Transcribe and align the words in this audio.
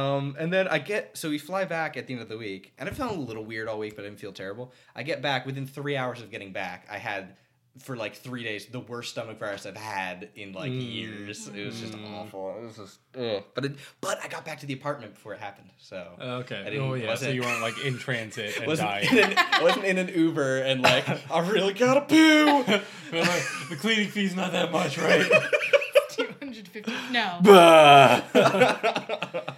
Um, 0.00 0.36
and 0.38 0.52
then 0.52 0.68
I 0.68 0.78
get 0.78 1.16
so 1.16 1.28
we 1.30 1.38
fly 1.38 1.64
back 1.64 1.96
at 1.96 2.06
the 2.06 2.14
end 2.14 2.22
of 2.22 2.28
the 2.28 2.38
week, 2.38 2.72
and 2.78 2.88
I 2.88 2.92
felt 2.92 3.16
a 3.16 3.20
little 3.20 3.44
weird 3.44 3.68
all 3.68 3.78
week, 3.78 3.96
but 3.96 4.04
I 4.04 4.08
didn't 4.08 4.20
feel 4.20 4.32
terrible. 4.32 4.72
I 4.94 5.02
get 5.02 5.20
back 5.22 5.46
within 5.46 5.66
three 5.66 5.96
hours 5.96 6.20
of 6.20 6.30
getting 6.30 6.52
back. 6.52 6.86
I 6.90 6.98
had 6.98 7.36
for 7.78 7.96
like 7.96 8.16
three 8.16 8.42
days 8.42 8.66
the 8.66 8.80
worst 8.80 9.10
stomach 9.12 9.38
virus 9.38 9.64
I've 9.64 9.76
had 9.76 10.28
in 10.34 10.52
like 10.52 10.72
years. 10.72 11.46
It 11.48 11.64
was 11.66 11.80
just 11.80 11.94
awful. 12.12 12.56
It 12.58 12.64
was 12.66 12.76
just 12.76 12.98
ugh. 13.16 13.44
But 13.54 13.64
it, 13.64 13.72
but 14.00 14.18
I 14.22 14.28
got 14.28 14.44
back 14.44 14.58
to 14.60 14.66
the 14.66 14.74
apartment 14.74 15.14
before 15.14 15.34
it 15.34 15.40
happened. 15.40 15.70
So 15.78 15.96
Okay. 16.20 16.60
I 16.60 16.64
didn't- 16.64 16.80
Oh 16.82 16.94
yeah. 16.94 17.04
So 17.04 17.10
wasn't- 17.10 17.34
you 17.36 17.42
weren't 17.42 17.62
like 17.62 17.78
in 17.84 17.96
transit 17.96 18.56
and 18.58 18.66
wasn't 18.66 18.88
died. 18.90 19.04
in 19.12 19.18
an, 19.18 19.34
I 19.38 19.62
wasn't 19.62 19.84
in 19.84 19.98
an 19.98 20.08
Uber 20.08 20.58
and 20.62 20.82
like 20.82 21.08
I 21.30 21.48
really 21.48 21.72
gotta 21.72 22.00
poo. 22.02 22.64
Like, 23.12 23.42
the 23.68 23.76
cleaning 23.76 24.08
fee's 24.08 24.34
not 24.36 24.52
that 24.52 24.70
much, 24.72 24.96
right? 24.98 25.26
250. 26.10 26.92
No. 27.12 27.40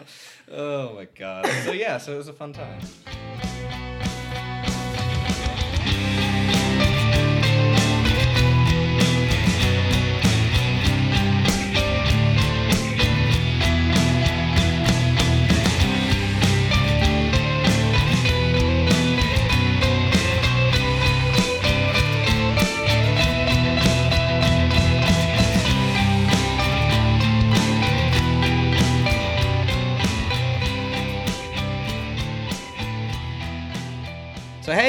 oh 0.53 0.95
my 0.95 1.07
god. 1.15 1.47
So 1.65 1.73
yeah, 1.73 1.99
so 1.99 2.13
it 2.13 2.19
was 2.19 2.29
a 2.29 2.33
fun 2.33 2.53
time. 2.53 2.81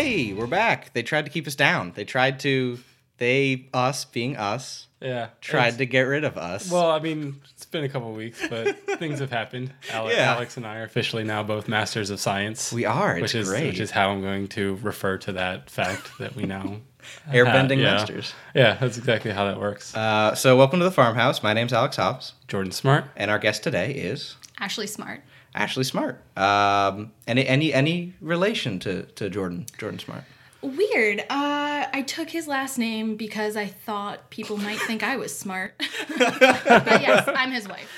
Hey, 0.03 0.33
we're 0.33 0.47
back. 0.47 0.91
They 0.91 1.01
tried 1.01 1.23
to 1.23 1.31
keep 1.31 1.47
us 1.47 1.55
down. 1.55 1.93
They 1.95 2.03
tried 2.03 2.41
to 2.41 2.77
they 3.19 3.69
us 3.73 4.03
being 4.03 4.35
us 4.35 4.87
Yeah. 4.99 5.27
tried 5.39 5.77
to 5.77 5.85
get 5.85 6.01
rid 6.01 6.25
of 6.25 6.37
us. 6.37 6.69
Well, 6.69 6.91
I 6.91 6.99
mean, 6.99 7.39
it's 7.55 7.63
been 7.65 7.85
a 7.85 7.89
couple 7.89 8.09
of 8.09 8.17
weeks, 8.17 8.45
but 8.49 8.75
things 8.99 9.19
have 9.19 9.31
happened. 9.31 9.71
Ale- 9.93 10.11
Yeah. 10.11 10.33
Alex 10.33 10.57
and 10.57 10.67
I 10.67 10.79
are 10.79 10.83
officially 10.83 11.23
now 11.23 11.41
both 11.41 11.69
masters 11.69 12.09
of 12.09 12.19
science. 12.19 12.73
we 12.73 12.83
are. 12.83 13.13
It's 13.15 13.21
which 13.21 13.35
is 13.35 13.47
great. 13.47 13.67
which 13.67 13.79
is 13.79 13.91
how 13.91 14.09
I'm 14.09 14.21
going 14.21 14.49
to 14.49 14.75
refer 14.81 15.17
to 15.19 15.31
that 15.31 15.69
fact 15.69 16.11
that 16.19 16.35
we 16.35 16.43
now 16.43 16.81
Airbending 17.31 17.77
yeah. 17.77 17.93
masters. 17.93 18.33
Yeah, 18.53 18.73
that's 18.81 18.97
exactly 18.97 19.31
how 19.31 19.45
that 19.45 19.57
works. 19.57 19.95
Uh, 19.95 20.35
so 20.35 20.57
welcome 20.57 20.79
to 20.79 20.85
the 20.85 20.91
Farmcast. 20.93 21.43
My 21.43 21.53
name's 21.53 21.71
Alex 21.71 21.95
Hobbs, 21.95 22.33
Jordan 22.49 22.73
Smart. 22.73 23.05
and 23.15 23.31
our 23.31 23.39
guest 23.39 23.63
today 23.63 23.91
is 23.93 24.35
Ashley 24.59 24.87
Smart. 24.87 25.21
Ashley 25.55 25.83
Smart. 25.83 26.21
Um, 26.37 27.11
any 27.27 27.45
any 27.47 27.73
any 27.73 28.13
relation 28.21 28.79
to 28.79 29.03
to 29.03 29.29
Jordan 29.29 29.65
Jordan 29.77 29.99
Smart? 29.99 30.23
Weird. 30.61 31.19
Uh, 31.29 31.87
I 31.91 32.03
took 32.07 32.29
his 32.29 32.47
last 32.47 32.77
name 32.77 33.17
because 33.17 33.57
I 33.57 33.65
thought 33.67 34.29
people 34.29 34.55
might 34.57 34.79
think 34.79 35.03
I 35.03 35.17
was 35.17 35.37
smart. 35.37 35.73
but 36.17 37.01
yes, 37.01 37.27
I'm 37.27 37.51
his 37.51 37.67
wife. 37.67 37.89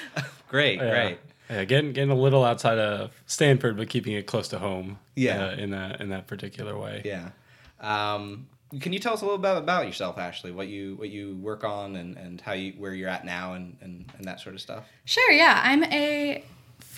Great, 0.50 0.80
Yeah. 0.80 0.90
great. 0.90 1.18
Yeah, 1.50 1.64
getting 1.66 1.94
getting 1.94 2.10
a 2.10 2.16
little 2.16 2.44
outside 2.44 2.80
of 2.80 3.12
Stanford, 3.28 3.78
but 3.78 3.88
keeping 3.88 4.14
it 4.14 4.26
close 4.26 4.48
to 4.48 4.58
home. 4.58 4.98
Yeah. 5.16 5.46
uh, 5.46 5.52
in 5.52 5.70
that 5.72 6.02
in 6.02 6.10
that 6.10 6.26
particular 6.26 6.76
way. 6.78 7.04
Yeah. 7.06 7.30
Um, 7.80 8.48
can 8.80 8.94
you 8.94 9.00
tell 9.00 9.14
us 9.14 9.22
a 9.22 9.26
little 9.26 9.38
bit 9.38 9.56
about 9.56 9.86
yourself, 9.86 10.18
Ashley? 10.18 10.52
What 10.52 10.68
you 10.68 10.96
what 10.96 11.10
you 11.10 11.36
work 11.36 11.64
on 11.64 11.96
and, 11.96 12.18
and 12.18 12.42
how 12.42 12.54
you 12.54 12.74
where 12.80 12.94
you're 12.96 13.10
at 13.10 13.26
now 13.26 13.54
and, 13.54 13.78
and, 13.82 14.12
and 14.18 14.26
that 14.26 14.40
sort 14.40 14.56
of 14.56 14.62
stuff. 14.62 14.86
Sure. 15.06 15.32
Yeah, 15.32 15.62
I'm 15.64 15.84
a 15.84 16.44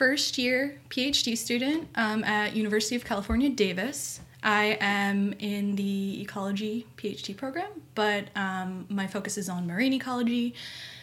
first 0.02 0.38
year 0.38 0.80
PhD 0.92 1.36
student 1.36 1.88
um, 1.96 2.24
at 2.24 2.56
University 2.56 2.96
of 2.96 3.04
California, 3.04 3.50
Davis. 3.50 4.20
I 4.44 4.78
am 4.80 5.34
in 5.40 5.76
the 5.76 6.22
ecology 6.22 6.86
PhD 6.98 7.36
program, 7.36 7.70
but 7.96 8.26
um, 8.36 8.86
my 8.90 9.08
focus 9.08 9.40
is 9.40 9.50
on 9.50 9.66
marine 9.66 9.94
ecology, 9.94 10.54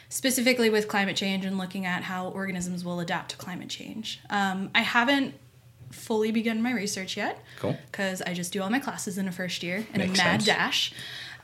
specifically 0.09 0.71
with 0.71 0.87
climate 0.87 1.17
change 1.17 1.45
and 1.45 1.59
looking 1.59 1.85
at 1.87 2.05
how 2.05 2.29
organisms 2.29 2.85
will 2.85 3.01
adapt 3.01 3.33
to 3.33 3.37
climate 3.37 3.69
change. 3.69 4.21
Um, 4.31 4.71
I 4.77 4.83
haven't 4.83 5.35
fully 5.91 6.31
begun 6.31 6.63
my 6.63 6.73
research 6.73 7.17
yet 7.17 7.43
Cool. 7.59 7.77
because 7.91 8.23
I 8.23 8.33
just 8.33 8.53
do 8.53 8.63
all 8.63 8.71
my 8.71 8.79
classes 8.81 9.19
in 9.19 9.27
a 9.27 9.33
first 9.33 9.63
year 9.65 9.85
in 9.93 9.99
Makes 10.01 10.21
a 10.21 10.23
mad 10.23 10.43
sense. 10.43 10.47
dash. 10.47 10.93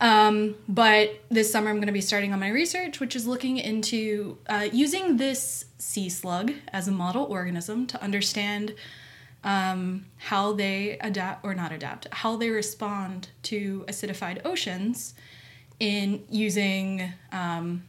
Um, 0.00 0.56
but 0.66 1.21
this 1.28 1.53
summer 1.53 1.69
I'm 1.69 1.77
going 1.77 1.87
to 1.87 1.93
be 1.93 2.00
starting 2.00 2.33
on 2.33 2.41
my 2.41 2.49
research, 2.49 3.00
which 3.00 3.15
is 3.15 3.27
looking 3.27 3.59
into 3.59 4.38
uh, 4.49 4.69
using 4.72 5.19
this 5.19 5.66
sea 5.78 6.09
slug 6.09 6.53
as 6.72 6.88
a 6.88 6.93
model 6.93 7.25
organism 7.25 7.87
to 7.88 8.03
understand 8.03 8.75
um, 9.44 10.06
how 10.16 10.53
they 10.53 10.99
adapt 11.00 11.44
or 11.44 11.55
not 11.55 11.72
adapt, 11.72 12.06
how 12.12 12.37
they 12.37 12.50
respond 12.50 13.28
to 13.44 13.84
acidified 13.89 14.44
oceans 14.44 15.15
in 15.78 16.22
using 16.31 17.12
um, 17.33 17.83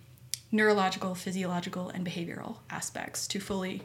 neurological, 0.52 1.16
physiological, 1.16 1.90
and 1.90 2.06
behavioral 2.06 2.58
aspects 2.70 3.28
to 3.28 3.40
fully 3.40 3.84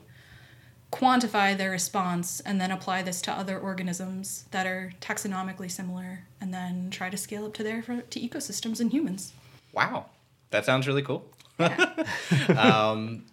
quantify 0.93 1.57
their 1.57 1.71
response 1.71 2.41
and 2.41 2.61
then 2.61 2.71
apply 2.71 3.03
this 3.03 3.21
to 3.23 3.33
other 3.33 3.59
organisms 3.59 4.45
that 4.53 4.67
are 4.67 4.93
taxonomically 5.01 5.71
similar 5.71 6.25
and 6.41 6.55
then 6.55 6.91
try 6.91 7.11
to 7.11 7.17
scale 7.17 7.45
up 7.45 7.55
to 7.55 7.63
there 7.63 7.83
for, 7.83 8.01
to 8.01 8.21
ecosystems 8.21 8.81
and 8.81 8.93
humans. 8.93 9.33
Wow, 9.73 10.07
that 10.51 10.65
sounds 10.65 10.87
really 10.87 11.03
cool. 11.03 11.25
um, 12.57 13.25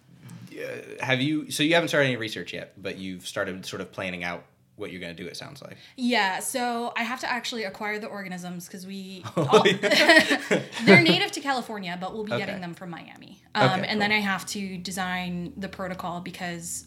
uh, 0.52 1.04
have 1.04 1.20
you? 1.20 1.50
So 1.50 1.62
you 1.62 1.74
haven't 1.74 1.88
started 1.88 2.06
any 2.08 2.16
research 2.16 2.52
yet, 2.52 2.72
but 2.80 2.98
you've 2.98 3.26
started 3.26 3.64
sort 3.66 3.80
of 3.82 3.92
planning 3.92 4.24
out 4.24 4.44
what 4.76 4.90
you're 4.90 5.00
going 5.00 5.14
to 5.14 5.22
do. 5.22 5.28
It 5.28 5.36
sounds 5.36 5.62
like. 5.62 5.76
Yeah, 5.96 6.40
so 6.40 6.92
I 6.96 7.02
have 7.04 7.20
to 7.20 7.30
actually 7.30 7.62
acquire 7.64 7.98
the 7.98 8.08
organisms 8.08 8.66
because 8.66 8.86
we 8.86 9.22
Oh, 9.36 9.46
all, 9.50 9.66
yeah. 9.66 10.60
they're 10.84 11.02
native 11.02 11.30
to 11.32 11.40
California, 11.40 11.96
but 12.00 12.12
we'll 12.12 12.24
be 12.24 12.32
Okay. 12.32 12.44
getting 12.44 12.60
them 12.60 12.74
from 12.74 12.90
Miami. 12.90 13.40
Um, 13.54 13.80
Okay, 13.80 13.88
and 13.88 14.00
then. 14.00 14.10
I 14.12 14.18
have 14.18 14.44
to 14.46 14.76
design 14.78 15.52
the 15.56 15.68
protocol 15.68 16.20
because, 16.20 16.86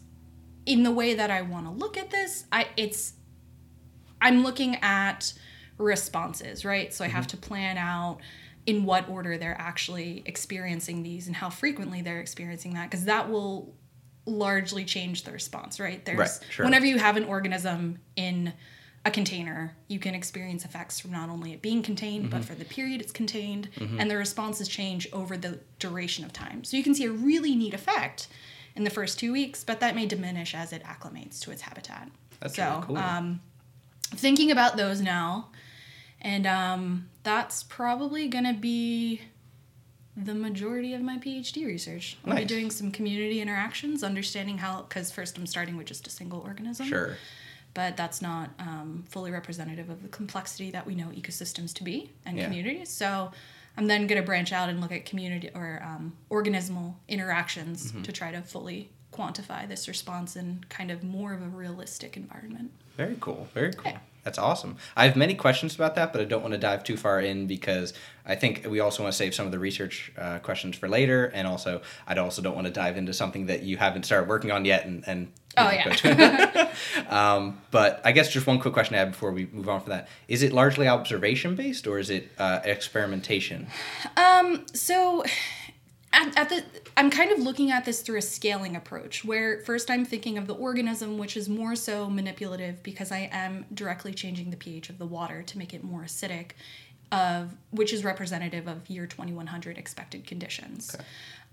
in 0.68 0.84
the 0.84 0.92
way 0.92 1.16
that 1.16 1.32
I 1.32 1.42
want 1.42 1.66
to 1.66 1.72
look 1.72 1.98
at 1.98 2.12
this, 2.12 2.46
I 2.52 2.68
it's 2.78 3.14
I'm 4.22 4.44
looking 4.44 4.76
at 4.78 5.34
responses, 5.78 6.66
right? 6.66 6.94
So 6.94 7.04
I 7.06 7.08
have 7.08 7.26
Mm-hmm. 7.28 7.38
to 7.42 7.48
plan 7.48 7.78
out 7.78 8.20
in 8.66 8.84
what 8.84 9.08
order 9.08 9.38
they're 9.38 9.60
actually 9.60 10.24
experiencing 10.26 11.02
these 11.04 11.28
and 11.28 11.36
how 11.36 11.50
frequently 11.50 12.02
they're 12.02 12.20
experiencing 12.20 12.74
that 12.74 12.90
because 12.90 13.06
that 13.06 13.30
will 13.30 13.74
largely 14.26 14.84
change 14.84 15.24
the 15.24 15.32
response, 15.32 15.80
right? 15.80 16.04
There's 16.04 16.18
Right, 16.20 16.40
sure. 16.50 16.66
whenever 16.66 16.86
you 16.86 16.98
have 16.98 17.16
an 17.16 17.24
organism 17.24 18.00
in 18.18 18.54
a 19.06 19.12
container, 19.12 19.78
you 19.88 20.00
can 20.00 20.14
experience 20.16 20.66
effects 20.66 21.00
from 21.00 21.12
not 21.12 21.30
only 21.30 21.54
it 21.54 21.62
being 21.62 21.82
contained, 21.82 22.24
Mm-hmm. 22.26 22.32
but 22.40 22.44
for 22.44 22.56
the 22.56 22.66
period 22.66 23.00
it's 23.00 23.14
contained, 23.14 23.70
and 23.80 24.12
the 24.12 24.18
responses 24.18 24.68
change 24.68 25.08
over 25.14 25.38
the 25.38 25.60
duration 25.80 26.26
of 26.26 26.34
time. 26.34 26.66
So 26.66 26.76
you 26.76 26.84
can 26.84 26.94
see 26.94 27.06
a 27.06 27.12
really 27.12 27.56
neat 27.56 27.74
effect 27.74 28.28
in 28.78 28.84
the 28.84 28.90
first 28.90 29.20
two 29.20 29.34
weeks, 29.34 29.64
but 29.64 29.80
that 29.82 29.96
may 29.96 30.06
diminish 30.06 30.54
as 30.56 30.72
it 30.72 30.84
acclimates 30.84 31.40
to 31.42 31.52
its 31.52 31.64
habitat. 31.64 32.10
That's 32.40 32.56
so, 32.56 32.70
really 32.76 32.86
cool. 32.86 32.98
um, 32.98 33.42
thinking 34.12 34.52
about 34.52 34.78
those 34.78 35.02
now, 35.02 35.50
and 36.22 36.46
um, 36.48 37.10
that's 37.24 37.64
probably 37.64 38.28
gonna 38.28 38.54
be 38.54 39.22
the 40.16 40.34
majority 40.36 40.94
of 40.94 41.02
my 41.02 41.18
PhD 41.18 41.66
research. 41.66 42.18
I'll 42.26 42.36
be 42.36 42.46
doing 42.46 42.72
some 42.72 42.92
community 42.92 43.42
interactions, 43.42 44.04
understanding 44.04 44.58
how, 44.60 44.84
because 44.84 45.12
first 45.12 45.38
I'm 45.38 45.46
starting 45.48 45.76
with 45.78 45.88
just 45.88 46.08
a 46.08 46.10
single 46.10 46.40
organism 46.40 46.88
Sure. 46.88 47.18
but 47.76 47.96
that's 47.98 48.20
not 48.20 48.50
um, 48.58 49.04
fully 49.10 49.30
representative 49.30 49.90
of 49.92 50.02
the 50.02 50.08
complexity 50.10 50.72
that 50.72 50.88
we 50.88 50.96
know 50.96 51.08
ecosystems 51.08 51.72
to 51.76 51.84
be 51.84 52.12
and 52.26 52.36
Yeah. 52.38 52.46
communities. 52.46 52.90
So 52.90 53.32
I'm 53.78 53.88
then 53.88 54.08
going 54.08 54.20
to 54.20 54.26
branch 54.26 54.52
out 54.52 54.70
and 54.70 54.82
look 54.82 54.92
at 54.92 55.06
community 55.06 55.50
or 55.54 55.82
um, 55.86 56.18
organismal 56.30 56.96
interactions 57.08 57.92
Mm-hmm. 57.92 58.02
to 58.04 58.12
try 58.12 58.32
to 58.32 58.42
fully 58.42 58.90
quantify 59.14 59.68
this 59.68 59.88
response 59.88 60.36
in 60.36 60.66
kind 60.70 60.92
of 60.92 61.04
more 61.04 61.34
of 61.34 61.42
a 61.42 61.48
realistic 61.48 62.18
environment. 62.18 62.72
Very 62.98 63.18
cool. 63.20 63.48
Very 63.54 63.74
cool. 63.74 63.92
Yeah. 63.92 64.00
That's 64.24 64.38
awesome. 64.38 64.76
I 64.98 65.06
have 65.06 65.16
many 65.16 65.36
questions 65.36 65.74
about 65.76 65.96
that, 65.96 66.12
but 66.12 66.20
I 66.20 66.26
don't 66.26 66.42
want 66.42 66.52
to 66.54 66.58
dive 66.58 66.84
too 66.84 66.98
far 66.98 67.22
in 67.22 67.48
because 67.48 67.94
I 68.26 68.36
think 68.36 68.66
we 68.70 68.82
also 68.82 69.02
want 69.04 69.14
to 69.14 69.18
save 69.18 69.34
some 69.34 69.46
of 69.46 69.54
the 69.54 69.60
research 69.60 70.12
uh, 70.18 70.40
questions 70.40 70.76
for 70.76 70.90
later, 70.90 71.28
and 71.28 71.48
also 71.48 71.82
I 72.06 72.18
also 72.18 72.42
don't 72.42 72.56
want 72.56 72.68
to 72.68 72.74
dive 72.74 72.98
into 72.98 73.14
something 73.14 73.46
that 73.46 73.64
you 73.64 73.78
haven't 73.78 74.04
started 74.04 74.28
working 74.28 74.52
on 74.52 74.66
yet. 74.66 74.86
And, 74.86 75.08
and 75.08 75.32
Oh, 75.58 75.72
yeah. 75.72 76.72
um, 77.10 77.62
but 77.72 78.02
I 78.06 78.12
guess 78.12 78.32
just 78.32 78.46
one 78.46 78.60
quick 78.60 78.74
question 78.74 78.96
I 78.96 79.00
have 79.00 79.12
before 79.12 79.32
we 79.32 79.48
move 79.52 79.68
on 79.70 79.82
from 79.82 79.90
that: 79.92 80.08
Is 80.28 80.44
it 80.44 80.54
largely 80.54 80.88
observation 80.88 81.56
based, 81.56 81.88
or 81.88 82.00
is 82.00 82.10
it 82.10 82.30
uh, 82.38 82.60
experimentation? 82.64 83.68
Um, 84.16 84.66
so 84.74 85.24
at, 86.14 86.38
at 86.38 86.50
the 86.50 86.64
I'm 86.96 87.10
kind 87.10 87.32
of 87.32 87.40
looking 87.40 87.72
at 87.72 87.86
this 87.86 88.02
through 88.02 88.18
a 88.18 88.22
scaling 88.22 88.76
approach 88.76 89.24
where 89.24 89.62
first 89.62 89.90
I'm 89.90 90.06
thinking 90.06 90.38
of 90.38 90.48
the 90.48 90.56
organism 90.56 91.18
which 91.18 91.38
is 91.38 91.48
more 91.48 91.76
so 91.76 92.10
manipulative 92.10 92.82
because 92.84 93.12
I 93.12 93.30
am 93.32 93.66
directly 93.74 94.14
changing 94.14 94.50
the 94.50 94.58
pH 94.58 94.90
of 94.90 94.98
the 94.98 95.06
water 95.06 95.44
to 95.44 95.58
make 95.58 95.74
it 95.74 95.84
more 95.84 96.02
acidic 96.02 96.52
of 97.12 97.56
which 97.72 97.94
is 97.94 98.04
representative 98.04 98.68
of 98.68 98.90
year 98.90 99.08
2100 99.08 99.78
expected 99.78 100.26
conditions. 100.26 100.96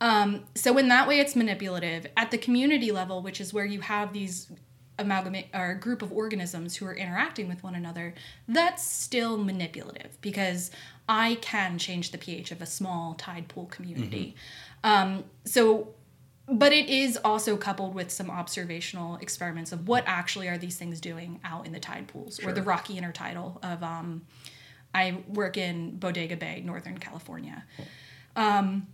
Um, 0.00 0.44
so 0.54 0.76
in 0.78 0.88
that 0.88 1.06
way, 1.06 1.20
it's 1.20 1.36
manipulative. 1.36 2.06
At 2.16 2.30
the 2.30 2.38
community 2.38 2.90
level, 2.90 3.22
which 3.22 3.40
is 3.40 3.54
where 3.54 3.64
you 3.64 3.80
have 3.80 4.12
these 4.12 4.50
amalgamate 4.98 5.46
or 5.52 5.74
group 5.74 6.02
of 6.02 6.12
organisms 6.12 6.76
who 6.76 6.86
are 6.86 6.94
interacting 6.94 7.48
with 7.48 7.62
one 7.62 7.74
another, 7.74 8.14
that's 8.48 8.86
still 8.86 9.36
manipulative 9.36 10.18
because 10.20 10.70
I 11.08 11.36
can 11.36 11.78
change 11.78 12.10
the 12.10 12.18
pH 12.18 12.52
of 12.52 12.62
a 12.62 12.66
small 12.66 13.14
tide 13.14 13.48
pool 13.48 13.66
community. 13.66 14.36
Um, 14.82 15.24
so, 15.44 15.94
but 16.46 16.72
it 16.72 16.88
is 16.88 17.18
also 17.24 17.56
coupled 17.56 17.94
with 17.94 18.10
some 18.10 18.30
observational 18.30 19.16
experiments 19.16 19.72
of 19.72 19.88
what 19.88 20.04
actually 20.06 20.48
are 20.48 20.58
these 20.58 20.76
things 20.76 21.00
doing 21.00 21.40
out 21.44 21.66
in 21.66 21.72
the 21.72 21.80
tide 21.80 22.08
pools 22.08 22.38
or 22.44 22.52
the 22.52 22.62
rocky 22.62 23.00
intertidal 23.00 23.62
of. 23.64 23.82
Um, 23.82 24.22
I 24.94 25.22
work 25.28 25.56
in 25.56 25.96
Bodega 25.98 26.36
Bay, 26.36 26.62
Northern 26.64 26.98
California. 26.98 27.64
Um, 28.36 28.86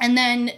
and 0.00 0.16
then 0.16 0.50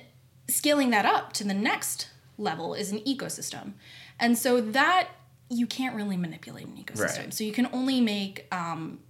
scaling 0.48 0.90
that 0.90 1.04
up 1.04 1.32
to 1.34 1.44
the 1.44 1.54
next 1.54 2.08
level 2.38 2.74
is 2.74 2.90
an 2.90 3.00
ecosystem. 3.00 3.72
And 4.18 4.38
so 4.38 4.60
that 4.60 5.08
you 5.48 5.66
can't 5.66 5.94
really 5.94 6.16
manipulate 6.16 6.66
an 6.66 6.76
ecosystem. 6.76 7.18
Right. 7.18 7.34
So 7.34 7.44
you 7.44 7.52
can 7.52 7.68
only 7.72 8.00
make, 8.00 8.46
um, 8.52 9.00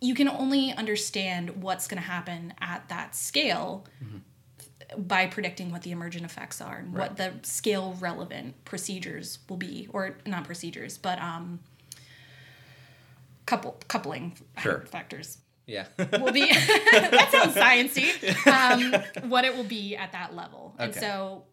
you 0.00 0.14
can 0.14 0.28
only 0.28 0.72
understand 0.72 1.62
what's 1.62 1.86
going 1.86 2.02
to 2.02 2.08
happen 2.08 2.54
at 2.60 2.88
that 2.88 3.14
scale 3.14 3.84
by 4.96 5.26
predicting 5.26 5.70
what 5.70 5.82
the 5.82 5.90
emergent 5.90 6.24
effects 6.24 6.60
are 6.60 6.78
and 6.78 6.96
what 6.96 7.16
the 7.18 7.34
scale 7.42 7.94
relevant 8.00 8.64
procedures 8.64 9.38
will 9.48 9.58
be, 9.58 9.86
or 9.92 10.16
not 10.26 10.44
procedures, 10.44 10.96
but 10.96 11.20
um, 11.20 11.60
couple 13.50 13.72
coupling 13.88 14.36
Sure. 14.62 14.80
factors 14.90 15.38
Yeah. 15.66 15.86
will 15.98 16.32
be 16.32 16.46
that 16.92 17.28
sounds 17.32 17.54
sciencey 17.56 18.08
um, 18.46 18.80
what 19.30 19.44
it 19.44 19.56
will 19.56 19.64
be 19.78 19.96
at 19.96 20.12
that 20.12 20.34
level 20.36 20.74
and 20.78 20.94
so 20.94 21.44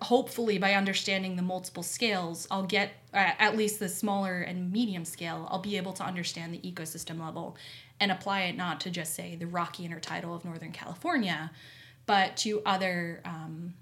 hopefully 0.00 0.58
by 0.58 0.74
understanding 0.74 1.36
the 1.36 1.42
multiple 1.42 1.82
scales 1.84 2.48
i'll 2.50 2.64
get 2.66 2.88
uh, 3.14 3.30
at 3.38 3.56
least 3.56 3.78
the 3.78 3.88
smaller 3.88 4.40
and 4.40 4.72
medium 4.72 5.04
scale 5.04 5.46
i'll 5.50 5.60
be 5.60 5.76
able 5.76 5.92
to 5.92 6.02
understand 6.02 6.52
the 6.52 6.58
ecosystem 6.58 7.20
level 7.20 7.56
and 8.00 8.10
apply 8.10 8.40
it 8.42 8.56
not 8.56 8.80
to 8.80 8.90
just 8.90 9.14
say 9.14 9.36
the 9.36 9.46
rocky 9.46 9.88
intertidal 9.88 10.34
of 10.34 10.44
northern 10.44 10.72
california 10.72 11.50
but 12.06 12.36
to 12.36 12.60
other 12.66 13.20
um, 13.24 13.74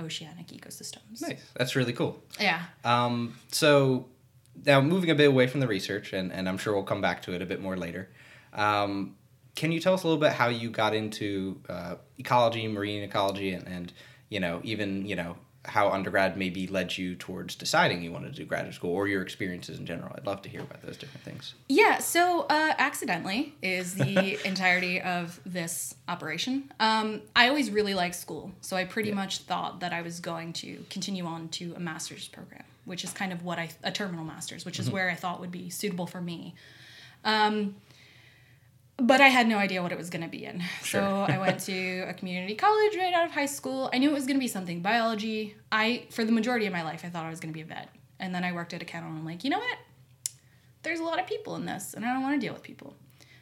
oceanic 0.00 0.48
ecosystems 0.48 1.20
nice. 1.22 1.40
That's 1.54 1.76
really 1.76 1.92
cool. 1.92 2.20
yeah 2.40 2.62
Um, 2.84 3.36
so 3.52 4.06
now 4.64 4.80
moving 4.80 5.10
a 5.10 5.14
bit 5.14 5.28
away 5.28 5.46
from 5.46 5.60
the 5.60 5.66
research, 5.66 6.12
and, 6.12 6.32
and 6.32 6.48
I'm 6.48 6.58
sure 6.58 6.74
we'll 6.74 6.82
come 6.82 7.00
back 7.00 7.22
to 7.22 7.34
it 7.34 7.42
a 7.42 7.46
bit 7.46 7.60
more 7.60 7.76
later. 7.76 8.08
Um, 8.52 9.16
can 9.54 9.72
you 9.72 9.80
tell 9.80 9.94
us 9.94 10.02
a 10.02 10.06
little 10.06 10.20
bit 10.20 10.32
how 10.32 10.48
you 10.48 10.70
got 10.70 10.94
into 10.94 11.60
uh, 11.68 11.96
ecology, 12.18 12.66
marine 12.68 13.02
ecology, 13.02 13.52
and, 13.52 13.66
and 13.66 13.92
you 14.28 14.40
know 14.40 14.60
even 14.64 15.06
you 15.06 15.16
know 15.16 15.36
how 15.64 15.90
undergrad 15.90 16.36
maybe 16.36 16.66
led 16.66 16.96
you 16.96 17.14
towards 17.14 17.54
deciding 17.54 18.02
you 18.02 18.10
wanted 18.10 18.34
to 18.34 18.40
do 18.40 18.44
graduate 18.44 18.74
school 18.74 18.92
or 18.92 19.06
your 19.06 19.22
experiences 19.22 19.78
in 19.78 19.86
general? 19.86 20.12
I'd 20.16 20.26
love 20.26 20.42
to 20.42 20.48
hear 20.48 20.60
about 20.60 20.82
those 20.82 20.96
different 20.96 21.24
things. 21.24 21.54
Yeah, 21.68 21.98
so 21.98 22.46
uh, 22.50 22.74
accidentally 22.78 23.54
is 23.62 23.94
the 23.94 24.44
entirety 24.46 25.00
of 25.00 25.38
this 25.46 25.94
operation. 26.08 26.72
Um, 26.80 27.22
I 27.36 27.48
always 27.48 27.70
really 27.70 27.94
liked 27.94 28.16
school, 28.16 28.52
so 28.60 28.76
I 28.76 28.84
pretty 28.84 29.12
much 29.12 29.38
thought 29.38 29.80
that 29.80 29.92
I 29.92 30.02
was 30.02 30.18
going 30.18 30.52
to 30.54 30.84
continue 30.90 31.26
on 31.26 31.48
to 31.50 31.74
a 31.76 31.80
master's 31.80 32.26
program, 32.26 32.64
which 32.84 33.04
is 33.04 33.12
kind 33.12 33.32
of 33.32 33.44
what 33.44 33.58
I 33.58 33.70
a 33.82 33.92
terminal 33.92 34.24
master's, 34.24 34.64
which 34.64 34.78
is 34.78 34.90
where 34.90 35.10
I 35.10 35.14
thought 35.14 35.40
would 35.40 35.50
be 35.50 35.70
suitable 35.70 36.06
for 36.06 36.20
me. 36.20 36.54
Um, 37.24 37.76
but 38.98 39.20
I 39.20 39.28
had 39.28 39.48
no 39.48 39.58
idea 39.58 39.82
what 39.82 39.90
it 39.90 39.98
was 39.98 40.10
going 40.10 40.22
to 40.22 40.28
be 40.28 40.44
in. 40.44 40.62
So 40.82 41.00
I 41.00 41.38
went 41.38 41.60
to 41.66 42.00
a 42.08 42.14
community 42.14 42.54
college 42.54 42.96
right 42.96 43.12
out 43.12 43.26
of 43.26 43.32
high 43.32 43.46
school. 43.46 43.90
I 43.92 43.98
knew 43.98 44.10
it 44.10 44.14
was 44.14 44.26
going 44.26 44.36
to 44.36 44.40
be 44.40 44.48
something 44.48 44.80
biology. 44.80 45.56
I 45.70 46.04
for 46.10 46.24
the 46.24 46.32
majority 46.32 46.66
of 46.66 46.72
my 46.72 46.82
life 46.82 47.02
I 47.04 47.08
thought 47.08 47.24
I 47.24 47.30
was 47.30 47.40
going 47.40 47.52
to 47.52 47.56
be 47.56 47.62
a 47.62 47.66
vet. 47.66 47.88
And 48.18 48.34
then 48.34 48.44
I 48.44 48.52
worked 48.52 48.72
at 48.74 48.82
a 48.82 48.84
kennel 48.84 49.08
and 49.10 49.18
I'm 49.18 49.24
like, 49.24 49.42
"You 49.44 49.50
know 49.50 49.58
what? 49.58 49.78
There's 50.82 51.00
a 51.00 51.04
lot 51.04 51.18
of 51.18 51.26
people 51.26 51.56
in 51.56 51.66
this 51.66 51.94
and 51.94 52.04
I 52.04 52.12
don't 52.12 52.22
want 52.22 52.40
to 52.40 52.44
deal 52.44 52.52
with 52.52 52.62
people." 52.62 52.94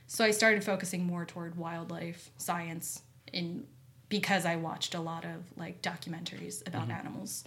So 0.07 0.25
I 0.25 0.33
started 0.33 0.65
focusing 0.65 1.05
more 1.05 1.25
toward 1.25 1.57
wildlife 1.57 2.31
science 2.37 3.03
in 3.33 3.67
because 4.09 4.45
I 4.45 4.57
watched 4.57 4.95
a 4.95 5.01
lot 5.01 5.25
of 5.25 5.57
like 5.57 5.81
documentaries 5.83 6.67
about 6.67 6.91
animals, 6.91 7.45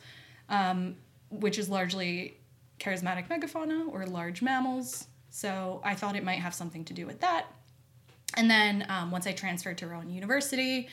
um, 0.49 0.95
which 1.39 1.57
is 1.57 1.69
largely 1.69 2.37
charismatic 2.79 3.27
megafauna 3.27 3.87
or 3.91 4.05
large 4.05 4.41
mammals. 4.41 5.07
So 5.29 5.81
I 5.83 5.95
thought 5.95 6.15
it 6.15 6.23
might 6.23 6.39
have 6.39 6.53
something 6.53 6.85
to 6.85 6.93
do 6.93 7.05
with 7.05 7.21
that. 7.21 7.45
And 8.35 8.49
then 8.49 8.85
um, 8.89 9.11
once 9.11 9.27
I 9.27 9.31
transferred 9.31 9.77
to 9.79 9.87
Rowan 9.87 10.09
University, 10.09 10.89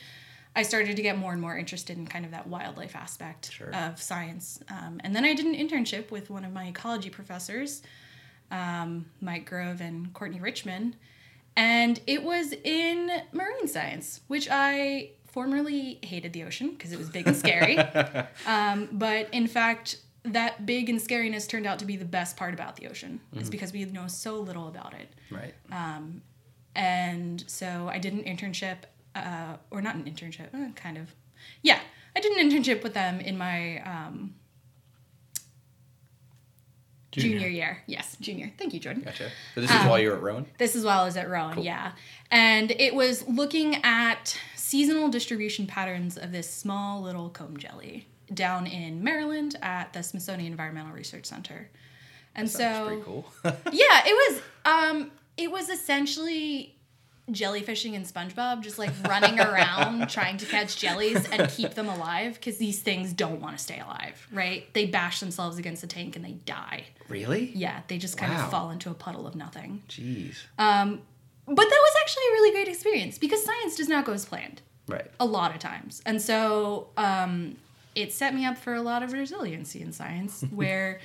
I 0.55 0.63
started 0.63 0.95
to 0.97 1.01
get 1.01 1.17
more 1.17 1.31
and 1.31 1.41
more 1.41 1.57
interested 1.57 1.97
in 1.97 2.05
kind 2.05 2.25
of 2.25 2.31
that 2.31 2.47
wildlife 2.47 2.95
aspect 2.95 3.51
Sure. 3.51 3.73
of 3.73 4.01
science. 4.01 4.61
Um, 4.69 4.99
and 5.03 5.15
then 5.15 5.23
I 5.25 5.33
did 5.33 5.45
an 5.45 5.55
internship 5.55 6.11
with 6.11 6.29
one 6.29 6.43
of 6.43 6.51
my 6.51 6.65
ecology 6.67 7.09
professors, 7.09 7.81
um, 8.51 9.05
Mike 9.21 9.45
Grove 9.45 9.79
and 9.81 10.13
Courtney 10.13 10.39
Richmond. 10.39 10.97
And 11.55 11.99
it 12.07 12.23
was 12.23 12.53
in 12.63 13.09
marine 13.31 13.67
science, 13.67 14.21
which 14.27 14.47
I 14.49 15.11
formerly 15.25 15.99
hated 16.03 16.33
the 16.33 16.43
ocean 16.43 16.71
because 16.71 16.91
it 16.91 16.97
was 16.97 17.09
big 17.09 17.27
and 17.27 17.35
scary. 17.35 17.77
um, 18.47 18.89
but 18.91 19.29
in 19.33 19.47
fact, 19.47 19.97
that 20.23 20.65
big 20.65 20.89
and 20.89 20.99
scariness 20.99 21.47
turned 21.47 21.65
out 21.65 21.79
to 21.79 21.85
be 21.85 21.95
the 21.95 22.05
best 22.05 22.37
part 22.37 22.53
about 22.53 22.75
the 22.75 22.87
ocean. 22.87 23.19
It's 23.33 23.49
because 23.49 23.73
we 23.73 23.85
know 23.85 24.07
so 24.07 24.39
little 24.39 24.67
about 24.67 24.93
it. 24.93 25.09
Right. 25.31 25.53
And 26.75 27.43
so 27.47 27.89
I 27.91 27.97
did 27.99 28.13
an 28.13 28.23
internship, 28.23 28.77
uh, 29.15 29.57
or 29.71 29.81
not 29.81 29.95
an 29.95 30.03
internship, 30.03 30.53
uh, 30.53 30.71
kind 30.73 30.97
of. 30.97 31.13
Yeah, 31.61 31.79
I 32.15 32.19
did 32.19 32.31
an 32.37 32.49
internship 32.49 32.83
with 32.83 32.93
them 32.93 33.19
in 33.19 33.37
my 33.37 33.79
um, 33.79 34.35
junior. 37.11 37.47
year. 37.47 37.83
Yes, 37.87 38.15
junior. 38.21 38.51
Thank 38.57 38.73
you, 38.73 38.79
Jordan. 38.79 39.03
Gotcha. 39.03 39.29
But 39.55 39.61
this 39.61 39.71
is 39.71 39.85
while 39.85 39.99
you 39.99 40.09
were 40.09 40.15
at 40.15 40.21
Rowan. 40.21 40.45
This 40.57 40.75
as 40.75 40.85
i 40.85 41.03
was 41.03 41.17
at 41.17 41.29
Rowan, 41.29 41.61
yeah. 41.61 41.91
And 42.29 42.71
it 42.71 42.95
was 42.95 43.27
looking 43.27 43.83
at 43.83 44.37
seasonal 44.55 45.09
distribution 45.09 45.67
patterns 45.67 46.17
of 46.17 46.31
this 46.31 46.49
small 46.49 47.01
little 47.01 47.29
comb 47.29 47.57
jelly 47.57 48.07
down 48.33 48.67
in 48.67 49.03
Maryland 49.03 49.55
at 49.61 49.93
the 49.93 50.03
Smithsonian 50.03 50.51
Environmental 50.51 50.93
Research 50.93 51.25
Center. 51.25 51.69
And 52.35 52.49
so 52.49 53.01
cool. 53.03 53.25
yeah, 53.43 54.01
it 54.05 54.31
was 54.33 54.41
um 54.65 55.11
it 55.37 55.51
was 55.51 55.69
essentially 55.69 56.75
jellyfishing 57.29 57.95
and 57.95 58.05
SpongeBob 58.05 58.61
just 58.61 58.77
like 58.77 58.91
running 59.07 59.39
around 59.39 60.09
trying 60.09 60.37
to 60.37 60.45
catch 60.45 60.77
jellies 60.77 61.29
and 61.29 61.49
keep 61.49 61.75
them 61.75 61.87
alive 61.87 62.33
because 62.33 62.57
these 62.57 62.81
things 62.81 63.13
don't 63.13 63.39
want 63.39 63.57
to 63.57 63.63
stay 63.63 63.79
alive, 63.79 64.27
right? 64.33 64.71
They 64.73 64.85
bash 64.85 65.19
themselves 65.19 65.57
against 65.57 65.81
the 65.81 65.87
tank 65.87 66.15
and 66.15 66.25
they 66.25 66.31
die. 66.31 66.85
really? 67.07 67.51
Yeah, 67.55 67.81
they 67.87 67.97
just 67.97 68.17
kind 68.17 68.33
Wow. 68.33 68.45
of 68.45 68.51
fall 68.51 68.69
into 68.71 68.89
a 68.89 68.93
puddle 68.93 69.27
of 69.27 69.35
nothing. 69.35 69.83
Jeez. 69.89 70.35
Um 70.57 71.01
but 71.47 71.55
that 71.55 71.69
was 71.69 71.93
actually 72.01 72.23
a 72.29 72.31
really 72.33 72.51
great 72.51 72.67
experience 72.67 73.17
because 73.17 73.43
science 73.43 73.75
does 73.75 73.89
not 73.89 74.05
go 74.05 74.13
as 74.13 74.25
planned 74.25 74.61
right. 74.87 75.09
a 75.19 75.25
lot 75.25 75.53
of 75.53 75.59
times. 75.59 76.01
And 76.05 76.21
so 76.21 76.89
um, 76.97 77.57
it 77.95 78.13
set 78.13 78.33
me 78.33 78.45
up 78.45 78.57
for 78.57 78.73
a 78.73 78.81
lot 78.81 79.03
of 79.03 79.13
resiliency 79.13 79.81
in 79.81 79.91
science 79.91 80.43
where 80.51 80.99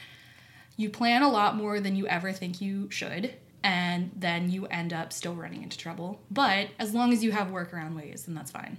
you 0.77 0.91
plan 0.91 1.23
a 1.23 1.29
lot 1.29 1.57
more 1.57 1.81
than 1.81 1.97
you 1.97 2.07
ever 2.07 2.33
think 2.33 2.61
you 2.61 2.91
should. 2.91 3.33
And 3.65 4.13
then 4.15 4.51
you 4.51 4.67
end 4.67 4.93
up 4.93 5.13
still 5.13 5.35
running 5.35 5.63
into 5.65 5.77
trouble. 5.77 6.21
But 6.31 6.69
as 6.79 6.95
long 6.95 7.13
as 7.13 7.25
you 7.25 7.33
have 7.33 7.49
workaround 7.49 7.97
ways, 7.97 8.25
then 8.27 8.35
that's 8.37 8.51
fine. 8.53 8.79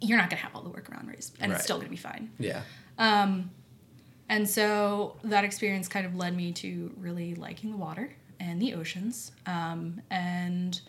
You're 0.00 0.18
not 0.18 0.28
going 0.30 0.38
to 0.38 0.44
have 0.44 0.56
all 0.56 0.62
the 0.62 0.70
workaround 0.70 1.06
ways, 1.06 1.30
and 1.38 1.52
Right. 1.52 1.56
it's 1.56 1.64
still 1.64 1.76
going 1.76 1.86
to 1.86 1.90
be 1.90 1.96
fine. 1.96 2.30
Yeah. 2.38 2.62
And 4.28 4.48
so 4.48 5.16
that 5.24 5.44
experience 5.44 5.88
kind 5.88 6.06
of 6.06 6.14
led 6.14 6.36
me 6.36 6.52
to 6.52 6.92
really 6.98 7.34
liking 7.34 7.70
the 7.70 7.76
water 7.76 8.12
and 8.38 8.60
the 8.62 8.74
oceans. 8.74 9.32
Um, 9.46 10.00
and 10.10 10.80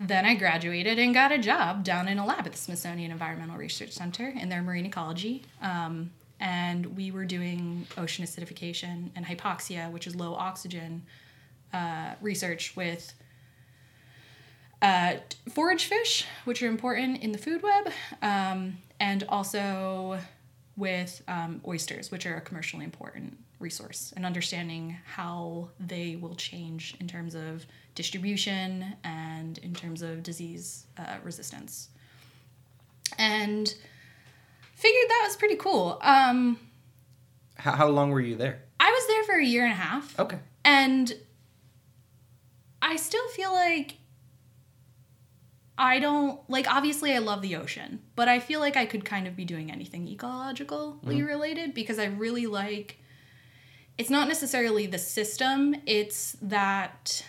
then 0.00 0.24
I 0.24 0.34
graduated 0.34 0.98
and 0.98 1.14
got 1.14 1.32
a 1.32 1.38
job 1.38 1.84
down 1.84 2.08
in 2.08 2.18
a 2.18 2.26
lab 2.26 2.46
at 2.46 2.52
the 2.52 2.58
Smithsonian 2.58 3.10
Environmental 3.10 3.56
Research 3.56 3.92
Center 3.92 4.28
in 4.28 4.48
their 4.48 4.62
marine 4.62 4.86
ecology. 4.86 5.42
Um, 5.62 6.10
and 6.40 6.96
we 6.96 7.10
were 7.10 7.24
doing 7.24 7.86
ocean 7.96 8.24
acidification 8.24 9.10
and 9.14 9.24
hypoxia, 9.24 9.90
which 9.90 10.06
is 10.06 10.16
low 10.16 10.34
oxygen 10.34 11.02
uh, 11.72 12.14
research 12.20 12.74
with 12.76 13.14
uh, 14.82 15.14
forage 15.50 15.86
fish, 15.86 16.26
which 16.44 16.62
are 16.62 16.66
important 16.66 17.22
in 17.22 17.32
the 17.32 17.38
food 17.38 17.62
web, 17.62 17.92
um, 18.20 18.76
and 19.00 19.24
also 19.28 20.18
with 20.76 21.22
um, 21.28 21.60
oysters, 21.66 22.10
which 22.10 22.26
are 22.26 22.36
a 22.36 22.40
commercially 22.40 22.84
important 22.84 23.38
resource, 23.60 24.12
and 24.16 24.26
understanding 24.26 24.96
how 25.06 25.68
they 25.80 26.16
will 26.16 26.34
change 26.34 26.96
in 27.00 27.08
terms 27.08 27.34
of 27.34 27.64
distribution 27.94 28.94
and 29.04 29.58
in 29.58 29.74
terms 29.74 30.02
of 30.02 30.22
disease 30.22 30.86
uh, 30.98 31.16
resistance. 31.22 31.88
And 33.18 33.72
figured 34.74 35.08
that 35.08 35.22
was 35.26 35.36
pretty 35.36 35.56
cool. 35.56 35.98
Um, 36.02 36.58
How, 37.56 37.72
how 37.72 37.88
long 37.88 38.10
were 38.10 38.20
you 38.20 38.36
there? 38.36 38.62
I 38.80 38.90
was 38.90 39.06
there 39.06 39.24
for 39.24 39.40
a 39.40 39.44
year 39.44 39.64
and 39.64 39.72
a 39.72 39.76
half. 39.76 40.18
Okay. 40.18 40.38
And 40.64 41.12
I 42.82 42.96
still 42.96 43.26
feel 43.28 43.52
like 43.52 43.96
I 45.76 45.98
don't 45.98 46.38
like 46.48 46.70
obviously 46.70 47.12
I 47.14 47.18
love 47.18 47.42
the 47.42 47.56
ocean, 47.56 48.00
but 48.14 48.28
I 48.28 48.38
feel 48.38 48.60
like 48.60 48.76
I 48.76 48.86
could 48.86 49.04
kind 49.04 49.26
of 49.26 49.34
be 49.36 49.44
doing 49.44 49.70
anything 49.72 50.06
ecologically 50.06 51.00
Mm-hmm. 51.04 51.24
related 51.24 51.74
because 51.74 51.98
I 51.98 52.06
really 52.06 52.46
like 52.46 52.98
it's 53.98 54.10
not 54.10 54.26
necessarily 54.28 54.86
the 54.86 54.98
system, 54.98 55.74
it's 55.86 56.36
that 56.42 57.24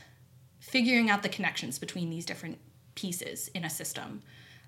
figuring 0.75 1.09
out 1.09 1.23
the 1.23 1.29
connections 1.29 1.79
between 1.79 2.09
these 2.09 2.25
different 2.25 2.57
pieces 2.95 3.49
in 3.53 3.63
a 3.63 3.69
system. 3.69 4.21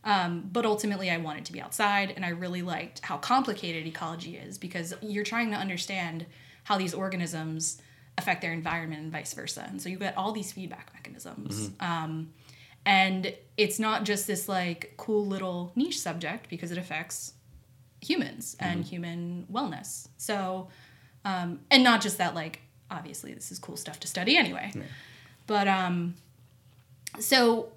Um, 0.06 0.50
but 0.54 0.66
ultimately, 0.66 1.12
I 1.12 1.18
wanted 1.18 1.44
to 1.46 1.52
be 1.52 1.60
outside, 1.60 2.14
and 2.16 2.24
I 2.24 2.30
really 2.30 2.62
liked 2.62 3.02
how 3.04 3.18
complicated 3.18 3.86
ecology 3.86 4.38
is 4.38 4.58
because 4.58 4.94
you're 5.02 5.26
trying 5.26 5.52
to 5.52 5.58
understand 5.58 6.26
how 6.64 6.78
these 6.78 6.94
organisms 6.94 7.82
affect 8.18 8.42
their 8.42 8.54
environment 8.54 9.02
and 9.02 9.12
vice 9.12 9.34
versa. 9.34 9.66
And 9.68 9.82
so 9.82 9.90
you 9.90 9.98
get 9.98 10.16
all 10.16 10.32
these 10.32 10.50
feedback 10.54 10.92
mechanisms. 10.94 11.72
Um, 11.82 12.30
and 12.86 13.34
it's 13.58 13.80
not 13.80 14.06
just 14.06 14.28
this 14.28 14.48
like 14.48 14.94
cool 14.96 15.28
little 15.28 15.74
niche 15.76 16.00
subject 16.00 16.50
because 16.50 16.72
it 16.72 16.78
affects 16.78 17.34
humans 18.00 18.56
and 18.62 18.86
human 18.86 19.46
wellness. 19.52 20.08
So, 20.16 20.70
um, 21.26 21.60
and 21.70 21.84
not 21.84 22.00
just 22.00 22.18
that, 22.20 22.34
like, 22.34 22.62
obviously, 22.90 23.34
this 23.34 23.52
is 23.52 23.60
cool 23.60 23.76
stuff 23.76 24.00
to 24.00 24.08
study 24.08 24.38
anyway. 24.38 24.72
But, 25.48 25.68
um, 25.68 26.14
so 27.20 27.72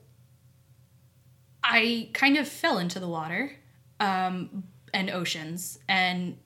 I 1.63 2.09
kind 2.13 2.37
of 2.37 2.49
fell 2.49 2.79
into 2.79 2.99
the 3.01 3.09
water 3.09 3.53
um, 4.01 4.65
and 4.93 5.11
oceans, 5.11 5.79
and 5.89 6.37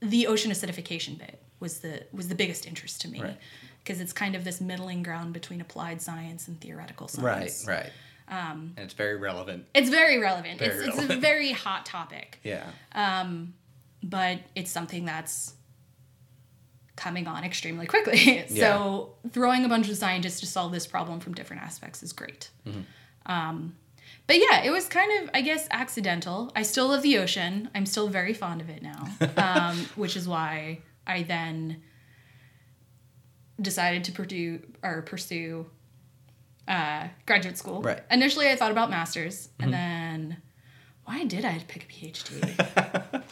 the 0.00 0.26
ocean 0.26 0.50
acidification 0.50 1.18
bit 1.18 1.42
was 1.60 1.80
the 1.80 2.04
was 2.12 2.28
the 2.28 2.34
biggest 2.34 2.66
interest 2.66 3.00
to 3.00 3.08
me 3.08 3.22
Right. 3.22 3.38
because 3.82 4.00
it's 4.00 4.12
kind 4.12 4.34
of 4.36 4.44
this 4.44 4.60
middling 4.60 5.02
ground 5.02 5.32
between 5.32 5.60
applied 5.62 6.02
science 6.02 6.46
and 6.46 6.60
theoretical 6.60 7.08
science. 7.08 7.64
right. 7.66 7.74
Right. 7.84 7.92
Um, 8.26 8.74
and 8.76 8.84
it's 8.84 8.94
very 8.94 9.16
relevant. 9.16 9.66
It's 9.74 9.88
very 9.90 10.18
relevant. 10.18 10.58
Very 10.58 10.86
it's, 10.86 10.98
it's 10.98 11.10
a 11.12 11.16
very 11.16 11.52
hot 11.52 11.84
topic, 11.84 12.38
Yeah. 12.42 12.64
but 14.02 14.38
it's 14.54 14.70
something 14.70 15.04
that's 15.04 15.53
coming 16.96 17.26
on 17.26 17.44
extremely 17.44 17.86
quickly. 17.86 18.46
so 18.48 19.14
throwing 19.30 19.64
a 19.64 19.68
bunch 19.68 19.88
of 19.88 19.96
scientists 19.96 20.40
to 20.40 20.46
solve 20.46 20.72
this 20.72 20.86
problem 20.86 21.20
from 21.20 21.34
different 21.34 21.62
aspects 21.62 22.02
is 22.02 22.12
great. 22.12 22.50
Um, 23.26 23.74
but 24.26 24.36
yeah, 24.36 24.62
it 24.62 24.70
was 24.70 24.86
kind 24.86 25.22
of, 25.22 25.30
I 25.34 25.42
guess, 25.42 25.66
accidental. 25.70 26.50
I 26.56 26.62
still 26.62 26.88
love 26.88 27.02
the 27.02 27.18
ocean. 27.18 27.68
I'm 27.74 27.84
still 27.84 28.08
very 28.08 28.32
fond 28.32 28.60
of 28.60 28.70
it 28.70 28.82
now, 28.82 29.08
um, 29.36 29.76
which 29.96 30.16
is 30.16 30.26
why 30.26 30.80
I 31.06 31.22
then 31.24 31.82
decided 33.60 34.04
to 34.04 34.12
pursue 34.12 34.60
or 34.82 35.02
pursue 35.02 35.66
uh, 36.66 37.08
graduate 37.26 37.58
school. 37.58 37.82
Right. 37.82 38.02
Initially, 38.10 38.48
I 38.48 38.56
thought 38.56 38.72
about 38.72 38.88
masters, 38.88 39.50
and 39.60 39.72
then 39.72 40.38
why 41.04 41.24
did 41.24 41.44
I 41.44 41.62
pick 41.68 41.84
a 41.84 41.86
PhD? 41.86 43.22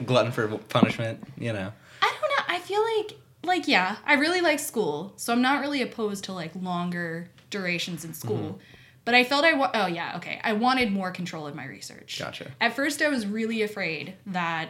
Glutton 0.06 0.30
for 0.30 0.46
punishment, 0.68 1.26
you 1.36 1.52
know. 1.52 1.72
I 2.00 2.14
don't 2.20 2.30
know. 2.30 2.44
I 2.46 2.56
feel 2.68 2.82
like 2.98 3.18
like 3.44 3.68
yeah, 3.68 3.96
I 4.04 4.14
really 4.14 4.40
like 4.40 4.58
school, 4.58 5.12
so 5.16 5.32
I'm 5.32 5.42
not 5.42 5.60
really 5.60 5.82
opposed 5.82 6.24
to 6.24 6.32
like 6.32 6.52
longer 6.60 7.28
durations 7.50 8.04
in 8.04 8.12
school. 8.14 8.36
Mm-hmm. 8.38 8.58
But 9.04 9.14
I 9.14 9.24
felt 9.24 9.44
I 9.44 9.54
wa- 9.54 9.70
oh 9.74 9.86
yeah, 9.86 10.16
okay. 10.16 10.40
I 10.44 10.52
wanted 10.52 10.92
more 10.92 11.10
control 11.10 11.46
of 11.46 11.54
my 11.54 11.64
research. 11.66 12.18
Gotcha. 12.18 12.50
At 12.60 12.74
first 12.74 13.00
I 13.00 13.08
was 13.08 13.26
really 13.26 13.62
afraid 13.62 14.14
that 14.26 14.68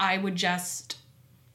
I 0.00 0.16
would 0.18 0.36
just 0.36 0.96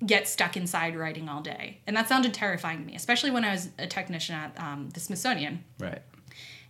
get 0.06 0.28
stuck 0.28 0.56
inside 0.56 0.96
writing 0.96 1.28
all 1.28 1.42
day. 1.42 1.80
And 1.88 1.98
that 1.98 2.08
sounded 2.08 2.34
terrifying 2.34 2.80
to 2.82 2.86
me, 2.86 2.96
especially 2.96 3.32
when 3.32 3.44
I 3.44 3.52
was 3.52 3.70
a 3.80 3.88
technician 3.88 4.36
at 4.36 4.52
um, 4.60 4.90
the 4.94 5.00
Smithsonian. 5.00 5.64
Right. 5.80 6.02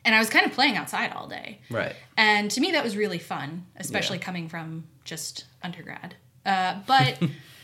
And 0.05 0.15
I 0.15 0.19
was 0.19 0.29
kind 0.29 0.45
of 0.45 0.53
playing 0.53 0.77
outside 0.77 1.11
all 1.11 1.27
day. 1.27 1.59
Right. 1.69 1.93
And 2.15 2.49
to 2.51 2.61
me, 2.61 2.71
that 2.71 2.85
was 2.85 2.95
really 2.95 3.19
fun, 3.19 3.65
especially 3.75 4.19
Yeah. 4.19 4.23
coming 4.23 4.47
from 4.47 4.85
just 5.03 5.43
undergrad. 5.61 6.15
Uh, 6.45 6.75
but, 6.87 7.19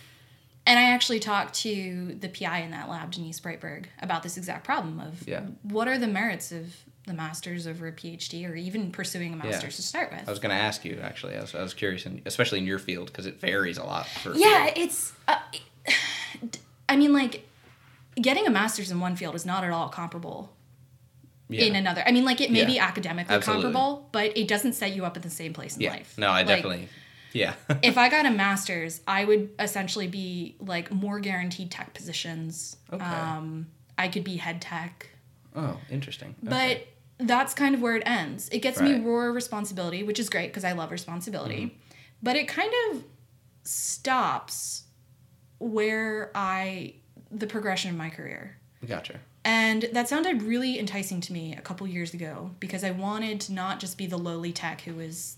and 0.66 0.80
I 0.80 0.84
actually 0.92 1.20
talked 1.20 1.56
to 1.62 2.16
the 2.20 2.30
PI 2.30 2.60
in 2.60 2.72
that 2.72 2.90
lab, 2.90 3.12
Denise 3.12 3.40
Breitburg, 3.40 3.86
about 4.02 4.24
this 4.24 4.38
exact 4.38 4.64
problem 4.64 5.00
of 5.00 5.28
Yeah. 5.28 5.42
what 5.64 5.88
are 5.88 5.98
the 5.98 6.08
merits 6.08 6.52
of 6.52 6.76
the 7.06 7.14
master's 7.14 7.68
over 7.68 7.88
a 7.88 7.92
PhD 7.92 8.50
or 8.50 8.56
even 8.56 8.90
pursuing 8.92 9.34
a 9.34 9.36
master's 9.36 9.76
to 9.76 9.82
start 9.82 10.10
with. 10.12 10.26
I 10.26 10.32
was 10.32 10.40
going 10.40 10.56
to 10.56 10.62
ask 10.62 10.86
you 10.86 11.00
actually. 11.04 11.36
I 11.36 11.42
was, 11.42 11.54
I 11.54 11.62
was 11.62 11.74
curious, 11.74 12.06
in, 12.06 12.22
especially 12.26 12.60
in 12.60 12.66
your 12.66 12.80
field, 12.80 13.08
because 13.08 13.26
it 13.26 13.42
varies 13.42 13.78
a 13.78 13.84
lot. 13.84 14.08
For 14.08 14.34
yeah, 14.34 14.72
it's, 14.76 15.12
uh, 15.28 15.38
I 16.90 16.96
mean, 16.96 17.12
like, 17.14 17.46
getting 18.16 18.48
a 18.48 18.50
master's 18.50 18.90
in 18.92 19.00
one 19.00 19.16
field 19.16 19.36
is 19.36 19.46
not 19.46 19.64
at 19.66 19.72
all 19.72 19.90
comparable 19.90 20.54
yeah. 21.50 21.66
in 21.66 21.76
another. 21.76 22.04
I 22.06 22.12
mean, 22.12 22.24
like, 22.26 22.40
it 22.42 22.52
may 22.52 22.60
Yeah. 22.62 22.68
be 22.68 22.80
academically 22.80 23.36
Absolutely. 23.36 23.64
comparable, 23.64 24.08
but 24.12 24.38
it 24.38 24.48
doesn't 24.48 24.74
set 24.74 24.96
you 24.96 25.04
up 25.06 25.16
in 25.18 25.24
the 25.24 25.30
same 25.30 25.54
place 25.54 25.76
in 25.76 25.82
yeah. 25.82 25.92
life. 25.92 26.14
No, 26.18 26.28
I 26.28 26.38
Like, 26.44 26.48
definitely. 26.48 26.90
Yeah. 27.34 27.56
if 27.84 27.98
I 27.98 28.10
got 28.10 28.26
a 28.26 28.32
master's, 28.32 29.02
I 29.08 29.26
would 29.26 29.50
essentially 29.60 30.08
be 30.08 30.56
like 30.60 30.92
more 30.92 31.20
guaranteed 31.20 31.72
tech 31.72 31.94
positions. 31.94 32.78
Okay. 32.92 33.04
Um, 33.04 33.68
I 33.98 34.08
could 34.08 34.24
be 34.24 34.38
head 34.38 34.62
tech, 34.62 35.10
oh, 35.56 35.78
interesting. 35.90 36.36
but 36.42 36.88
that's 37.20 37.54
kind 37.54 37.76
of 37.76 37.82
where 37.82 37.96
it 37.96 38.04
ends. 38.06 38.50
It 38.50 38.60
gets 38.60 38.80
me 38.82 38.92
Right. 38.94 39.00
Mm-hmm. 39.02 39.08
raw 39.08 39.26
responsibility, 39.26 40.04
which 40.04 40.20
is 40.20 40.30
great 40.30 40.48
because 40.48 40.64
I 40.64 40.72
love 40.72 40.92
responsibility, 40.92 41.78
but 42.22 42.36
it 42.36 42.48
kind 42.48 42.74
of 42.92 43.04
stops 43.64 44.84
where 45.60 46.32
I 46.36 46.96
the 47.32 47.48
progression 47.48 47.90
of 47.92 47.98
my 47.98 48.10
career. 48.10 48.58
gotcha. 48.86 49.20
And 49.46 49.90
that 49.92 50.08
sounded 50.08 50.42
really 50.44 50.80
enticing 50.80 51.20
to 51.22 51.34
me 51.34 51.54
a 51.56 51.62
couple 51.62 51.86
years 51.88 52.14
ago 52.14 52.52
because 52.60 52.84
I 52.84 52.92
wanted 52.92 53.42
to 53.42 53.54
not 53.54 53.80
just 53.80 53.98
be 53.98 54.06
the 54.06 54.18
lowly 54.18 54.54
tech 54.54 54.82
who 54.82 54.96
was 54.96 55.38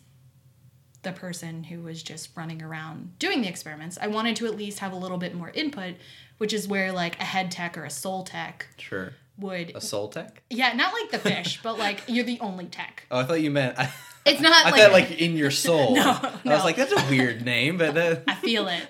the 1.05 1.13
person 1.13 1.63
who 1.63 1.79
was 1.81 2.03
just 2.03 2.29
running 2.35 2.62
around 2.62 3.17
doing 3.17 3.41
the 3.41 3.47
experiments. 3.47 3.97
I 4.01 4.07
wanted 4.07 4.35
to 4.38 4.45
at 4.47 4.57
least 4.57 4.79
have 4.79 4.91
a 4.91 4.97
little 4.97 5.17
bit 5.17 5.33
more 5.33 5.50
input, 5.51 5.95
which 6.39 6.51
is 6.51 6.67
where 6.67 6.91
like 6.91 7.17
a 7.21 7.24
head 7.24 7.50
tech 7.51 7.77
or 7.77 7.85
a 7.85 7.89
soul 7.89 8.24
tech 8.24 8.67
Sure. 8.77 9.13
would 9.38 9.71
A 9.75 9.79
soul 9.81 10.09
tech? 10.09 10.43
yeah, 10.50 10.74
not 10.74 10.93
like 10.93 11.12
the 11.12 11.19
fish, 11.29 11.62
but 11.63 11.79
like 11.79 12.01
you're 12.07 12.25
the 12.25 12.39
only 12.41 12.65
tech. 12.65 13.03
Oh, 13.09 13.19
I 13.19 13.24
thought 13.24 13.39
you 13.41 13.51
meant. 13.51 13.79
I, 13.79 13.89
It's 14.27 14.41
not 14.41 14.65
I 14.65 14.71
like 14.71 14.81
thought 14.81 14.91
like 14.91 15.21
in 15.21 15.38
your 15.38 15.51
soul. 15.65 15.93
No, 15.95 16.01
I 16.19 16.39
was 16.45 16.63
like, 16.63 16.75
that's 16.75 16.91
a 16.91 17.09
weird 17.12 17.45
name, 17.45 17.77
but 17.77 17.93
that. 17.93 18.24
I 18.27 18.33
feel 18.33 18.67
it. 18.67 18.88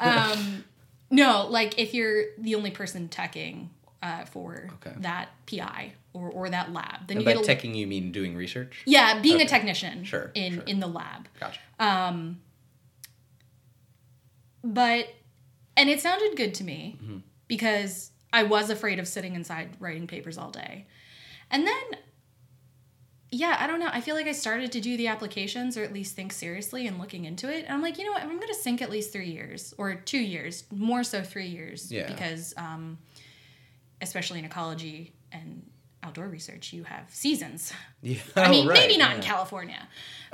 Um, 0.00 0.64
no, 1.10 1.48
like 1.50 1.80
if 1.80 1.94
you're 1.94 2.26
the 2.38 2.54
only 2.54 2.70
person 2.70 3.08
teching 3.08 3.70
uh, 4.02 4.24
for 4.26 4.68
Okay. 4.74 4.94
that 5.00 5.28
PI 5.46 5.92
or, 6.12 6.28
or 6.30 6.48
that 6.50 6.72
lab, 6.72 7.06
then 7.08 7.16
And 7.18 7.20
you 7.20 7.24
by 7.34 7.42
get 7.42 7.48
a, 7.48 7.66
teching, 7.66 7.74
you 7.74 7.86
mean 7.86 8.12
doing 8.12 8.36
research? 8.36 8.82
yeah, 8.86 9.20
being 9.20 9.36
Okay. 9.36 9.44
a 9.44 9.48
technician 9.48 10.04
Sure, 10.04 10.30
in 10.34 10.54
sure. 10.54 10.62
in 10.64 10.80
the 10.80 10.86
lab. 10.86 11.28
Gotcha. 11.40 11.60
Um, 11.78 12.40
But 14.62 15.08
and 15.76 15.88
it 15.88 16.00
sounded 16.00 16.36
good 16.36 16.54
to 16.54 16.64
me 16.64 16.96
Mm-hmm. 17.02 17.18
because 17.46 18.10
I 18.32 18.42
was 18.42 18.70
afraid 18.70 18.98
of 18.98 19.08
sitting 19.08 19.34
inside 19.34 19.76
writing 19.80 20.06
papers 20.06 20.36
all 20.36 20.50
day. 20.50 20.86
And 21.50 21.66
then 21.66 21.82
yeah, 23.30 23.56
I 23.60 23.66
don't 23.66 23.78
know. 23.78 23.90
I 23.92 24.00
feel 24.00 24.14
like 24.14 24.26
I 24.26 24.32
started 24.32 24.72
to 24.72 24.80
do 24.80 24.96
the 24.96 25.08
applications 25.08 25.76
or 25.76 25.84
at 25.84 25.92
least 25.92 26.16
think 26.16 26.32
seriously 26.32 26.86
and 26.86 26.98
looking 26.98 27.26
into 27.26 27.50
it. 27.54 27.64
And 27.66 27.74
I'm 27.74 27.82
like, 27.82 27.98
you 27.98 28.04
know 28.06 28.12
what? 28.12 28.22
I'm 28.22 28.28
going 28.36 28.48
to 28.48 28.54
sink 28.54 28.80
at 28.80 28.88
least 28.90 29.12
3 29.12 29.28
years 29.30 29.74
or 29.76 29.94
2 29.96 30.16
years, 30.18 30.64
more 30.70 31.04
so 31.04 31.22
3 31.22 31.46
years 31.46 31.92
Yeah. 31.92 32.06
because 32.06 32.54
um 32.56 32.98
especially 34.00 34.38
in 34.38 34.44
ecology 34.44 35.12
and 35.32 35.68
outdoor 36.02 36.28
research, 36.28 36.72
you 36.72 36.84
have 36.84 37.04
seasons. 37.10 37.72
Yeah. 38.02 38.18
I 38.36 38.48
mean, 38.50 38.66
Oh, 38.66 38.70
right, 38.70 38.78
maybe 38.78 38.96
not 38.96 39.16
in. 39.16 39.22
California, 39.22 39.88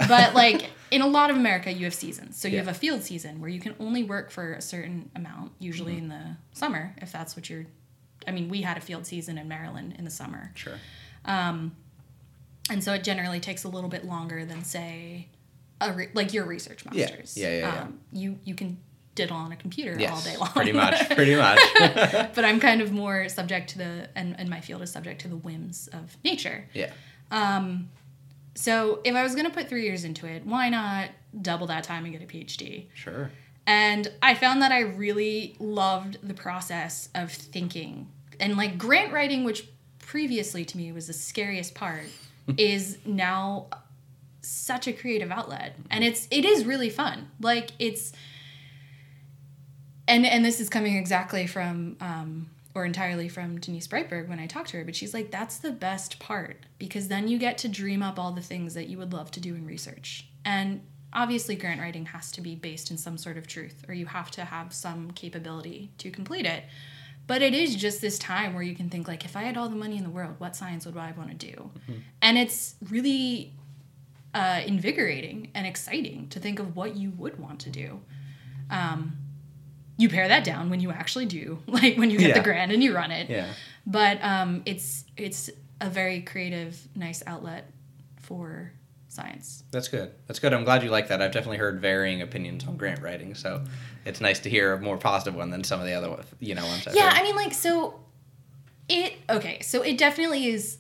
but 0.08 0.34
like 0.34 0.70
in 0.90 1.00
a 1.00 1.06
lot 1.06 1.30
of 1.30 1.36
America, 1.36 1.72
you 1.72 1.84
have 1.84 1.94
seasons. 1.94 2.38
So 2.38 2.48
you 2.48 2.54
Yeah. 2.56 2.60
have 2.64 2.68
a 2.68 2.78
field 2.78 3.02
season 3.02 3.40
where 3.40 3.48
you 3.50 3.60
can 3.60 3.74
only 3.80 4.04
work 4.04 4.30
for 4.30 4.52
a 4.52 4.60
certain 4.60 5.10
amount, 5.16 5.52
usually 5.58 5.94
Mm-hmm. 5.94 6.02
in 6.04 6.08
the 6.10 6.36
summer, 6.52 6.94
if 6.98 7.10
that's 7.12 7.34
what 7.36 7.48
you're. 7.48 7.66
I 8.26 8.30
mean, 8.30 8.48
we 8.48 8.62
had 8.62 8.76
a 8.76 8.80
field 8.80 9.06
season 9.06 9.36
in 9.38 9.48
Maryland 9.48 9.94
in 9.98 10.04
the 10.04 10.10
summer, 10.10 10.50
Sure. 10.54 10.78
Um, 11.26 11.74
and 12.70 12.82
so 12.82 12.92
it 12.94 13.04
generally 13.04 13.40
takes 13.40 13.64
a 13.64 13.68
little 13.68 13.90
bit 13.90 14.04
longer 14.06 14.44
than 14.46 14.64
say, 14.64 15.28
a 15.80 15.92
re- 15.92 16.08
like 16.14 16.32
your 16.32 16.44
research 16.46 16.84
masters. 16.86 17.36
Yeah, 17.36 17.48
yeah, 17.50 17.58
yeah. 17.74 17.82
Um, 17.82 18.00
you 18.12 18.38
you 18.44 18.54
can 18.54 18.78
diddle 19.14 19.36
on 19.36 19.52
a 19.52 19.56
computer 19.56 19.96
Yes. 19.98 20.12
all 20.12 20.20
day 20.32 20.36
long. 20.36 20.48
Pretty 20.50 20.72
much. 20.72 21.08
Pretty 21.14 21.36
much. 21.36 21.58
but 22.34 22.44
I'm 22.44 22.58
kind 22.60 22.80
of 22.80 22.92
more 22.92 23.28
subject 23.28 23.70
to 23.70 23.78
the 23.78 24.08
and, 24.16 24.34
and 24.38 24.48
my 24.50 24.60
field 24.60 24.82
is 24.82 24.90
subject 24.90 25.20
to 25.22 25.28
the 25.28 25.36
whims 25.36 25.88
of 25.92 26.16
nature. 26.24 26.64
yeah. 26.74 26.90
Um, 27.30 27.88
So 28.54 29.00
if 29.04 29.14
I 29.14 29.22
was 29.22 29.34
gonna 29.34 29.50
put 29.50 29.68
three 29.68 29.84
years 29.84 30.04
into 30.04 30.26
it, 30.26 30.44
why 30.46 30.68
not 30.68 31.10
double 31.42 31.66
that 31.68 31.84
time 31.84 32.04
and 32.04 32.12
get 32.12 32.22
a 32.22 32.26
PhD? 32.26 32.86
Sure. 32.94 33.30
And 33.66 34.12
I 34.22 34.34
found 34.34 34.62
that 34.62 34.72
I 34.72 34.80
really 34.80 35.56
loved 35.58 36.18
the 36.22 36.34
process 36.34 37.08
of 37.14 37.32
thinking. 37.32 38.08
And 38.38 38.56
like 38.56 38.76
grant 38.78 39.12
writing, 39.12 39.42
which 39.44 39.66
previously 40.00 40.64
to 40.66 40.76
me 40.76 40.92
was 40.92 41.06
the 41.06 41.12
scariest 41.12 41.74
part, 41.74 42.04
is 42.58 42.98
now 43.06 43.66
such 44.42 44.86
a 44.86 44.92
creative 44.92 45.30
outlet. 45.30 45.76
And 45.90 46.04
it's 46.04 46.28
it 46.30 46.44
is 46.44 46.64
really 46.64 46.90
fun. 46.90 47.28
Like 47.40 47.70
it's 47.78 48.12
and 50.06 50.26
and 50.26 50.44
this 50.44 50.60
is 50.60 50.68
coming 50.68 50.96
exactly 50.96 51.46
from 51.46 51.96
um, 52.00 52.50
or 52.74 52.84
entirely 52.84 53.28
from 53.28 53.60
Denise 53.60 53.86
Breitburg 53.86 54.28
when 54.28 54.40
I 54.40 54.46
talked 54.46 54.70
to 54.70 54.78
her, 54.78 54.84
but 54.84 54.96
she's 54.96 55.14
like, 55.14 55.30
that's 55.30 55.58
the 55.58 55.70
best 55.70 56.18
part 56.18 56.66
because 56.78 57.08
then 57.08 57.28
you 57.28 57.38
get 57.38 57.56
to 57.58 57.68
dream 57.68 58.02
up 58.02 58.18
all 58.18 58.32
the 58.32 58.42
things 58.42 58.74
that 58.74 58.88
you 58.88 58.98
would 58.98 59.12
love 59.12 59.30
to 59.32 59.40
do 59.40 59.54
in 59.54 59.64
research. 59.64 60.26
And 60.44 60.82
obviously, 61.12 61.54
grant 61.54 61.80
writing 61.80 62.06
has 62.06 62.32
to 62.32 62.40
be 62.40 62.54
based 62.56 62.90
in 62.90 62.96
some 62.96 63.16
sort 63.16 63.38
of 63.38 63.46
truth, 63.46 63.84
or 63.88 63.94
you 63.94 64.06
have 64.06 64.30
to 64.32 64.44
have 64.44 64.72
some 64.72 65.12
capability 65.12 65.92
to 65.98 66.10
complete 66.10 66.46
it. 66.46 66.64
But 67.26 67.40
it 67.40 67.54
is 67.54 67.74
just 67.76 68.00
this 68.02 68.18
time 68.18 68.52
where 68.52 68.62
you 68.62 68.74
can 68.74 68.90
think 68.90 69.08
like, 69.08 69.24
if 69.24 69.34
I 69.36 69.44
had 69.44 69.56
all 69.56 69.68
the 69.68 69.76
money 69.76 69.96
in 69.96 70.02
the 70.02 70.10
world, 70.10 70.34
what 70.38 70.56
science 70.56 70.84
would 70.84 70.96
I 70.96 71.12
want 71.12 71.30
to 71.30 71.46
do? 71.52 71.70
And 72.20 72.36
it's 72.36 72.74
really 72.90 73.54
uh, 74.34 74.60
invigorating 74.66 75.50
and 75.54 75.66
exciting 75.66 76.28
to 76.30 76.40
think 76.40 76.58
of 76.58 76.76
what 76.76 76.96
you 76.96 77.12
would 77.12 77.38
want 77.38 77.60
to 77.60 77.70
do. 77.70 78.00
Um, 78.68 79.16
you 79.96 80.08
pare 80.08 80.28
that 80.28 80.44
down 80.44 80.70
when 80.70 80.80
you 80.80 80.90
actually 80.90 81.26
do, 81.26 81.58
like 81.66 81.96
when 81.96 82.10
you 82.10 82.18
get 82.18 82.28
Yeah. 82.30 82.34
the 82.38 82.44
grant 82.44 82.72
and 82.72 82.82
you 82.82 82.94
run 82.94 83.10
it. 83.10 83.30
Yeah. 83.30 83.52
But 83.86 84.22
um, 84.22 84.62
it's 84.66 85.04
it's 85.16 85.50
a 85.80 85.88
very 85.90 86.20
creative, 86.22 86.76
nice 86.96 87.22
outlet 87.26 87.70
for 88.20 88.72
science. 89.08 89.62
That's 89.70 89.88
good. 89.88 90.10
That's 90.26 90.38
good. 90.40 90.52
I'm 90.52 90.64
glad 90.64 90.82
you 90.82 90.90
like 90.90 91.08
that. 91.08 91.20
I've 91.22 91.32
definitely 91.32 91.58
heard 91.58 91.80
varying 91.80 92.22
opinions 92.22 92.66
on 92.66 92.76
grant 92.76 93.02
writing, 93.02 93.34
so 93.34 93.62
it's 94.04 94.20
nice 94.20 94.40
to 94.40 94.50
hear 94.50 94.72
a 94.72 94.80
more 94.80 94.96
positive 94.96 95.34
one 95.36 95.50
than 95.50 95.62
some 95.64 95.80
of 95.80 95.86
the 95.86 95.92
other 95.92 96.22
you 96.40 96.54
know 96.54 96.66
ones. 96.66 96.86
I've 96.86 96.94
Yeah, 96.96 97.10
heard. 97.10 97.18
I 97.20 97.22
mean, 97.22 97.36
like, 97.36 97.52
so 97.54 98.00
it 98.88 99.14
okay, 99.30 99.60
so 99.60 99.82
it 99.82 99.96
definitely 99.98 100.46
is 100.46 100.78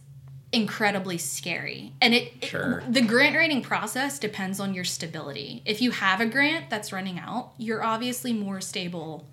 incredibly 0.54 1.18
scary, 1.18 1.92
and 2.00 2.14
it, 2.14 2.32
it- 2.40 2.92
the 2.92 3.02
grant 3.02 3.36
writing 3.36 3.60
process 3.62 4.18
depends 4.18 4.60
on 4.60 4.72
your 4.74 4.84
stability. 4.84 5.62
If 5.66 5.82
you 5.82 5.90
have 5.90 6.20
a 6.20 6.26
grant 6.26 6.70
that's 6.70 6.92
running 6.92 7.18
out, 7.18 7.52
you're 7.58 7.82
obviously 7.84 8.32
more 8.32 8.60
stable, 8.60 9.28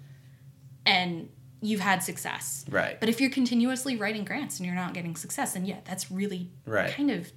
and 0.86 1.30
you've 1.62 1.80
had 1.80 2.02
success. 2.04 2.66
Right. 2.70 3.00
But 3.00 3.08
if 3.10 3.22
you're 3.22 3.30
continuously 3.30 3.96
writing 3.96 4.26
grants 4.26 4.58
and 4.60 4.66
you're 4.66 4.76
not 4.76 4.94
getting 4.96 5.16
success, 5.16 5.54
then 5.54 5.66
yeah, 5.66 5.78
that's 5.86 6.12
really 6.12 6.50
Right. 6.66 6.92
kind 6.92 7.12
of 7.12 7.32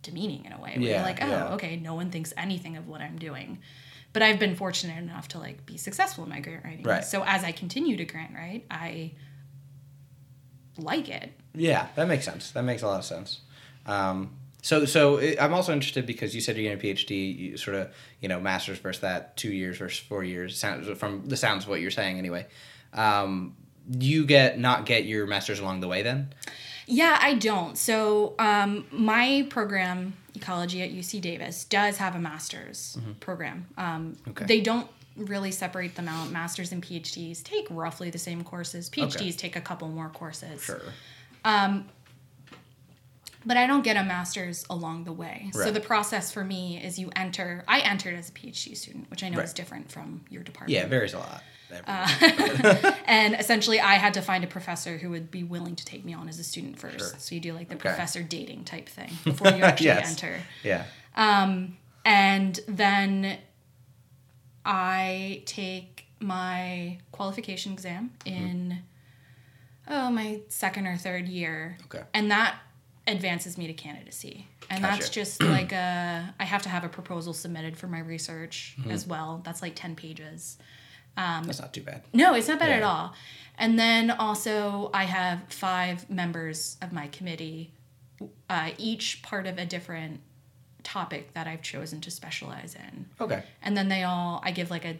demeaning 0.00 0.46
in 0.46 0.52
a 0.52 0.60
way. 0.60 0.72
Where 0.76 0.80
Yeah, 0.88 0.96
you're 0.96 1.02
like, 1.02 1.22
oh, 1.22 1.28
yeah. 1.28 1.54
okay, 1.54 1.76
no 1.76 1.94
one 1.94 2.10
thinks 2.10 2.32
anything 2.36 2.76
of 2.78 2.88
what 2.88 3.00
I'm 3.02 3.18
doing. 3.18 3.58
But 4.14 4.22
I've 4.22 4.38
been 4.38 4.56
fortunate 4.56 4.98
enough 4.98 5.28
to 5.28 5.38
like 5.38 5.64
be 5.66 5.76
successful 5.76 6.24
in 6.24 6.30
my 6.30 6.40
grant 6.40 6.64
writing. 6.64 6.82
Right. 6.84 7.04
So 7.04 7.22
as 7.26 7.44
I 7.44 7.52
continue 7.52 7.96
to 7.98 8.04
grant 8.04 8.34
write, 8.34 8.64
I 8.70 9.12
like 10.78 11.08
it. 11.08 11.32
Yeah, 11.54 11.88
that 11.96 12.08
makes 12.08 12.24
sense. 12.24 12.50
That 12.52 12.62
makes 12.64 12.82
a 12.82 12.86
lot 12.86 12.98
of 12.98 13.04
sense. 13.04 13.40
Um, 13.86 14.30
so, 14.62 14.84
so 14.84 15.18
i- 15.18 15.36
I'm 15.40 15.52
also 15.52 15.72
interested 15.72 16.06
because 16.06 16.34
you 16.34 16.40
said 16.40 16.56
you're 16.56 16.72
getting 16.74 16.90
a 16.90 16.94
PhD, 16.94 17.36
you 17.36 17.56
sort 17.56 17.76
of, 17.76 17.92
you 18.20 18.28
know, 18.28 18.40
master's 18.40 18.78
versus 18.78 19.00
that, 19.02 19.36
two 19.36 19.50
years 19.52 19.78
versus 19.78 19.98
four 19.98 20.22
years. 20.24 20.56
Sounds 20.58 20.86
from 20.98 21.26
the 21.28 21.36
sounds 21.36 21.64
of 21.64 21.70
what 21.70 21.80
you're 21.80 21.90
saying, 21.90 22.18
anyway. 22.18 22.46
Um, 22.92 23.56
you 23.90 24.24
get 24.26 24.58
not 24.58 24.86
get 24.86 25.04
your 25.04 25.26
master's 25.26 25.58
along 25.58 25.80
the 25.80 25.88
way, 25.88 26.02
then? 26.02 26.32
Yeah, 26.86 27.18
I 27.20 27.34
don't. 27.34 27.76
So 27.76 28.34
um, 28.38 28.86
my 28.92 29.46
program, 29.50 30.14
ecology 30.34 30.82
at 30.82 30.90
UC 30.92 31.20
Davis, 31.20 31.64
does 31.64 31.96
have 31.96 32.14
a 32.14 32.18
master's 32.20 32.96
program. 33.20 33.66
Um, 33.76 34.16
Mm-hmm. 34.22 34.30
Okay. 34.30 34.44
They 34.46 34.60
don't 34.60 34.88
really 35.16 35.50
separate 35.50 35.94
them 35.96 36.08
out. 36.08 36.30
Masters 36.30 36.72
and 36.72 36.82
PhDs 36.82 37.42
take 37.42 37.66
roughly 37.70 38.10
the 38.10 38.18
same 38.18 38.42
courses. 38.44 38.88
PhDs 38.88 39.36
take 39.36 39.56
a 39.56 39.60
couple 39.60 39.88
more 39.88 40.08
courses. 40.08 40.62
Sure. 40.62 40.80
Um, 41.44 41.88
but 43.44 43.56
I 43.56 43.66
don't 43.66 43.82
get 43.82 43.96
a 43.96 44.04
master's 44.04 44.64
along 44.70 45.04
the 45.04 45.12
way. 45.12 45.50
So 45.52 45.70
the 45.72 45.80
process 45.80 46.30
for 46.30 46.44
me 46.44 46.80
is 46.82 46.98
you 46.98 47.10
enter. 47.16 47.64
I 47.66 47.80
entered 47.80 48.14
as 48.14 48.28
a 48.28 48.32
PhD 48.32 48.76
student, 48.76 49.10
which 49.10 49.24
I 49.24 49.28
know 49.28 49.40
is 49.40 49.52
different 49.52 49.90
from 49.90 50.24
your 50.30 50.42
department. 50.42 50.70
Yeah, 50.70 50.84
it 50.84 50.88
varies 50.88 51.12
a 51.14 51.18
lot. 51.18 51.42
Uh, 51.86 52.92
and 53.06 53.34
essentially, 53.34 53.80
I 53.80 53.94
had 53.94 54.14
to 54.14 54.22
find 54.22 54.44
a 54.44 54.46
professor 54.46 54.98
who 54.98 55.10
would 55.10 55.30
be 55.30 55.42
willing 55.42 55.74
to 55.76 55.84
take 55.84 56.04
me 56.04 56.14
on 56.14 56.28
as 56.28 56.38
a 56.38 56.44
student 56.44 56.78
first. 56.78 56.98
Sure. 56.98 57.14
So 57.18 57.34
you 57.34 57.40
do 57.40 57.52
like 57.52 57.68
the 57.68 57.74
Okay. 57.76 57.88
professor 57.88 58.22
dating 58.22 58.64
type 58.64 58.88
thing 58.88 59.10
before 59.24 59.50
you 59.52 59.62
actually 59.64 59.86
Yes. 59.86 60.10
enter. 60.10 60.40
yeah. 60.62 60.84
Um, 61.16 61.76
and 62.04 62.60
then 62.68 63.38
I 64.64 65.42
take 65.46 66.06
my 66.20 66.98
qualification 67.10 67.72
exam 67.72 68.12
mm-hmm. 68.24 68.44
in 68.44 68.78
oh 69.88 70.10
my 70.10 70.40
second 70.48 70.86
or 70.86 70.96
third 70.96 71.28
year. 71.28 71.76
Okay. 71.86 72.02
And 72.14 72.30
that 72.30 72.56
advances 73.06 73.58
me 73.58 73.66
to 73.66 73.72
candidacy. 73.72 74.46
And 74.70 74.82
that's 74.84 75.08
just 75.10 75.42
like 75.58 75.72
a 75.72 76.34
I 76.38 76.44
have 76.44 76.62
to 76.62 76.68
have 76.68 76.84
a 76.84 76.88
proposal 76.88 77.32
submitted 77.32 77.76
for 77.76 77.86
my 77.88 77.98
research 78.00 78.76
Mm-hmm. 78.80 78.90
as 78.90 79.06
well. 79.06 79.42
That's 79.44 79.60
like 79.62 79.74
10 79.74 79.96
pages. 79.96 80.58
Um, 81.16 81.44
That's 81.44 81.60
not 81.60 81.74
too 81.74 81.82
bad. 81.82 82.02
No, 82.14 82.32
it's 82.34 82.48
not 82.48 82.58
bad 82.58 82.70
at 82.70 82.82
all. 82.82 83.12
And 83.58 83.78
then 83.78 84.10
also, 84.10 84.90
I 84.94 85.04
have 85.04 85.40
five 85.50 86.08
members 86.08 86.78
of 86.80 86.90
my 86.90 87.08
committee, 87.08 87.70
uh, 88.48 88.70
each 88.78 89.20
part 89.22 89.46
of 89.46 89.58
a 89.58 89.66
different 89.66 90.20
topic 90.84 91.34
that 91.34 91.46
I've 91.46 91.60
chosen 91.60 92.00
to 92.00 92.10
specialize 92.10 92.74
in. 92.74 93.06
Okay. 93.20 93.42
And 93.62 93.76
then 93.76 93.88
they 93.88 94.04
all, 94.04 94.40
I 94.42 94.52
give 94.52 94.70
like 94.70 94.86
a 94.86 94.96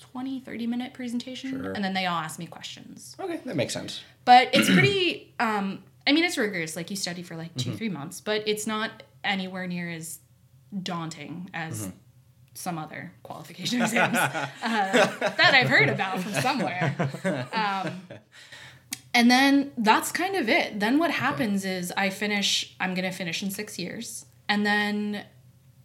20, 0.00 0.40
30 0.40 0.66
minute 0.66 0.94
presentation, 0.94 1.62
Sure. 1.62 1.72
and 1.72 1.84
then 1.84 1.94
they 1.94 2.06
all 2.06 2.18
ask 2.20 2.38
me 2.38 2.46
questions. 2.46 3.16
Okay, 3.20 3.40
that 3.44 3.56
makes 3.56 3.72
sense. 3.72 4.02
But 4.24 4.50
it's 4.52 4.68
pretty, 4.70 5.32
um, 5.40 5.82
I 6.06 6.12
mean, 6.12 6.24
it's 6.24 6.38
rigorous. 6.38 6.76
Like 6.76 6.90
you 6.90 6.96
study 6.96 7.22
for 7.22 7.36
like 7.36 7.54
Mm-hmm. 7.54 7.72
2 7.72 7.76
three 7.76 7.88
months, 7.88 8.20
but 8.20 8.42
it's 8.46 8.66
not 8.66 9.02
anywhere 9.24 9.66
near 9.66 9.88
as 9.90 10.18
daunting 10.82 11.50
as. 11.54 11.82
Mm-hmm. 11.82 11.90
Some 12.54 12.76
other 12.76 13.12
qualification 13.22 13.80
exams 13.82 14.16
uh, 14.16 14.40
that 14.62 15.52
I've 15.54 15.68
heard 15.68 15.88
about 15.88 16.18
from 16.18 16.32
somewhere. 16.32 16.92
Um, 17.52 18.00
and 19.14 19.30
then 19.30 19.70
that's 19.78 20.10
kind 20.10 20.34
of 20.34 20.48
it. 20.48 20.80
Then 20.80 20.98
what 20.98 21.12
happens 21.12 21.64
is 21.64 21.92
I 21.96 22.10
finish, 22.10 22.74
I'm 22.80 22.94
going 22.94 23.04
to 23.08 23.16
finish 23.16 23.44
in 23.44 23.52
six 23.52 23.78
years. 23.78 24.26
And 24.48 24.66
then 24.66 25.24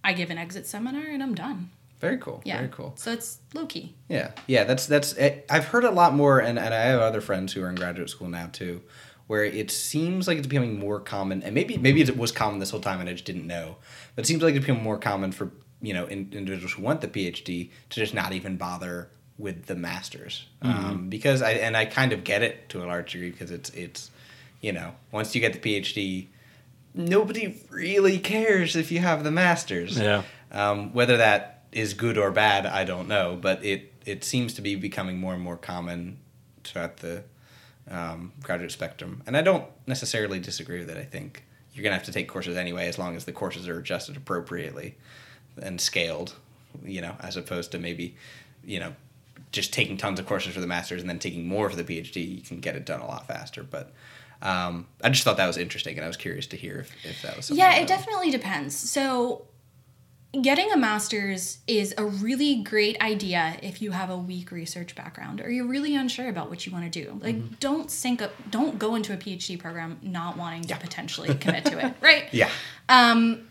I 0.04 0.14
give 0.14 0.32
an 0.32 0.40
exit 0.40 0.66
seminar 0.66 1.04
and 1.06 1.22
I'm 1.22 1.36
done. 1.36 1.70
Very 2.04 2.18
cool. 2.18 2.42
Yeah. 2.44 2.58
Very 2.58 2.68
cool. 2.68 2.92
So 2.98 3.14
it's 3.14 3.40
low 3.54 3.66
key. 3.66 3.96
Yeah, 4.10 4.32
yeah, 4.46 4.66
that's 4.66 4.88
that's. 4.88 5.18
eh, 5.18 5.40
I've 5.50 5.64
heard 5.64 5.86
a 5.86 5.90
lot 5.90 6.14
more, 6.14 6.40
and, 6.40 6.60
and 6.60 6.74
I 6.74 6.82
have 6.82 7.00
other 7.00 7.22
friends 7.22 7.54
who 7.54 7.64
are 7.64 7.70
in 7.70 7.76
graduate 7.76 8.10
school 8.10 8.28
now 8.28 8.50
too, 8.52 8.82
where 9.28 9.46
it 9.46 9.72
seems 9.72 10.28
like 10.28 10.38
it's 10.38 10.46
becoming 10.46 10.78
more 10.78 11.00
common, 11.00 11.42
and 11.44 11.56
maybe 11.56 11.78
maybe 11.78 12.02
it 12.02 12.18
was 12.18 12.34
common 12.34 12.60
this 12.60 12.72
whole 12.72 12.82
time 12.82 13.00
and 13.00 13.08
I 13.08 13.14
just 13.14 13.24
didn't 13.24 13.48
know, 13.48 13.78
but 14.16 14.26
it 14.26 14.28
seems 14.28 14.44
like 14.44 14.54
it's 14.54 14.66
becoming 14.66 14.84
more 14.84 14.98
common 14.98 15.32
for 15.32 15.52
you 15.82 15.94
know 15.94 16.06
in, 16.08 16.28
individuals 16.34 16.74
who 16.74 16.82
want 16.82 17.00
the 17.00 17.08
PhD 17.08 17.70
to 17.92 18.00
just 18.02 18.14
not 18.14 18.34
even 18.34 18.58
bother 18.58 19.10
with 19.38 19.68
the 19.68 19.76
masters, 19.76 20.46
um, 20.62 21.08
because 21.08 21.42
I 21.42 21.52
and 21.52 21.78
I 21.78 21.86
kind 21.86 22.12
of 22.12 22.26
get 22.26 22.42
it 22.42 22.68
to 22.72 22.84
a 22.84 22.86
large 22.86 23.14
degree 23.14 23.32
because 23.32 23.50
it's 23.50 23.70
it's 23.70 24.12
you 24.60 24.74
know 24.74 24.94
once 25.14 25.34
you 25.36 25.40
get 25.40 25.54
the 25.54 25.60
PhD, 25.60 26.28
nobody 26.94 27.64
really 27.70 28.20
cares 28.20 28.76
if 28.76 28.92
you 28.92 29.00
have 29.00 29.24
the 29.24 29.32
masters. 29.32 29.98
Yeah. 29.98 30.24
Um, 30.52 30.94
whether 30.94 31.18
that 31.18 31.53
is 31.76 31.94
good 31.94 32.18
or 32.18 32.32
bad, 32.32 32.66
I 32.66 32.84
don't 32.84 33.08
know, 33.08 33.38
but 33.40 33.64
it 33.64 33.92
it 34.06 34.24
seems 34.24 34.54
to 34.56 34.62
be 34.62 34.76
becoming 34.76 35.18
more 35.18 35.34
and 35.34 35.42
more 35.42 35.58
common 35.58 36.18
throughout 36.64 36.98
the 36.98 37.24
um, 37.90 38.34
graduate 38.42 38.72
spectrum, 38.72 39.22
and 39.26 39.36
I 39.36 39.42
don't 39.42 39.66
necessarily 39.88 40.40
disagree 40.40 40.80
with 40.80 40.90
it. 40.90 40.98
I 40.98 41.04
think 41.04 41.44
you're 41.74 41.84
gonna 41.84 41.96
have 41.96 42.06
to 42.06 42.12
take 42.12 42.28
courses 42.28 42.58
anyway, 42.58 42.88
as 42.88 42.98
long 42.98 43.16
as 43.16 43.26
the 43.26 43.32
courses 43.32 43.68
are 43.68 43.78
adjusted 43.78 44.18
appropriately 44.18 44.96
and 45.62 45.80
scaled, 45.80 46.36
you 46.84 47.02
know, 47.02 47.16
as 47.20 47.38
opposed 47.38 47.72
to 47.72 47.80
maybe, 47.80 48.16
you 48.64 48.80
know, 48.80 48.94
just 49.52 49.72
taking 49.74 49.98
tons 49.98 50.20
of 50.20 50.26
courses 50.26 50.54
for 50.54 50.62
the 50.62 50.68
masters 50.68 51.02
and 51.02 51.10
then 51.10 51.20
taking 51.20 51.48
more 51.48 51.70
for 51.70 51.76
the 51.76 51.84
PhD. 51.84 52.36
You 52.36 52.42
can 52.42 52.60
get 52.60 52.76
it 52.76 52.86
done 52.86 53.02
a 53.02 53.08
lot 53.08 53.28
faster, 53.28 53.64
but. 53.64 53.92
Um, 54.42 54.88
I 55.02 55.10
just 55.10 55.24
thought 55.24 55.38
that 55.38 55.48
was 55.48 55.56
interesting, 55.56 55.96
and 55.96 56.04
I 56.04 56.08
was 56.08 56.18
curious 56.18 56.48
to 56.48 56.58
hear 56.58 56.80
if, 56.80 56.94
if 57.06 57.22
that 57.22 57.38
was 57.38 57.46
something. 57.46 57.64
Yeah, 57.64 57.78
it 57.78 57.88
definitely 57.88 58.30
depends. 58.30 58.76
So, 58.76 59.46
getting 60.42 60.72
a 60.72 60.78
master's 60.78 61.60
is 61.68 61.94
a 61.98 62.06
really 62.06 62.64
great 62.64 63.00
idea 63.02 63.56
if 63.62 63.82
you 63.82 63.92
have 63.92 64.10
a 64.10 64.18
weak 64.18 64.52
research 64.52 64.96
background 64.96 65.40
or 65.40 65.52
you're 65.52 65.68
really 65.68 65.96
unsure 65.96 66.28
about 66.28 66.50
what 66.50 66.66
you 66.66 66.72
want 66.72 66.92
to 66.92 67.04
do. 67.04 67.20
Like, 67.22 67.60
don't 67.60 67.92
sink 67.92 68.22
up, 68.22 68.32
don't 68.50 68.80
go 68.80 68.96
into 68.96 69.14
a 69.14 69.18
PhD 69.18 69.60
program 69.60 70.00
not 70.02 70.36
wanting 70.38 70.64
to 70.64 70.76
potentially 70.76 71.36
commit 71.36 71.66
to 71.66 71.86
it, 71.86 71.94
right? 72.02 72.26
Yeah. 72.32 72.50
Um, 72.90 73.48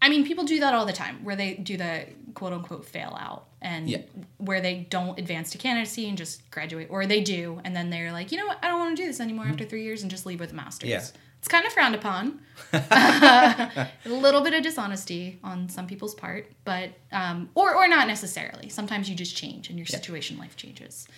I 0.00 0.08
mean, 0.08 0.24
people 0.24 0.44
do 0.44 0.60
that 0.60 0.72
all 0.72 0.86
the 0.86 0.92
time 0.92 1.24
where 1.24 1.36
they 1.36 1.54
do 1.54 1.76
the 1.76 2.06
quote 2.34 2.52
unquote 2.52 2.84
fail 2.86 3.16
out 3.20 3.46
and 3.60 3.90
Yeah. 3.90 3.98
where 4.38 4.60
they 4.60 4.86
don't 4.88 5.18
advance 5.18 5.50
to 5.50 5.58
candidacy 5.58 6.08
and 6.08 6.16
just 6.16 6.48
graduate, 6.50 6.86
or 6.90 7.04
they 7.06 7.20
do, 7.20 7.60
and 7.64 7.76
then 7.76 7.90
they're 7.90 8.12
like, 8.12 8.32
you 8.32 8.38
know 8.38 8.46
what, 8.46 8.58
I 8.62 8.68
don't 8.68 8.78
want 8.78 8.96
to 8.96 9.02
do 9.02 9.06
this 9.06 9.20
anymore 9.20 9.46
after 9.46 9.64
three 9.66 9.82
years 9.82 10.00
and 10.02 10.10
just 10.10 10.24
leave 10.24 10.40
with 10.40 10.52
a 10.52 10.54
master's. 10.54 10.88
Yeah. 10.88 11.04
It's 11.40 11.48
kind 11.48 11.66
of 11.66 11.72
frowned 11.72 11.94
upon. 11.96 12.40
a 12.72 13.88
little 14.06 14.42
bit 14.42 14.54
of 14.54 14.62
dishonesty 14.62 15.38
on 15.42 15.68
some 15.68 15.86
people's 15.86 16.14
part, 16.14 16.52
but, 16.64 16.90
um, 17.10 17.48
or, 17.54 17.74
or 17.74 17.88
not 17.88 18.06
necessarily. 18.06 18.68
Sometimes 18.68 19.08
you 19.08 19.16
just 19.16 19.34
change 19.36 19.68
and 19.70 19.78
your 19.78 19.86
situation, 19.86 20.38
life 20.38 20.54
changes. 20.56 21.08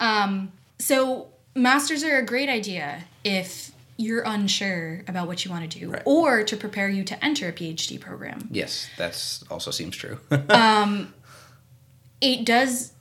Um, 0.00 0.52
so, 0.80 1.28
masters 1.54 2.02
are 2.02 2.16
a 2.18 2.26
great 2.26 2.48
idea 2.48 3.04
if 3.24 3.70
you're 3.96 4.22
unsure 4.22 5.04
about 5.06 5.28
what 5.28 5.44
you 5.44 5.50
want 5.50 5.70
to 5.70 5.78
do 5.78 5.90
Right. 5.90 6.02
or 6.04 6.42
to 6.42 6.56
prepare 6.56 6.88
you 6.88 7.04
to 7.04 7.24
enter 7.24 7.46
a 7.48 7.52
PhD 7.52 8.00
program 8.00 8.48
Yes, 8.50 8.88
that's 8.96 9.44
also 9.50 9.70
seems 9.70 9.94
true. 9.96 10.18
it 12.20 12.44
does 12.44 12.92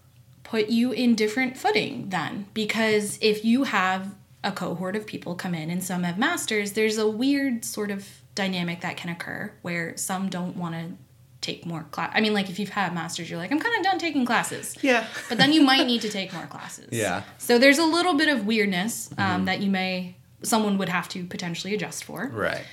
put 0.43 0.69
you 0.69 0.91
in 0.91 1.15
different 1.15 1.57
footing 1.57 2.09
then 2.09 2.45
because 2.53 3.17
if 3.21 3.45
you 3.45 3.63
have 3.63 4.13
a 4.43 4.51
cohort 4.51 4.95
of 4.95 5.05
people 5.05 5.35
come 5.35 5.53
in 5.53 5.69
and 5.69 5.83
some 5.83 6.03
have 6.03 6.17
masters, 6.17 6.73
there's 6.73 6.97
a 6.97 7.07
weird 7.07 7.63
sort 7.63 7.91
of 7.91 8.07
dynamic 8.33 8.81
that 8.81 8.97
can 8.97 9.09
occur 9.09 9.51
where 9.61 9.95
some 9.97 10.29
don't 10.29 10.57
want 10.57 10.73
to 10.75 10.93
take 11.41 11.65
more 11.65 11.83
class. 11.91 12.11
I 12.13 12.21
mean, 12.21 12.33
like 12.33 12.49
if 12.49 12.59
you've 12.59 12.69
had 12.69 12.93
masters, 12.93 13.29
you're 13.29 13.39
like, 13.39 13.51
I'm 13.51 13.59
kind 13.59 13.75
of 13.77 13.83
done 13.83 13.99
taking 13.99 14.25
classes. 14.25 14.75
Yeah. 14.81 15.05
But 15.29 15.37
then 15.37 15.53
you 15.53 15.61
might 15.61 15.85
need 15.87 16.01
to 16.01 16.09
take 16.09 16.33
more 16.33 16.45
classes. 16.45 16.89
Yeah. 16.91 17.23
So 17.39 17.57
there's 17.57 17.79
a 17.79 17.83
little 17.85 18.13
bit 18.15 18.29
of 18.29 18.45
weirdness 18.45 19.09
um, 19.17 19.45
that 19.45 19.59
you 19.61 19.69
may 19.71 20.15
someone 20.43 20.77
would 20.77 20.89
have 20.89 21.07
to 21.09 21.23
potentially 21.25 21.73
adjust 21.73 22.03
for. 22.03 22.29
Right. 22.33 22.63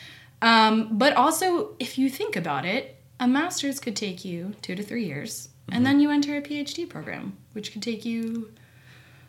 Um, 0.40 0.96
but 0.98 1.14
also, 1.14 1.74
if 1.78 1.98
you 1.98 2.08
think 2.08 2.36
about 2.36 2.64
it, 2.64 2.96
a 3.20 3.26
master's 3.26 3.80
could 3.80 3.96
take 3.96 4.24
you 4.24 4.54
two 4.62 4.74
to 4.74 4.82
three 4.82 5.04
years, 5.04 5.48
Mm-hmm. 5.68 5.76
and 5.76 5.86
then 5.86 6.00
you 6.00 6.10
enter 6.10 6.34
a 6.34 6.40
PhD 6.40 6.88
program, 6.88 7.36
which 7.52 7.72
could 7.72 7.82
take 7.82 8.02
you 8.06 8.54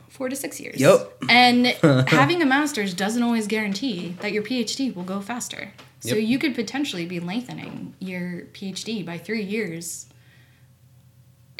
four 0.09 0.27
to 0.29 0.35
six 0.35 0.59
years. 0.59 0.79
Yep. 0.79 1.23
And 1.29 1.67
having 2.09 2.41
a 2.41 2.45
master's 2.45 2.93
doesn't 2.93 3.21
always 3.23 3.47
guarantee 3.47 4.15
that 4.21 4.31
your 4.33 4.43
PhD 4.43 4.93
will 4.95 5.03
go 5.03 5.21
faster. 5.21 5.71
So 6.01 6.15
Yep. 6.15 6.27
you 6.27 6.39
could 6.39 6.55
potentially 6.55 7.05
be 7.05 7.19
lengthening 7.19 7.93
your 7.99 8.43
PhD 8.53 9.05
by 9.05 9.17
three 9.17 9.43
years 9.43 10.07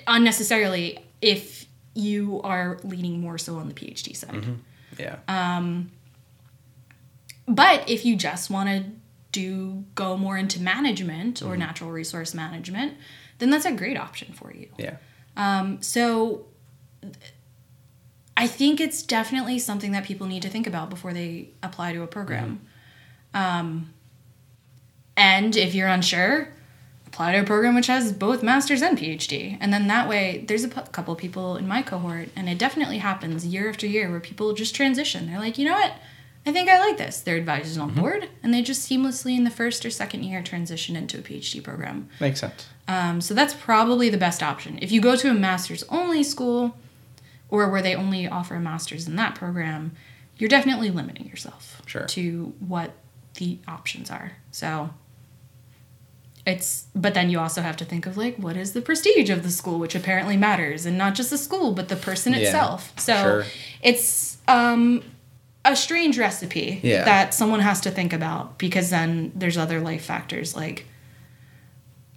unnecessarily 0.07 0.99
if 1.21 1.65
you 1.93 2.41
are 2.43 2.79
leaning 2.83 3.19
more 3.19 3.37
so 3.37 3.57
on 3.57 3.67
the 3.67 3.73
PhD 3.73 4.15
side. 4.15 4.31
Mm-hmm. 4.31 4.53
Yeah. 4.97 5.17
Um, 5.27 5.91
But 7.47 7.89
if 7.89 8.05
you 8.05 8.15
just 8.15 8.49
want 8.49 8.69
to 8.69 8.85
do 9.31 9.83
go 9.95 10.17
more 10.17 10.37
into 10.37 10.61
management 10.61 11.41
or 11.43 11.55
natural 11.57 11.91
resource 11.91 12.33
management, 12.33 12.93
then 13.39 13.49
that's 13.49 13.65
a 13.65 13.71
great 13.71 13.97
option 13.97 14.33
for 14.33 14.53
you. 14.53 14.69
yeah. 14.77 14.97
Um, 15.37 15.81
so 15.81 16.45
I 18.39 18.47
think 18.47 18.79
it's 18.79 19.03
definitely 19.03 19.59
something 19.59 19.91
that 19.91 20.05
people 20.05 20.25
need 20.25 20.43
to 20.43 20.49
think 20.49 20.65
about 20.65 20.89
before 20.89 21.11
they 21.11 21.49
apply 21.61 21.91
to 21.91 22.03
a 22.03 22.07
program. 22.07 22.61
Um, 23.33 23.93
and 25.17 25.57
if 25.57 25.75
you're 25.75 25.89
unsure, 25.89 26.47
apply 27.05 27.33
to 27.33 27.41
a 27.41 27.43
program 27.43 27.75
which 27.75 27.87
has 27.87 28.13
both 28.13 28.41
master's 28.41 28.81
and 28.81 28.97
PhD. 28.97 29.57
And 29.59 29.73
then 29.73 29.87
that 29.87 30.07
way, 30.07 30.45
there's 30.47 30.63
a 30.63 30.69
pu- 30.69 30.89
couple 30.91 31.13
people 31.15 31.57
in 31.57 31.67
my 31.67 31.81
cohort, 31.81 32.29
and 32.33 32.47
it 32.47 32.57
definitely 32.57 32.99
happens 32.99 33.45
year 33.45 33.67
after 33.67 33.85
year 33.85 34.09
where 34.09 34.21
people 34.21 34.53
just 34.53 34.73
transition. 34.73 35.27
They're 35.27 35.37
like, 35.37 35.57
you 35.57 35.65
know 35.65 35.73
what? 35.73 35.95
I 36.45 36.53
think 36.53 36.69
I 36.69 36.79
like 36.79 36.97
this. 36.97 37.19
Their 37.19 37.35
advisor's 37.35 37.77
on 37.77 37.93
board, 37.93 38.29
and 38.41 38.53
they 38.53 38.61
just 38.61 38.89
seamlessly 38.89 39.35
in 39.35 39.43
the 39.43 39.49
first 39.49 39.85
or 39.85 39.89
second 39.89 40.23
year 40.23 40.41
transition 40.41 40.95
into 40.95 41.17
a 41.17 41.21
PhD 41.21 41.61
program. 41.61 42.07
Makes 42.21 42.39
sense. 42.39 42.67
Um, 42.87 43.19
so 43.19 43.33
that's 43.33 43.53
probably 43.53 44.09
the 44.09 44.17
best 44.17 44.41
option. 44.41 44.79
If 44.81 44.93
you 44.93 45.01
go 45.01 45.17
to 45.17 45.29
a 45.29 45.33
master's 45.33 45.83
only 45.89 46.23
school 46.23 46.77
or 47.49 47.69
where 47.69 47.81
they 47.81 47.95
only 47.95 48.27
offer 48.27 48.55
a 48.55 48.59
master's 48.59 49.07
in 49.07 49.15
that 49.17 49.35
program, 49.35 49.91
you're 50.37 50.49
definitely 50.49 50.89
limiting 50.91 51.27
yourself 51.27 51.81
Sure. 51.85 52.05
to 52.07 52.53
what 52.59 52.91
the 53.35 53.57
options 53.67 54.09
are. 54.11 54.33
So 54.51 54.91
it's 56.45 56.87
but 56.95 57.13
then 57.13 57.29
you 57.29 57.39
also 57.39 57.61
have 57.61 57.75
to 57.77 57.85
think 57.85 58.05
of 58.07 58.17
like 58.17 58.35
what 58.37 58.55
is 58.57 58.71
the 58.73 58.81
prestige 58.81 59.29
of 59.29 59.43
the 59.43 59.51
school 59.51 59.77
which 59.77 59.93
apparently 59.93 60.37
matters 60.37 60.85
and 60.85 60.97
not 60.97 61.13
just 61.13 61.29
the 61.29 61.37
school 61.37 61.73
but 61.73 61.89
the 61.89 61.95
person 61.95 62.33
Yeah, 62.33 62.39
itself. 62.39 62.93
So 62.97 63.13
sure. 63.13 63.45
it's 63.81 64.37
um 64.47 65.03
a 65.65 65.75
strange 65.75 66.17
recipe 66.17 66.79
Yeah. 66.81 67.03
that 67.03 67.33
someone 67.33 67.59
has 67.59 67.81
to 67.81 67.91
think 67.91 68.13
about 68.13 68.57
because 68.57 68.89
then 68.89 69.31
there's 69.35 69.57
other 69.57 69.79
life 69.81 70.03
factors 70.05 70.55
like 70.55 70.85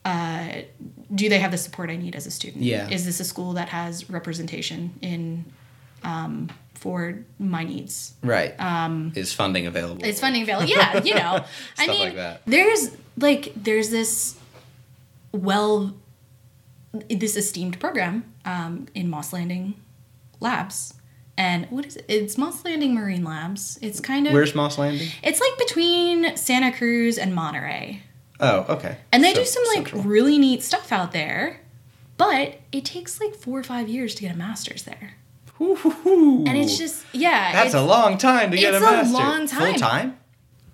uh, 0.05 0.63
do 1.15 1.29
they 1.29 1.39
have 1.39 1.51
the 1.51 1.59
support 1.59 1.91
I 1.91 1.97
need 1.97 2.15
as 2.15 2.27
a 2.27 2.31
student? 2.31 2.65
Yeah. 2.65 2.89
Is 2.89 3.05
this 3.05 3.21
a 3.21 3.25
school 3.25 3.53
that 3.55 3.69
has 3.69 4.09
representation 4.09 4.99
in 5.03 5.45
um, 6.03 6.51
for 6.75 7.19
my 7.39 7.65
needs? 7.65 8.15
Right. 8.23 8.59
Um, 8.59 9.13
is 9.15 9.33
funding 9.33 9.67
available? 9.67 10.05
Is 10.05 10.21
funding 10.21 10.43
available. 10.43 10.69
Yeah, 10.69 11.03
you 11.03 11.15
know. 11.15 11.45
I 11.79 11.87
mean, 11.87 12.01
like 12.01 12.15
that. 12.17 12.43
there's 12.47 12.97
like 13.19 13.53
there's 13.57 13.91
this 13.91 14.37
well 15.33 15.95
this 17.09 17.37
esteemed 17.37 17.81
program 17.81 18.25
um, 18.45 18.87
in 18.95 19.09
Moss 19.09 19.33
Landing 19.33 19.75
Labs. 20.41 20.95
And 21.39 21.67
what 21.71 21.87
is 21.87 21.97
it? 21.97 22.05
It's 22.09 22.37
Moss 22.37 22.65
Landing 22.65 22.95
Marine 22.95 23.25
Labs. 23.25 23.79
It's 23.81 24.01
kind 24.01 24.27
of 24.27 24.35
Where's 24.35 24.55
Moss 24.55 24.77
Landing? 24.79 25.09
it's 25.23 25.41
like 25.41 25.59
between 25.59 26.37
Santa 26.37 26.77
Cruz 26.77 27.17
and 27.17 27.35
Monterey. 27.35 28.03
Oh, 28.41 28.65
okay. 28.69 28.97
And 29.13 29.23
they 29.23 29.33
So- 29.35 29.41
do 29.41 29.45
some 29.47 29.65
like 29.69 29.89
central. 29.89 30.03
really 30.03 30.39
neat 30.39 30.63
stuff 30.63 30.91
out 30.93 31.13
there. 31.13 31.61
But 32.19 32.61
it 32.71 32.85
takes 32.85 33.21
like 33.21 33.35
four 33.35 33.59
or 33.59 33.63
five 33.65 33.89
years 33.89 34.15
to 34.17 34.23
get 34.23 34.33
a 34.35 34.37
master's 34.39 34.83
there. 34.85 35.15
Ooh. 35.61 36.45
And 36.47 36.57
it's 36.57 36.77
just 36.79 37.05
yeah. 37.13 37.53
That's 37.53 37.75
a 37.75 37.83
long 37.83 38.19
time 38.19 38.51
to 38.51 38.57
get 38.57 38.75
a 38.75 38.77
it's 38.77 39.11
a 39.11 39.13
long 39.13 39.47
time. 39.47 39.71
Full 39.73 39.75
time? 39.81 40.19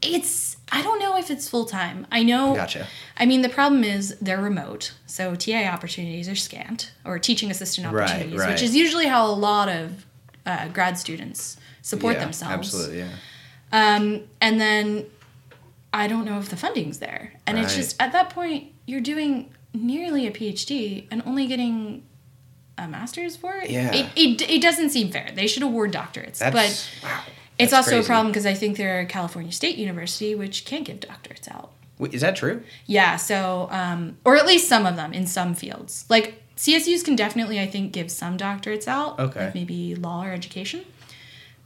it's 0.03 0.57
I 0.71 0.83
don't 0.83 0.99
know 0.99 1.17
if 1.17 1.31
it's 1.31 1.49
full 1.49 1.65
time. 1.65 2.07
I 2.13 2.23
know 2.23 2.55
Gotcha. 2.55 2.87
I 3.17 3.27
mean 3.27 3.43
the 3.43 3.49
problem 3.49 3.83
is 3.85 4.17
they're 4.21 4.41
remote. 4.41 4.93
So 5.07 5.35
TA 5.35 5.65
opportunities 5.69 6.29
are 6.29 6.35
scant 6.37 6.93
or 7.05 7.19
teaching 7.19 7.51
assistant 7.51 7.91
Right, 7.93 8.05
opportunities, 8.11 8.41
right. 8.41 8.51
which 8.51 8.63
is 8.63 8.75
usually 8.77 9.07
how 9.07 9.27
a 9.27 9.33
lot 9.33 9.69
of 9.69 10.07
uh, 10.47 10.69
grad 10.69 10.99
students 10.99 11.57
support 11.83 12.15
yeah, 12.17 12.21
themselves. 12.25 12.55
Absolutely, 12.55 12.99
yeah. 12.99 13.09
Um, 13.73 14.23
and 14.41 14.61
then 14.61 15.07
I 15.93 16.07
don't 16.07 16.25
know 16.25 16.39
if 16.39 16.49
the 16.49 16.57
funding's 16.57 16.99
there. 16.99 17.35
And 17.47 17.59
it's 17.59 17.75
just 17.75 18.01
at 18.01 18.13
that 18.13 18.31
point 18.31 18.73
you're 18.87 19.01
doing 19.01 19.55
nearly 19.73 20.27
a 20.27 20.31
PhD 20.31 21.07
and 21.11 21.23
only 21.27 21.47
getting 21.47 22.03
a 22.77 22.87
master's 22.87 23.37
for 23.37 23.57
it. 23.57 23.71
Yeah. 23.71 23.93
It, 23.95 24.07
it, 24.17 24.51
it 24.51 24.63
doesn't 24.63 24.91
seem 24.91 25.11
fair. 25.11 25.31
They 25.35 25.47
should 25.47 25.63
award 25.63 25.93
doctorates. 25.93 26.39
That's 26.39 26.89
but 27.03 27.09
wow. 27.09 27.23
it's 27.59 27.73
also 27.73 28.01
a 28.01 28.05
problem 28.05 28.29
because 28.29 28.47
I 28.47 28.55
think 28.55 28.77
they're 28.77 29.01
a 29.01 29.07
California 29.07 29.53
State 29.53 29.77
University, 29.77 30.35
which 30.35 30.65
can't 30.65 30.85
give 30.85 31.01
doctorates 31.01 31.51
out. 31.51 31.73
Wait, 31.99 32.15
is 32.15 32.21
that 32.21 32.37
true? 32.37 32.63
Yeah, 32.87 33.17
so 33.17 33.69
um, 33.73 34.19
or 34.25 34.37
at 34.37 34.47
least 34.47 34.69
some 34.69 34.87
of 34.87 34.95
them 34.95 35.13
in 35.13 35.27
some 35.27 35.55
fields. 35.55 36.05
Like 36.09 36.43
CSUs 36.57 37.05
can 37.05 37.17
definitely, 37.17 37.61
I 37.61 37.67
think, 37.67 37.93
give 37.93 38.11
some 38.11 38.39
doctorates 38.39 38.87
out. 38.87 39.19
Okay. 39.19 39.47
Like 39.47 39.55
maybe 39.55 39.97
law 39.97 40.25
or 40.25 40.33
education, 40.33 40.85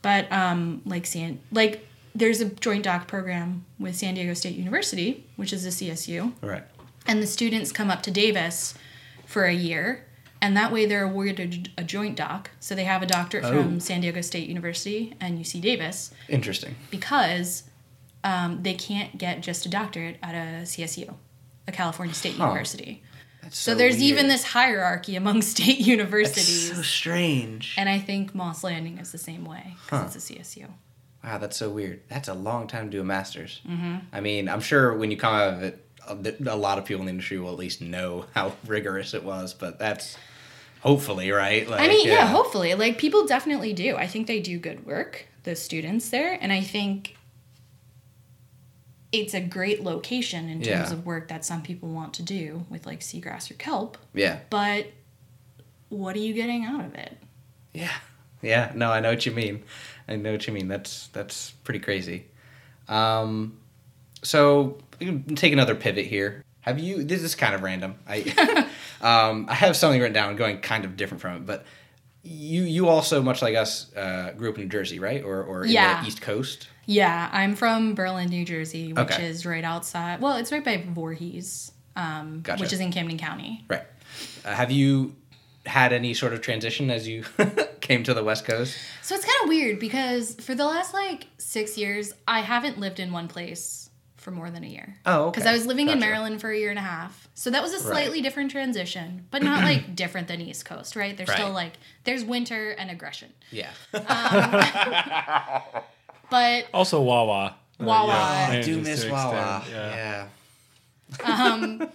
but 0.00 0.30
um, 0.32 0.80
like 0.86 1.04
San, 1.04 1.40
like 1.50 1.86
there's 2.14 2.40
a 2.40 2.46
joint 2.46 2.84
doc 2.84 3.06
program 3.08 3.64
with 3.78 3.96
San 3.96 4.14
Diego 4.14 4.34
State 4.34 4.56
University, 4.56 5.26
which 5.36 5.52
is 5.52 5.64
a 5.64 5.70
CSU, 5.70 6.32
Right. 6.42 6.64
and 7.06 7.22
the 7.22 7.26
students 7.26 7.72
come 7.72 7.90
up 7.90 8.02
to 8.02 8.10
Davis 8.10 8.74
for 9.26 9.44
a 9.44 9.54
year, 9.54 10.06
and 10.40 10.56
that 10.56 10.72
way 10.72 10.84
they're 10.86 11.04
awarded 11.04 11.70
a 11.78 11.84
joint 11.84 12.16
doc. 12.16 12.50
So 12.60 12.74
they 12.74 12.84
have 12.84 13.02
a 13.02 13.06
doctorate 13.06 13.44
Oh. 13.44 13.62
from 13.62 13.80
San 13.80 14.00
Diego 14.02 14.20
State 14.20 14.48
University 14.48 15.14
and 15.20 15.38
UC 15.38 15.60
Davis 15.60 16.10
Interesting. 16.28 16.74
because 16.90 17.64
um, 18.24 18.62
they 18.62 18.74
can't 18.74 19.18
get 19.18 19.40
just 19.40 19.66
a 19.66 19.68
doctorate 19.68 20.16
at 20.22 20.34
a 20.34 20.62
CSU, 20.66 21.14
a 21.66 21.72
California 21.72 22.14
State 22.14 22.36
Huh. 22.36 22.44
University. 22.48 23.02
That's 23.42 23.58
So, 23.58 23.72
so 23.72 23.78
there's 23.78 24.00
even 24.00 24.28
this 24.28 24.44
hierarchy 24.44 25.16
among 25.16 25.42
state 25.54 25.78
That's 25.78 25.86
universities. 25.88 26.72
so 26.76 26.82
strange. 26.82 27.74
and 27.76 27.88
I 27.88 27.98
think 27.98 28.32
Moss 28.34 28.62
Landing 28.62 28.98
is 28.98 29.10
the 29.10 29.18
same 29.18 29.44
way 29.44 29.74
because 29.84 30.00
Huh. 30.00 30.06
it's 30.06 30.30
a 30.30 30.34
CSU. 30.34 30.68
Wow, 31.24 31.38
that's 31.38 31.56
so 31.56 31.70
weird. 31.70 32.00
That's 32.08 32.28
a 32.28 32.34
long 32.34 32.66
time 32.66 32.86
to 32.86 32.90
do 32.90 33.00
a 33.00 33.04
master's. 33.04 33.60
Mm-hmm. 33.68 33.96
I 34.12 34.20
mean, 34.20 34.48
I'm 34.48 34.60
sure 34.60 34.96
when 34.96 35.10
you 35.10 35.16
come 35.16 35.34
out 35.34 35.54
of 35.54 35.62
it, 35.62 35.84
a, 36.08 36.52
a 36.52 36.56
lot 36.56 36.78
of 36.78 36.84
people 36.84 37.00
in 37.02 37.06
the 37.06 37.10
industry 37.10 37.38
will 37.38 37.52
at 37.52 37.58
least 37.58 37.80
know 37.80 38.24
how 38.34 38.54
rigorous 38.66 39.14
it 39.14 39.22
was. 39.22 39.54
But 39.54 39.78
that's 39.78 40.16
hopefully 40.80 41.30
right. 41.30 41.68
Like, 41.68 41.80
I 41.80 41.88
mean, 41.88 42.08
yeah. 42.08 42.26
hopefully. 42.26 42.74
Like, 42.74 42.98
people 42.98 43.24
definitely 43.26 43.72
do. 43.72 43.96
I 43.96 44.06
think 44.08 44.26
they 44.26 44.40
do 44.40 44.58
good 44.58 44.84
work, 44.84 45.26
the 45.44 45.54
students 45.54 46.10
there. 46.10 46.36
And 46.40 46.52
I 46.52 46.60
think 46.60 47.16
it's 49.12 49.34
a 49.34 49.40
great 49.40 49.84
location 49.84 50.48
in 50.48 50.62
terms 50.62 50.90
Yeah. 50.90 50.92
of 50.92 51.06
work 51.06 51.28
that 51.28 51.44
some 51.44 51.62
people 51.62 51.90
want 51.90 52.14
to 52.14 52.22
do 52.22 52.64
with, 52.68 52.84
like, 52.86 53.00
seagrass 53.00 53.50
or 53.50 53.54
kelp. 53.54 53.96
Yeah. 54.14 54.40
But 54.50 54.86
what 55.88 56.16
are 56.16 56.20
you 56.20 56.32
getting 56.32 56.64
out 56.64 56.84
of 56.84 56.94
it? 56.94 57.16
Yeah. 57.74 57.92
Yeah. 58.40 58.72
No, 58.74 58.90
I 58.90 59.00
know 59.00 59.10
what 59.10 59.24
you 59.24 59.32
mean. 59.32 59.62
I 60.12 60.16
know 60.16 60.32
what 60.32 60.46
you 60.46 60.52
mean. 60.52 60.68
That's 60.68 61.08
that's 61.08 61.50
pretty 61.64 61.80
crazy. 61.80 62.26
Um, 62.88 63.58
so 64.22 64.78
take 65.34 65.52
another 65.52 65.74
pivot 65.74 66.06
here. 66.06 66.44
Have 66.60 66.78
you? 66.78 67.02
This 67.04 67.22
is 67.22 67.34
kind 67.34 67.54
of 67.54 67.62
random. 67.62 67.94
I 68.06 68.66
um, 69.00 69.46
I 69.48 69.54
have 69.54 69.76
something 69.76 70.00
written 70.00 70.14
down, 70.14 70.36
going 70.36 70.58
kind 70.60 70.84
of 70.84 70.96
different 70.96 71.20
from 71.20 71.36
it, 71.36 71.46
but. 71.46 71.64
You 72.24 72.62
you 72.62 72.86
also 72.86 73.20
much 73.20 73.42
like 73.42 73.56
us 73.56 73.92
uh, 73.96 74.32
grew 74.36 74.48
up 74.50 74.54
in 74.54 74.62
New 74.62 74.68
Jersey, 74.68 75.00
right? 75.00 75.24
Or 75.24 75.42
or 75.42 75.64
in 75.64 75.72
Yeah. 75.72 76.00
the 76.00 76.06
East 76.06 76.20
Coast. 76.20 76.68
Yeah, 76.86 77.28
I'm 77.32 77.56
from 77.56 77.96
Berlin, 77.96 78.28
New 78.28 78.44
Jersey, 78.44 78.92
which 78.92 79.10
Okay. 79.10 79.26
is 79.26 79.44
right 79.44 79.64
outside. 79.64 80.20
Well, 80.20 80.36
it's 80.36 80.52
right 80.52 80.64
by 80.64 80.84
Voorhees, 80.88 81.72
um, 81.96 82.42
Gotcha. 82.44 82.60
which 82.62 82.72
is 82.72 82.78
in 82.78 82.92
Camden 82.92 83.18
County. 83.18 83.64
Right. 83.68 83.82
Uh, 84.44 84.54
have 84.54 84.70
you 84.70 85.16
had 85.66 85.92
any 85.92 86.14
sort 86.14 86.32
of 86.32 86.40
transition 86.40 86.90
as 86.90 87.06
you 87.06 87.24
came 87.80 88.02
to 88.04 88.14
the 88.14 88.24
West 88.24 88.44
Coast? 88.44 88.76
So 89.02 89.14
it's 89.14 89.24
kind 89.24 89.36
of 89.44 89.48
weird 89.48 89.78
because 89.78 90.34
for 90.36 90.54
the 90.54 90.64
last 90.64 90.92
like 90.94 91.26
six 91.38 91.76
years, 91.78 92.12
I 92.26 92.40
haven't 92.40 92.78
lived 92.78 93.00
in 93.00 93.12
one 93.12 93.28
place 93.28 93.90
for 94.16 94.30
more 94.30 94.50
than 94.50 94.62
a 94.62 94.68
year. 94.68 94.96
Oh, 95.04 95.24
okay. 95.24 95.30
Because 95.40 95.46
I 95.46 95.52
was 95.52 95.66
living 95.66 95.88
in 95.88 95.98
Maryland 95.98 96.40
for 96.40 96.50
a 96.50 96.56
year 96.56 96.70
and 96.70 96.78
a 96.78 96.82
half. 96.82 97.28
So 97.34 97.50
that 97.50 97.60
was 97.60 97.72
a 97.74 97.80
slightly 97.80 98.20
different 98.22 98.52
transition, 98.52 99.26
but 99.32 99.42
not 99.42 99.64
like 99.64 99.96
different 99.96 100.28
than 100.28 100.40
East 100.40 100.64
Coast, 100.64 100.94
right? 100.94 101.16
There's 101.16 101.32
still 101.32 101.50
like, 101.50 101.72
there's 102.04 102.24
winter 102.24 102.70
and 102.70 102.88
aggression. 102.90 103.32
Yeah. 103.50 103.70
Um, 103.92 104.00
but 106.30 106.66
Also 106.72 107.02
Wawa. 107.02 107.56
Uh, 107.80 107.84
Wawa. 107.84 108.06
yeah, 108.08 108.48
I 108.50 108.62
do 108.62 108.80
miss 108.80 109.04
Wawa. 109.06 109.58
extend, 109.58 109.74
Yeah. 109.76 110.28
Yeah. 111.18 111.86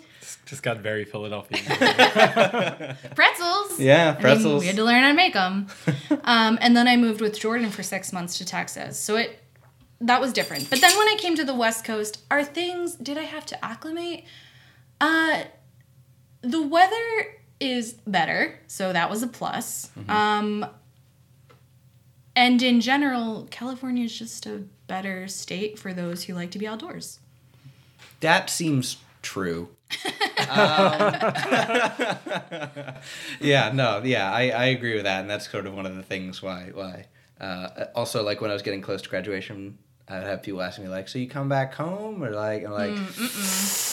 Just 0.48 0.64
got 0.64 0.78
very 0.78 1.04
Philadelphia. 1.04 1.60
pretzels. 3.16 3.80
Yeah, 3.82 4.12
I 4.12 4.12
mean, 4.14 4.22
pretzels. 4.22 4.62
we 4.62 4.68
had 4.68 4.78
to 4.78 4.84
learn 4.86 5.04
how 5.04 5.10
to 5.10 5.14
make 5.14 5.34
them. 5.34 5.68
um, 6.24 6.58
and 6.62 6.76
then 6.76 6.88
I 6.88 6.96
moved 6.96 7.20
with 7.20 7.38
Jordan 7.38 7.70
for 7.70 7.84
six 7.84 8.14
months 8.14 8.38
to 8.38 8.46
Texas. 8.46 8.98
So 8.98 9.18
it 9.18 9.44
that 10.00 10.22
was 10.22 10.32
different. 10.32 10.70
But 10.70 10.80
then 10.80 10.98
when 10.98 11.08
I 11.10 11.16
came 11.18 11.36
to 11.36 11.44
the 11.44 11.54
West 11.54 11.84
Coast, 11.84 12.22
are 12.32 12.46
things 12.46 12.96
did 12.96 13.18
I 13.18 13.24
have 13.24 13.46
to 13.48 13.66
acclimate? 13.66 14.24
Uh 15.02 15.44
the 16.42 16.62
weather 16.62 17.36
is 17.60 17.94
better, 18.08 18.58
so 18.68 18.94
that 18.94 19.10
was 19.10 19.24
a 19.24 19.28
plus. 19.28 19.92
Um 20.08 20.66
and 22.38 22.62
in 22.62 22.80
general, 22.80 23.50
California 23.52 24.06
is 24.06 24.18
just 24.18 24.46
a 24.46 24.64
better 24.88 25.28
state 25.28 25.78
for 25.78 25.92
those 25.92 26.24
who 26.24 26.34
like 26.34 26.52
to 26.52 26.60
be 26.60 26.68
outdoors. 26.68 27.20
That 28.22 28.50
seems 28.50 28.98
true. 29.22 29.70
Um, 30.50 30.50
yeah, 33.40 33.72
no, 33.74 34.02
yeah, 34.04 34.32
I, 34.32 34.50
I 34.50 34.66
agree 34.68 34.96
with 34.96 35.04
that, 35.04 35.22
and 35.22 35.30
that's 35.30 35.50
sort 35.50 35.66
of 35.66 35.74
one 35.74 35.86
of 35.86 35.96
the 35.96 36.04
things 36.04 36.42
why 36.42 36.72
why. 36.74 37.06
Uh, 37.40 37.86
also, 37.96 38.24
like 38.24 38.42
when 38.42 38.50
I 38.50 38.54
was 38.54 38.64
getting 38.64 38.82
close 38.82 39.02
to 39.04 39.10
graduation, 39.10 39.78
I 40.08 40.20
would 40.20 40.28
have 40.28 40.44
people 40.44 40.62
asking 40.62 40.86
me 40.86 40.90
like, 40.90 41.08
"So 41.10 41.20
you 41.20 41.28
come 41.28 41.50
back 41.50 41.74
home?" 41.74 42.24
or 42.24 42.32
like, 42.32 42.66
I'm 42.66 42.72
like, 42.72 42.92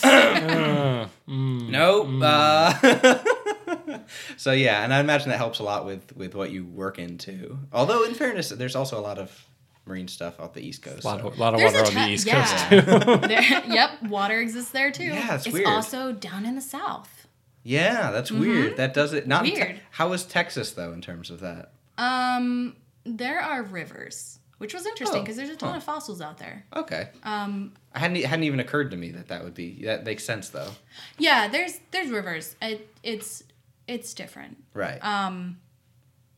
Uh, 0.03 1.07
mm. 1.29 1.69
"Nope." 1.69 2.09
Uh, 2.23 3.99
so 4.37 4.53
yeah, 4.53 4.85
and 4.85 4.95
I 4.95 5.01
imagine 5.01 5.31
that 5.31 5.39
helps 5.39 5.59
a 5.59 5.65
lot 5.65 5.85
with 5.87 6.17
with 6.17 6.35
what 6.35 6.51
you 6.51 6.65
work 6.65 6.99
into. 6.99 7.59
Although, 7.73 8.05
in 8.05 8.15
fairness, 8.15 8.51
there's 8.51 8.77
also 8.77 8.99
a 8.99 9.03
lot 9.03 9.19
of 9.19 9.47
marine 9.87 10.09
stuff 10.09 10.41
off 10.41 10.53
the 10.55 10.61
East 10.61 10.83
Coast. 10.83 11.05
A 11.05 11.07
lot 11.07 11.21
so- 11.21 11.29
of, 11.29 11.39
lot 11.39 11.55
of 11.55 11.61
There's 11.61 11.73
water 11.75 11.85
a 11.85 12.01
on 12.01 12.09
the 12.09 12.15
East 12.15 12.27
yeah. 12.27 12.69
Coast 12.69 12.87
too. 12.87 13.17
There, 13.29 13.63
yep, 13.67 14.03
water 14.05 14.39
exists 14.41 14.71
there 14.73 14.91
too. 14.91 15.05
Yeah, 15.05 15.35
it's 15.35 15.47
it's 15.47 15.53
weird. 15.55 15.67
also 15.67 16.13
down 16.13 16.45
in 16.47 16.55
the 16.55 16.61
south. 16.63 17.27
Yeah, 17.63 18.11
that's 18.11 18.31
weird. 18.31 18.77
That 18.77 18.93
does 18.95 19.13
it. 19.15 19.27
Not 19.27 19.45
in 19.47 19.51
Te- 19.53 19.57
Mm-hmm. 19.61 19.67
Weird. 19.73 19.81
how 19.93 20.13
is 20.13 20.25
Texas 20.25 20.73
though 20.73 20.93
in 20.93 21.01
terms 21.01 21.31
of 21.31 21.41
that? 21.41 21.73
Um, 21.99 22.77
there 23.05 23.41
are 23.41 23.63
rivers, 23.63 24.39
which 24.59 24.75
was 24.75 24.85
interesting 24.87 25.21
Oh, 25.21 25.23
because 25.23 25.37
there's 25.37 25.49
a 25.51 25.57
ton 25.57 25.71
huh. 25.71 25.77
of 25.77 25.83
fossils 25.85 26.21
out 26.21 26.39
there. 26.39 26.65
Okay. 26.75 27.09
Um, 27.23 27.73
I 27.95 28.01
hadn't 28.01 28.17
it 28.19 28.27
hadn't 28.27 28.45
even 28.45 28.61
occurred 28.61 28.91
to 28.91 28.97
me 28.97 29.11
that 29.13 29.29
that 29.29 29.45
would 29.45 29.55
be 29.55 29.85
that 29.85 30.05
makes 30.05 30.25
sense 30.25 30.49
though. 30.51 30.71
yeah, 31.19 31.49
there's 31.49 31.79
there's 31.91 32.11
rivers. 32.11 32.57
It, 32.61 32.89
it's 33.03 33.45
it's 33.87 34.13
different. 34.15 34.57
Right. 34.75 34.99
Um, 35.05 35.59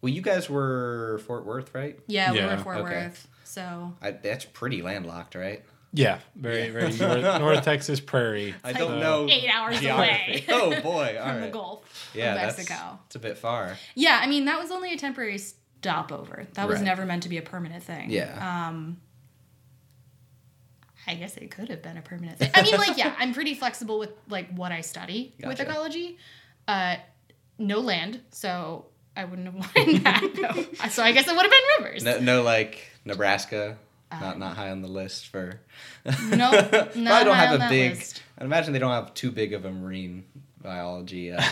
well, 0.02 0.12
you 0.12 0.20
guys 0.22 0.48
were 0.50 1.20
Fort 1.26 1.44
Worth, 1.46 1.74
right? 1.74 1.98
yeah, 2.06 2.30
we 2.32 2.38
Yeah, 2.38 2.56
were 2.56 2.62
Fort 2.62 2.76
okay. 2.78 3.06
Worth, 3.06 3.28
so 3.56 3.94
I, 4.02 4.10
that's 4.12 4.44
pretty 4.44 4.82
landlocked, 4.82 5.34
right? 5.34 5.64
yeah, 5.92 6.18
very 6.34 6.68
very 6.70 6.92
north, 6.98 7.40
North 7.40 7.64
Texas 7.64 8.00
prairie. 8.00 8.54
I 8.62 8.72
don't 8.74 9.00
know 9.00 9.26
eight 9.30 9.48
hours 9.50 9.80
geography. 9.80 10.44
away 10.44 10.44
oh 10.50 10.80
boy, 10.82 11.18
all 11.20 11.30
from 11.32 11.40
the. 11.40 11.48
Gulf 11.48 12.10
Yeah, 12.14 12.34
of 12.34 12.40
that's 12.40 12.58
Mexico. 12.58 12.98
it's 13.06 13.16
a 13.16 13.18
bit 13.18 13.38
far. 13.38 13.76
Yeah, 13.94 14.20
I 14.22 14.26
mean 14.26 14.44
that 14.44 14.58
was 14.60 14.70
only 14.70 14.92
a 14.92 14.98
temporary 14.98 15.38
stopover. 15.38 16.46
That 16.54 16.68
was 16.68 16.76
Right. 16.78 16.84
never 16.84 17.06
meant 17.06 17.22
to 17.22 17.28
be 17.30 17.38
a 17.38 17.42
permanent 17.42 17.82
thing. 17.82 18.10
Yeah. 18.10 18.32
Um, 18.68 18.98
I 21.06 21.14
guess 21.14 21.36
it 21.36 21.50
could 21.50 21.68
have 21.68 21.82
been 21.82 21.96
a 21.96 22.02
permanent 22.02 22.38
thing. 22.38 22.50
I 22.54 22.62
mean, 22.62 22.76
like, 22.76 22.96
yeah, 22.98 23.14
I'm 23.16 23.32
pretty 23.32 23.54
flexible 23.54 23.98
with 23.98 24.10
like 24.28 24.50
what 24.54 24.72
I 24.72 24.80
study 24.80 25.34
with 25.42 25.60
ecology. 25.60 26.18
Uh, 26.66 26.96
no 27.58 27.78
land, 27.78 28.20
so 28.32 28.86
I 29.16 29.24
wouldn't 29.24 29.46
have 29.46 29.54
wanted 29.76 30.04
that. 30.04 30.22
No. 30.36 30.88
So 30.88 31.02
I 31.02 31.12
guess 31.12 31.26
it 31.26 31.34
would 31.34 31.42
have 31.42 31.50
been 31.50 31.84
rivers. 31.86 32.04
No, 32.04 32.18
no 32.20 32.42
like 32.42 32.86
Nebraska, 33.04 33.76
Um, 34.12 34.20
not 34.20 34.38
not 34.38 34.56
high 34.56 34.70
on 34.70 34.82
the 34.82 34.88
list 34.88 35.28
for. 35.28 35.60
No, 36.04 36.50
Probably 36.68 37.02
not 37.02 37.24
don't 37.24 37.34
have 37.36 37.60
a 37.60 37.68
big. 37.68 37.96
list. 37.96 38.22
I 38.38 38.44
imagine 38.44 38.72
they 38.72 38.78
don't 38.78 38.92
have 38.92 39.14
too 39.14 39.30
big 39.30 39.52
of 39.54 39.64
a 39.64 39.72
marine 39.72 40.24
biology 40.62 41.32
uh, 41.32 41.42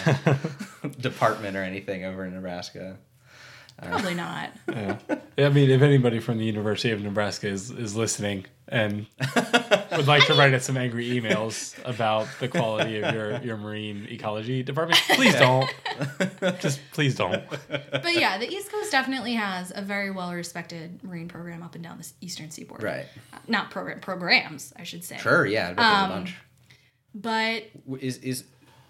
department 1.00 1.56
or 1.56 1.62
anything 1.62 2.04
over 2.04 2.24
in 2.24 2.34
Nebraska. 2.34 2.96
Probably 3.82 4.14
not. 4.14 4.50
Yeah. 4.68 4.96
Yeah, 5.36 5.46
I 5.46 5.48
mean, 5.50 5.68
if 5.70 5.82
anybody 5.82 6.20
from 6.20 6.38
the 6.38 6.44
University 6.44 6.90
of 6.92 7.00
Nebraska 7.02 7.48
is, 7.48 7.70
is 7.70 7.96
listening 7.96 8.46
and 8.68 9.06
would 9.96 10.06
like 10.06 10.26
to 10.26 10.34
write 10.34 10.52
us 10.54 10.64
some 10.64 10.76
angry 10.76 11.08
emails 11.10 11.76
about 11.84 12.26
the 12.40 12.48
quality 12.48 13.00
of 13.00 13.14
your, 13.14 13.40
your 13.42 13.56
marine 13.56 14.06
ecology 14.10 14.62
department, 14.62 15.00
please 15.14 15.34
don't. 15.34 15.68
Just 16.60 16.80
please 16.92 17.14
don't. 17.14 17.42
But 17.68 18.14
yeah, 18.14 18.38
the 18.38 18.48
East 18.48 18.70
Coast 18.70 18.90
definitely 18.90 19.34
has 19.34 19.72
a 19.74 19.82
very 19.82 20.10
well 20.10 20.32
respected 20.32 21.02
marine 21.04 21.28
program 21.28 21.62
up 21.62 21.74
and 21.74 21.84
down 21.84 21.98
the 21.98 22.08
eastern 22.20 22.50
seaboard. 22.50 22.82
Right. 22.82 23.06
Not 23.48 23.70
program 23.70 24.00
programs, 24.00 24.72
I 24.76 24.82
should 24.84 25.04
say. 25.04 25.18
Sure. 25.18 25.46
Yeah. 25.46 25.68
I 25.68 25.72
bet 25.72 25.76
there's 25.76 25.88
a 25.88 25.96
Um, 26.04 26.10
bunch. 26.10 26.34
But 27.14 27.64
is 28.00 28.18
is 28.18 28.44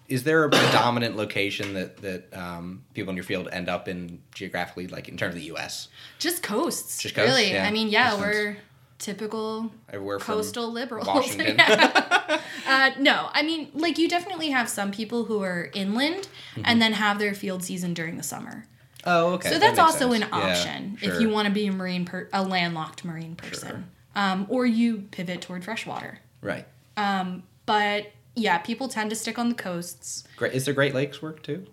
is 0.09 0.23
there 0.25 0.45
a 0.45 0.51
predominant 0.51 1.17
location 1.17 1.75
that 1.75 1.99
that 1.99 2.35
um, 2.37 2.85
people 2.95 3.11
in 3.11 3.17
your 3.17 3.25
field 3.25 3.49
end 3.53 3.69
up 3.69 3.89
in 3.89 4.23
geographically, 4.35 4.87
like 4.87 5.09
in 5.09 5.17
terms 5.17 5.35
of 5.35 5.41
the 5.41 5.47
U.S. 5.49 5.89
just 6.19 6.43
coasts. 6.43 7.03
Just 7.03 7.15
coasts, 7.15 7.31
really. 7.31 7.53
yeah. 7.53 7.67
I 7.67 7.71
mean, 7.71 7.89
yeah, 7.89 8.11
Makes 8.17 8.23
sense. 8.23 8.59
We're 8.99 9.05
typical 9.05 9.73
Everywhere 9.91 10.19
from 10.19 10.35
coastal 10.37 10.71
liberals. 10.73 11.07
Washington. 11.09 11.57
Yeah. 11.59 12.41
uh, 12.67 12.91
no, 12.99 13.29
I 13.33 13.43
mean, 13.43 13.71
like 13.75 13.99
you 13.99 14.09
definitely 14.09 14.51
have 14.51 14.69
some 14.69 14.91
people 14.91 15.25
who 15.25 15.43
are 15.43 15.71
inland 15.75 16.29
Mm-hmm. 16.55 16.63
and 16.67 16.81
then 16.81 16.93
have 16.93 17.19
their 17.19 17.35
field 17.35 17.65
season 17.65 17.95
during 17.95 18.17
the 18.17 18.23
summer. 18.23 18.65
Oh, 19.05 19.33
okay. 19.35 19.49
so 19.51 19.59
that's 19.59 19.77
makes 19.77 19.79
also 19.81 20.13
sense. 20.13 20.25
an 20.25 20.29
Yeah, 20.33 20.51
option 20.51 20.99
if 21.03 21.21
you 21.21 21.29
want 21.29 21.49
to 21.49 21.53
be 21.53 21.67
a 21.67 21.73
marine, 21.73 22.05
per- 22.05 22.29
a 22.33 22.45
landlocked 22.45 23.05
marine 23.05 23.35
person, 23.35 23.91
um, 24.15 24.47
or 24.49 24.65
you 24.65 24.99
pivot 25.11 25.41
toward 25.43 25.65
freshwater. 25.65 26.21
Right. 26.41 26.65
Um, 26.97 27.43
but 27.67 28.07
yeah, 28.37 28.59
people 28.59 28.87
tend 28.89 29.11
to 29.11 29.17
stick 29.17 29.37
on 29.39 29.49
the 29.49 29.55
coasts. 29.57 30.23
Great. 30.37 30.53
Is 30.55 30.65
there 30.65 30.75
Great 30.75 30.95
Lakes 30.95 31.21
work 31.21 31.43
too? 31.43 31.67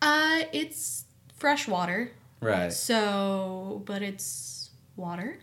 Uh, 0.00 0.42
it's 0.52 1.04
freshwater, 1.34 2.12
Right. 2.40 2.72
so 2.72 3.82
but 3.84 4.00
it's 4.02 4.70
water. 4.96 5.38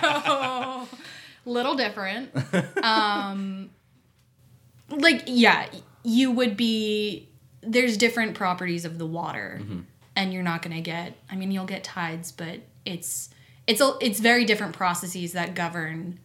So 0.00 0.88
little 1.44 1.74
different. 1.74 2.30
Um, 2.82 3.70
like 4.90 5.24
yeah, 5.26 5.66
you 6.04 6.30
would 6.32 6.56
be. 6.56 7.28
There's 7.62 7.96
different 7.96 8.34
properties 8.36 8.84
of 8.84 8.98
the 8.98 9.06
water, 9.06 9.60
and 10.14 10.32
you're 10.32 10.42
not 10.42 10.62
gonna 10.62 10.80
get. 10.80 11.16
I 11.30 11.36
mean, 11.36 11.50
you'll 11.50 11.64
get 11.66 11.82
tides, 11.84 12.30
but 12.32 12.60
it's 12.84 13.30
it's 13.66 13.80
a, 13.80 13.94
it's 14.00 14.20
very 14.20 14.44
different 14.44 14.74
processes 14.74 15.32
that 15.32 15.54
govern 15.54 16.20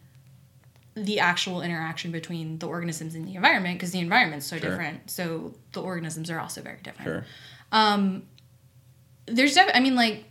the 0.94 1.18
actual 1.20 1.62
interaction 1.62 2.12
between 2.12 2.58
the 2.58 2.66
organisms 2.68 3.14
and 3.14 3.26
the 3.26 3.34
environment 3.34 3.76
because 3.78 3.92
the 3.92 3.98
environment's 3.98 4.46
so 4.46 4.58
Sure. 4.58 4.68
different. 4.70 5.10
So 5.10 5.54
the 5.72 5.80
organisms 5.82 6.30
are 6.30 6.38
also 6.38 6.60
very 6.60 6.78
different 6.82 7.24
Sure. 7.72 8.22
there's 9.26 9.54
def- 9.54 9.70
I 9.74 9.80
mean 9.80 9.94
like 9.94 10.24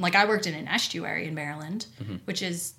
like 0.00 0.14
I 0.16 0.24
worked 0.26 0.46
in 0.46 0.54
an 0.54 0.66
estuary 0.68 1.26
in 1.28 1.34
Maryland, 1.34 1.86
Mm-hmm. 2.02 2.16
which 2.24 2.42
is 2.42 2.74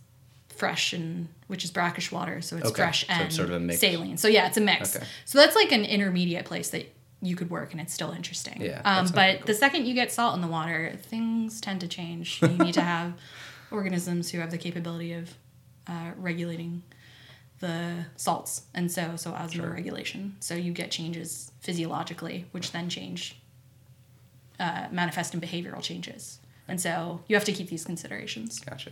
fresh 0.55 0.93
and 0.93 1.27
which 1.47 1.63
is 1.63 1.71
brackish 1.71 2.11
water, 2.11 2.41
so 2.41 2.55
it's 2.57 2.67
Okay, 2.67 2.81
fresh 2.83 3.01
so 3.07 3.13
and 3.13 3.23
it's 3.23 3.35
sort 3.35 3.49
of 3.49 3.73
saline. 3.73 4.17
So 4.17 4.27
yeah, 4.27 4.47
it's 4.47 4.57
a 4.57 4.61
mix. 4.61 4.95
Okay. 4.95 5.05
So 5.25 5.37
that's 5.39 5.55
like 5.55 5.71
an 5.71 5.85
intermediate 5.85 6.45
place 6.45 6.69
that 6.71 6.85
you 7.21 7.35
could 7.35 7.49
work 7.49 7.71
and 7.71 7.79
it's 7.81 7.93
still 7.93 8.11
interesting. 8.11 8.61
Yeah, 8.61 8.81
Um, 8.83 9.07
but 9.13 9.37
cool. 9.39 9.45
the 9.47 9.53
second 9.53 9.85
you 9.85 9.93
get 9.93 10.11
salt 10.11 10.35
in 10.35 10.41
the 10.41 10.47
water, 10.47 10.97
things 11.03 11.61
tend 11.61 11.81
to 11.81 11.87
change. 11.87 12.41
You 12.41 12.47
need 12.49 12.73
to 12.75 12.81
have 12.81 13.13
organisms 13.71 14.31
who 14.31 14.39
have 14.39 14.51
the 14.51 14.57
capability 14.57 15.13
of 15.13 15.33
uh, 15.87 16.11
regulating 16.17 16.83
the 17.59 18.05
salts, 18.15 18.63
and 18.73 18.91
so 18.91 19.15
so 19.17 19.31
osmoregulation. 19.33 20.31
So 20.39 20.55
you 20.55 20.71
get 20.73 20.89
changes 20.91 21.51
physiologically, 21.59 22.45
which 22.51 22.71
then 22.71 22.89
change 22.89 23.35
uh, 24.59 24.87
manifest 24.91 25.33
in 25.33 25.41
behavioral 25.41 25.81
changes. 25.81 26.39
And 26.71 26.79
so 26.79 27.19
you 27.27 27.35
have 27.35 27.43
to 27.43 27.51
keep 27.51 27.67
these 27.67 27.83
considerations. 27.83 28.61
Gotcha. 28.61 28.91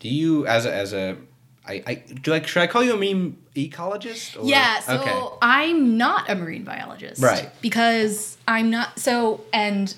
Do 0.00 0.08
you, 0.08 0.44
as 0.48 0.66
a, 0.66 0.74
as 0.74 0.92
a, 0.92 1.16
I, 1.64 1.82
I 1.86 1.94
do 1.94 2.34
I 2.34 2.42
should 2.42 2.64
I 2.64 2.66
call 2.66 2.82
you 2.82 2.94
a 2.94 2.96
meme 2.96 3.38
ecologist? 3.54 4.36
Or? 4.36 4.44
Yeah, 4.44 4.80
so 4.80 5.00
okay. 5.00 5.36
I'm 5.40 5.96
not 5.96 6.28
a 6.28 6.34
marine 6.34 6.64
biologist. 6.64 7.22
Right. 7.22 7.48
Because 7.60 8.36
I'm 8.48 8.70
not 8.70 8.98
so 8.98 9.42
and 9.52 9.94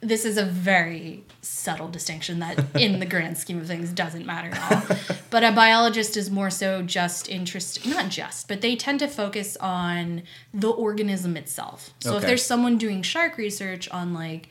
this 0.00 0.24
is 0.24 0.38
a 0.38 0.46
very 0.46 1.24
subtle 1.42 1.88
distinction 1.88 2.38
that 2.38 2.64
in 2.74 2.98
the 2.98 3.04
grand 3.04 3.36
scheme 3.36 3.60
of 3.60 3.66
things 3.66 3.90
doesn't 3.90 4.24
matter 4.24 4.48
at 4.50 4.90
all. 4.90 4.96
but 5.28 5.44
a 5.44 5.52
biologist 5.52 6.16
is 6.16 6.30
more 6.30 6.48
so 6.48 6.80
just 6.80 7.28
interested 7.28 7.84
not 7.84 8.08
just, 8.08 8.48
but 8.48 8.62
they 8.62 8.74
tend 8.74 9.00
to 9.00 9.08
focus 9.08 9.54
on 9.58 10.22
the 10.54 10.70
organism 10.70 11.36
itself. 11.36 11.92
So 12.00 12.16
if 12.16 12.22
there's 12.22 12.42
someone 12.42 12.78
doing 12.78 13.02
shark 13.02 13.36
research 13.36 13.86
on 13.90 14.14
like 14.14 14.48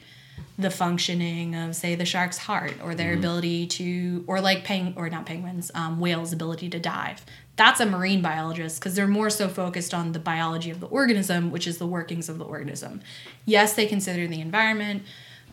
the 0.60 0.72
functioning 0.72 1.56
of 1.56 1.76
say 1.76 1.94
the 1.96 2.06
shark's 2.06 2.38
heart 2.38 2.74
or 2.84 2.96
their 2.96 3.14
ability 3.14 3.68
to 3.68 4.24
or 4.28 4.42
like 4.42 4.64
peng 4.64 4.94
or 4.96 5.10
not 5.10 5.26
penguins 5.26 5.72
um, 5.76 6.00
whales 6.00 6.34
ability 6.34 6.70
to 6.70 6.80
dive. 6.80 7.24
That's 7.56 7.80
a 7.80 7.86
marine 7.86 8.22
biologist 8.22 8.80
because 8.80 8.96
they're 8.96 9.08
more 9.08 9.30
so 9.30 9.50
focused 9.50 9.94
on 9.94 10.12
the 10.12 10.20
biology 10.20 10.72
of 10.72 10.80
the 10.80 10.88
organism 10.88 11.52
which 11.52 11.68
is 11.68 11.78
the 11.78 11.86
workings 11.86 12.28
of 12.28 12.40
the 12.40 12.46
organism. 12.46 13.02
Yes 13.46 13.74
they 13.74 13.86
consider 13.86 14.28
the 14.28 14.42
environment 14.42 15.04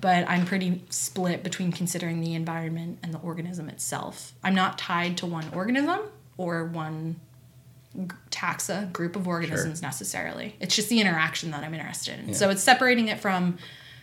but 0.00 0.28
i'm 0.28 0.44
pretty 0.44 0.82
split 0.90 1.42
between 1.42 1.70
considering 1.70 2.20
the 2.20 2.34
environment 2.34 2.98
and 3.02 3.12
the 3.12 3.18
organism 3.18 3.68
itself. 3.68 4.32
I'm 4.42 4.54
not 4.54 4.78
tied 4.78 5.18
to 5.18 5.26
one 5.26 5.46
organism 5.52 6.00
or 6.38 6.64
one 6.64 7.16
taxa 8.30 8.90
group 8.90 9.16
of 9.16 9.28
organisms 9.28 9.80
necessarily. 9.82 10.56
It's 10.60 10.74
just 10.74 10.88
the 10.88 11.00
interaction 11.00 11.50
that 11.50 11.62
i'm 11.62 11.74
interested 11.74 12.18
in. 12.20 12.32
So 12.34 12.48
it's 12.48 12.62
separating 12.62 13.08
it 13.08 13.20
from 13.20 13.58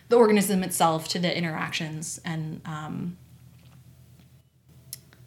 the 0.08 0.16
organism 0.16 0.62
itself 0.62 1.08
to 1.08 1.18
the 1.18 1.36
interactions 1.36 2.20
and 2.24 2.60
um, 2.66 3.16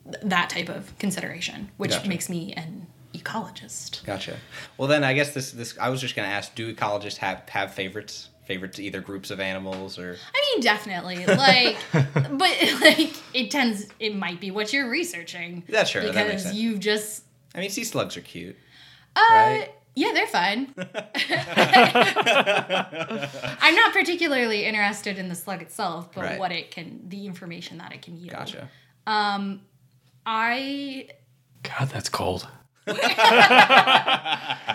th- 0.06 0.24
that 0.24 0.50
type 0.50 0.70
of 0.70 0.98
consideration 1.00 1.70
which 1.78 1.92
Gotcha. 1.92 2.10
makes 2.10 2.30
me 2.30 2.54
an 2.54 2.88
ecologist 3.14 4.04
Gotcha. 4.06 4.38
Well, 4.78 4.88
then 4.88 5.04
I 5.04 5.14
guess 5.14 5.34
this 5.34 5.52
this 5.52 5.78
I 5.80 5.90
was 5.90 6.02
just 6.02 6.16
gonna 6.16 6.28
ask: 6.28 6.54
Do 6.56 6.74
ecologists 6.74 7.18
have 7.18 7.48
have 7.50 7.74
favorites? 7.74 8.30
Favorites, 8.46 8.78
either 8.80 9.02
groups 9.02 9.32
of 9.32 9.40
animals 9.40 9.98
or 9.98 10.16
I 10.36 10.54
mean, 10.54 10.62
definitely. 10.62 11.26
Like, 11.26 11.78
but 11.92 12.56
like, 12.80 13.12
it 13.34 13.50
tends. 13.50 13.88
It 14.00 14.16
might 14.16 14.40
be 14.40 14.52
what 14.52 14.72
you're 14.72 14.88
researching. 14.88 15.64
That's 15.68 15.90
sure, 15.90 16.04
that 16.04 16.14
Because 16.14 16.44
sense. 16.44 16.56
you've 16.56 16.80
just. 16.80 17.24
I 17.56 17.62
mean, 17.62 17.72
sea 17.72 17.84
slugs 17.84 18.16
are 18.18 18.22
cute. 18.22 18.56
Uh, 19.16 19.22
Right. 19.32 19.70
Yeah, 19.98 20.12
they're 20.14 20.28
fine. 20.28 20.74
I'm 23.62 23.76
not 23.76 23.94
particularly 23.94 24.66
interested 24.66 25.18
in 25.18 25.30
the 25.30 25.36
slug 25.36 25.62
itself, 25.62 26.12
but 26.14 26.24
Right. 26.24 26.40
what 26.40 26.52
it 26.52 26.72
can, 26.72 27.02
the 27.08 27.26
information 27.26 27.78
that 27.78 27.94
it 27.94 28.02
can 28.02 28.18
yield. 28.18 28.32
Gotcha. 28.32 28.70
Um, 29.08 29.62
I 30.26 31.08
God, 31.64 31.90
that's 31.90 32.10
cold. 32.10 32.48
the, 32.86 32.94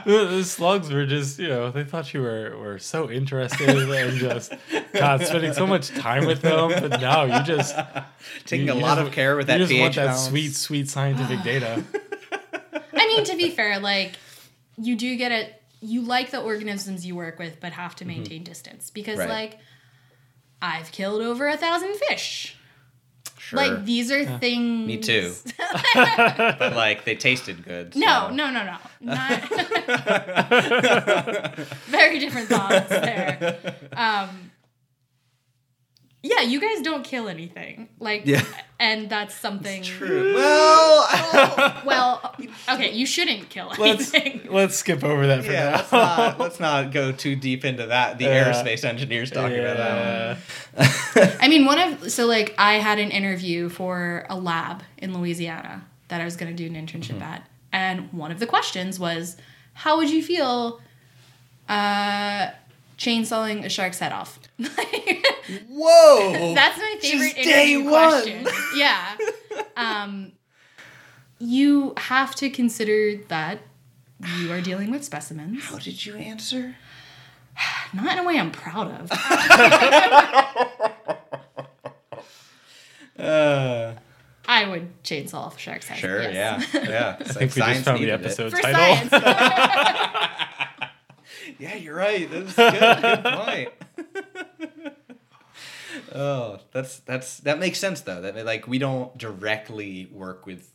the 0.04 0.42
slugs 0.44 0.90
were 0.92 1.06
just, 1.06 1.38
you 1.38 1.46
know, 1.48 1.70
they 1.70 1.84
thought 1.84 2.12
you 2.12 2.22
were, 2.22 2.56
were 2.58 2.78
so 2.78 3.08
interested 3.10 3.68
and 3.68 4.18
just, 4.18 4.52
God, 4.92 5.22
spending 5.24 5.52
so 5.52 5.64
much 5.66 5.88
time 5.90 6.26
with 6.26 6.40
them. 6.42 6.70
But 6.70 7.00
now 7.00 7.22
you 7.24 7.42
just 7.44 7.76
Taking 8.46 8.66
you- 8.66 8.72
a 8.72 8.76
you 8.76 8.82
lot 8.82 8.96
just- 8.96 9.06
of 9.08 9.12
care 9.14 9.36
with 9.36 9.44
you 9.48 9.52
that 9.54 9.58
just 9.58 9.70
pH 9.70 9.80
want 9.80 9.94
that 9.96 10.14
sweet, 10.14 10.56
sweet 10.56 10.88
scientific 10.88 11.42
data. 11.44 11.84
I 12.92 13.06
mean, 13.06 13.24
to 13.24 13.36
be 13.36 13.50
fair, 13.50 13.78
like 13.78 14.16
you 14.80 14.96
do 14.96 15.16
get 15.16 15.32
it. 15.32 15.62
You 15.80 16.02
like 16.02 16.30
the 16.30 16.40
organisms 16.40 17.06
you 17.06 17.16
work 17.16 17.38
with, 17.38 17.58
but 17.60 17.72
have 17.72 17.96
to 17.96 18.04
maintain 18.04 18.44
distance 18.44 18.90
because, 18.90 19.18
Right. 19.18 19.28
like, 19.28 19.58
I've 20.60 20.92
killed 20.92 21.22
over 21.22 21.48
a 21.48 21.56
thousand 21.56 21.94
fish. 21.96 22.56
Sure. 23.38 23.56
Like 23.58 23.84
these 23.84 24.10
are 24.12 24.24
things. 24.38 24.86
Me 24.86 24.98
too. 24.98 25.32
but 25.94 26.74
like 26.76 27.04
they 27.04 27.16
tasted 27.16 27.64
good. 27.64 27.96
No, 27.96 28.26
so- 28.28 28.34
no, 28.34 28.50
no, 28.50 28.64
no. 28.64 28.76
Not 29.00 29.40
very 31.86 32.18
different 32.18 32.48
thoughts 32.48 32.88
there. 32.90 33.58
Um, 33.92 34.50
yeah, 36.22 36.42
you 36.42 36.60
guys 36.60 36.82
don't 36.82 37.02
kill 37.04 37.28
anything. 37.28 37.88
Like, 37.98 38.22
Yeah. 38.26 38.42
and 38.78 39.08
that's 39.08 39.34
something. 39.34 39.82
True. 39.82 40.34
Well, 40.34 41.06
I 41.08 41.82
Well, 41.86 42.34
okay, 42.70 42.92
you 42.92 43.06
shouldn't 43.06 43.48
kill 43.48 43.72
Let's, 43.78 44.12
anything. 44.14 44.52
let's 44.52 44.76
skip 44.76 45.02
over 45.02 45.26
that 45.26 45.44
for 45.44 45.52
yeah, 45.52 45.70
now. 45.70 45.76
let's 45.76 45.92
not 45.92 46.38
let's 46.40 46.60
not 46.60 46.92
go 46.92 47.10
too 47.12 47.36
deep 47.36 47.64
into 47.64 47.86
that. 47.86 48.18
The 48.18 48.24
Yeah. 48.24 48.44
aerospace 48.52 48.84
engineers 48.84 49.30
talking 49.30 49.58
about 49.58 49.76
that 49.78 50.36
one. 50.76 51.36
I 51.40 51.48
mean, 51.48 51.64
one 51.64 51.78
of 51.78 52.10
so 52.12 52.26
like 52.26 52.54
I 52.58 52.74
had 52.74 52.98
an 52.98 53.10
interview 53.10 53.68
for 53.68 54.26
a 54.28 54.36
lab 54.36 54.82
in 54.98 55.12
Louisiana 55.18 55.86
that 56.08 56.20
I 56.20 56.24
was 56.24 56.36
going 56.36 56.54
to 56.54 56.56
do 56.56 56.66
an 56.72 56.74
internship 56.86 57.14
Mm-hmm. 57.14 57.22
at, 57.22 57.48
and 57.72 58.12
one 58.12 58.30
of 58.30 58.40
the 58.40 58.46
questions 58.46 58.98
was, 59.00 59.36
"How 59.74 59.96
would 59.96 60.10
you 60.10 60.22
feel 60.22 60.80
uh, 61.68 62.50
chainsawing 63.00 63.64
a 63.64 63.68
shark's 63.68 63.98
head 63.98 64.12
off?" 64.12 64.38
Whoa. 65.68 66.54
That's 66.54 66.78
my 66.78 66.96
favorite 67.00 67.34
Just 67.34 67.36
day 67.48 67.72
interview 67.72 67.90
one. 67.90 68.10
question. 68.10 68.46
Yeah. 68.76 69.16
Um, 69.76 70.32
you 71.40 71.94
have 71.96 72.34
to 72.36 72.50
consider 72.50 73.16
that 73.28 73.58
you 74.38 74.52
are 74.52 74.60
dealing 74.60 74.90
with 74.92 75.02
specimens, 75.02 75.64
How 75.64 75.78
did 75.78 76.04
you 76.06 76.14
answer? 76.14 76.76
not 77.94 78.12
in 78.12 78.18
a 78.20 78.24
way 78.24 78.38
I'm 78.38 78.52
proud 78.52 78.88
of. 79.00 79.10
Uh, 83.18 83.94
I 84.48 84.66
would 84.68 85.02
chainsaw 85.04 85.34
off 85.34 85.56
a 85.56 85.60
shark's 85.60 85.86
head. 85.88 85.98
sure. 85.98 86.22
yes. 86.22 86.66
Yeah. 86.74 86.80
Yeah. 86.88 87.16
It's 87.20 87.36
I 87.36 87.40
like 87.40 87.50
think 87.52 87.66
we 87.66 87.72
just 87.74 87.84
found 87.84 87.96
the 87.98 88.00
needed 88.00 88.20
it. 88.20 88.24
episode 88.26 88.50
For 88.52 88.60
title. 88.62 90.36
Science. 91.60 91.74
Yeah, 91.74 91.80
you're 91.80 91.94
right. 91.94 92.30
That's 92.30 92.54
good. 92.54 93.02
good 93.02 93.24
point. 93.24 94.96
oh, 96.14 96.58
that's 96.72 97.00
that's 97.00 97.38
that 97.40 97.58
makes 97.58 97.78
sense 97.78 98.00
though. 98.02 98.20
That 98.20 98.44
like 98.44 98.66
we 98.66 98.78
don't 98.78 99.16
directly 99.16 100.08
work 100.12 100.46
with. 100.46 100.72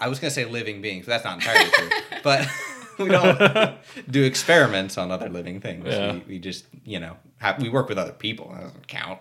I 0.00 0.08
was 0.08 0.18
gonna 0.18 0.30
say 0.30 0.44
living 0.44 0.82
beings, 0.82 1.06
but 1.06 1.12
that's 1.12 1.24
not 1.24 1.38
entirely 1.38 1.70
true. 1.70 1.90
But 2.22 2.48
we 2.98 3.08
don't 3.08 3.76
do 4.10 4.24
experiments 4.24 4.98
on 4.98 5.12
other 5.12 5.28
living 5.28 5.60
things. 5.60 5.86
Yeah. 5.86 6.14
We, 6.14 6.24
we 6.26 6.38
just 6.38 6.66
you 6.84 6.98
know 6.98 7.16
have, 7.38 7.62
we 7.62 7.68
work 7.68 7.88
with 7.88 7.98
other 7.98 8.12
people. 8.12 8.50
That 8.52 8.62
doesn't 8.62 8.88
count. 8.88 9.20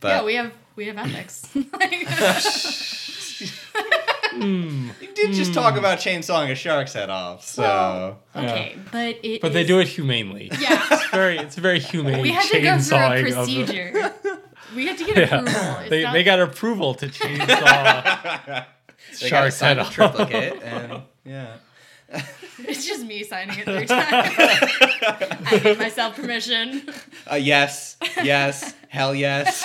But 0.00 0.08
yeah, 0.08 0.24
we 0.24 0.34
have 0.34 0.52
we 0.76 0.86
have 0.86 0.98
ethics. 0.98 1.48
you 5.00 5.12
did 5.14 5.32
just 5.32 5.54
talk 5.54 5.76
about 5.76 5.98
chainsawing 5.98 6.50
a 6.50 6.54
shark's 6.54 6.92
head 6.92 7.10
off. 7.10 7.44
So 7.44 7.62
Well, 7.62 8.44
okay, 8.44 8.76
but 8.92 9.18
it. 9.22 9.40
But 9.40 9.52
they 9.52 9.64
do 9.64 9.78
it 9.80 9.88
humanely. 9.88 10.50
Yeah, 10.60 10.82
It's 10.90 11.10
very, 11.10 11.38
it's 11.38 11.56
very 11.56 11.78
humane 11.80 12.20
we 12.22 12.30
had 12.32 12.44
to 12.48 12.60
go 12.60 12.78
through 12.78 12.96
a 12.96 13.00
chainsawing 13.00 13.36
of 13.36 13.46
the- 13.46 13.64
procedure. 13.64 14.14
We 14.74 14.86
had 14.88 14.98
to 14.98 15.04
get 15.04 15.16
Yeah. 15.16 15.24
approval. 15.40 15.76
It's 15.82 15.90
They, 15.90 16.02
not- 16.02 16.12
they 16.14 16.24
got 16.24 16.40
approval 16.40 16.94
to 16.96 17.06
chainsaw 17.06 18.64
they 19.20 19.28
shark's 19.28 19.60
head 19.60 19.78
off. 19.78 19.92
triplicate, 19.92 20.60
and 20.62 21.02
yeah. 21.24 21.56
It's 22.58 22.84
just 22.86 23.04
me 23.04 23.22
signing 23.24 23.56
it 23.58 23.64
three 23.66 23.86
times. 23.86 24.30
I 25.46 25.60
give 25.62 25.78
myself 25.78 26.16
permission. 26.16 26.88
Uh, 27.30 27.36
yes, 27.36 27.96
yes, 28.22 28.74
hell 28.88 29.14
yes. 29.14 29.64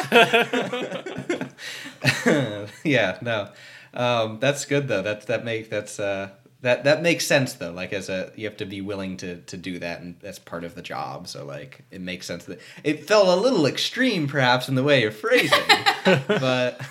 yeah, 2.84 3.18
no, 3.22 3.50
um, 3.94 4.40
that's 4.40 4.66
good 4.66 4.88
though. 4.88 5.02
That 5.02 5.28
that 5.28 5.46
make 5.46 5.70
that's 5.70 6.00
uh, 6.00 6.30
that 6.62 6.84
that 6.84 7.02
makes 7.02 7.26
sense 7.26 7.54
though. 7.54 7.72
Like 7.72 7.94
as 7.94 8.10
a 8.10 8.32
you 8.36 8.46
have 8.46 8.58
to 8.58 8.66
be 8.66 8.82
willing 8.82 9.18
to 9.18 9.38
to 9.42 9.58
do 9.58 9.80
that, 9.80 10.02
and 10.02 10.16
that's 10.22 10.40
part 10.40 10.64
of 10.64 10.76
the 10.76 10.82
job. 10.82 11.28
So 11.28 11.46
like 11.46 11.84
it 11.92 12.02
makes 12.02 12.26
sense 12.26 12.46
that 12.46 12.60
it 12.84 13.08
felt 13.08 13.28
a 13.28 13.36
little 13.36 13.66
extreme, 13.66 14.28
perhaps 14.28 14.70
in 14.70 14.76
the 14.76 14.84
way 14.84 15.06
of 15.06 15.16
phrasing, 15.16 15.60
but 16.06 16.82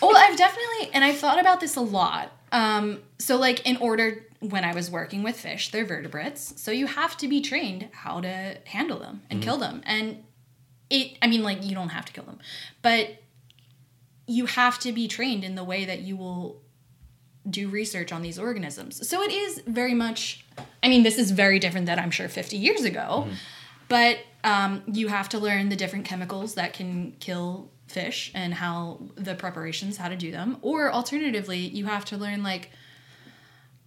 Well, 0.00 0.16
I've 0.16 0.36
definitely, 0.36 0.90
and 0.92 1.04
I've 1.04 1.18
thought 1.18 1.40
about 1.40 1.60
this 1.60 1.76
a 1.76 1.80
lot. 1.80 2.32
Um, 2.52 3.00
so, 3.18 3.36
like, 3.36 3.66
in 3.66 3.76
order, 3.78 4.24
when 4.40 4.64
I 4.64 4.72
was 4.72 4.90
working 4.90 5.22
with 5.22 5.38
fish, 5.38 5.70
they're 5.70 5.84
vertebrates. 5.84 6.54
So, 6.60 6.70
you 6.70 6.86
have 6.86 7.16
to 7.18 7.28
be 7.28 7.40
trained 7.40 7.88
how 7.92 8.20
to 8.20 8.58
handle 8.64 8.98
them 8.98 9.22
and 9.28 9.42
kill 9.42 9.58
them. 9.58 9.82
And 9.84 10.22
it, 10.88 11.18
I 11.20 11.26
mean, 11.26 11.42
like, 11.42 11.64
you 11.64 11.74
don't 11.74 11.90
have 11.90 12.04
to 12.06 12.12
kill 12.12 12.24
them, 12.24 12.38
but 12.80 13.22
you 14.28 14.46
have 14.46 14.78
to 14.80 14.92
be 14.92 15.08
trained 15.08 15.42
in 15.42 15.54
the 15.56 15.64
way 15.64 15.84
that 15.84 16.00
you 16.00 16.16
will 16.16 16.62
do 17.48 17.68
research 17.68 18.12
on 18.12 18.22
these 18.22 18.38
organisms. 18.38 19.08
So, 19.08 19.22
it 19.22 19.32
is 19.32 19.62
very 19.66 19.94
much, 19.94 20.44
I 20.82 20.88
mean, 20.88 21.02
this 21.02 21.18
is 21.18 21.30
very 21.30 21.58
different 21.58 21.86
than 21.86 21.98
I'm 21.98 22.10
sure 22.10 22.28
50 22.28 22.56
years 22.56 22.84
ago, 22.84 23.26
but 23.88 24.18
um, 24.44 24.82
you 24.86 25.08
have 25.08 25.28
to 25.30 25.38
learn 25.38 25.68
the 25.70 25.76
different 25.76 26.04
chemicals 26.04 26.54
that 26.54 26.72
can 26.74 27.12
kill 27.20 27.70
fish 27.88 28.30
and 28.34 28.52
how 28.54 29.00
the 29.14 29.34
preparations 29.34 29.96
how 29.96 30.08
to 30.08 30.16
do 30.16 30.30
them 30.30 30.58
or 30.60 30.92
alternatively 30.92 31.56
you 31.58 31.86
have 31.86 32.04
to 32.04 32.18
learn 32.18 32.42
like 32.42 32.70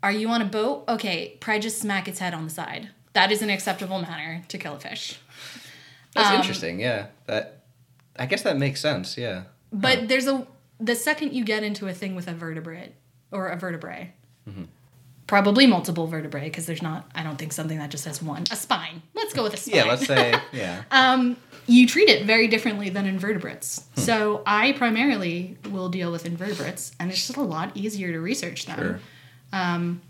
are 0.01 0.11
you 0.11 0.27
on 0.29 0.41
a 0.41 0.45
boat 0.45 0.83
okay 0.89 1.37
probably 1.39 1.61
just 1.61 1.79
smack 1.79 2.07
its 2.07 2.17
head 2.17 2.33
on 2.33 2.43
the 2.43 2.49
side 2.49 2.89
that 3.13 3.31
is 3.31 3.43
an 3.43 3.51
acceptable 3.51 4.01
manner 4.01 4.43
to 4.47 4.57
kill 4.57 4.73
a 4.73 4.79
fish 4.79 5.19
that's 6.15 6.29
Um, 6.29 6.35
interesting. 6.37 6.79
Yeah, 6.79 7.07
that 7.27 7.59
I 8.17 8.25
guess 8.25 8.41
that 8.41 8.57
makes 8.57 8.81
sense. 8.81 9.17
Yeah. 9.17 9.43
But 9.71 9.99
oh. 9.99 10.05
there's 10.05 10.27
a 10.27 10.47
the 10.79 10.95
second 10.95 11.33
you 11.33 11.43
get 11.43 11.63
into 11.63 11.87
a 11.87 11.93
thing 11.93 12.15
with 12.15 12.27
a 12.27 12.33
vertebrate 12.33 12.93
or 13.31 13.49
a 13.49 13.57
vertebrae 13.57 14.13
mm-hmm. 14.49 14.63
probably 15.27 15.67
multiple 15.67 16.07
vertebrae 16.07 16.45
because 16.45 16.65
there's 16.65 16.81
not 16.81 17.09
i 17.15 17.23
don't 17.23 17.37
think 17.37 17.53
something 17.53 17.77
that 17.77 17.89
just 17.89 18.05
has 18.05 18.21
one 18.21 18.43
a 18.51 18.55
spine 18.55 19.01
let's 19.13 19.33
go 19.33 19.43
with 19.43 19.53
a 19.53 19.57
spine 19.57 19.75
Yeah. 19.75 19.83
Let's 19.85 20.05
say 20.05 20.35
yeah. 20.51 20.83
um, 20.91 21.37
you 21.67 21.87
treat 21.87 22.09
it 22.09 22.25
very 22.25 22.47
differently 22.47 22.89
than 22.89 23.05
invertebrates. 23.05 23.85
Hmm. 23.95 24.01
So 24.01 24.43
I 24.45 24.73
primarily 24.73 25.57
will 25.69 25.89
deal 25.89 26.11
with 26.11 26.25
invertebrates, 26.25 26.91
and 26.99 27.09
it's 27.09 27.25
just 27.27 27.37
a 27.37 27.41
lot 27.41 27.75
easier 27.75 28.11
to 28.11 28.19
research 28.19 28.65
them. 28.65 28.77
Sure. 28.77 28.99
Um, 29.53 30.01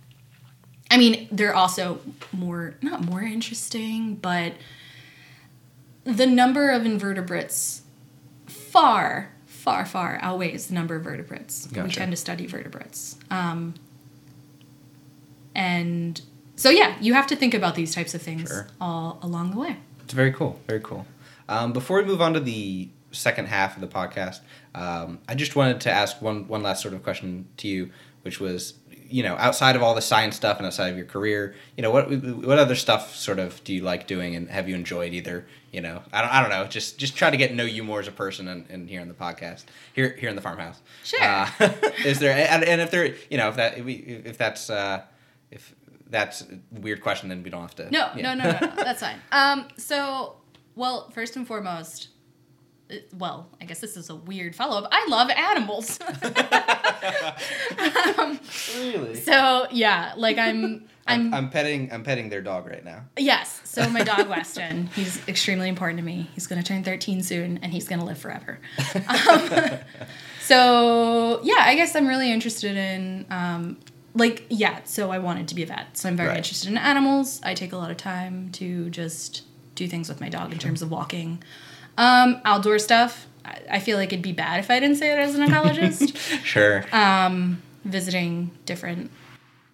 I 0.90 0.98
mean, 0.98 1.28
they're 1.32 1.56
also 1.56 2.02
more 2.32 2.76
not 2.82 3.04
more 3.04 3.22
interesting, 3.22 4.16
but 4.16 4.54
the 6.04 6.26
number 6.26 6.72
of 6.72 6.86
invertebrates 6.86 7.84
far, 8.48 9.32
far, 9.62 9.86
far 9.86 10.18
outweighs 10.24 10.68
the 10.68 10.74
number 10.74 10.96
of 10.96 11.04
vertebrates. 11.04 11.68
We 11.72 11.90
tend 11.92 12.12
to 12.12 12.18
study 12.18 12.48
vertebrates. 12.48 13.16
Um, 13.30 13.76
and 15.54 16.20
so, 16.56 16.70
yeah, 16.70 16.96
you 17.00 17.14
have 17.14 17.28
to 17.28 17.36
think 17.36 17.54
about 17.54 17.76
these 17.76 17.94
types 17.94 18.14
of 18.14 18.22
things 18.22 18.50
Sure. 18.50 18.68
all 18.80 19.20
along 19.22 19.52
the 19.52 19.58
way. 19.58 19.78
It's 20.04 20.14
very 20.14 20.32
cool. 20.32 20.60
Very 20.68 20.80
cool. 20.82 21.06
Um, 21.48 21.74
before 21.74 21.98
we 22.02 22.06
move 22.06 22.22
on 22.22 22.34
to 22.34 22.40
the 22.40 22.90
second 23.12 23.48
half 23.48 23.76
of 23.76 23.82
the 23.82 23.88
podcast, 23.88 24.40
um, 24.74 25.20
I 25.28 25.36
just 25.36 25.56
wanted 25.56 25.82
to 25.82 25.92
ask 25.92 26.22
one 26.22 26.48
one 26.48 26.64
last 26.64 26.82
sort 26.82 26.94
of 26.94 27.04
question 27.04 27.48
to 27.58 27.68
you, 27.68 27.92
which 28.24 28.40
was, 28.40 28.74
you 29.12 29.24
know, 29.24 29.36
outside 29.36 29.76
of 29.76 29.84
all 29.84 29.94
the 29.94 30.02
science 30.02 30.36
stuff 30.36 30.58
and 30.58 30.66
outside 30.66 30.90
of 30.90 30.98
your 30.98 31.06
career, 31.06 31.56
you 31.76 31.82
know, 31.82 31.92
what 31.92 32.10
what 32.10 32.58
other 32.58 32.76
stuff 32.76 33.16
sort 33.16 33.40
of 33.40 33.64
do 33.64 33.74
you 33.74 33.82
like 33.82 34.08
doing 34.08 34.36
and 34.36 34.50
have 34.50 34.68
you 34.68 34.76
enjoyed 34.76 35.14
either? 35.14 35.46
You 35.72 35.82
know, 35.82 36.02
I 36.12 36.22
don't, 36.22 36.34
I 36.34 36.42
don't 36.42 36.50
know. 36.50 36.66
Just 36.68 36.98
just 36.98 37.16
try 37.16 37.30
to 37.30 37.38
get 37.38 37.50
to 37.50 37.56
know 37.56 37.64
you 37.64 37.84
more 37.84 38.00
as 38.00 38.08
a 38.08 38.12
person 38.12 38.48
and, 38.48 38.66
and 38.70 38.90
here 38.90 39.02
in 39.02 39.08
the 39.08 39.14
podcast, 39.14 39.66
here 39.94 40.16
here 40.20 40.30
in 40.30 40.36
the 40.36 40.42
farmhouse. 40.42 40.82
Sure. 41.04 41.22
Uh, 41.22 41.50
is 42.06 42.20
there 42.20 42.32
and, 42.34 42.64
and 42.64 42.82
if 42.82 42.92
there, 42.92 43.14
you 43.30 43.38
know, 43.38 43.50
if 43.50 43.56
that 43.56 43.78
if, 43.78 43.88
if 43.88 44.38
that's 44.38 44.70
uh, 44.70 45.04
if 45.52 45.76
that's 46.12 46.42
a 46.42 46.60
weird 46.72 47.02
question, 47.02 47.30
then 47.30 47.42
we 47.42 47.50
don't 47.50 47.62
have 47.62 47.76
to. 47.76 47.90
No, 47.90 48.12
yeah. 48.16 48.34
no, 48.34 48.34
no, 48.34 48.52
no, 48.52 48.60
no. 48.60 48.76
That's 48.84 49.00
fine. 49.00 49.20
Um, 49.32 49.70
so, 49.78 50.36
well, 50.76 51.10
first 51.12 51.38
and 51.38 51.48
foremost, 51.48 52.10
well, 53.18 53.50
I 53.62 53.66
guess 53.66 53.80
this 53.80 53.96
is 53.98 54.10
a 54.10 54.16
weird 54.16 54.56
follow 54.56 54.80
up. 54.84 54.90
I 54.92 55.06
love 55.10 55.30
animals. 55.30 56.00
um, 58.18 58.40
Really. 58.78 59.16
so 59.16 59.68
yeah, 59.72 60.14
like 60.18 60.38
I'm, 60.38 60.86
I'm, 61.08 61.08
I'm, 61.08 61.34
I'm 61.34 61.50
petting 61.50 61.92
I'm 61.92 62.04
petting 62.04 62.30
their 62.30 62.42
dog 62.42 62.68
right 62.68 62.84
now. 62.86 63.04
yes. 63.18 63.60
So 63.64 63.90
my 63.90 64.04
dog 64.04 64.28
Weston, 64.30 64.88
he's 64.96 65.26
extremely 65.28 65.70
important 65.70 66.00
to 66.00 66.06
me. 66.06 66.30
He's 66.34 66.48
gonna 66.48 66.64
turn 66.64 66.84
13 66.84 67.24
soon, 67.24 67.60
and 67.62 67.72
he's 67.74 67.88
gonna 67.88 68.06
live 68.06 68.18
forever. 68.18 68.60
Um, 69.08 69.50
so 70.42 71.40
yeah, 71.44 71.56
I 71.60 71.76
guess 71.76 71.96
I'm 71.96 72.08
really 72.08 72.32
interested 72.32 72.76
in. 72.78 73.26
Um, 73.30 73.80
like 74.14 74.46
yeah, 74.50 74.80
so 74.84 75.12
I 75.12 75.20
wanted 75.20 75.48
to 75.50 75.56
be 75.56 75.64
a 75.64 75.66
vet. 75.66 75.98
So 75.98 76.10
I'm 76.10 76.18
very 76.18 76.30
Right. 76.30 76.38
interested 76.38 76.70
in 76.70 76.78
animals. 76.78 77.40
I 77.44 77.54
take 77.54 77.72
a 77.72 77.78
lot 77.78 77.92
of 77.92 77.98
time 77.98 78.52
to 78.54 78.90
just 78.90 79.44
do 79.76 79.88
things 79.88 80.10
with 80.10 80.20
my 80.20 80.30
dog 80.30 80.52
in 80.52 80.60
terms 80.60 80.82
of 80.82 80.92
walking. 80.92 81.42
Um, 81.98 82.42
outdoor 82.46 82.80
stuff. 82.80 83.28
I, 83.46 83.60
I 83.72 83.80
feel 83.80 83.98
like 83.98 84.10
it'd 84.14 84.24
be 84.24 84.32
bad 84.32 84.60
if 84.60 84.72
I 84.72 84.80
didn't 84.80 84.98
say 84.98 85.12
it 85.12 85.20
as 85.20 85.36
an 85.36 85.48
ecologist. 85.48 86.16
Sure. 86.44 86.86
um, 86.92 87.62
visiting 87.86 88.52
different 88.66 89.12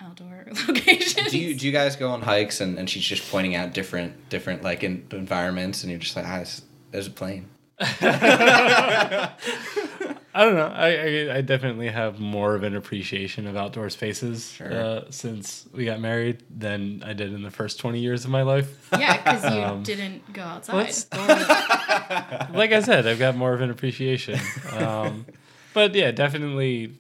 outdoor 0.02 0.48
locations. 0.68 1.32
do 1.32 1.38
you 1.38 1.56
do 1.56 1.66
you 1.66 1.72
guys 1.72 1.96
go 1.96 2.10
on 2.10 2.22
hikes 2.22 2.62
and, 2.62 2.78
and 2.80 2.90
she's 2.90 3.04
just 3.04 3.30
pointing 3.30 3.56
out 3.56 3.74
different 3.74 4.30
different 4.30 4.64
like 4.64 4.84
in, 4.84 5.06
environments 5.12 5.84
and 5.84 5.92
you're 5.92 6.00
just 6.00 6.16
like 6.16 6.26
ah, 6.26 6.38
there's, 6.38 6.62
there's 6.92 7.08
a 7.08 7.12
plane. 7.12 7.48
I 10.38 10.44
don't 10.46 10.56
know. 10.56 10.68
I, 10.68 10.90
I 10.90 11.38
I 11.38 11.42
definitely 11.42 11.88
have 11.90 12.20
more 12.20 12.54
of 12.54 12.62
an 12.64 12.76
appreciation 12.76 13.48
of 13.48 13.58
outdoor 13.58 13.90
spaces 13.90 14.52
Sure. 14.52 14.72
uh, 14.72 15.02
since 15.10 15.68
we 15.74 15.84
got 15.86 16.00
married 16.00 16.44
than 16.56 17.02
I 17.04 17.14
did 17.14 17.34
in 17.34 17.42
the 17.42 17.50
first 17.50 17.80
twenty 17.80 18.00
years 18.02 18.24
of 18.24 18.30
my 18.32 18.44
life. 18.44 18.70
yeah, 18.92 19.18
because 19.18 19.44
you 19.56 19.62
Um, 19.64 19.82
didn't 19.84 20.32
go 20.34 20.44
outside. 20.44 20.94
Like 22.54 22.72
I 22.72 22.82
said, 22.82 23.08
I've 23.08 23.20
got 23.20 23.36
more 23.36 23.54
of 23.54 23.62
an 23.62 23.70
appreciation. 23.72 24.40
Um, 24.74 25.26
but 25.74 25.94
yeah, 25.96 26.12
definitely 26.12 26.94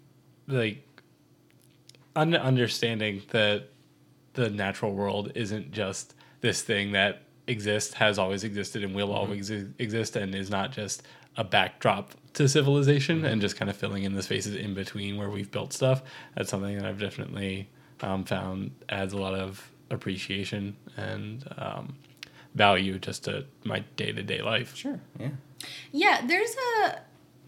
like 0.47 0.83
un- 2.15 2.35
understanding 2.35 3.21
that 3.29 3.69
the 4.33 4.49
natural 4.49 4.93
world 4.93 5.31
isn't 5.35 5.71
just 5.71 6.13
this 6.41 6.61
thing 6.61 6.91
that 6.93 7.21
exists, 7.47 7.93
has 7.95 8.19
always 8.19 8.43
existed, 8.43 8.83
and 8.83 8.93
will 8.95 9.11
always 9.11 9.51
e- 9.51 9.67
exist, 9.79 10.15
and 10.15 10.33
is 10.35 10.49
not 10.49 10.71
just 10.71 11.03
a 11.37 11.43
backdrop 11.43 12.11
to 12.37 12.47
civilization 12.49 13.25
and 13.25 13.39
just 13.41 13.55
kind 13.57 13.69
of 13.69 13.77
filling 13.77 14.03
in 14.03 14.13
the 14.13 14.23
spaces 14.23 14.55
in 14.55 14.73
between 14.73 15.17
where 15.17 15.29
we've 15.29 15.51
built 15.51 15.73
stuff. 15.73 16.01
That's 16.35 16.49
something 16.49 16.75
that 16.77 16.85
I've 16.85 16.99
definitely 16.99 17.69
um, 18.01 18.23
found 18.23 18.71
adds 18.89 19.13
a 19.13 19.17
lot 19.17 19.33
of 19.35 19.69
appreciation 19.89 20.75
and 20.97 21.43
um, 21.57 21.95
value 22.55 22.99
just 22.99 23.23
to 23.25 23.45
my 23.63 23.79
day 23.95 24.11
to 24.11 24.23
day 24.23 24.41
life. 24.41 24.75
Sure. 24.75 24.99
Yeah. 25.19 25.29
Yeah, 25.91 26.25
there's 26.25 26.55
a 26.85 26.99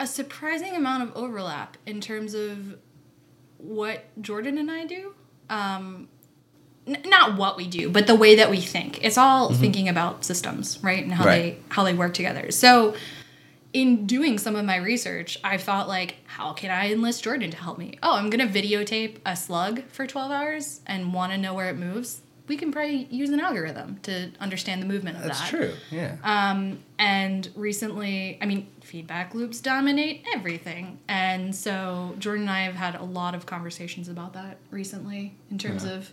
a 0.02 0.08
surprising 0.08 0.76
amount 0.76 1.04
of 1.04 1.16
overlap 1.16 1.76
in 1.86 2.00
terms 2.02 2.34
of 2.34 2.78
what 3.58 4.06
Jordan 4.22 4.58
and 4.58 4.72
I 4.72 4.86
do. 4.86 5.14
Um, 5.50 6.08
n- 6.88 7.02
not 7.06 7.38
what 7.38 7.58
we 7.58 7.68
do, 7.68 7.90
but 7.90 8.08
the 8.08 8.16
way 8.16 8.36
that 8.36 8.50
we 8.50 8.62
think. 8.62 9.04
It's 9.04 9.18
all 9.18 9.54
thinking 9.54 9.90
about 9.90 10.24
systems, 10.24 10.80
right, 10.82 11.04
and 11.04 11.12
how 11.12 11.26
Right. 11.26 11.58
they 11.58 11.58
how 11.70 11.84
they 11.84 11.94
work 11.94 12.14
together. 12.14 12.50
So, 12.52 12.96
in 13.74 14.08
doing 14.08 14.38
some 14.38 14.56
of 14.56 14.66
my 14.66 14.78
research, 14.78 15.38
I've 15.44 15.62
thought 15.62 15.88
like, 15.88 16.18
how 16.26 16.54
can 16.54 16.72
I 16.72 16.92
enlist 16.92 17.24
Jordan 17.24 17.52
to 17.52 17.58
help 17.58 17.78
me? 17.78 18.00
Oh, 18.02 18.16
I'm 18.16 18.30
gonna 18.30 18.48
videotape 18.48 19.18
a 19.26 19.36
slug 19.36 19.84
for 19.90 20.08
12 20.08 20.32
hours 20.32 20.82
and 20.88 21.14
want 21.14 21.32
to 21.34 21.38
know 21.38 21.54
where 21.54 21.70
it 21.70 21.78
moves. 21.78 22.22
We 22.48 22.58
can 22.58 22.72
probably 22.72 23.08
use 23.12 23.30
an 23.30 23.40
algorithm 23.40 24.00
to 24.04 24.32
understand 24.40 24.82
the 24.82 24.88
movement 24.88 25.18
of 25.18 25.24
That's 25.24 25.40
that. 25.52 25.60
That's 25.60 25.72
true. 25.90 25.98
Yeah. 25.98 26.16
Um, 26.24 26.80
and 26.98 27.48
recently, 27.56 28.40
I 28.42 28.48
mean, 28.48 28.66
feedback 28.82 29.36
loops 29.36 29.62
dominate 29.62 30.26
everything. 30.34 30.98
And 31.08 31.56
so 31.56 32.16
Jordan 32.18 32.44
and 32.44 32.52
I 32.52 32.62
have 32.62 32.74
had 32.74 32.96
a 32.96 33.04
lot 33.04 33.36
of 33.36 33.46
conversations 33.46 34.10
about 34.10 34.34
that 34.34 34.58
recently 34.72 35.36
in 35.52 35.60
terms 35.60 35.84
of 35.84 36.12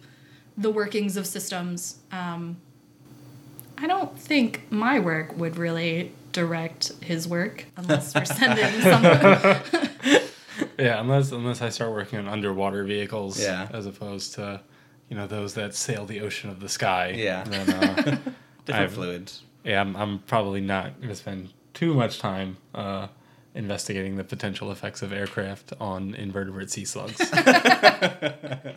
the 0.58 0.70
workings 0.70 1.16
of 1.16 1.26
systems. 1.26 2.00
Um, 2.12 2.58
I 3.78 3.86
don't 3.86 4.18
think 4.18 4.70
my 4.70 4.98
work 4.98 5.36
would 5.38 5.56
really 5.56 6.12
direct 6.36 6.92
his 7.02 7.26
work 7.26 7.64
unless 7.76 8.14
we're 8.14 8.24
sending 8.40 8.80
some. 8.82 10.22
Yeah, 10.78 11.00
unless 11.00 11.32
unless 11.32 11.60
I 11.62 11.68
start 11.70 11.90
working 11.90 12.18
on 12.18 12.28
underwater 12.28 12.84
vehicles, 12.84 13.42
Yeah. 13.42 13.68
as 13.72 13.84
opposed 13.86 14.34
to, 14.34 14.60
you 15.10 15.16
know, 15.16 15.26
those 15.26 15.54
that 15.54 15.74
sail 15.74 16.04
the 16.06 16.20
ocean 16.20 16.48
of 16.50 16.60
the 16.60 16.68
sky. 16.68 17.14
Yeah. 17.16 17.44
Then, 17.44 17.70
uh, 17.70 17.94
Different 18.66 18.84
I've- 18.90 18.94
fluids. 18.94 19.42
yeah, 19.64 19.80
I'm, 19.80 19.96
I'm 19.96 20.18
probably 20.20 20.60
not 20.60 20.96
going 20.98 21.08
to 21.10 21.14
spend 21.14 21.50
too 21.74 21.92
much 21.94 22.18
time 22.18 22.56
uh, 22.74 23.08
investigating 23.54 24.16
the 24.16 24.24
potential 24.24 24.70
effects 24.70 25.00
of 25.02 25.12
aircraft 25.12 25.72
on 25.80 26.14
invertebrate 26.14 26.70
sea 26.70 26.84
slugs. 26.84 27.20
I 27.32 28.72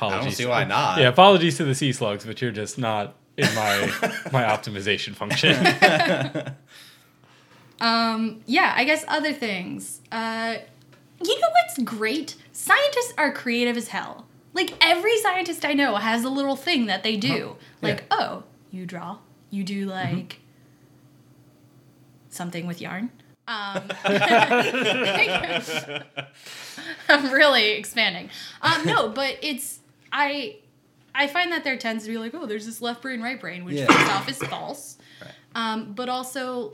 don't 0.00 0.30
see 0.32 0.46
why 0.46 0.64
not. 0.64 0.98
Yeah, 1.00 1.08
apologies 1.08 1.56
to 1.58 1.64
the 1.64 1.74
sea 1.74 1.92
slugs, 1.92 2.24
but 2.26 2.40
you're 2.42 2.50
just 2.50 2.78
not 2.78 3.14
in 3.36 3.54
my 3.54 3.92
my 4.32 4.42
optimization 4.44 5.14
function. 5.14 5.56
Um, 7.80 8.40
yeah, 8.46 8.72
I 8.76 8.84
guess 8.84 9.04
other 9.08 9.32
things. 9.32 10.00
Uh, 10.10 10.56
you 11.22 11.40
know 11.40 11.48
what's 11.50 11.78
great? 11.82 12.36
Scientists 12.52 13.12
are 13.18 13.32
creative 13.32 13.76
as 13.76 13.88
hell. 13.88 14.26
Like 14.52 14.72
every 14.80 15.18
scientist 15.18 15.64
I 15.64 15.72
know 15.74 15.96
has 15.96 16.24
a 16.24 16.30
little 16.30 16.56
thing 16.56 16.86
that 16.86 17.02
they 17.02 17.16
do. 17.16 17.56
Like, 17.82 18.04
oh, 18.10 18.44
you 18.70 18.86
draw. 18.86 19.18
You 19.50 19.64
do 19.64 19.86
like 19.86 20.40
something 22.30 22.66
with 22.66 22.80
yarn. 22.80 23.10
Um, 23.46 23.82
I'm 27.08 27.30
really 27.32 27.72
expanding. 27.72 28.30
Um, 28.62 28.86
no, 28.86 29.08
but 29.10 29.36
it's 29.42 29.80
I 30.12 30.56
I 31.14 31.26
find 31.28 31.52
that 31.52 31.62
there 31.64 31.76
tends 31.76 32.04
to 32.04 32.10
be 32.10 32.18
like, 32.18 32.34
oh, 32.34 32.46
there's 32.46 32.66
this 32.66 32.82
left 32.82 33.02
brain, 33.02 33.22
right 33.22 33.40
brain, 33.40 33.64
which 33.64 33.76
Yeah. 33.76 33.86
first 33.86 34.10
off 34.12 34.28
is 34.28 34.38
false. 34.38 34.98
Right. 35.22 35.30
Um, 35.54 35.92
but 35.94 36.08
also 36.08 36.72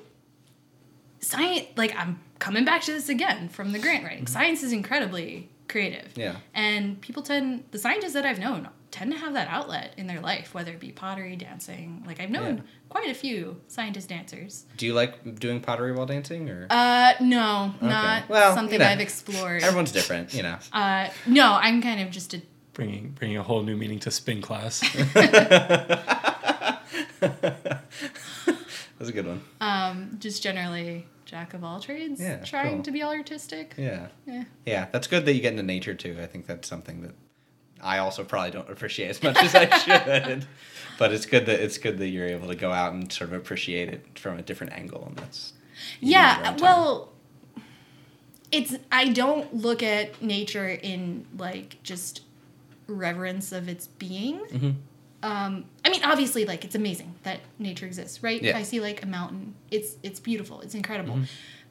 science 1.21 1.67
like 1.77 1.95
I'm 1.97 2.19
coming 2.39 2.65
back 2.65 2.83
to 2.83 2.93
this 2.93 3.09
again 3.09 3.49
from 3.49 3.73
the 3.73 3.79
grant 3.79 4.05
writing. 4.05 4.27
Science 4.27 4.63
is 4.63 4.73
incredibly 4.73 5.51
creative. 5.69 6.13
Yeah. 6.17 6.37
And 6.55 7.01
people 7.01 7.23
tend 7.23 7.65
the 7.71 7.79
scientists 7.79 8.15
that 8.15 8.25
I've 8.25 8.39
known 8.39 8.69
tend 8.91 9.13
to 9.13 9.19
have 9.19 9.35
that 9.35 9.47
outlet 9.49 9.93
in 9.97 10.07
their 10.09 10.21
life, 10.21 10.53
whether 10.53 10.73
it 10.73 10.81
be 10.81 10.91
pottery, 10.91 11.37
dancing. 11.37 12.03
Like 12.07 12.19
I've 12.19 12.31
known 12.31 12.57
Yeah. 12.57 12.63
quite 12.89 13.09
a 13.11 13.15
few 13.15 13.61
scientist 13.69 14.09
dancers. 14.09 14.65
Do 14.79 14.87
you 14.87 14.95
like 14.95 15.39
doing 15.39 15.61
pottery 15.61 15.93
while 15.93 16.07
dancing 16.07 16.49
or 16.49 16.67
Uh 16.71 17.13
no, 17.21 17.75
not 17.83 18.29
Well, 18.29 18.55
something 18.55 18.81
you 18.81 18.85
know, 18.85 18.91
I've 18.91 19.01
explored. 19.01 19.63
everyone's 19.63 19.93
different, 19.93 20.33
you 20.35 20.43
know. 20.43 20.57
uh 20.73 21.09
no, 21.27 21.53
I'm 21.61 21.83
kind 21.83 22.01
of 22.01 22.11
just 22.11 22.33
a 22.35 22.41
bringing 22.81 23.11
bringing 23.11 23.37
a 23.37 23.43
whole 23.43 23.63
new 23.63 23.77
meaning 23.77 23.99
to 24.01 24.11
spin 24.11 24.41
class. 24.41 24.81
That's 27.21 29.09
a 29.09 29.13
good 29.13 29.27
one. 29.27 29.43
um 29.61 30.17
just 30.19 30.43
generally 30.43 31.07
jack 31.25 31.55
of 31.55 31.63
all 31.65 31.81
trades, 31.81 32.21
Yeah, 32.21 32.37
trying 32.43 32.77
cool. 32.77 32.83
to 32.85 32.91
be 32.91 33.03
all 33.03 33.13
artistic. 33.13 33.75
Yeah. 33.77 34.09
Yeah. 34.27 34.45
Yeah, 34.67 34.87
that's 34.93 35.07
good 35.07 35.25
that 35.27 35.33
you 35.35 35.41
get 35.41 35.53
into 35.53 35.63
nature 35.63 35.95
too. 35.95 36.19
I 36.21 36.27
think 36.27 36.47
that's 36.47 36.69
something 36.69 37.03
that 37.03 37.15
I 37.83 37.99
also 37.99 38.25
probably 38.25 38.51
don't 38.51 38.69
appreciate 38.69 39.09
as 39.09 39.23
much 39.23 39.37
as 39.43 39.55
I 39.55 39.79
should. 40.25 40.47
but 40.99 41.13
it's 41.13 41.27
good 41.27 41.47
that 41.47 41.61
it's 41.61 41.79
good 41.79 41.99
that 41.99 42.09
you're 42.09 42.27
able 42.27 42.49
to 42.49 42.55
go 42.57 42.73
out 42.73 42.93
and 42.93 43.11
sort 43.13 43.31
of 43.31 43.37
appreciate 43.37 43.89
it 43.89 44.19
from 44.19 44.39
a 44.39 44.43
different 44.43 44.73
angle, 44.73 45.05
and 45.07 45.17
that's 45.17 45.53
you 46.01 46.09
do 46.09 46.13
your 46.13 46.21
Yeah, 46.21 46.57
well, 46.61 47.13
it's 48.53 48.75
I 48.93 49.09
don't 49.09 49.55
look 49.55 49.83
at 49.83 50.21
nature 50.21 50.69
in 50.69 51.27
like 51.39 51.83
just 51.83 52.21
reverence 52.91 53.53
of 53.53 53.69
its 53.69 53.87
being. 53.87 54.41
Mm-hmm. 54.41 54.71
Um, 55.23 55.67
I 55.85 55.91
mean, 55.91 56.03
obviously, 56.05 56.45
like 56.47 56.65
it's 56.65 56.75
amazing 56.75 57.15
that 57.25 57.41
nature 57.59 57.87
exists, 57.87 58.23
right? 58.23 58.41
Yeah. 58.41 58.51
If 58.51 58.57
I 58.57 58.63
see 58.63 58.81
like 58.81 59.03
a 59.03 59.07
mountain, 59.07 59.55
it's 59.71 59.97
it's 60.03 60.21
beautiful, 60.21 60.61
it's 60.63 60.75
incredible. 60.75 61.15
Mm-hmm. 61.15 61.25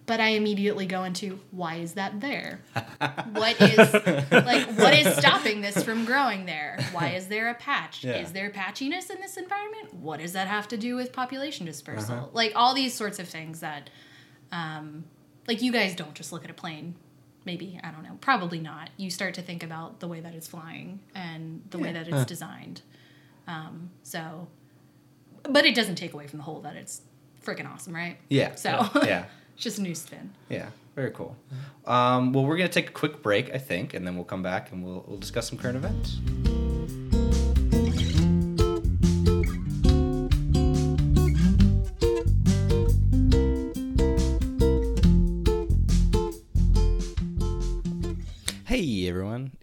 but 0.06 0.20
I 0.20 0.30
immediately 0.30 0.86
go 0.88 1.04
into 1.04 1.40
why 1.52 1.76
is 1.76 1.94
that 1.94 2.20
there? 2.20 2.62
what 3.34 3.60
is 3.62 3.94
like 4.32 4.68
what 4.76 4.94
is 4.94 5.16
stopping 5.18 5.62
this 5.62 5.84
from 5.84 6.06
growing 6.06 6.46
there? 6.46 6.80
Why 6.92 7.10
is 7.10 7.28
there 7.28 7.50
a 7.50 7.56
patch? 7.56 8.04
Yeah. 8.04 8.18
Is 8.18 8.32
there 8.34 8.50
patchiness 8.52 9.10
in 9.10 9.20
this 9.20 9.38
environment? 9.38 9.94
What 9.96 10.20
does 10.20 10.34
that 10.34 10.48
have 10.48 10.68
to 10.70 10.78
do 10.78 10.96
with 10.96 11.12
population 11.12 11.66
dispersal? 11.66 12.16
Uh-huh. 12.16 12.26
Like 12.34 12.54
all 12.56 12.74
these 12.76 12.94
sorts 12.94 13.20
of 13.20 13.28
things 13.28 13.60
that 13.62 13.90
um 14.52 15.06
like 15.48 15.62
you 15.64 15.72
guys 15.72 15.96
don't 15.96 16.14
just 16.14 16.32
look 16.32 16.44
at 16.44 16.52
a 16.52 16.56
plane. 16.56 16.96
Maybe, 17.46 17.80
I 17.84 17.92
don't 17.92 18.04
know. 18.04 18.18
Probably 18.22 18.60
not. 18.60 18.90
You 18.98 19.10
start 19.10 19.34
to 19.36 19.42
think 19.42 19.64
about 19.64 20.00
the 20.00 20.08
way 20.08 20.20
that 20.20 20.34
it's 20.34 20.48
flying 20.48 21.00
and 21.16 21.64
the 21.70 21.80
way 21.80 21.92
that 21.92 22.08
it's 22.08 22.26
designed. 22.26 22.82
Um, 23.48 23.90
so 24.04 24.48
but 25.44 25.66
it 25.66 25.76
doesn't 25.76 25.96
take 25.96 26.14
away 26.14 26.28
from 26.28 26.38
the 26.38 26.44
whole 26.44 26.62
that 26.62 26.76
it's 26.76 27.02
freaking 27.44 27.72
awesome, 27.72 27.94
right? 27.94 28.18
Yeah. 28.30 28.56
So 28.56 28.70
yeah. 29.04 29.26
it's 29.56 29.64
just 29.64 29.80
a 29.80 29.82
new 29.82 29.96
spin. 29.96 30.32
Yeah, 30.50 30.70
very 30.96 31.12
cool. 31.12 31.36
Um, 31.86 32.34
well, 32.34 32.46
we're 32.46 32.58
gonna 32.58 32.70
take 32.70 32.90
a 32.90 32.94
quick 32.94 33.22
break, 33.22 33.54
I 33.54 33.58
think, 33.58 33.94
and 33.94 34.06
then 34.06 34.16
we'll 34.16 34.26
come 34.26 34.44
back 34.44 34.72
and 34.72 34.84
we'll, 34.84 35.04
we'll 35.08 35.20
discuss 35.20 35.50
some 35.50 35.58
current 35.58 35.78
events. 35.78 36.18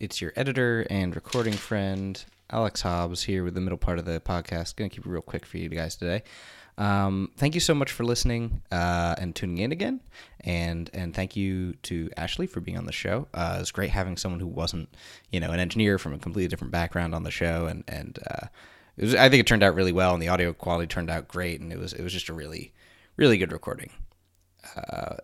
It's 0.07 0.21
your 0.21 0.33
editor 0.37 0.87
and 0.89 1.17
recording 1.17 1.53
friend 1.53 2.25
Alex 2.49 2.81
Hobbs 2.81 3.25
here 3.25 3.43
with 3.43 3.55
the 3.55 3.61
middle 3.61 3.77
part 3.77 3.99
of 3.99 4.05
the 4.05 4.21
podcast. 4.21 4.77
Gonna 4.77 4.89
keep 4.89 5.05
it 5.05 5.11
real 5.11 5.21
quick 5.21 5.45
for 5.45 5.59
you 5.59 5.69
guys 5.69 5.97
today. 5.97 6.23
Um, 6.79 7.33
thank 7.37 7.55
you 7.55 7.61
so 7.61 7.75
much 7.75 7.91
for 7.91 8.05
listening 8.05 8.63
uh, 8.71 9.17
and 9.19 9.35
tuning 9.35 9.59
in 9.59 9.73
again, 9.73 10.01
and 10.43 10.89
and 10.95 11.13
thank 11.13 11.35
you 11.35 11.73
to 11.83 12.09
Ashley 12.17 12.47
for 12.47 12.61
being 12.61 12.79
on 12.79 12.87
the 12.87 12.93
show. 12.93 13.27
Uh, 13.35 13.59
it's 13.61 13.73
great 13.73 13.91
having 13.91 14.17
someone 14.17 14.39
who 14.39 14.47
wasn't, 14.47 14.89
you 15.33 15.41
know, 15.41 15.51
an 15.51 15.59
engineer 15.59 15.99
from 15.99 16.15
a 16.15 16.19
completely 16.19 16.47
different 16.47 16.71
background 16.71 17.13
on 17.13 17.25
the 17.25 17.33
show, 17.33 17.67
and 17.67 17.83
and 17.89 18.21
uh, 18.31 18.47
it 18.97 19.07
was. 19.07 19.15
I 19.17 19.29
think 19.29 19.41
it 19.41 19.49
turned 19.49 19.65
out 19.65 19.75
really 19.75 19.91
well, 19.91 20.15
and 20.15 20.23
the 20.23 20.29
audio 20.29 20.53
quality 20.53 20.87
turned 20.87 21.11
out 21.11 21.27
great, 21.27 21.61
and 21.61 21.73
it 21.73 21.81
was 21.81 21.93
it 21.93 22.05
was 22.05 22.13
just 22.13 22.29
a 22.29 22.33
really 22.33 22.73
really 23.17 23.39
good 23.39 23.51
recording 23.51 23.91
uh, 24.77 25.17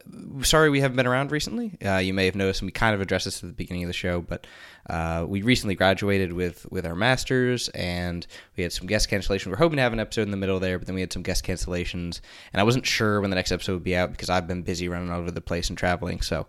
sorry 0.43 0.70
we 0.70 0.80
haven't 0.80 0.97
been 0.97 1.07
around 1.07 1.30
recently. 1.30 1.72
Uh, 1.84 1.99
you 1.99 2.14
may 2.14 2.26
have 2.26 2.34
noticed, 2.34 2.61
and 2.61 2.66
we 2.66 2.72
kind 2.72 2.95
of 2.95 3.01
addressed 3.01 3.24
this 3.24 3.43
at 3.43 3.49
the 3.49 3.55
beginning 3.55 3.82
of 3.82 3.88
the 3.88 3.93
show, 3.93 4.20
but 4.20 4.47
uh, 4.88 5.24
we 5.26 5.43
recently 5.43 5.74
graduated 5.74 6.32
with 6.32 6.66
with 6.70 6.86
our 6.86 6.95
masters, 6.95 7.68
and 7.70 8.26
we 8.57 8.62
had 8.62 8.72
some 8.72 8.86
guest 8.86 9.11
cancellations. 9.11 9.47
We 9.47 9.53
are 9.53 9.57
hoping 9.57 9.76
to 9.76 9.82
have 9.82 9.93
an 9.93 10.01
episode 10.01 10.22
in 10.22 10.30
the 10.30 10.36
middle 10.36 10.61
there, 10.61 10.78
but 10.78 10.86
then 10.86 10.95
we 10.95 11.01
had 11.01 11.12
some 11.12 11.22
guest 11.22 11.45
cancellations, 11.45 12.20
and 12.53 12.61
I 12.61 12.62
wasn't 12.62 12.86
sure 12.86 13.20
when 13.20 13.30
the 13.30 13.36
next 13.36 13.53
episode 13.53 13.74
would 13.74 13.84
be 13.84 13.97
out 13.97 14.12
because 14.12 14.30
I've 14.30 14.47
been 14.47 14.62
busy 14.62 14.88
running 14.88 15.11
all 15.11 15.20
over 15.20 15.30
the 15.30 15.40
place 15.40 15.68
and 15.68 15.78
traveling. 15.78 16.20
So 16.20 16.47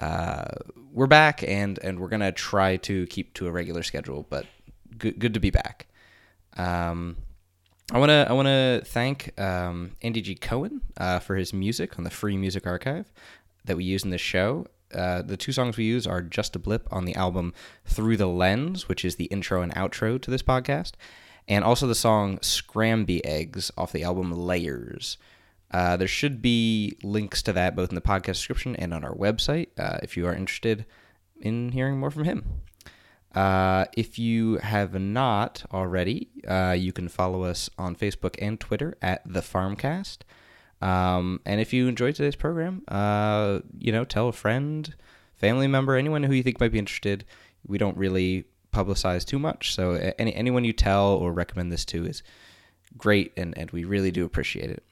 uh, 0.00 0.46
we're 0.92 1.06
back, 1.06 1.42
and 1.42 1.78
and 1.78 2.00
we're 2.00 2.08
gonna 2.08 2.32
try 2.32 2.76
to 2.78 3.06
keep 3.06 3.34
to 3.34 3.46
a 3.46 3.50
regular 3.50 3.82
schedule, 3.82 4.26
but 4.28 4.46
good 4.98 5.18
good 5.18 5.34
to 5.34 5.40
be 5.40 5.50
back. 5.50 5.86
Um, 6.56 7.16
I 7.92 7.98
want 7.98 8.10
to 8.10 8.26
I 8.28 8.32
want 8.32 8.46
to 8.46 8.82
thank 8.84 9.38
um, 9.40 9.96
Andy 10.00 10.20
G. 10.20 10.36
Cohen 10.36 10.80
uh, 10.96 11.18
for 11.18 11.34
his 11.34 11.52
music 11.52 11.98
on 11.98 12.04
the 12.04 12.10
Free 12.10 12.36
Music 12.36 12.64
Archive 12.64 13.12
that 13.64 13.76
we 13.76 13.82
use 13.82 14.04
in 14.04 14.10
this 14.10 14.20
show. 14.20 14.66
Uh, 14.94 15.22
the 15.22 15.36
two 15.36 15.50
songs 15.50 15.76
we 15.76 15.84
use 15.84 16.06
are 16.06 16.22
"Just 16.22 16.54
a 16.54 16.60
Blip" 16.60 16.86
on 16.92 17.04
the 17.04 17.16
album 17.16 17.52
"Through 17.84 18.16
the 18.16 18.28
Lens," 18.28 18.88
which 18.88 19.04
is 19.04 19.16
the 19.16 19.24
intro 19.24 19.60
and 19.60 19.74
outro 19.74 20.22
to 20.22 20.30
this 20.30 20.42
podcast, 20.42 20.92
and 21.48 21.64
also 21.64 21.88
the 21.88 21.96
song 21.96 22.38
"Scramby 22.38 23.22
Eggs" 23.24 23.72
off 23.76 23.90
the 23.90 24.04
album 24.04 24.30
"Layers." 24.30 25.18
Uh, 25.72 25.96
there 25.96 26.08
should 26.08 26.40
be 26.40 26.96
links 27.02 27.42
to 27.42 27.52
that 27.52 27.74
both 27.74 27.88
in 27.88 27.96
the 27.96 28.00
podcast 28.00 28.26
description 28.34 28.76
and 28.76 28.94
on 28.94 29.04
our 29.04 29.14
website 29.14 29.68
uh, 29.78 29.98
if 30.02 30.16
you 30.16 30.26
are 30.26 30.34
interested 30.34 30.84
in 31.40 31.70
hearing 31.70 31.98
more 31.98 32.10
from 32.10 32.24
him. 32.24 32.44
Uh, 33.34 33.84
if 33.96 34.18
you 34.18 34.56
have 34.58 35.00
not 35.00 35.64
already, 35.72 36.28
uh, 36.48 36.74
you 36.76 36.92
can 36.92 37.08
follow 37.08 37.44
us 37.44 37.70
on 37.78 37.94
Facebook 37.94 38.34
and 38.40 38.58
Twitter 38.58 38.96
at 39.00 39.22
the 39.24 39.40
Farmcast. 39.40 40.18
Um, 40.82 41.40
and 41.44 41.60
if 41.60 41.72
you 41.72 41.88
enjoyed 41.88 42.14
today's 42.14 42.36
program, 42.36 42.82
uh, 42.88 43.60
you 43.78 43.92
know, 43.92 44.04
tell 44.04 44.28
a 44.28 44.32
friend, 44.32 44.94
family 45.36 45.66
member, 45.66 45.94
anyone 45.96 46.22
who 46.22 46.32
you 46.32 46.42
think 46.42 46.60
might 46.60 46.72
be 46.72 46.78
interested. 46.78 47.24
We 47.66 47.78
don't 47.78 47.96
really 47.96 48.44
publicize 48.72 49.24
too 49.24 49.38
much, 49.38 49.74
so 49.74 49.92
any 50.18 50.34
anyone 50.34 50.64
you 50.64 50.72
tell 50.72 51.08
or 51.08 51.32
recommend 51.32 51.72
this 51.72 51.84
to 51.86 52.06
is 52.06 52.22
great, 52.96 53.32
and, 53.36 53.56
and 53.58 53.70
we 53.70 53.84
really 53.84 54.10
do 54.10 54.24
appreciate 54.24 54.70
it. 54.70 54.82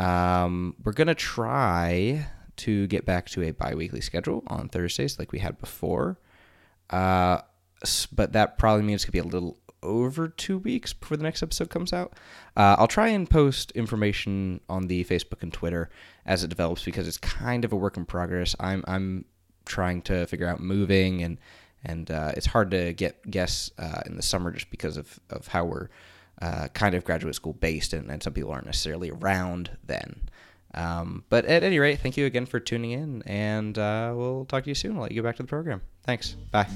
Um, 0.00 0.76
we're 0.84 0.92
gonna 0.92 1.14
try 1.14 2.26
to 2.56 2.86
get 2.86 3.04
back 3.04 3.28
to 3.30 3.42
a 3.42 3.50
bi-weekly 3.50 4.00
schedule 4.00 4.42
on 4.46 4.68
Thursdays 4.68 5.18
like 5.18 5.32
we 5.32 5.38
had 5.38 5.58
before. 5.58 6.18
Uh, 6.90 7.40
but 8.06 8.32
that 8.32 8.58
probably 8.58 8.82
means 8.82 9.02
it's 9.02 9.10
gonna 9.10 9.22
be 9.22 9.28
a 9.28 9.32
little 9.32 9.58
over 9.82 10.28
two 10.28 10.58
weeks 10.58 10.92
before 10.92 11.16
the 11.16 11.22
next 11.22 11.42
episode 11.42 11.70
comes 11.70 11.92
out. 11.92 12.14
Uh, 12.56 12.76
I'll 12.78 12.88
try 12.88 13.08
and 13.08 13.28
post 13.28 13.70
information 13.72 14.60
on 14.68 14.88
the 14.88 15.04
Facebook 15.04 15.42
and 15.42 15.52
Twitter 15.52 15.90
as 16.26 16.44
it 16.44 16.48
develops 16.48 16.84
because 16.84 17.06
it's 17.06 17.18
kind 17.18 17.64
of 17.64 17.72
a 17.72 17.76
work 17.76 17.96
in 17.96 18.04
progress. 18.04 18.56
I'm 18.58 18.84
I'm 18.86 19.24
trying 19.64 20.02
to 20.02 20.26
figure 20.26 20.48
out 20.48 20.60
moving 20.60 21.22
and 21.22 21.38
and 21.84 22.10
uh, 22.10 22.32
it's 22.36 22.46
hard 22.46 22.70
to 22.72 22.92
get 22.92 23.30
guests 23.30 23.70
uh, 23.78 24.02
in 24.06 24.16
the 24.16 24.22
summer 24.22 24.50
just 24.50 24.70
because 24.70 24.96
of 24.96 25.20
of 25.30 25.46
how 25.48 25.64
we're 25.64 25.88
uh, 26.42 26.68
kind 26.68 26.94
of 26.94 27.04
graduate 27.04 27.34
school 27.34 27.52
based 27.52 27.92
and, 27.92 28.10
and 28.10 28.22
some 28.22 28.32
people 28.32 28.50
aren't 28.50 28.66
necessarily 28.66 29.10
around 29.10 29.70
then. 29.84 30.28
Um, 30.74 31.24
but 31.30 31.44
at 31.46 31.62
any 31.62 31.78
rate, 31.78 32.00
thank 32.00 32.16
you 32.16 32.26
again 32.26 32.44
for 32.44 32.60
tuning 32.60 32.90
in, 32.90 33.22
and 33.22 33.76
uh, 33.78 34.12
we'll 34.14 34.44
talk 34.44 34.64
to 34.64 34.70
you 34.70 34.74
soon. 34.74 34.96
I'll 34.96 35.02
let 35.02 35.12
you 35.12 35.16
get 35.16 35.24
back 35.24 35.36
to 35.36 35.42
the 35.42 35.48
program. 35.48 35.80
Thanks. 36.04 36.36
Bye. 36.52 36.68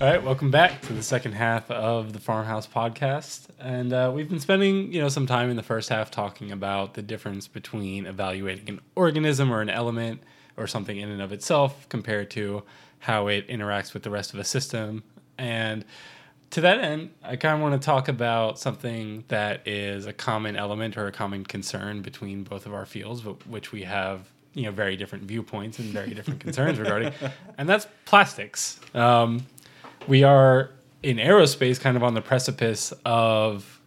All 0.00 0.06
right, 0.06 0.22
welcome 0.22 0.52
back 0.52 0.80
to 0.82 0.92
the 0.92 1.02
second 1.02 1.32
half 1.32 1.68
of 1.72 2.12
the 2.12 2.20
Farmhouse 2.20 2.68
podcast, 2.68 3.48
and 3.58 3.92
uh, 3.92 4.12
we've 4.14 4.28
been 4.28 4.38
spending 4.38 4.92
you 4.92 5.00
know 5.00 5.08
some 5.08 5.26
time 5.26 5.50
in 5.50 5.56
the 5.56 5.62
first 5.64 5.88
half 5.88 6.08
talking 6.08 6.52
about 6.52 6.94
the 6.94 7.02
difference 7.02 7.48
between 7.48 8.06
evaluating 8.06 8.68
an 8.68 8.80
organism 8.94 9.52
or 9.52 9.60
an 9.60 9.68
element 9.68 10.22
or 10.56 10.68
something 10.68 10.98
in 10.98 11.08
and 11.08 11.20
of 11.20 11.32
itself 11.32 11.88
compared 11.88 12.30
to 12.30 12.62
how 13.00 13.26
it 13.26 13.48
interacts 13.48 13.92
with 13.92 14.04
the 14.04 14.10
rest 14.10 14.32
of 14.32 14.38
a 14.38 14.44
system. 14.44 15.02
And 15.36 15.84
to 16.50 16.60
that 16.60 16.78
end, 16.78 17.10
I 17.24 17.34
kind 17.34 17.56
of 17.56 17.60
want 17.60 17.82
to 17.82 17.84
talk 17.84 18.06
about 18.06 18.60
something 18.60 19.24
that 19.26 19.66
is 19.66 20.06
a 20.06 20.12
common 20.12 20.54
element 20.54 20.96
or 20.96 21.08
a 21.08 21.12
common 21.12 21.42
concern 21.42 22.02
between 22.02 22.44
both 22.44 22.66
of 22.66 22.72
our 22.72 22.86
fields, 22.86 23.22
but 23.22 23.44
which 23.48 23.72
we 23.72 23.82
have 23.82 24.30
you 24.54 24.62
know 24.62 24.70
very 24.70 24.96
different 24.96 25.24
viewpoints 25.24 25.80
and 25.80 25.88
very 25.88 26.14
different 26.14 26.38
concerns 26.38 26.78
regarding, 26.78 27.12
and 27.58 27.68
that's 27.68 27.88
plastics. 28.04 28.78
Um, 28.94 29.44
we 30.08 30.24
are 30.24 30.70
in 31.02 31.18
aerospace 31.18 31.78
kind 31.80 31.96
of 31.96 32.02
on 32.02 32.14
the 32.14 32.20
precipice 32.20 32.92
of 33.04 33.80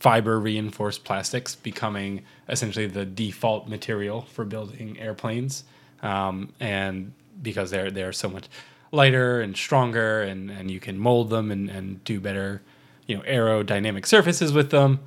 fiber 0.00 0.40
reinforced 0.40 1.04
plastics 1.04 1.54
becoming 1.54 2.22
essentially 2.48 2.86
the 2.86 3.04
default 3.04 3.68
material 3.68 4.22
for 4.22 4.44
building 4.44 4.98
airplanes. 4.98 5.64
Um, 6.02 6.52
and 6.60 7.12
because 7.42 7.70
they're 7.70 7.90
they're 7.90 8.12
so 8.12 8.28
much 8.28 8.44
lighter 8.92 9.40
and 9.40 9.56
stronger 9.56 10.22
and, 10.22 10.50
and 10.50 10.70
you 10.70 10.78
can 10.78 10.98
mold 10.98 11.30
them 11.30 11.50
and, 11.50 11.70
and 11.70 12.04
do 12.04 12.20
better 12.20 12.62
you 13.06 13.16
know 13.16 13.22
aerodynamic 13.22 14.06
surfaces 14.06 14.52
with 14.52 14.70
them. 14.70 15.00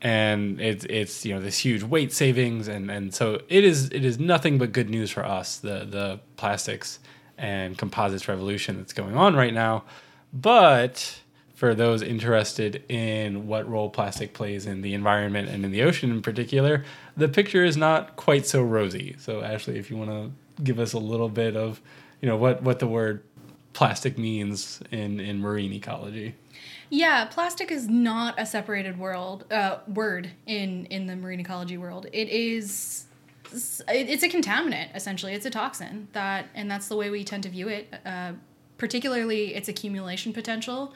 And 0.00 0.60
it's 0.60 0.84
it's 0.86 1.24
you 1.24 1.34
know 1.34 1.40
this 1.40 1.58
huge 1.58 1.82
weight 1.82 2.12
savings. 2.12 2.68
And 2.68 2.90
and 2.90 3.14
so 3.14 3.40
it 3.48 3.64
is 3.64 3.90
it 3.90 4.04
is 4.04 4.18
nothing 4.18 4.58
but 4.58 4.72
good 4.72 4.90
news 4.90 5.10
for 5.10 5.24
us 5.24 5.58
the 5.58 5.86
the 5.86 6.20
plastics 6.36 6.98
and 7.42 7.76
composites 7.76 8.28
revolution 8.28 8.78
that's 8.78 8.92
going 8.92 9.16
on 9.16 9.34
right 9.34 9.52
now. 9.52 9.82
But 10.32 11.20
for 11.54 11.74
those 11.74 12.00
interested 12.00 12.82
in 12.88 13.46
what 13.46 13.68
role 13.68 13.90
plastic 13.90 14.32
plays 14.32 14.64
in 14.64 14.80
the 14.80 14.94
environment 14.94 15.48
and 15.48 15.64
in 15.64 15.72
the 15.72 15.82
ocean 15.82 16.10
in 16.10 16.22
particular, 16.22 16.84
the 17.16 17.28
picture 17.28 17.64
is 17.64 17.76
not 17.76 18.16
quite 18.16 18.46
so 18.46 18.62
rosy. 18.62 19.16
So 19.18 19.42
Ashley, 19.42 19.78
if 19.78 19.90
you 19.90 19.96
want 19.96 20.10
to 20.10 20.62
give 20.62 20.78
us 20.78 20.92
a 20.92 20.98
little 20.98 21.28
bit 21.28 21.56
of, 21.56 21.80
you 22.20 22.28
know, 22.28 22.36
what 22.36 22.62
what 22.62 22.78
the 22.78 22.86
word 22.86 23.22
plastic 23.72 24.16
means 24.16 24.80
in 24.90 25.20
in 25.20 25.40
marine 25.40 25.72
ecology. 25.72 26.34
Yeah, 26.90 27.24
plastic 27.24 27.72
is 27.72 27.88
not 27.88 28.38
a 28.38 28.46
separated 28.46 28.98
world 28.98 29.44
uh, 29.50 29.78
word 29.88 30.30
in 30.46 30.86
in 30.86 31.06
the 31.06 31.16
marine 31.16 31.40
ecology 31.40 31.78
world. 31.78 32.06
It 32.12 32.28
is 32.28 33.06
it's 33.52 34.22
a 34.22 34.28
contaminant 34.28 34.94
essentially. 34.94 35.32
It's 35.34 35.46
a 35.46 35.50
toxin 35.50 36.08
that, 36.12 36.48
and 36.54 36.70
that's 36.70 36.88
the 36.88 36.96
way 36.96 37.10
we 37.10 37.24
tend 37.24 37.42
to 37.44 37.48
view 37.48 37.68
it. 37.68 37.92
Uh, 38.04 38.32
particularly, 38.78 39.54
its 39.54 39.68
accumulation 39.68 40.32
potential, 40.32 40.92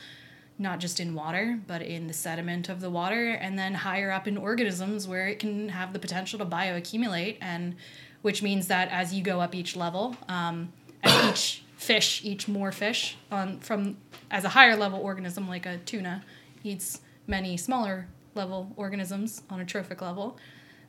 not 0.59 0.81
just 0.81 0.99
in 0.99 1.15
water, 1.15 1.59
but 1.67 1.83
in 1.83 2.07
the 2.07 2.13
sediment 2.13 2.69
of 2.69 2.81
the 2.81 2.91
water, 2.91 3.31
and 3.31 3.59
then 3.59 3.75
higher 3.75 4.11
up 4.11 4.27
in 4.27 4.37
organisms 4.37 5.07
where 5.07 5.29
it 5.29 5.39
can 5.39 5.69
have 5.69 5.93
the 5.93 5.99
potential 5.99 6.39
to 6.39 6.47
bioaccumulate, 6.47 7.37
and 7.41 7.77
which 8.23 8.43
means 8.43 8.67
that 8.69 8.89
as 8.91 9.15
you 9.15 9.23
go 9.23 9.41
up 9.41 9.55
each 9.55 9.77
level, 9.77 10.17
um, 10.29 10.73
as 11.05 11.31
each 11.31 11.63
fish 11.77 12.23
eat 12.25 12.49
more 12.49 12.73
fish 12.73 13.17
on 13.31 13.61
from 13.61 13.97
as 14.31 14.45
a 14.45 14.49
higher 14.49 14.75
level 14.75 14.99
organism 14.99 15.47
like 15.47 15.67
a 15.67 15.77
tuna 15.79 16.25
eats 16.65 17.01
many 17.27 17.57
smaller 17.57 18.09
level 18.35 18.73
organisms 18.77 19.43
on 19.51 19.61
a 19.61 19.65
trophic 19.65 20.01
level, 20.03 20.37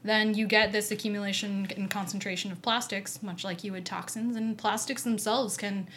then 0.07 0.33
you 0.33 0.47
get 0.47 0.71
this 0.71 0.91
accumulation 0.91 1.67
and 1.75 1.89
concentration 1.89 2.51
of 2.51 2.61
plastics, 2.61 3.21
much 3.21 3.43
like 3.43 3.63
you 3.63 3.71
would 3.73 3.85
toxins. 3.85 4.35
And 4.35 4.57
plastics 4.57 5.03
themselves 5.03 5.57
can 5.57 5.87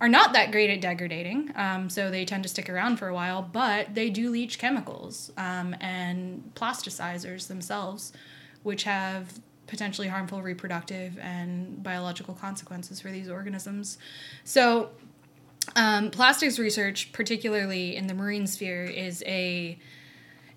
are 0.00 0.08
not 0.08 0.32
that 0.32 0.50
great 0.50 0.70
at 0.70 0.80
degrading, 0.80 1.52
um, 1.56 1.90
so 1.90 2.10
they 2.10 2.24
tend 2.24 2.42
to 2.42 2.48
stick 2.48 2.70
around 2.70 2.96
for 2.96 3.08
a 3.08 3.14
while. 3.14 3.42
But 3.42 3.94
they 3.94 4.08
do 4.08 4.30
leach 4.30 4.58
chemicals 4.58 5.30
um, 5.36 5.76
and 5.80 6.52
plasticizers 6.54 7.48
themselves, 7.48 8.12
which 8.62 8.84
have 8.84 9.40
potentially 9.66 10.08
harmful 10.08 10.42
reproductive 10.42 11.18
and 11.18 11.82
biological 11.82 12.34
consequences 12.34 13.00
for 13.00 13.10
these 13.10 13.28
organisms. 13.28 13.98
So, 14.42 14.90
um, 15.76 16.10
plastics 16.10 16.58
research, 16.58 17.12
particularly 17.12 17.94
in 17.94 18.06
the 18.06 18.14
marine 18.14 18.46
sphere, 18.46 18.84
is 18.84 19.22
a 19.26 19.78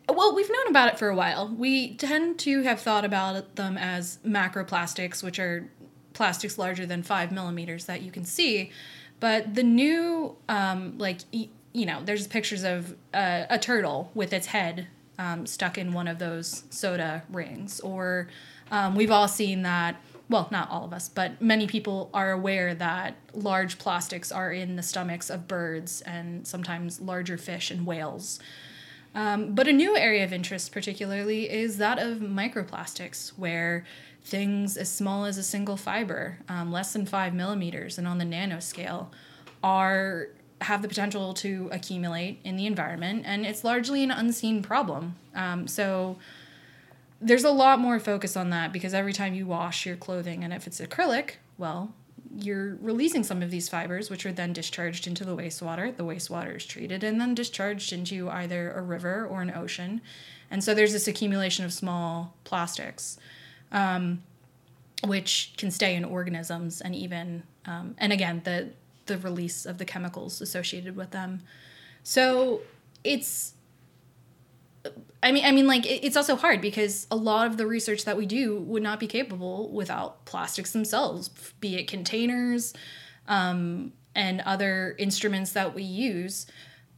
well, 0.10 0.36
we've 0.36 0.50
known 0.50 0.68
about 0.68 0.90
it 0.90 1.00
for 1.00 1.10
a 1.10 1.16
while. 1.16 1.48
We 1.48 1.96
tend 1.96 2.40
to 2.40 2.64
have 2.64 2.82
thought 2.82 3.06
about 3.06 3.56
them 3.56 3.78
as 3.78 4.20
macroplastics, 4.26 5.24
which 5.24 5.40
are 5.40 5.70
plastics 6.14 6.58
larger 6.58 6.86
than 6.86 7.04
five 7.04 7.32
millimeters 7.32 7.86
that 7.86 8.02
you 8.02 8.12
can 8.12 8.26
see. 8.26 8.72
But 9.20 9.56
the 9.56 9.64
new, 9.64 10.36
um, 10.50 10.98
like, 10.98 11.20
you 11.32 11.86
know, 11.86 12.02
there's 12.04 12.28
pictures 12.28 12.64
of 12.64 12.96
uh, 13.14 13.46
a 13.50 13.58
turtle 13.58 14.12
with 14.14 14.34
its 14.34 14.48
head 14.48 14.88
um, 15.18 15.46
stuck 15.46 15.78
in 15.78 15.94
one 15.94 16.08
of 16.08 16.20
those 16.20 16.64
soda 16.70 17.24
rings. 17.32 17.80
Or 17.80 18.28
um, 18.72 18.96
we've 18.96 19.12
all 19.12 19.28
seen 19.28 19.62
that, 19.64 19.96
well, 20.30 20.48
not 20.52 20.70
all 20.70 20.86
of 20.86 20.94
us, 20.94 21.10
but 21.10 21.42
many 21.42 21.68
people 21.68 22.10
are 22.14 22.32
aware 22.32 22.76
that 22.76 23.16
large 23.34 23.78
plastics 23.78 24.32
are 24.32 24.52
in 24.52 24.76
the 24.76 24.84
stomachs 24.84 25.30
of 25.30 25.48
birds 25.48 26.02
and 26.02 26.46
sometimes 26.46 27.00
larger 27.00 27.38
fish 27.38 27.72
and 27.72 27.86
whales. 27.86 28.40
Um, 29.16 29.54
but 29.54 29.68
a 29.68 29.74
new 29.74 29.96
area 29.96 30.24
of 30.24 30.34
interest, 30.34 30.72
particularly, 30.72 31.50
is 31.50 31.78
that 31.78 32.00
of 32.00 32.18
microplastics, 32.18 33.30
where 33.38 33.86
things 34.24 34.78
as 34.78 34.90
small 34.90 35.26
as 35.26 35.38
a 35.38 35.44
single 35.44 35.78
fiber, 35.78 36.40
um, 36.50 36.72
less 36.72 36.94
than 36.94 37.06
five 37.06 37.34
millimeters, 37.34 37.98
and 37.98 38.08
on 38.08 38.18
the 38.18 38.26
nanoscale, 38.26 39.08
are 39.64 40.30
have 40.62 40.82
the 40.82 40.88
potential 40.88 41.34
to 41.34 41.70
accumulate 41.72 42.40
in 42.44 42.56
the 42.56 42.66
environment, 42.66 43.24
and 43.26 43.46
it's 43.46 43.64
largely 43.64 44.04
an 44.04 44.12
unseen 44.12 44.62
problem. 44.62 45.16
Um, 45.36 45.68
so 45.68 46.18
there's 47.22 47.44
a 47.44 47.52
lot 47.52 47.80
more 47.80 48.00
focus 48.00 48.38
on 48.38 48.50
that 48.50 48.72
because 48.72 48.94
every 48.94 49.14
time 49.14 49.34
you 49.34 49.46
wash 49.46 49.86
your 49.86 49.96
clothing, 49.96 50.44
and 50.44 50.54
if 50.54 50.66
it's 50.66 50.80
acrylic, 50.80 51.32
well, 51.58 51.94
you're 52.38 52.76
releasing 52.82 53.24
some 53.24 53.42
of 53.42 53.52
these 53.52 53.70
fibers, 53.70 54.10
which 54.10 54.26
are 54.26 54.32
then 54.32 54.54
discharged 54.54 55.08
into 55.08 55.24
the 55.24 55.36
wastewater. 55.36 55.96
The 55.96 56.04
wastewater 56.04 56.56
is 56.56 56.66
treated 56.66 57.04
and 57.04 57.20
then 57.20 57.36
discharged 57.36 57.94
into 57.94 58.30
either 58.30 58.72
a 58.72 58.82
river 58.82 59.26
or 59.26 59.42
an 59.42 59.52
ocean. 59.52 60.02
And 60.50 60.64
so 60.64 60.74
there's 60.74 60.94
this 60.94 61.08
accumulation 61.08 61.66
of 61.66 61.74
small 61.74 62.36
plastics, 62.44 63.18
um, 63.72 64.24
which 65.06 65.54
can 65.58 65.72
stay 65.72 65.96
in 65.96 66.04
organisms 66.04 66.82
and 66.82 66.96
even, 66.96 67.44
um, 67.66 67.96
and 67.98 68.14
again, 68.14 68.42
the, 68.44 68.70
the 69.06 69.18
release 69.18 69.66
of 69.66 69.78
the 69.78 69.86
chemicals 69.86 70.42
associated 70.42 70.96
with 70.96 71.12
them. 71.12 71.42
So 72.04 72.62
it's 73.04 73.54
I 75.22 75.32
mean, 75.32 75.46
I 75.46 75.52
mean, 75.52 75.68
like 75.68 75.86
it's 75.86 76.18
also 76.18 76.36
hard 76.36 76.60
because 76.60 77.08
a 77.10 77.16
lot 77.16 77.48
of 77.48 77.58
the 77.58 77.66
research 77.66 78.04
that 78.06 78.18
we 78.18 78.26
do 78.26 78.60
would 78.60 78.84
not 78.84 79.00
be 79.00 79.08
capable 79.08 79.72
without 79.72 80.26
plastics 80.26 80.72
themselves, 80.72 81.30
be 81.60 81.76
it 81.76 81.88
containers 81.88 82.74
um, 83.28 83.94
and 84.16 84.42
other 84.42 84.96
instruments 85.00 85.54
that 85.54 85.74
we 85.74 85.84
use. 85.84 86.46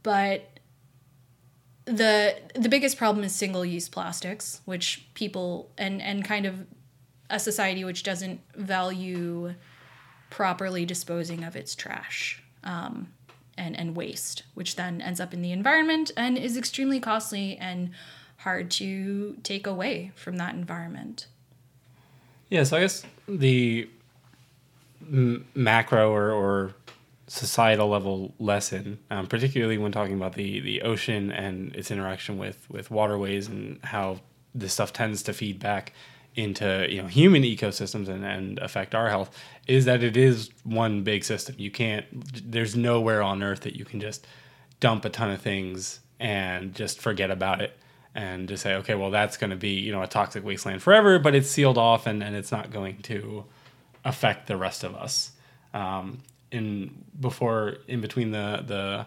But 0.02 0.58
the 1.84 2.34
the 2.54 2.68
biggest 2.68 2.98
problem 2.98 3.24
is 3.24 3.34
single 3.34 3.64
use 3.64 3.88
plastics, 3.88 4.60
which 4.64 5.08
people 5.14 5.70
and 5.78 6.02
and 6.02 6.24
kind 6.24 6.46
of 6.46 6.66
a 7.30 7.38
society 7.38 7.84
which 7.84 8.02
doesn't 8.02 8.40
value 8.56 9.54
properly 10.30 10.84
disposing 10.84 11.44
of 11.44 11.54
its 11.54 11.74
trash. 11.74 12.42
Um, 12.64 13.12
and, 13.56 13.78
and 13.78 13.96
waste, 13.96 14.42
which 14.54 14.76
then 14.76 15.00
ends 15.00 15.20
up 15.20 15.32
in 15.32 15.42
the 15.42 15.52
environment 15.52 16.10
and 16.16 16.36
is 16.36 16.56
extremely 16.56 17.00
costly 17.00 17.56
and 17.56 17.90
hard 18.38 18.70
to 18.70 19.36
take 19.42 19.66
away 19.66 20.12
from 20.14 20.36
that 20.36 20.54
environment. 20.54 21.26
Yeah, 22.48 22.64
so 22.64 22.76
I 22.76 22.80
guess 22.80 23.04
the 23.26 23.88
m- 25.02 25.46
macro 25.54 26.12
or, 26.12 26.30
or 26.30 26.74
societal 27.26 27.88
level 27.88 28.34
lesson, 28.38 28.98
um, 29.10 29.26
particularly 29.26 29.78
when 29.78 29.90
talking 29.90 30.14
about 30.14 30.34
the, 30.34 30.60
the 30.60 30.82
ocean 30.82 31.32
and 31.32 31.74
its 31.74 31.90
interaction 31.90 32.38
with, 32.38 32.68
with 32.70 32.90
waterways 32.90 33.48
and 33.48 33.80
how 33.82 34.20
this 34.54 34.72
stuff 34.74 34.92
tends 34.92 35.22
to 35.24 35.32
feed 35.32 35.58
back 35.58 35.92
into 36.36 36.86
you 36.88 37.02
know 37.02 37.08
human 37.08 37.42
ecosystems 37.42 38.08
and, 38.08 38.24
and 38.24 38.58
affect 38.58 38.94
our 38.94 39.08
health 39.08 39.36
is 39.66 39.86
that 39.86 40.04
it 40.04 40.16
is 40.16 40.50
one 40.64 41.02
big 41.02 41.24
system. 41.24 41.54
You 41.58 41.70
can't 41.70 42.06
there's 42.50 42.76
nowhere 42.76 43.22
on 43.22 43.42
earth 43.42 43.60
that 43.62 43.74
you 43.74 43.84
can 43.84 44.00
just 44.00 44.26
dump 44.78 45.04
a 45.04 45.08
ton 45.08 45.30
of 45.30 45.40
things 45.40 46.00
and 46.20 46.74
just 46.74 47.00
forget 47.00 47.30
about 47.30 47.62
it 47.62 47.76
and 48.14 48.48
just 48.48 48.62
say 48.62 48.74
okay 48.74 48.94
well 48.94 49.10
that's 49.10 49.36
going 49.36 49.50
to 49.50 49.56
be 49.56 49.70
you 49.70 49.92
know 49.92 50.02
a 50.02 50.06
toxic 50.06 50.44
wasteland 50.44 50.82
forever 50.82 51.18
but 51.18 51.34
it's 51.34 51.50
sealed 51.50 51.78
off 51.78 52.06
and, 52.06 52.22
and 52.22 52.36
it's 52.36 52.52
not 52.52 52.70
going 52.70 52.98
to 53.02 53.44
affect 54.04 54.46
the 54.46 54.56
rest 54.56 54.84
of 54.84 54.94
us. 54.94 55.32
Um, 55.74 56.18
in 56.52 57.04
before 57.18 57.78
in 57.88 58.00
between 58.00 58.30
the 58.30 58.62
the 58.66 59.06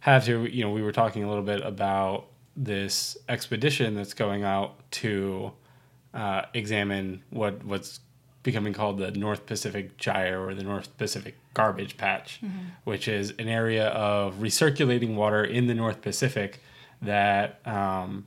halves 0.00 0.26
here 0.26 0.46
you 0.46 0.62
know 0.62 0.70
we 0.70 0.80
were 0.80 0.92
talking 0.92 1.24
a 1.24 1.28
little 1.28 1.42
bit 1.42 1.60
about 1.60 2.28
this 2.56 3.16
expedition 3.28 3.94
that's 3.94 4.14
going 4.14 4.44
out 4.44 4.78
to 4.90 5.52
uh, 6.14 6.42
examine 6.54 7.22
what 7.30 7.64
what's 7.64 8.00
becoming 8.42 8.72
called 8.72 8.98
the 8.98 9.10
North 9.12 9.46
Pacific 9.46 9.96
Gyre 9.98 10.44
or 10.44 10.54
the 10.54 10.64
North 10.64 10.96
Pacific 10.98 11.36
Garbage 11.54 11.96
Patch, 11.96 12.40
mm-hmm. 12.42 12.58
which 12.84 13.06
is 13.06 13.32
an 13.38 13.48
area 13.48 13.88
of 13.88 14.36
recirculating 14.36 15.14
water 15.14 15.44
in 15.44 15.68
the 15.68 15.74
North 15.74 16.02
Pacific 16.02 16.60
that 17.00 17.60
um, 17.66 18.26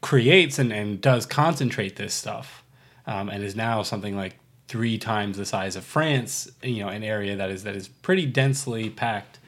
creates 0.00 0.58
and, 0.58 0.72
and 0.72 1.00
does 1.00 1.26
concentrate 1.26 1.96
this 1.96 2.14
stuff 2.14 2.62
um, 3.06 3.28
and 3.28 3.42
is 3.42 3.56
now 3.56 3.82
something 3.82 4.16
like 4.16 4.38
three 4.66 4.98
times 4.98 5.36
the 5.36 5.46
size 5.46 5.76
of 5.76 5.84
France, 5.84 6.50
you 6.62 6.82
know, 6.82 6.88
an 6.88 7.02
area 7.02 7.36
that 7.36 7.50
is 7.50 7.64
that 7.64 7.74
is 7.74 7.88
pretty 7.88 8.26
densely 8.26 8.90
packed 8.90 9.38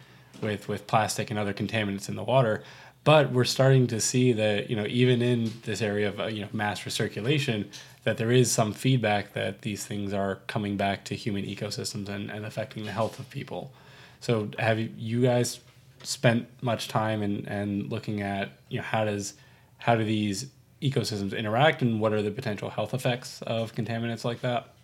with 0.41 0.69
with 0.69 0.87
plastic 0.87 1.31
and 1.31 1.39
other 1.39 1.53
contaminants 1.53 2.09
in 2.09 2.17
the 2.17 2.25
water. 2.25 2.63
But 3.03 3.33
we're 3.33 3.45
starting 3.45 3.87
to 3.89 4.01
see 4.01 4.33
that 4.33 4.69
you 4.69 4.77
know 4.77 4.87
even 4.87 5.23
in 5.23 5.53
this 5.65 5.81
area 5.81 6.09
of 6.09 6.21
uh, 6.21 6.27
you 6.27 6.43
know 6.43 6.49
mass 6.53 6.81
recirculation, 6.83 7.67
that 8.05 8.19
there 8.19 8.31
is 8.31 8.51
some 8.51 8.73
feedback 8.73 9.33
that 9.33 9.63
these 9.63 9.87
things 9.87 10.13
are 10.13 10.37
coming 10.47 10.77
back 10.77 11.05
to 11.07 11.15
human 11.15 11.45
ecosystems 11.45 12.09
and, 12.09 12.31
and 12.31 12.45
affecting 12.45 12.85
the 12.85 12.93
health 12.93 13.19
of 13.19 13.29
people. 13.31 13.73
So 14.21 14.51
have 14.59 14.79
you 14.79 15.23
guys 15.23 15.61
spent 16.03 16.47
much 16.63 16.89
time 16.89 17.23
and 17.23 17.47
and 17.49 17.91
looking 17.91 18.21
at 18.21 18.51
you 18.69 18.79
know 18.79 18.85
how 18.85 19.05
does 19.05 19.35
how 19.79 19.95
do 19.97 20.05
these 20.05 20.47
ecosystems 20.83 21.37
interact 21.37 21.83
and 21.83 22.01
what 22.01 22.13
are 22.13 22.23
the 22.23 22.31
potential 22.31 22.71
health 22.71 22.95
effects 22.95 23.43
of 23.43 23.75
contaminants 23.75 24.25
like 24.25 24.41
that? 24.41 24.75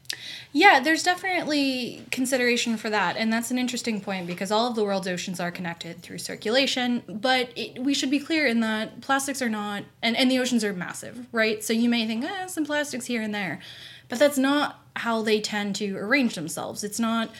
Yeah, 0.52 0.80
there's 0.80 1.02
definitely 1.02 2.02
consideration 2.10 2.76
for 2.76 2.88
that. 2.90 3.16
And 3.16 3.32
that's 3.32 3.50
an 3.50 3.58
interesting 3.58 4.00
point 4.00 4.26
because 4.26 4.50
all 4.50 4.68
of 4.68 4.74
the 4.74 4.84
world's 4.84 5.06
oceans 5.06 5.40
are 5.40 5.50
connected 5.50 6.02
through 6.02 6.18
circulation. 6.18 7.02
But 7.08 7.50
it, 7.56 7.82
we 7.82 7.92
should 7.94 8.10
be 8.10 8.18
clear 8.18 8.46
in 8.46 8.60
that 8.60 9.00
plastics 9.00 9.42
are 9.42 9.48
not, 9.48 9.84
and, 10.02 10.16
and 10.16 10.30
the 10.30 10.38
oceans 10.38 10.64
are 10.64 10.72
massive, 10.72 11.26
right? 11.32 11.62
So 11.62 11.72
you 11.72 11.88
may 11.88 12.06
think, 12.06 12.24
eh, 12.24 12.46
some 12.46 12.64
plastics 12.64 13.06
here 13.06 13.22
and 13.22 13.34
there. 13.34 13.60
But 14.08 14.18
that's 14.18 14.38
not 14.38 14.80
how 14.96 15.22
they 15.22 15.40
tend 15.40 15.76
to 15.76 15.96
arrange 15.96 16.34
themselves. 16.34 16.82
It's 16.84 17.00
not 17.00 17.30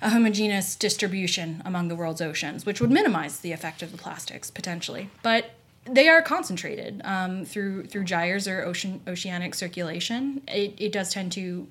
a 0.00 0.10
homogeneous 0.10 0.76
distribution 0.76 1.62
among 1.64 1.88
the 1.88 1.96
world's 1.96 2.20
oceans, 2.20 2.64
which 2.64 2.80
would 2.80 2.90
minimize 2.90 3.40
the 3.40 3.52
effect 3.52 3.82
of 3.82 3.90
the 3.90 3.98
plastics 3.98 4.50
potentially. 4.50 5.10
But 5.22 5.50
they 5.86 6.08
are 6.08 6.22
concentrated 6.22 7.00
um, 7.04 7.44
through 7.44 7.86
through 7.86 8.04
gyres 8.04 8.48
or 8.48 8.64
ocean 8.64 9.00
oceanic 9.06 9.54
circulation. 9.54 10.42
It, 10.48 10.74
it 10.78 10.92
does 10.92 11.12
tend 11.12 11.32
to 11.32 11.66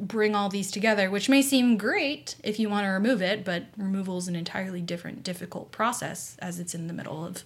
bring 0.00 0.34
all 0.34 0.48
these 0.48 0.70
together, 0.70 1.10
which 1.10 1.28
may 1.28 1.42
seem 1.42 1.76
great 1.76 2.36
if 2.42 2.58
you 2.58 2.70
want 2.70 2.84
to 2.86 2.90
remove 2.90 3.20
it, 3.20 3.44
but 3.44 3.64
removal 3.76 4.16
is 4.16 4.28
an 4.28 4.36
entirely 4.36 4.80
different, 4.80 5.22
difficult 5.22 5.70
process 5.70 6.36
as 6.38 6.58
it's 6.58 6.74
in 6.74 6.86
the 6.86 6.94
middle 6.94 7.24
of 7.24 7.44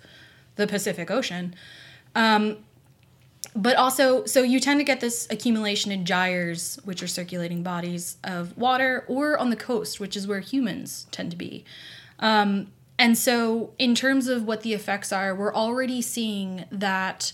the 0.56 0.66
Pacific 0.66 1.10
Ocean. 1.10 1.54
Um, 2.14 2.58
but 3.56 3.76
also, 3.76 4.24
so 4.24 4.42
you 4.42 4.60
tend 4.60 4.80
to 4.80 4.84
get 4.84 5.00
this 5.00 5.26
accumulation 5.30 5.92
in 5.92 6.04
gyres, 6.04 6.78
which 6.84 7.02
are 7.02 7.08
circulating 7.08 7.62
bodies 7.62 8.16
of 8.24 8.56
water, 8.56 9.04
or 9.08 9.36
on 9.38 9.50
the 9.50 9.56
coast, 9.56 10.00
which 10.00 10.16
is 10.16 10.26
where 10.26 10.40
humans 10.40 11.06
tend 11.10 11.30
to 11.32 11.36
be. 11.36 11.64
Um, 12.20 12.68
and 12.98 13.18
so, 13.18 13.72
in 13.78 13.94
terms 13.94 14.28
of 14.28 14.44
what 14.44 14.62
the 14.62 14.72
effects 14.72 15.12
are, 15.12 15.34
we're 15.34 15.54
already 15.54 16.00
seeing 16.00 16.64
that 16.70 17.32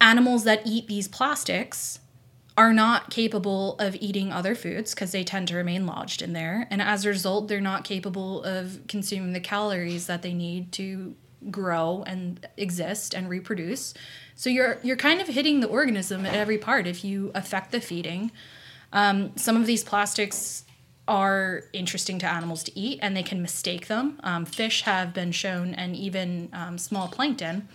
animals 0.00 0.44
that 0.44 0.62
eat 0.64 0.86
these 0.86 1.08
plastics 1.08 2.00
are 2.56 2.72
not 2.72 3.10
capable 3.10 3.76
of 3.78 3.96
eating 4.00 4.32
other 4.32 4.54
foods 4.54 4.94
because 4.94 5.12
they 5.12 5.24
tend 5.24 5.48
to 5.48 5.56
remain 5.56 5.86
lodged 5.86 6.22
in 6.22 6.32
there. 6.32 6.66
And 6.70 6.82
as 6.82 7.04
a 7.04 7.08
result, 7.08 7.48
they're 7.48 7.60
not 7.60 7.84
capable 7.84 8.42
of 8.44 8.80
consuming 8.86 9.32
the 9.32 9.40
calories 9.40 10.06
that 10.06 10.22
they 10.22 10.34
need 10.34 10.70
to 10.72 11.14
grow 11.50 12.04
and 12.06 12.46
exist 12.56 13.14
and 13.14 13.28
reproduce. 13.28 13.94
So 14.34 14.50
you're 14.50 14.78
you're 14.82 14.96
kind 14.96 15.20
of 15.20 15.28
hitting 15.28 15.60
the 15.60 15.68
organism 15.68 16.26
at 16.26 16.34
every 16.34 16.58
part 16.58 16.86
if 16.86 17.04
you 17.04 17.32
affect 17.34 17.72
the 17.72 17.80
feeding. 17.80 18.30
Um, 18.92 19.32
some 19.36 19.56
of 19.56 19.66
these 19.66 19.82
plastics 19.82 20.64
are 21.10 21.64
interesting 21.72 22.20
to 22.20 22.26
animals 22.26 22.62
to 22.62 22.78
eat 22.78 23.00
and 23.02 23.16
they 23.16 23.22
can 23.22 23.42
mistake 23.42 23.88
them. 23.88 24.18
Um, 24.22 24.46
fish 24.46 24.82
have 24.82 25.12
been 25.12 25.32
shown, 25.32 25.74
and 25.74 25.96
even 25.96 26.48
um, 26.52 26.78
small 26.78 27.08
plankton 27.08 27.68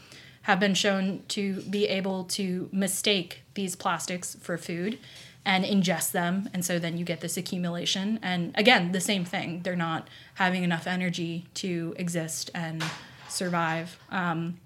have 0.43 0.59
been 0.59 0.73
shown 0.73 1.21
to 1.27 1.61
be 1.63 1.85
able 1.87 2.23
to 2.23 2.69
mistake 2.71 3.41
these 3.55 3.75
plastics 3.75 4.37
for 4.39 4.57
food 4.57 4.97
and 5.43 5.65
ingest 5.65 6.13
them. 6.13 6.49
And 6.53 6.63
so 6.63 6.79
then 6.79 6.97
you 6.97 7.03
get 7.03 7.19
this 7.19 7.35
accumulation. 7.35 8.19
And 8.23 8.53
again, 8.55 8.93
the 8.93 9.01
same 9.01 9.25
thing. 9.25 9.61
They're 9.63 9.75
not 9.75 10.07
having 10.35 10.63
enough 10.63 10.87
energy 10.87 11.45
to 11.55 11.93
exist 11.97 12.49
and 12.55 12.83
survive. 13.27 13.99
Um, 14.09 14.59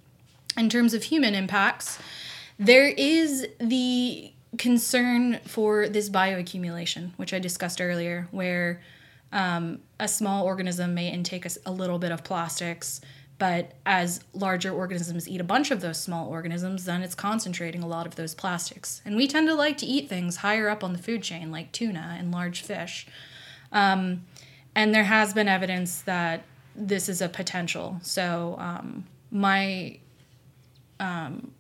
in 0.56 0.70
terms 0.70 0.94
of 0.94 1.04
human 1.04 1.34
impacts, 1.34 1.98
there 2.60 2.88
is 2.88 3.48
the 3.60 4.32
concern 4.58 5.40
for 5.46 5.88
this 5.88 6.10
bioaccumulation, 6.10 7.12
which 7.18 7.34
I 7.34 7.40
discussed 7.40 7.82
earlier, 7.82 8.28
where 8.32 8.82
um, 9.32 9.80
a 10.00 10.08
small 10.08 10.46
organism 10.46 10.94
may 10.94 11.10
intake 11.10 11.46
a, 11.46 11.50
a 11.66 11.72
little 11.72 12.00
bit 12.00 12.12
of 12.12 12.24
plastics 12.24 13.02
but 13.40 13.72
as 13.86 14.20
larger 14.34 14.70
organisms 14.70 15.28
eat 15.28 15.40
a 15.40 15.46
bunch 15.46 15.72
of 15.72 15.80
those 15.80 15.98
small 15.98 16.28
organisms, 16.28 16.84
then 16.84 17.02
it's 17.02 17.16
concentrating 17.16 17.82
a 17.82 17.88
lot 17.88 18.06
of 18.06 18.16
those 18.16 18.36
plastics. 18.36 19.02
And 19.06 19.16
we 19.16 19.28
tend 19.28 19.48
to 19.48 19.56
like 19.56 19.78
to 19.78 19.86
eat 19.86 20.10
things 20.10 20.38
higher 20.38 20.68
up 20.68 20.84
on 20.84 20.92
the 20.92 21.00
food 21.00 21.24
chain, 21.24 21.50
like 21.50 21.72
tuna 21.72 22.18
and 22.20 22.34
large 22.34 22.62
fish. 22.62 23.08
Um, 23.72 24.26
and 24.76 24.94
there 24.94 25.06
has 25.06 25.34
been 25.34 25.48
evidence 25.48 26.02
that 26.02 26.44
this 26.76 27.08
is 27.08 27.22
a 27.22 27.30
potential. 27.30 28.00
So 28.04 28.58
um, 28.60 29.06
my, 29.32 30.00
um, 31.00 31.52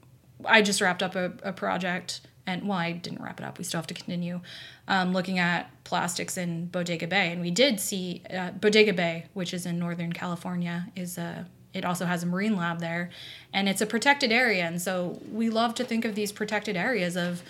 I 0.43 0.61
just 0.61 0.81
wrapped 0.81 1.01
up 1.01 1.15
a, 1.15 1.31
a, 1.43 1.53
project, 1.53 2.21
and 2.49 2.67
well, 2.67 2.77
I 2.77 2.93
didn't 2.93 3.21
wrap 3.21 3.39
it 3.39 3.45
up. 3.45 3.57
We 3.57 3.63
still 3.63 3.77
have 3.77 3.87
to 3.87 3.93
continue 3.93 4.41
um, 4.87 5.13
looking 5.13 5.39
at 5.39 5.71
plastics 5.83 6.37
in 6.37 6.65
Bodega 6.65 7.07
Bay, 7.07 7.31
and 7.31 7.41
we 7.41 7.51
did 7.51 7.79
see 7.79 8.23
uh, 8.33 8.51
Bodega 8.51 8.93
Bay, 8.93 9.25
which 9.33 9.53
is 9.53 9.65
in 9.65 9.77
Northern 9.77 10.11
California, 10.11 10.87
is 10.95 11.17
a 11.17 11.45
it 11.73 11.85
also 11.85 12.05
has 12.05 12.23
a 12.23 12.25
marine 12.25 12.55
lab 12.55 12.79
there. 12.79 13.11
And 13.53 13.69
it's 13.69 13.81
a 13.81 13.85
protected 13.85 14.31
area. 14.31 14.65
And 14.65 14.81
so 14.81 15.21
we 15.31 15.51
love 15.51 15.75
to 15.75 15.83
think 15.83 16.03
of 16.03 16.15
these 16.15 16.31
protected 16.31 16.75
areas 16.75 17.15
of 17.15 17.43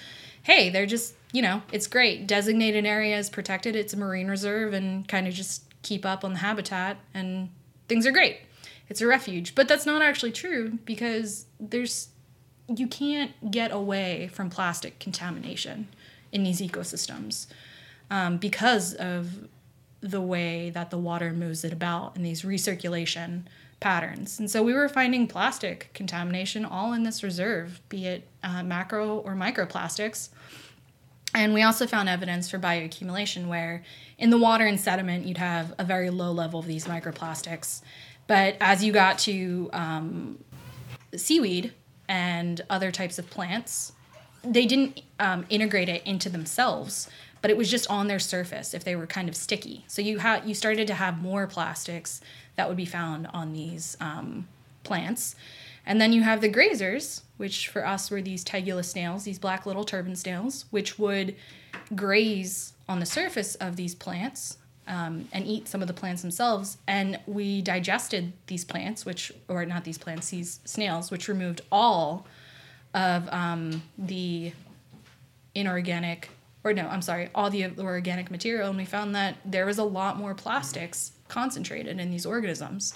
hey 0.44 0.70
they're 0.70 0.86
just 0.86 1.16
you 1.32 1.42
know 1.42 1.62
it's 1.72 1.88
great. 1.88 2.28
Designated 2.28 2.86
area 2.86 3.18
is 3.18 3.30
protected. 3.30 3.76
It's 3.76 3.94
a 3.94 3.98
marine 3.98 4.28
reserve 4.28 4.74
and 4.74 5.08
kind 5.08 5.28
of 5.28 5.34
just 5.34 5.64
keep 5.84 6.06
up 6.06 6.26
on 6.26 6.34
the 6.34 6.40
habitat 6.40 6.98
and 7.14 7.50
things 7.88 8.06
are 8.06 8.12
great. 8.12 8.40
It's 8.90 9.02
a 9.02 9.08
refuge. 9.08 9.56
But 9.56 9.68
that's 9.68 9.86
not 9.86 10.02
actually 10.02 10.32
true 10.32 10.80
because 10.84 11.46
there's 11.60 12.10
you 12.76 12.88
can't 12.88 13.52
get 13.52 13.72
away 13.72 14.30
from 14.34 14.50
plastic 14.50 15.00
contamination 15.00 15.88
in 16.32 16.44
these 16.44 16.62
ecosystems 16.62 17.48
um, 18.12 18.38
because 18.38 18.94
of 18.94 19.48
the 20.02 20.22
way 20.22 20.70
that 20.70 20.90
the 20.92 20.98
water 20.98 21.32
moves 21.32 21.64
it 21.64 21.74
about 21.74 22.16
in 22.16 22.24
these 22.24 22.44
recirculation 22.44 23.44
patterns. 23.80 24.40
And 24.40 24.50
so 24.50 24.62
we 24.62 24.74
were 24.74 24.90
finding 24.90 25.28
plastic 25.28 25.90
contamination 25.94 26.66
all 26.66 26.94
in 26.94 27.04
this 27.04 27.24
reserve, 27.24 27.82
be 27.90 28.06
it 28.06 28.28
uh, 28.44 28.64
macro 28.64 29.18
or 29.18 29.34
microplastics. 29.34 30.30
And 31.34 31.54
we 31.54 31.62
also 31.62 31.86
found 31.86 32.10
evidence 32.10 32.50
for 32.50 32.58
bioaccumulation 32.58 33.48
where 33.48 33.84
in 34.18 34.30
the 34.30 34.38
water 34.38 34.66
and 34.66 34.80
sediment 34.80 35.26
you'd 35.26 35.38
have 35.38 35.74
a 35.78 35.84
very 35.84 36.10
low 36.10 36.32
level 36.32 36.60
of 36.60 36.66
these 36.66 36.86
microplastics. 36.86 37.82
But 38.28 38.58
as 38.60 38.84
you 38.84 38.92
got 38.92 39.20
to 39.20 39.70
um, 39.74 40.44
seaweed 41.16 41.74
and 42.10 42.62
other 42.70 42.92
types 42.92 43.20
of 43.20 43.30
plants, 43.30 43.94
they 44.44 44.66
didn't 44.66 45.02
um, 45.20 45.46
integrate 45.50 45.88
it 45.88 46.02
into 46.06 46.28
themselves, 46.30 47.10
but 47.42 47.52
it 47.52 47.56
was 47.56 47.70
just 47.70 47.90
on 47.90 48.08
their 48.08 48.20
surface 48.20 48.74
if 48.74 48.84
they 48.84 48.96
were 48.96 49.08
kind 49.08 49.30
of 49.30 49.36
sticky. 49.36 49.86
So 49.88 50.02
you 50.02 50.18
had 50.18 50.46
you 50.46 50.54
started 50.54 50.88
to 50.88 50.96
have 50.96 51.22
more 51.22 51.48
plastics 51.48 52.20
that 52.56 52.68
would 52.68 52.78
be 52.78 52.86
found 52.86 53.28
on 53.28 53.54
these 53.54 53.96
um, 54.02 54.48
plants. 54.84 55.36
And 55.86 56.02
then 56.02 56.12
you 56.12 56.24
have 56.24 56.42
the 56.42 56.50
grazers, 56.50 57.22
which 57.38 57.68
for 57.68 57.86
us 57.86 58.12
were 58.12 58.22
these 58.22 58.44
tegula 58.44 58.84
snails, 58.84 59.24
these 59.24 59.40
black 59.40 59.66
little 59.66 59.84
turban 59.84 60.16
snails, 60.16 60.66
which 60.72 61.00
would 61.00 61.36
graze 61.96 62.74
on 62.88 63.00
the 63.00 63.06
surface 63.06 63.56
of 63.56 63.76
these 63.76 63.96
plants 63.96 64.58
um, 64.90 65.30
and 65.32 65.46
eat 65.46 65.68
some 65.68 65.82
of 65.82 65.88
the 65.88 65.94
plants 65.94 66.22
themselves. 66.22 66.78
And 66.88 67.20
we 67.28 67.62
digested 67.62 68.34
these 68.48 68.66
plants, 68.66 69.06
which, 69.06 69.32
or 69.48 69.66
not 69.66 69.86
these 69.86 70.00
plants, 70.00 70.32
these 70.32 70.60
snails, 70.66 71.12
which 71.12 71.28
removed 71.30 71.62
all 71.72 72.26
of 72.94 73.32
um, 73.32 73.84
the 73.98 74.52
inorganic, 75.54 76.30
or 76.64 76.74
no, 76.74 76.88
I'm 76.88 77.04
sorry, 77.04 77.30
all 77.36 77.50
the 77.52 77.72
organic 77.80 78.32
material. 78.32 78.70
And 78.70 78.78
we 78.78 78.86
found 78.86 79.16
that 79.16 79.38
there 79.46 79.66
was 79.66 79.78
a 79.78 79.84
lot 79.84 80.18
more 80.18 80.34
plastics 80.34 81.12
concentrated 81.28 82.00
in 82.00 82.10
these 82.10 82.26
organisms. 82.26 82.96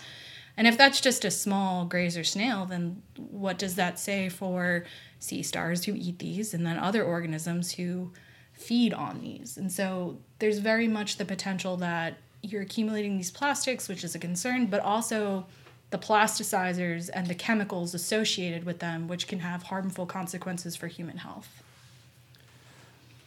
And 0.57 0.67
if 0.67 0.77
that's 0.77 0.99
just 0.99 1.23
a 1.25 1.31
small 1.31 1.85
grazer 1.85 2.23
snail, 2.23 2.65
then 2.65 3.01
what 3.17 3.57
does 3.59 3.75
that 3.75 3.99
say 3.99 4.29
for 4.29 4.85
sea 5.19 5.43
stars 5.43 5.85
who 5.85 5.93
eat 5.95 6.19
these 6.19 6.53
and 6.53 6.65
then 6.65 6.77
other 6.77 7.03
organisms 7.03 7.73
who 7.73 8.11
feed 8.51 8.93
on 8.93 9.21
these? 9.21 9.57
And 9.57 9.71
so 9.71 10.17
there's 10.43 10.57
very 10.57 10.89
much 10.89 11.15
the 11.15 11.23
potential 11.23 11.77
that 11.77 12.17
you're 12.41 12.61
accumulating 12.61 13.15
these 13.15 13.31
plastics, 13.31 13.87
which 13.87 14.03
is 14.03 14.13
a 14.13 14.19
concern, 14.19 14.65
but 14.65 14.81
also 14.81 15.45
the 15.89 15.97
plasticizers 15.97 17.09
and 17.13 17.27
the 17.27 17.33
chemicals 17.33 17.93
associated 17.93 18.65
with 18.65 18.79
them, 18.79 19.07
which 19.07 19.25
can 19.25 19.39
have 19.39 19.63
harmful 19.63 20.05
consequences 20.05 20.75
for 20.75 20.87
human 20.87 21.15
health. 21.19 21.63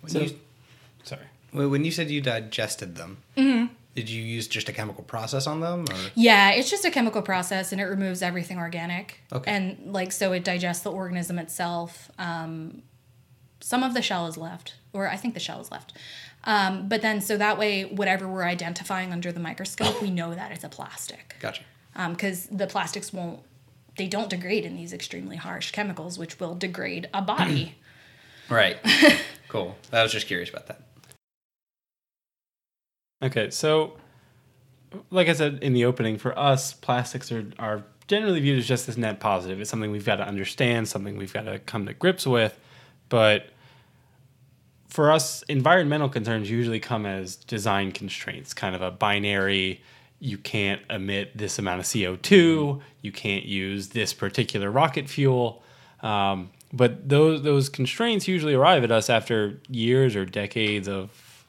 When 0.03 0.12
So- 0.12 0.21
you, 0.21 0.39
Sorry. 1.05 1.23
when 1.53 1.87
you 1.87 1.91
said 1.91 2.11
you 2.11 2.21
digested 2.21 2.97
them, 2.97 3.17
Mm-hmm. 3.39 3.73
did 3.95 4.11
you 4.11 4.23
use 4.23 4.47
just 4.47 4.69
a 4.69 4.73
chemical 4.75 5.03
process 5.03 5.47
on 5.47 5.61
them? 5.61 5.87
Or? 5.91 5.97
Yeah, 6.14 6.51
it's 6.51 6.69
just 6.69 6.85
a 6.85 6.91
chemical 6.91 7.23
process 7.23 7.73
and 7.73 7.81
it 7.81 7.85
removes 7.85 8.21
everything 8.21 8.59
organic. 8.59 9.23
Okay. 9.33 9.51
And 9.51 9.91
like 9.91 10.12
so 10.12 10.33
it 10.33 10.45
digests 10.45 10.83
the 10.83 10.93
organism 10.93 11.39
itself. 11.39 12.11
Um, 12.19 12.83
some 13.61 13.83
of 13.83 13.95
the 13.95 14.03
shell 14.03 14.27
is 14.27 14.37
left, 14.37 14.75
or 14.93 15.09
I 15.09 15.17
think 15.17 15.33
the 15.33 15.41
shell 15.41 15.62
is 15.62 15.71
left. 15.71 15.95
Um, 16.47 16.89
but 16.89 17.03
then 17.03 17.21
so 17.21 17.37
that 17.37 17.59
way 17.59 17.85
whatever 17.85 18.29
we're 18.29 18.45
identifying 18.45 19.13
under 19.13 19.33
the 19.33 19.41
microscope, 19.41 20.01
we 20.01 20.11
know 20.11 20.35
that 20.35 20.53
it's 20.53 20.65
a 20.65 20.69
plastic. 20.69 21.37
Gotcha. 21.41 21.65
Because 22.11 22.47
the 22.47 22.67
plastics 22.67 23.13
won't 23.13 23.41
they 23.97 24.07
don't 24.07 24.29
degrade 24.29 24.65
in 24.65 24.77
these 24.77 24.93
extremely 24.93 25.37
harsh 25.37 25.71
chemicals, 25.73 26.19
which 26.19 26.39
will 26.39 26.55
degrade 26.55 27.09
a 27.13 27.23
body. 27.23 27.75
Right. 28.49 28.77
cool. 29.49 29.75
I 29.93 30.05
was 30.05 30.13
just 30.13 30.29
curious 30.29 30.49
about 30.49 30.69
that. 30.69 30.81
Okay, 33.21 33.51
so 33.51 33.97
like 35.11 35.29
I 35.29 35.33
said 35.33 35.59
in 35.63 35.73
the 35.73 35.85
opening, 35.85 36.17
for 36.17 36.39
us, 36.39 36.73
plastics 36.73 37.33
are, 37.33 37.47
are 37.59 37.85
generally 38.07 38.41
viewed 38.41 38.59
as 38.59 38.69
just 38.69 38.87
this 38.87 38.97
net 38.97 39.19
positive. 39.19 39.61
It's 39.61 39.69
something 39.69 39.91
we've 39.91 40.05
got 40.05 40.17
to 40.17 40.29
understand, 40.29 40.87
something 40.87 41.17
we've 41.17 41.33
got 41.33 41.47
to 41.47 41.59
come 41.59 41.87
to 41.87 41.95
grips 41.95 42.25
with. 42.25 42.57
But 43.09 43.47
for 44.97 45.13
us, 45.13 45.43
environmental 45.43 46.09
concerns 46.09 46.51
usually 46.51 46.81
come 46.81 47.05
as 47.05 47.37
design 47.37 47.93
constraints, 47.93 48.55
kind 48.55 48.75
of 48.75 48.81
a 48.81 48.91
binary. 48.91 49.83
You 50.21 50.39
can't 50.39 50.81
emit 50.89 51.37
this 51.37 51.59
amount 51.59 51.81
of 51.81 51.87
CO2. 51.87 52.81
You 53.03 53.13
can't 53.13 53.45
use 53.45 53.89
this 53.89 54.15
particular 54.15 54.71
rocket 54.71 55.11
fuel. 55.11 55.63
Um, 56.01 56.49
but 56.73 57.11
those 57.11 57.43
those 57.43 57.69
constraints 57.69 58.27
usually 58.27 58.55
arrive 58.55 58.85
at 58.85 58.91
us 58.91 59.11
after 59.11 59.61
years 59.69 60.17
or 60.17 60.25
decades 60.25 60.89
of 60.89 61.45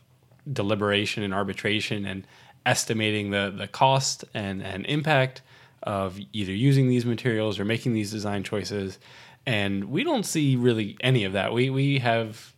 deliberation 0.51 1.23
and 1.23 1.33
arbitration 1.33 2.05
and 2.05 2.27
estimating 2.65 3.31
the, 3.31 3.53
the 3.57 3.69
cost 3.69 4.25
and, 4.33 4.61
and 4.61 4.85
impact 4.87 5.41
of 5.83 6.19
either 6.33 6.51
using 6.51 6.89
these 6.89 7.05
materials 7.05 7.59
or 7.59 7.63
making 7.63 7.93
these 7.93 8.11
design 8.11 8.43
choices. 8.43 8.99
And 9.45 9.85
we 9.85 10.03
don't 10.03 10.25
see 10.25 10.57
really 10.57 10.97
any 10.99 11.23
of 11.23 11.31
that. 11.31 11.53
We, 11.53 11.69
we 11.69 11.99
have 11.99 12.53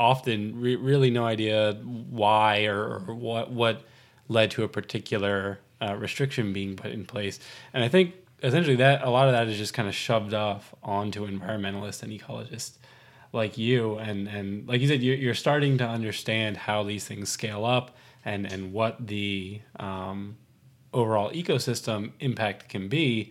often 0.00 0.58
re- 0.58 0.76
really 0.76 1.10
no 1.10 1.26
idea 1.26 1.74
why 1.84 2.64
or, 2.64 3.04
or 3.06 3.14
what, 3.14 3.50
what 3.50 3.82
led 4.28 4.50
to 4.52 4.64
a 4.64 4.68
particular 4.68 5.60
uh, 5.82 5.94
restriction 5.94 6.54
being 6.54 6.74
put 6.74 6.90
in 6.90 7.04
place. 7.04 7.38
And 7.74 7.84
I 7.84 7.88
think 7.88 8.14
essentially 8.42 8.76
that 8.76 9.02
a 9.02 9.10
lot 9.10 9.26
of 9.26 9.32
that 9.32 9.46
is 9.46 9.58
just 9.58 9.74
kind 9.74 9.86
of 9.86 9.94
shoved 9.94 10.32
off 10.32 10.74
onto 10.82 11.28
environmentalists 11.28 12.02
and 12.02 12.10
ecologists 12.10 12.78
like 13.32 13.58
you 13.58 13.96
and 13.98 14.26
and 14.26 14.66
like 14.66 14.80
you 14.80 14.88
said 14.88 15.02
you're, 15.02 15.14
you're 15.14 15.34
starting 15.34 15.76
to 15.76 15.86
understand 15.86 16.56
how 16.56 16.82
these 16.82 17.04
things 17.04 17.28
scale 17.28 17.66
up 17.66 17.96
and 18.24 18.50
and 18.50 18.72
what 18.72 19.06
the 19.06 19.60
um, 19.78 20.36
overall 20.94 21.30
ecosystem 21.32 22.10
impact 22.20 22.68
can 22.70 22.88
be 22.88 23.30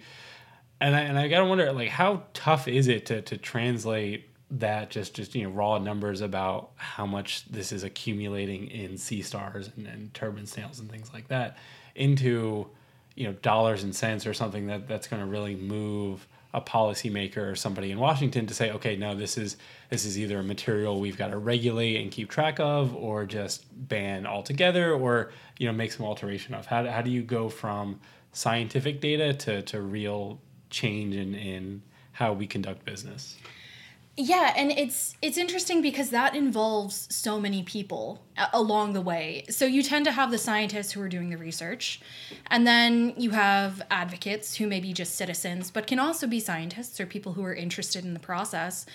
and 0.80 0.96
I, 0.96 1.02
and 1.02 1.18
I 1.18 1.28
gotta 1.28 1.46
wonder 1.46 1.74
like 1.74 1.90
how 1.90 2.24
tough 2.34 2.68
is 2.68 2.88
it 2.88 3.08
to, 3.08 3.22
to 3.24 3.38
translate 3.38 4.29
that 4.52 4.90
just 4.90 5.14
just 5.14 5.36
you 5.36 5.44
know 5.44 5.50
raw 5.50 5.78
numbers 5.78 6.22
about 6.22 6.72
how 6.76 7.06
much 7.06 7.46
this 7.52 7.72
is 7.72 7.84
accumulating 7.84 8.68
in 8.68 8.98
sea 8.98 9.22
stars 9.22 9.70
and, 9.78 9.86
and 9.88 10.14
turban 10.14 10.46
snails 10.46 10.80
and 10.80 10.90
things 10.90 11.12
like 11.14 11.28
that 11.28 11.58
into 11.96 12.68
you 13.16 13.28
know 13.28 13.34
dollars 13.42 13.84
and 13.84 13.96
cents 13.96 14.26
or 14.26 14.34
something 14.34 14.68
that 14.68 14.88
that's 14.88 15.08
going 15.08 15.22
to 15.22 15.28
really 15.28 15.56
move 15.56 16.28
a 16.54 16.62
policymaker 16.62 17.52
or 17.52 17.56
somebody 17.56 17.92
in 17.92 18.00
Washington 18.00 18.48
to 18.48 18.54
say, 18.54 18.72
okay, 18.72 18.96
no, 18.96 19.16
this 19.16 19.38
is 19.38 19.58
this 19.90 20.06
is 20.06 20.18
either 20.18 20.40
a 20.40 20.44
material 20.44 21.00
we've 21.00 21.18
got 21.18 21.30
to 21.30 21.38
regulate 21.38 22.02
and 22.02 22.12
keep 22.12 22.30
track 22.30 22.60
of, 22.60 22.96
or 22.96 23.26
just 23.26 23.66
ban 23.88 24.26
altogether, 24.26 24.94
or 24.94 25.32
you 25.58 25.68
know 25.68 25.74
make 25.74 25.92
some 25.92 26.06
alteration 26.06 26.56
of. 26.56 26.66
How, 26.66 26.86
how 26.88 27.02
do 27.02 27.12
you 27.12 27.22
go 27.22 27.50
from 27.50 28.00
scientific 28.32 29.00
data 29.00 29.34
to, 29.34 29.62
to 29.64 29.82
real 29.82 30.40
change 30.70 31.16
in, 31.16 31.36
in 31.36 31.82
how 32.14 32.34
we 32.34 32.48
conduct 32.48 32.84
business? 32.84 33.38
Yeah, 34.22 34.54
and 34.58 34.70
it's 34.74 35.16
it's 35.22 35.38
interesting 35.38 35.82
because 35.82 36.10
that 36.10 36.36
involves 36.36 37.08
so 37.10 37.40
many 37.40 37.64
people 37.64 38.22
uh, 38.38 38.48
along 38.52 38.92
the 38.92 39.00
way. 39.00 39.46
So 39.50 39.64
you 39.64 39.82
tend 39.82 40.04
to 40.06 40.12
have 40.12 40.30
the 40.30 40.38
scientists 40.38 40.92
who 40.92 41.02
are 41.02 41.08
doing 41.08 41.30
the 41.30 41.38
research, 41.38 42.02
and 42.48 42.68
then 42.68 43.14
you 43.16 43.30
have 43.30 43.82
advocates 43.90 44.56
who 44.58 44.68
may 44.68 44.82
be 44.82 44.92
just 44.92 45.16
citizens, 45.16 45.72
but 45.72 45.88
can 45.88 46.00
also 46.00 46.28
be 46.28 46.42
scientists 46.42 47.00
or 47.00 47.06
people 47.06 47.32
who 47.32 47.46
are 47.46 47.54
interested 47.54 48.04
in 48.04 48.14
the 48.14 48.20
process. 48.20 48.86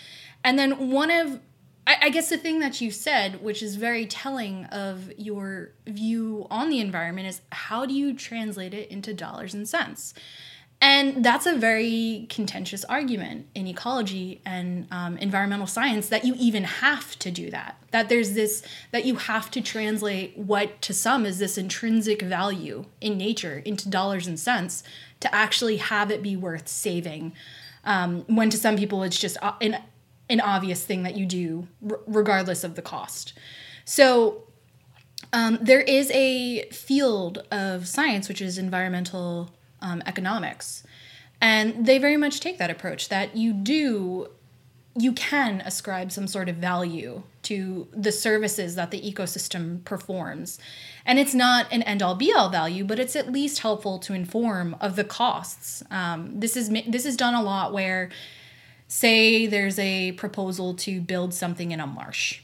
And 0.44 0.58
then 0.58 0.90
one 0.90 1.10
of 1.10 1.40
I, 1.86 1.96
I 2.02 2.10
guess 2.10 2.28
the 2.28 2.36
thing 2.36 2.58
that 2.60 2.82
you 2.82 2.90
said, 2.90 3.42
which 3.42 3.62
is 3.62 3.76
very 3.76 4.04
telling 4.04 4.66
of 4.66 5.10
your 5.16 5.72
view 5.86 6.46
on 6.50 6.68
the 6.68 6.80
environment, 6.80 7.28
is 7.28 7.40
how 7.50 7.86
do 7.86 7.94
you 7.94 8.12
translate 8.12 8.74
it 8.74 8.90
into 8.90 9.14
dollars 9.14 9.54
and 9.54 9.66
cents? 9.66 10.12
And 10.86 11.24
that's 11.24 11.46
a 11.46 11.56
very 11.56 12.26
contentious 12.28 12.84
argument 12.84 13.46
in 13.54 13.66
ecology 13.66 14.42
and 14.44 14.86
um, 14.90 15.16
environmental 15.16 15.66
science 15.66 16.10
that 16.10 16.26
you 16.26 16.34
even 16.38 16.64
have 16.64 17.18
to 17.20 17.30
do 17.30 17.50
that. 17.52 17.82
That 17.90 18.10
there's 18.10 18.34
this, 18.34 18.62
that 18.90 19.06
you 19.06 19.16
have 19.16 19.50
to 19.52 19.62
translate 19.62 20.36
what 20.36 20.82
to 20.82 20.92
some 20.92 21.24
is 21.24 21.38
this 21.38 21.56
intrinsic 21.56 22.20
value 22.20 22.84
in 23.00 23.16
nature 23.16 23.62
into 23.64 23.88
dollars 23.88 24.26
and 24.26 24.38
cents 24.38 24.82
to 25.20 25.34
actually 25.34 25.78
have 25.78 26.10
it 26.10 26.22
be 26.22 26.36
worth 26.36 26.68
saving. 26.68 27.32
Um, 27.84 28.26
when 28.26 28.50
to 28.50 28.58
some 28.58 28.76
people 28.76 29.02
it's 29.04 29.18
just 29.18 29.38
an, 29.62 29.78
an 30.28 30.40
obvious 30.42 30.84
thing 30.84 31.02
that 31.04 31.16
you 31.16 31.24
do 31.24 31.66
r- 31.90 32.00
regardless 32.06 32.62
of 32.62 32.74
the 32.74 32.82
cost. 32.82 33.32
So 33.86 34.44
um, 35.32 35.58
there 35.62 35.80
is 35.80 36.10
a 36.10 36.68
field 36.68 37.38
of 37.50 37.88
science 37.88 38.28
which 38.28 38.42
is 38.42 38.58
environmental 38.58 39.50
um, 39.84 40.02
economics. 40.06 40.82
And 41.40 41.86
they 41.86 41.98
very 41.98 42.16
much 42.16 42.40
take 42.40 42.58
that 42.58 42.70
approach 42.70 43.08
that 43.10 43.36
you 43.36 43.52
do, 43.52 44.28
you 44.96 45.12
can 45.12 45.60
ascribe 45.60 46.10
some 46.10 46.26
sort 46.26 46.48
of 46.48 46.56
value 46.56 47.22
to 47.42 47.86
the 47.92 48.10
services 48.10 48.76
that 48.76 48.90
the 48.90 49.00
ecosystem 49.00 49.84
performs. 49.84 50.58
And 51.04 51.18
it's 51.18 51.34
not 51.34 51.66
an 51.70 51.82
end 51.82 52.02
all 52.02 52.14
be 52.14 52.32
all 52.32 52.48
value, 52.48 52.84
but 52.84 52.98
it's 52.98 53.14
at 53.14 53.30
least 53.30 53.58
helpful 53.58 53.98
to 54.00 54.14
inform 54.14 54.74
of 54.80 54.96
the 54.96 55.04
costs. 55.04 55.82
Um, 55.90 56.40
this 56.40 56.56
is 56.56 56.70
this 56.88 57.04
is 57.04 57.16
done 57.16 57.34
a 57.34 57.42
lot 57.42 57.74
where, 57.74 58.08
say, 58.88 59.46
there's 59.46 59.78
a 59.78 60.12
proposal 60.12 60.72
to 60.74 61.00
build 61.00 61.34
something 61.34 61.72
in 61.72 61.80
a 61.80 61.86
marsh, 61.86 62.40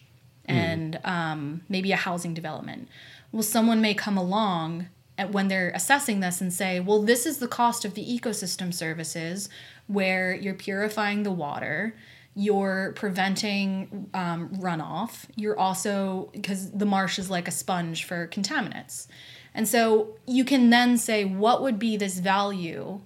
mm. 0.47 0.55
and 0.55 1.01
um, 1.05 1.62
maybe 1.70 1.93
a 1.93 1.97
housing 1.97 2.34
development. 2.34 2.88
Well, 3.32 3.43
someone 3.43 3.80
may 3.80 3.95
come 3.95 4.18
along 4.18 4.88
when 5.29 5.49
they're 5.49 5.71
assessing 5.75 6.21
this 6.21 6.41
and 6.41 6.53
say, 6.53 6.81
well, 6.81 7.03
this 7.03 7.27
is 7.27 7.39
the 7.39 7.49
cost 7.49 7.85
of 7.85 7.95
the 7.95 8.05
ecosystem 8.05 8.73
services 8.73 9.49
where 9.87 10.35
you're 10.35 10.55
purifying 10.55 11.23
the 11.23 11.33
water, 11.33 11.95
you're 12.35 12.93
preventing 12.97 14.09
um, 14.14 14.49
runoff, 14.57 15.25
you're 15.37 15.59
also, 15.59 16.31
because 16.33 16.71
the 16.71 16.87
marsh 16.87 17.18
is 17.18 17.29
like 17.29 17.49
a 17.49 17.51
sponge 17.51 18.05
for 18.05 18.29
contaminants. 18.29 19.09
And 19.53 19.66
so 19.66 20.16
you 20.27 20.45
can 20.45 20.71
then 20.71 20.97
say, 20.97 21.25
what 21.25 21.62
would 21.62 21.79
be 21.79 21.97
this 21.97 22.18
value 22.21 23.01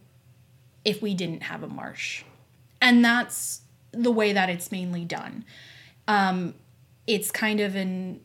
if 0.85 1.01
we 1.01 1.15
didn't 1.15 1.45
have 1.45 1.63
a 1.63 1.69
marsh? 1.69 2.23
And 2.81 3.05
that's 3.05 3.63
the 3.93 4.13
way 4.13 4.33
that 4.33 4.51
it's 4.51 4.71
mainly 4.71 5.05
done. 5.05 5.45
Um, 6.07 6.55
it's 7.07 7.31
kind 7.31 7.61
of 7.61 7.77
an 7.77 8.21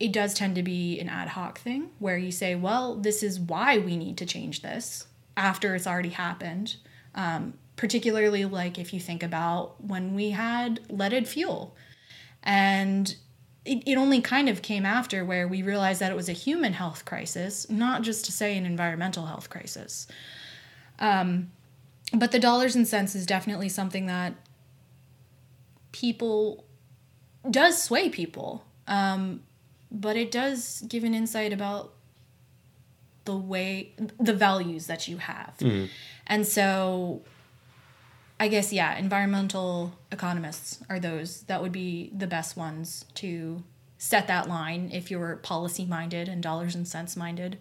it 0.00 0.12
does 0.12 0.34
tend 0.34 0.56
to 0.56 0.62
be 0.62 0.98
an 0.98 1.08
ad 1.08 1.28
hoc 1.28 1.58
thing 1.58 1.90
where 1.98 2.16
you 2.16 2.32
say, 2.32 2.54
well, 2.54 2.96
this 2.96 3.22
is 3.22 3.38
why 3.38 3.78
we 3.78 3.96
need 3.96 4.16
to 4.18 4.26
change 4.26 4.62
this 4.62 5.06
after 5.36 5.74
it's 5.74 5.86
already 5.86 6.10
happened. 6.10 6.76
Um, 7.14 7.54
particularly, 7.76 8.44
like 8.44 8.78
if 8.78 8.92
you 8.92 9.00
think 9.00 9.22
about 9.22 9.82
when 9.82 10.14
we 10.14 10.30
had 10.30 10.80
leaded 10.90 11.26
fuel. 11.26 11.76
And 12.42 13.14
it, 13.64 13.82
it 13.86 13.96
only 13.96 14.20
kind 14.20 14.48
of 14.48 14.62
came 14.62 14.84
after 14.84 15.24
where 15.24 15.46
we 15.46 15.62
realized 15.62 16.00
that 16.00 16.10
it 16.10 16.16
was 16.16 16.28
a 16.28 16.32
human 16.32 16.72
health 16.72 17.04
crisis, 17.04 17.68
not 17.70 18.02
just 18.02 18.24
to 18.26 18.32
say 18.32 18.56
an 18.56 18.66
environmental 18.66 19.26
health 19.26 19.50
crisis. 19.50 20.06
Um, 20.98 21.50
but 22.12 22.32
the 22.32 22.38
dollars 22.38 22.76
and 22.76 22.86
cents 22.86 23.14
is 23.14 23.24
definitely 23.24 23.68
something 23.68 24.06
that 24.06 24.34
people 25.92 26.64
does 27.50 27.82
sway 27.82 28.08
people. 28.08 28.64
Um, 28.86 29.42
but 29.92 30.16
it 30.16 30.30
does 30.30 30.82
give 30.88 31.04
an 31.04 31.14
insight 31.14 31.52
about 31.52 31.92
the 33.24 33.36
way 33.36 33.92
the 34.18 34.32
values 34.32 34.86
that 34.86 35.06
you 35.06 35.18
have 35.18 35.54
mm. 35.60 35.88
and 36.26 36.46
so 36.46 37.22
i 38.40 38.48
guess 38.48 38.72
yeah 38.72 38.96
environmental 38.96 39.92
economists 40.10 40.80
are 40.88 40.98
those 40.98 41.42
that 41.42 41.62
would 41.62 41.70
be 41.70 42.10
the 42.16 42.26
best 42.26 42.56
ones 42.56 43.04
to 43.14 43.62
set 43.98 44.26
that 44.26 44.48
line 44.48 44.90
if 44.92 45.10
you're 45.10 45.36
policy 45.36 45.84
minded 45.84 46.28
and 46.28 46.42
dollars 46.42 46.74
and 46.74 46.88
cents 46.88 47.16
minded 47.16 47.58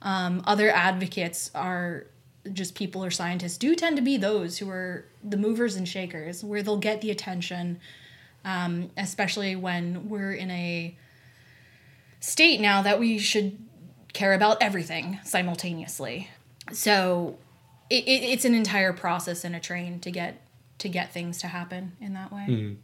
um, 0.00 0.42
other 0.46 0.70
advocates 0.70 1.50
are 1.54 2.06
just 2.52 2.74
people 2.74 3.02
or 3.02 3.10
scientists 3.10 3.56
do 3.56 3.74
tend 3.74 3.96
to 3.96 4.02
be 4.02 4.16
those 4.16 4.58
who 4.58 4.68
are 4.68 5.06
the 5.24 5.36
movers 5.36 5.76
and 5.76 5.88
shakers 5.88 6.44
where 6.44 6.62
they'll 6.62 6.76
get 6.76 7.00
the 7.00 7.10
attention 7.10 7.80
um, 8.44 8.90
especially 8.96 9.56
when 9.56 10.08
we're 10.08 10.32
in 10.32 10.50
a 10.50 10.94
state 12.20 12.60
now 12.60 12.82
that 12.82 12.98
we 12.98 13.18
should 13.18 13.58
care 14.12 14.32
about 14.32 14.62
everything 14.62 15.18
simultaneously. 15.24 16.30
So 16.72 17.38
it, 17.90 18.04
it, 18.04 18.24
it's 18.24 18.44
an 18.44 18.54
entire 18.54 18.92
process 18.92 19.44
in 19.44 19.54
a 19.54 19.60
train 19.60 20.00
to 20.00 20.10
get 20.10 20.42
to 20.78 20.88
get 20.88 21.12
things 21.12 21.38
to 21.38 21.48
happen 21.48 21.92
in 22.00 22.14
that 22.14 22.32
way. 22.32 22.46
Mm-hmm. 22.48 22.74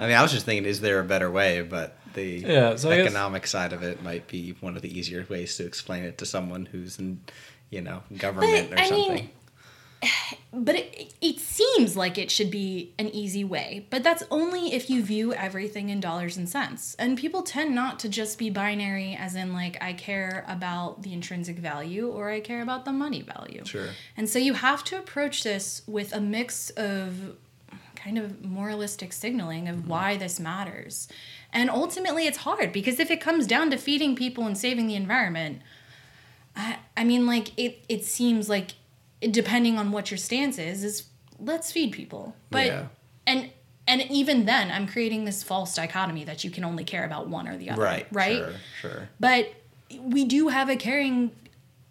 I 0.00 0.06
mean, 0.06 0.16
I 0.16 0.22
was 0.22 0.30
just 0.30 0.46
thinking, 0.46 0.64
is 0.64 0.80
there 0.80 1.00
a 1.00 1.04
better 1.04 1.30
way? 1.30 1.62
But 1.62 1.98
the 2.14 2.24
yeah, 2.24 2.76
so 2.76 2.90
economic 2.90 3.42
guess, 3.42 3.50
side 3.50 3.72
of 3.72 3.82
it 3.82 4.02
might 4.02 4.28
be 4.28 4.54
one 4.60 4.76
of 4.76 4.82
the 4.82 4.96
easier 4.96 5.26
ways 5.28 5.56
to 5.56 5.66
explain 5.66 6.04
it 6.04 6.18
to 6.18 6.26
someone 6.26 6.66
who's 6.66 6.98
in, 6.98 7.20
you 7.70 7.82
know, 7.82 8.02
government 8.16 8.70
but, 8.70 8.78
or 8.78 8.82
I 8.82 8.88
something. 8.88 9.14
Mean, 9.14 9.30
but 10.52 10.74
it, 10.74 11.14
it 11.20 11.40
seems 11.40 11.96
like 11.96 12.18
it 12.18 12.30
should 12.30 12.50
be 12.50 12.92
an 12.98 13.08
easy 13.08 13.44
way 13.44 13.86
but 13.90 14.02
that's 14.02 14.22
only 14.30 14.72
if 14.72 14.88
you 14.88 15.02
view 15.02 15.32
everything 15.34 15.88
in 15.88 16.00
dollars 16.00 16.36
and 16.36 16.48
cents. 16.48 16.94
And 16.98 17.18
people 17.18 17.42
tend 17.42 17.74
not 17.74 17.98
to 18.00 18.08
just 18.08 18.38
be 18.38 18.50
binary 18.50 19.16
as 19.18 19.34
in 19.34 19.52
like 19.52 19.76
i 19.82 19.92
care 19.92 20.44
about 20.48 21.02
the 21.02 21.12
intrinsic 21.12 21.56
value 21.58 22.08
or 22.08 22.30
i 22.30 22.40
care 22.40 22.62
about 22.62 22.84
the 22.84 22.92
money 22.92 23.22
value. 23.22 23.64
Sure. 23.64 23.88
And 24.16 24.28
so 24.28 24.38
you 24.38 24.54
have 24.54 24.84
to 24.84 24.98
approach 24.98 25.42
this 25.42 25.82
with 25.86 26.12
a 26.12 26.20
mix 26.20 26.70
of 26.70 27.36
kind 27.96 28.18
of 28.18 28.44
moralistic 28.44 29.12
signaling 29.12 29.68
of 29.68 29.76
mm-hmm. 29.76 29.88
why 29.88 30.16
this 30.16 30.38
matters. 30.38 31.08
And 31.52 31.68
ultimately 31.68 32.26
it's 32.26 32.38
hard 32.38 32.72
because 32.72 33.00
if 33.00 33.10
it 33.10 33.20
comes 33.20 33.46
down 33.46 33.70
to 33.70 33.76
feeding 33.76 34.14
people 34.14 34.46
and 34.46 34.56
saving 34.56 34.86
the 34.86 34.94
environment 34.94 35.62
I, 36.58 36.78
I 36.96 37.04
mean 37.04 37.26
like 37.26 37.52
it 37.56 37.84
it 37.88 38.04
seems 38.04 38.48
like 38.48 38.72
depending 39.20 39.78
on 39.78 39.92
what 39.92 40.10
your 40.10 40.18
stance 40.18 40.58
is, 40.58 40.84
is 40.84 41.08
let's 41.38 41.72
feed 41.72 41.92
people. 41.92 42.34
But 42.50 42.66
yeah. 42.66 42.86
and 43.26 43.50
and 43.86 44.02
even 44.10 44.44
then, 44.44 44.70
I'm 44.70 44.86
creating 44.86 45.24
this 45.24 45.42
false 45.42 45.74
dichotomy 45.74 46.24
that 46.24 46.44
you 46.44 46.50
can 46.50 46.64
only 46.64 46.84
care 46.84 47.04
about 47.04 47.28
one 47.28 47.48
or 47.48 47.56
the 47.56 47.70
other. 47.70 47.82
Right. 47.82 48.06
Right. 48.12 48.36
Sure. 48.36 48.52
Sure. 48.80 49.08
But 49.18 49.54
we 50.00 50.24
do 50.24 50.48
have 50.48 50.68
a 50.68 50.76
caring 50.76 51.32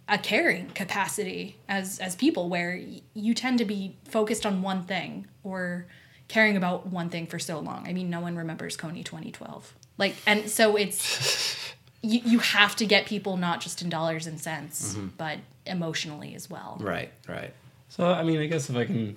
a 0.07 0.17
caring 0.17 0.69
capacity 0.69 1.57
as 1.67 1.99
as 1.99 2.15
people 2.15 2.49
where 2.49 2.79
you 3.13 3.33
tend 3.33 3.57
to 3.57 3.65
be 3.65 3.97
focused 4.05 4.45
on 4.45 4.61
one 4.61 4.83
thing 4.83 5.27
or 5.43 5.87
caring 6.27 6.55
about 6.55 6.87
one 6.87 7.09
thing 7.09 7.25
for 7.25 7.39
so 7.39 7.59
long. 7.59 7.87
I 7.87 7.93
mean, 7.93 8.09
no 8.09 8.19
one 8.19 8.35
remembers 8.35 8.77
Kony 8.77 9.03
2012. 9.03 9.73
Like 9.97 10.15
and 10.25 10.49
so 10.49 10.75
it's 10.75 11.66
you, 12.01 12.21
you 12.23 12.39
have 12.39 12.75
to 12.77 12.85
get 12.85 13.05
people 13.05 13.37
not 13.37 13.61
just 13.61 13.81
in 13.81 13.89
dollars 13.89 14.27
and 14.27 14.39
cents, 14.39 14.93
mm-hmm. 14.93 15.07
but 15.17 15.39
emotionally 15.65 16.35
as 16.35 16.49
well. 16.49 16.77
Right, 16.79 17.11
right. 17.27 17.53
So, 17.89 18.05
I 18.05 18.23
mean, 18.23 18.39
I 18.39 18.47
guess 18.47 18.69
if 18.69 18.75
I 18.75 18.85
can 18.85 19.15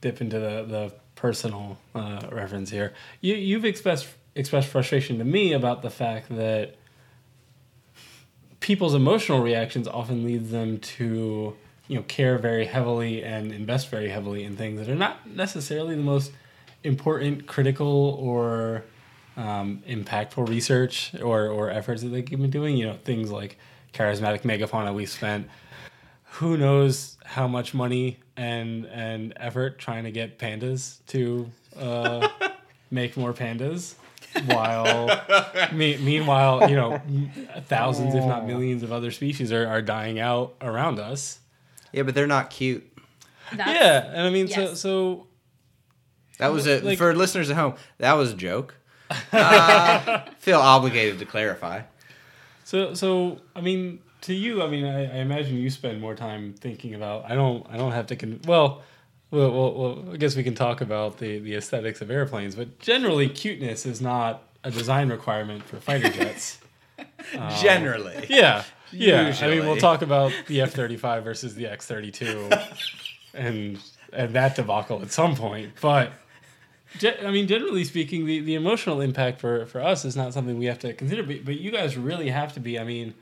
dip 0.00 0.20
into 0.20 0.38
the, 0.38 0.64
the 0.66 0.94
personal 1.14 1.78
uh, 1.94 2.28
reference 2.30 2.70
here, 2.70 2.92
you, 3.20 3.34
you've 3.34 3.64
expressed, 3.64 4.08
expressed 4.34 4.68
frustration 4.68 5.18
to 5.18 5.24
me 5.24 5.52
about 5.52 5.82
the 5.82 5.90
fact 5.90 6.28
that 6.30 6.76
people's 8.60 8.94
emotional 8.94 9.40
reactions 9.40 9.88
often 9.88 10.24
leads 10.24 10.50
them 10.50 10.78
to 10.78 11.56
you 11.88 11.96
know 11.96 12.02
care 12.02 12.38
very 12.38 12.66
heavily 12.66 13.24
and 13.24 13.52
invest 13.52 13.88
very 13.88 14.08
heavily 14.08 14.44
in 14.44 14.56
things 14.56 14.78
that 14.78 14.88
are 14.88 14.94
not 14.94 15.28
necessarily 15.28 15.96
the 15.96 16.02
most 16.02 16.30
important, 16.84 17.46
critical, 17.46 18.16
or 18.20 18.84
um, 19.40 19.82
impactful 19.88 20.48
research 20.48 21.12
or, 21.22 21.48
or 21.48 21.70
efforts 21.70 22.02
that 22.02 22.08
they've 22.08 22.24
been 22.28 22.50
doing. 22.50 22.76
You 22.76 22.88
know, 22.88 22.96
things 23.04 23.30
like 23.30 23.58
charismatic 23.94 24.42
megafauna. 24.42 24.94
We 24.94 25.06
spent 25.06 25.48
who 26.34 26.56
knows 26.56 27.16
how 27.24 27.48
much 27.48 27.74
money 27.74 28.18
and 28.36 28.86
and 28.86 29.32
effort 29.36 29.78
trying 29.78 30.04
to 30.04 30.10
get 30.10 30.38
pandas 30.38 30.98
to 31.08 31.50
uh, 31.78 32.28
make 32.90 33.16
more 33.16 33.32
pandas. 33.32 33.94
While 34.46 35.08
me, 35.72 35.96
meanwhile, 35.96 36.70
you 36.70 36.76
know, 36.76 37.00
thousands, 37.66 38.14
if 38.14 38.24
not 38.24 38.46
millions, 38.46 38.84
of 38.84 38.92
other 38.92 39.10
species 39.10 39.50
are, 39.52 39.66
are 39.66 39.82
dying 39.82 40.20
out 40.20 40.54
around 40.60 41.00
us. 41.00 41.40
Yeah, 41.92 42.04
but 42.04 42.14
they're 42.14 42.28
not 42.28 42.48
cute. 42.50 42.86
That's, 43.52 43.68
yeah, 43.68 44.06
and 44.06 44.20
I 44.20 44.30
mean, 44.30 44.46
so 44.46 44.60
yes. 44.60 44.80
so 44.80 45.26
That 46.38 46.52
was 46.52 46.68
a 46.68 46.78
Like- 46.80 46.98
for 46.98 47.12
listeners 47.12 47.50
at 47.50 47.56
home. 47.56 47.74
That 47.98 48.12
was 48.12 48.30
a 48.32 48.36
joke. 48.36 48.76
Uh, 49.32 50.24
feel 50.38 50.60
obligated 50.60 51.18
to 51.18 51.24
clarify. 51.24 51.82
So, 52.64 52.94
so 52.94 53.40
I 53.56 53.60
mean, 53.60 54.00
to 54.22 54.34
you, 54.34 54.62
I 54.62 54.68
mean, 54.68 54.84
I, 54.84 55.04
I 55.04 55.18
imagine 55.18 55.56
you 55.56 55.70
spend 55.70 56.00
more 56.00 56.14
time 56.14 56.54
thinking 56.54 56.94
about. 56.94 57.30
I 57.30 57.34
don't. 57.34 57.66
I 57.70 57.76
don't 57.76 57.92
have 57.92 58.06
to. 58.08 58.16
Con- 58.16 58.40
well, 58.46 58.82
well, 59.30 59.50
well, 59.52 59.74
well, 59.74 60.04
I 60.12 60.16
guess 60.16 60.36
we 60.36 60.42
can 60.42 60.54
talk 60.54 60.80
about 60.80 61.18
the 61.18 61.38
the 61.38 61.54
aesthetics 61.56 62.00
of 62.00 62.10
airplanes, 62.10 62.54
but 62.54 62.78
generally, 62.78 63.28
cuteness 63.28 63.86
is 63.86 64.00
not 64.00 64.42
a 64.64 64.70
design 64.70 65.08
requirement 65.08 65.62
for 65.64 65.76
fighter 65.76 66.10
jets. 66.10 66.58
Generally, 67.60 68.26
Yeah, 68.28 68.64
yeah. 68.92 69.34
I 69.40 69.48
mean, 69.48 69.64
we'll 69.64 69.76
talk 69.76 70.02
about 70.02 70.32
the 70.46 70.60
F 70.60 70.72
thirty 70.72 70.96
five 70.96 71.24
versus 71.24 71.54
the 71.54 71.66
X 71.66 71.86
thirty 71.86 72.10
two, 72.10 72.50
and 73.34 73.78
and 74.12 74.34
that 74.34 74.56
debacle 74.56 75.00
at 75.00 75.10
some 75.10 75.36
point. 75.36 75.72
But 75.80 76.12
I 77.02 77.30
mean, 77.30 77.46
generally 77.46 77.84
speaking, 77.84 78.26
the, 78.26 78.40
the 78.40 78.54
emotional 78.54 79.00
impact 79.00 79.40
for 79.40 79.66
for 79.66 79.80
us 79.80 80.04
is 80.04 80.16
not 80.16 80.32
something 80.32 80.58
we 80.58 80.66
have 80.66 80.78
to 80.80 80.92
consider. 80.92 81.22
But, 81.22 81.44
but 81.44 81.58
you 81.58 81.70
guys 81.70 81.96
really 81.96 82.30
have 82.30 82.52
to 82.54 82.60
be. 82.60 82.78
I 82.78 82.84
mean, 82.84 83.14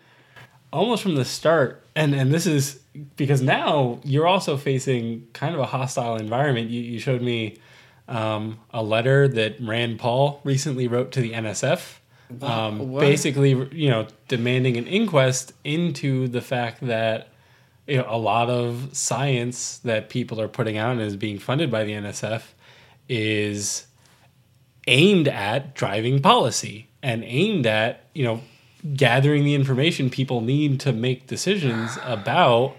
almost 0.73 1.03
from 1.03 1.15
the 1.15 1.25
start, 1.25 1.83
and 1.95 2.15
and 2.15 2.33
this 2.33 2.47
is 2.47 2.81
because 3.17 3.43
now 3.43 4.01
you're 4.05 4.27
also 4.27 4.57
facing 4.57 5.27
kind 5.33 5.55
of 5.55 5.61
a 5.61 5.67
hostile 5.67 6.17
environment. 6.17 6.71
You 6.71 6.81
you 6.81 6.99
showed 6.99 7.23
me. 7.23 7.57
Um, 8.11 8.59
a 8.71 8.83
letter 8.83 9.29
that 9.29 9.61
Rand 9.61 9.99
Paul 9.99 10.41
recently 10.43 10.89
wrote 10.89 11.13
to 11.13 11.21
the 11.21 11.33
NSF, 11.33 11.99
um, 12.41 12.95
basically, 12.95 13.51
you 13.71 13.91
know, 13.91 14.07
demanding 14.29 14.79
an 14.79 14.87
inquest 14.87 15.53
into 15.63 16.27
the 16.27 16.41
fact 16.41 16.87
that 16.87 17.29
you 17.87 17.99
know 17.99 18.07
a 18.09 18.17
lot 18.17 18.49
of 18.49 18.97
science 18.97 19.77
that 19.81 20.09
people 20.09 20.41
are 20.41 20.49
putting 20.49 20.79
out 20.79 20.93
and 20.93 21.03
is 21.03 21.17
being 21.17 21.39
funded 21.39 21.71
by 21.71 21.85
the 21.85 21.93
NSF 21.93 22.43
is 23.09 23.87
aimed 24.87 25.29
at 25.29 25.75
driving 25.75 26.21
policy 26.21 26.89
and 27.03 27.23
aimed 27.25 27.67
at 27.67 28.05
you 28.15 28.25
know 28.25 28.41
gathering 28.95 29.45
the 29.45 29.55
information 29.55 30.09
people 30.09 30.41
need 30.41 30.81
to 30.81 30.93
make 30.93 31.27
decisions 31.27 31.99
about 32.05 32.77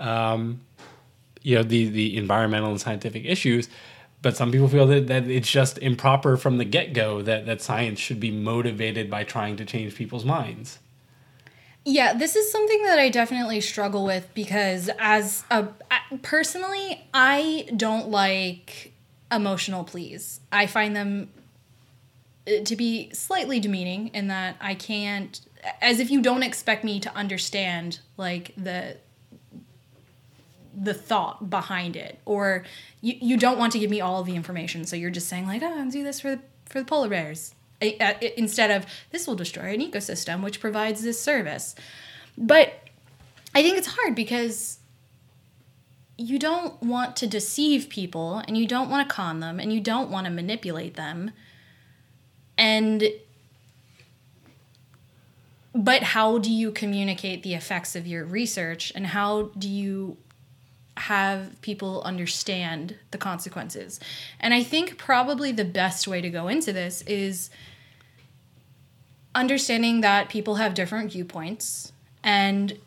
um, 0.00 0.60
you 1.42 1.56
know 1.56 1.62
the 1.62 1.88
the 1.88 2.16
environmental 2.16 2.70
and 2.70 2.80
scientific 2.80 3.24
issues. 3.24 3.68
But 4.20 4.36
some 4.36 4.52
people 4.52 4.68
feel 4.68 4.86
that, 4.86 5.08
that 5.08 5.26
it's 5.28 5.50
just 5.50 5.78
improper 5.78 6.36
from 6.36 6.58
the 6.58 6.64
get-go 6.64 7.22
that, 7.22 7.44
that 7.46 7.60
science 7.60 7.98
should 7.98 8.20
be 8.20 8.30
motivated 8.30 9.10
by 9.10 9.24
trying 9.24 9.56
to 9.56 9.64
change 9.64 9.96
people's 9.96 10.24
minds. 10.24 10.78
Yeah, 11.84 12.12
this 12.12 12.36
is 12.36 12.52
something 12.52 12.84
that 12.84 13.00
I 13.00 13.08
definitely 13.08 13.60
struggle 13.60 14.04
with 14.04 14.32
because 14.32 14.88
as 15.00 15.42
a 15.50 15.66
personally, 16.22 17.04
I 17.12 17.68
don't 17.76 18.10
like 18.10 18.91
emotional 19.32 19.84
pleas. 19.84 20.40
I 20.50 20.66
find 20.66 20.94
them 20.94 21.30
uh, 22.46 22.64
to 22.64 22.76
be 22.76 23.10
slightly 23.12 23.60
demeaning 23.60 24.08
in 24.08 24.28
that 24.28 24.56
I 24.60 24.74
can't 24.74 25.40
as 25.80 26.00
if 26.00 26.10
you 26.10 26.20
don't 26.20 26.42
expect 26.42 26.82
me 26.82 26.98
to 27.00 27.14
understand 27.14 28.00
like 28.16 28.52
the 28.56 28.96
the 30.74 30.94
thought 30.94 31.50
behind 31.50 31.96
it. 31.96 32.18
Or 32.24 32.64
you, 33.00 33.14
you 33.20 33.36
don't 33.36 33.58
want 33.58 33.72
to 33.74 33.78
give 33.78 33.90
me 33.90 34.00
all 34.00 34.20
of 34.20 34.26
the 34.26 34.34
information 34.34 34.84
so 34.84 34.96
you're 34.96 35.10
just 35.10 35.28
saying 35.28 35.46
like 35.46 35.62
oh 35.62 35.80
i'll 35.80 35.90
do 35.90 36.02
this 36.02 36.20
for 36.20 36.36
the 36.36 36.42
for 36.66 36.80
the 36.80 36.84
polar 36.84 37.08
bears. 37.08 37.54
Uh, 37.80 38.14
instead 38.36 38.70
of 38.70 38.86
this 39.10 39.26
will 39.26 39.34
destroy 39.34 39.74
an 39.74 39.80
ecosystem 39.80 40.42
which 40.42 40.60
provides 40.60 41.02
this 41.02 41.20
service. 41.20 41.74
But 42.36 42.74
i 43.54 43.62
think 43.62 43.76
it's 43.76 43.88
hard 43.88 44.14
because 44.14 44.78
you 46.18 46.38
don't 46.38 46.80
want 46.82 47.16
to 47.16 47.26
deceive 47.26 47.88
people 47.88 48.42
and 48.46 48.56
you 48.56 48.66
don't 48.66 48.90
want 48.90 49.08
to 49.08 49.14
con 49.14 49.40
them 49.40 49.58
and 49.58 49.72
you 49.72 49.80
don't 49.80 50.10
want 50.10 50.26
to 50.26 50.30
manipulate 50.30 50.94
them. 50.94 51.30
And 52.58 53.04
but 55.74 56.02
how 56.02 56.36
do 56.36 56.52
you 56.52 56.70
communicate 56.70 57.42
the 57.42 57.54
effects 57.54 57.96
of 57.96 58.06
your 58.06 58.24
research 58.24 58.92
and 58.94 59.06
how 59.06 59.44
do 59.58 59.68
you 59.68 60.18
have 60.98 61.60
people 61.62 62.02
understand 62.02 62.96
the 63.10 63.18
consequences? 63.18 63.98
And 64.38 64.52
i 64.52 64.62
think 64.62 64.98
probably 64.98 65.50
the 65.50 65.64
best 65.64 66.06
way 66.06 66.20
to 66.20 66.28
go 66.28 66.48
into 66.48 66.72
this 66.74 67.00
is 67.02 67.48
understanding 69.34 70.02
that 70.02 70.28
people 70.28 70.56
have 70.56 70.74
different 70.74 71.10
viewpoints 71.12 71.92
and 72.22 72.78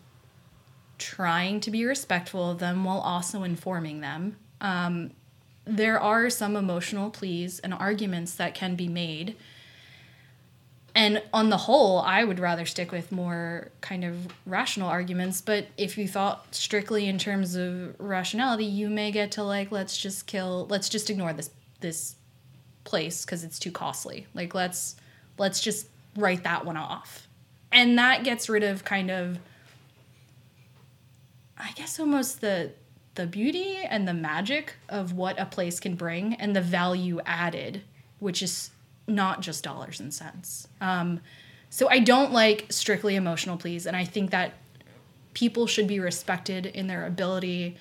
trying 0.97 1.59
to 1.59 1.71
be 1.71 1.85
respectful 1.85 2.51
of 2.51 2.59
them 2.59 2.83
while 2.83 2.99
also 2.99 3.43
informing 3.43 4.01
them 4.01 4.35
um, 4.61 5.11
there 5.65 5.99
are 5.99 6.29
some 6.29 6.55
emotional 6.55 7.09
pleas 7.09 7.59
and 7.59 7.73
arguments 7.73 8.35
that 8.35 8.53
can 8.53 8.75
be 8.75 8.87
made 8.87 9.35
and 10.95 11.21
on 11.33 11.49
the 11.49 11.57
whole, 11.57 11.99
I 11.99 12.23
would 12.23 12.39
rather 12.39 12.65
stick 12.65 12.93
with 12.93 13.11
more 13.11 13.69
kind 13.81 14.05
of 14.05 14.27
rational 14.45 14.87
arguments. 14.87 15.41
But 15.41 15.67
if 15.77 15.97
you 15.97 16.07
thought 16.07 16.55
strictly 16.55 17.07
in 17.09 17.17
terms 17.17 17.55
of 17.55 17.99
rationality, 17.99 18.63
you 18.63 18.89
may 18.89 19.11
get 19.11 19.31
to 19.33 19.43
like, 19.43 19.73
let's 19.73 19.97
just 19.97 20.25
kill, 20.25 20.67
let's 20.69 20.87
just 20.87 21.09
ignore 21.09 21.33
this 21.33 21.49
this 21.81 22.15
place 22.85 23.25
because 23.25 23.43
it's 23.43 23.59
too 23.59 23.71
costly. 23.71 24.25
Like 24.33 24.55
let's 24.55 24.95
let's 25.37 25.59
just 25.59 25.87
write 26.15 26.45
that 26.45 26.65
one 26.65 26.77
off, 26.77 27.27
and 27.73 27.99
that 27.99 28.23
gets 28.23 28.47
rid 28.47 28.63
of 28.63 28.85
kind 28.85 29.11
of, 29.11 29.37
I 31.57 31.71
guess 31.75 31.99
almost 31.99 32.41
the 32.41 32.71
the 33.15 33.25
beauty 33.25 33.77
and 33.77 34.07
the 34.07 34.13
magic 34.13 34.73
of 34.89 35.13
what 35.13 35.39
a 35.39 35.45
place 35.45 35.79
can 35.79 35.95
bring 35.95 36.33
and 36.33 36.53
the 36.53 36.61
value 36.61 37.21
added, 37.25 37.81
which 38.19 38.43
is 38.43 38.71
not 39.07 39.41
just 39.41 39.63
dollars 39.63 40.01
and 40.01 40.13
cents. 40.13 40.67
Um, 40.81 41.21
so 41.69 41.89
I 41.89 41.99
don't 41.99 42.33
like 42.33 42.65
strictly 42.69 43.15
emotional 43.15 43.57
pleas, 43.57 43.85
and 43.85 43.95
I 43.95 44.03
think 44.03 44.31
that 44.31 44.53
people 45.33 45.65
should 45.67 45.87
be 45.87 45.99
respected 45.99 46.65
in 46.65 46.87
their 46.87 47.05
ability 47.05 47.77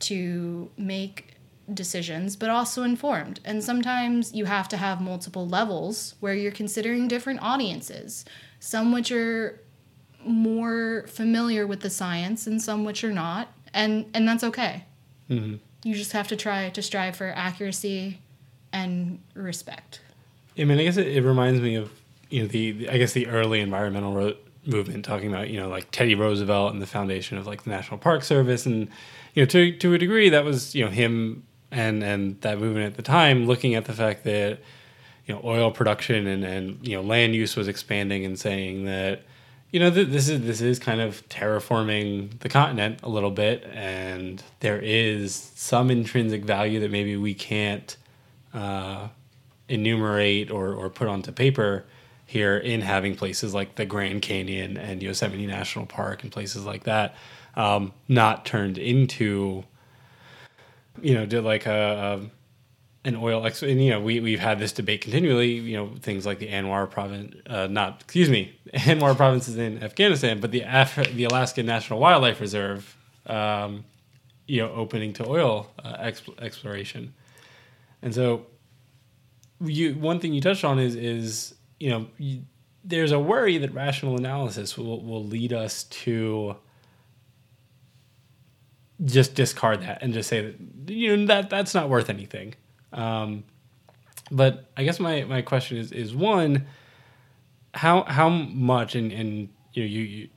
to 0.00 0.70
make 0.76 1.34
decisions, 1.72 2.36
but 2.36 2.50
also 2.50 2.82
informed. 2.82 3.40
And 3.44 3.62
sometimes 3.62 4.34
you 4.34 4.46
have 4.46 4.68
to 4.68 4.76
have 4.76 5.00
multiple 5.00 5.46
levels 5.46 6.14
where 6.20 6.34
you're 6.34 6.52
considering 6.52 7.08
different 7.08 7.42
audiences, 7.42 8.24
some 8.60 8.92
which 8.92 9.10
are 9.12 9.60
more 10.24 11.04
familiar 11.08 11.66
with 11.66 11.80
the 11.80 11.90
science 11.90 12.46
and 12.46 12.60
some 12.60 12.84
which 12.84 13.04
are 13.04 13.12
not, 13.12 13.48
and 13.72 14.06
and 14.14 14.26
that's 14.28 14.44
okay. 14.44 14.84
Mm-hmm. 15.30 15.56
You 15.84 15.94
just 15.94 16.12
have 16.12 16.28
to 16.28 16.36
try 16.36 16.70
to 16.70 16.82
strive 16.82 17.16
for 17.16 17.28
accuracy 17.28 18.20
and 18.72 19.20
respect. 19.34 20.00
I 20.58 20.64
mean, 20.64 20.78
I 20.78 20.84
guess 20.84 20.96
it, 20.96 21.06
it 21.06 21.22
reminds 21.22 21.60
me 21.60 21.76
of 21.76 21.90
you 22.30 22.42
know 22.42 22.48
the, 22.48 22.72
the- 22.72 22.90
I 22.90 22.98
guess 22.98 23.12
the 23.12 23.26
early 23.28 23.60
environmental 23.60 24.12
ro- 24.12 24.36
movement, 24.66 25.04
talking 25.04 25.28
about 25.32 25.50
you 25.50 25.58
know 25.60 25.68
like 25.68 25.90
Teddy 25.90 26.14
Roosevelt 26.14 26.72
and 26.72 26.82
the 26.82 26.86
foundation 26.86 27.38
of 27.38 27.46
like 27.46 27.62
the 27.64 27.70
National 27.70 27.98
Park 27.98 28.22
Service, 28.24 28.66
and 28.66 28.88
you 29.34 29.42
know 29.42 29.46
to 29.46 29.76
to 29.78 29.94
a 29.94 29.98
degree 29.98 30.28
that 30.30 30.44
was 30.44 30.74
you 30.74 30.84
know 30.84 30.90
him 30.90 31.44
and 31.70 32.02
and 32.02 32.40
that 32.40 32.58
movement 32.58 32.86
at 32.86 32.94
the 32.96 33.02
time 33.02 33.46
looking 33.46 33.74
at 33.74 33.84
the 33.84 33.92
fact 33.92 34.24
that 34.24 34.58
you 35.26 35.34
know 35.34 35.40
oil 35.44 35.70
production 35.70 36.26
and 36.26 36.42
and 36.44 36.86
you 36.86 36.96
know 36.96 37.02
land 37.02 37.34
use 37.34 37.54
was 37.56 37.68
expanding 37.68 38.24
and 38.24 38.38
saying 38.38 38.84
that 38.86 39.22
you 39.70 39.80
know 39.80 39.90
th- 39.90 40.08
this 40.08 40.28
is 40.28 40.40
this 40.42 40.60
is 40.60 40.78
kind 40.78 41.00
of 41.00 41.28
terraforming 41.28 42.38
the 42.40 42.48
continent 42.48 43.00
a 43.02 43.08
little 43.08 43.30
bit, 43.30 43.64
and 43.72 44.42
there 44.60 44.78
is 44.78 45.34
some 45.54 45.90
intrinsic 45.90 46.44
value 46.44 46.80
that 46.80 46.90
maybe 46.90 47.16
we 47.16 47.34
can't. 47.34 47.96
Uh, 48.52 49.08
enumerate 49.68 50.50
or, 50.50 50.72
or 50.72 50.88
put 50.90 51.08
onto 51.08 51.30
paper 51.30 51.84
here 52.26 52.56
in 52.56 52.80
having 52.80 53.14
places 53.14 53.54
like 53.54 53.76
the 53.76 53.86
Grand 53.86 54.22
Canyon 54.22 54.76
and 54.76 55.02
Yosemite 55.02 55.46
National 55.46 55.86
Park 55.86 56.22
and 56.22 56.32
places 56.32 56.64
like 56.64 56.84
that 56.84 57.14
um, 57.54 57.92
not 58.06 58.44
turned 58.44 58.78
into 58.78 59.64
you 61.00 61.14
know 61.14 61.40
like 61.40 61.66
a, 61.66 62.20
a 62.20 62.37
an 63.04 63.16
oil 63.16 63.46
ex 63.46 63.62
and 63.62 63.82
you 63.82 63.90
know 63.90 64.00
we, 64.00 64.20
we've 64.20 64.40
had 64.40 64.58
this 64.58 64.72
debate 64.72 65.00
continually 65.02 65.52
you 65.52 65.76
know 65.76 65.90
things 66.00 66.26
like 66.26 66.38
the 66.40 66.48
Anwar 66.48 66.90
province 66.90 67.34
uh, 67.48 67.66
not 67.68 68.02
excuse 68.02 68.28
me 68.30 68.58
Anwar 68.74 69.16
province 69.16 69.48
is 69.48 69.56
in 69.56 69.82
Afghanistan 69.82 70.40
but 70.40 70.50
the 70.52 70.62
Af- 70.62 71.14
the 71.14 71.24
Alaska 71.24 71.62
National 71.62 72.00
Wildlife 72.00 72.40
Reserve 72.40 72.96
um, 73.26 73.84
you 74.46 74.60
know 74.62 74.72
opening 74.72 75.12
to 75.14 75.26
oil 75.28 75.70
uh, 75.84 75.96
exp- 75.98 76.38
exploration 76.42 77.14
And 78.02 78.14
so, 78.14 78.46
you 79.60 79.94
one 79.94 80.20
thing 80.20 80.34
you 80.34 80.40
touched 80.40 80.64
on 80.64 80.78
is 80.78 80.94
is 80.96 81.54
you 81.80 81.90
know 81.90 82.06
you, 82.18 82.42
there's 82.84 83.12
a 83.12 83.18
worry 83.18 83.58
that 83.58 83.74
rational 83.74 84.16
analysis 84.16 84.78
will 84.78 85.02
will 85.02 85.24
lead 85.24 85.52
us 85.52 85.84
to 85.84 86.56
just 89.04 89.34
discard 89.34 89.82
that 89.82 90.02
and 90.02 90.12
just 90.14 90.28
say 90.28 90.42
that 90.86 90.92
you 90.94 91.16
know 91.16 91.26
that 91.26 91.50
that's 91.50 91.74
not 91.74 91.88
worth 91.88 92.10
anything. 92.10 92.54
Um, 92.92 93.44
but 94.30 94.70
I 94.76 94.84
guess 94.84 95.00
my, 95.00 95.24
my 95.24 95.42
question 95.42 95.78
is 95.78 95.92
is 95.92 96.14
one 96.14 96.66
how 97.74 98.04
how 98.04 98.28
much 98.28 98.94
and 98.94 99.12
and 99.12 99.48
you 99.72 99.82
know 99.82 99.88
you, 99.88 100.02
you 100.02 100.28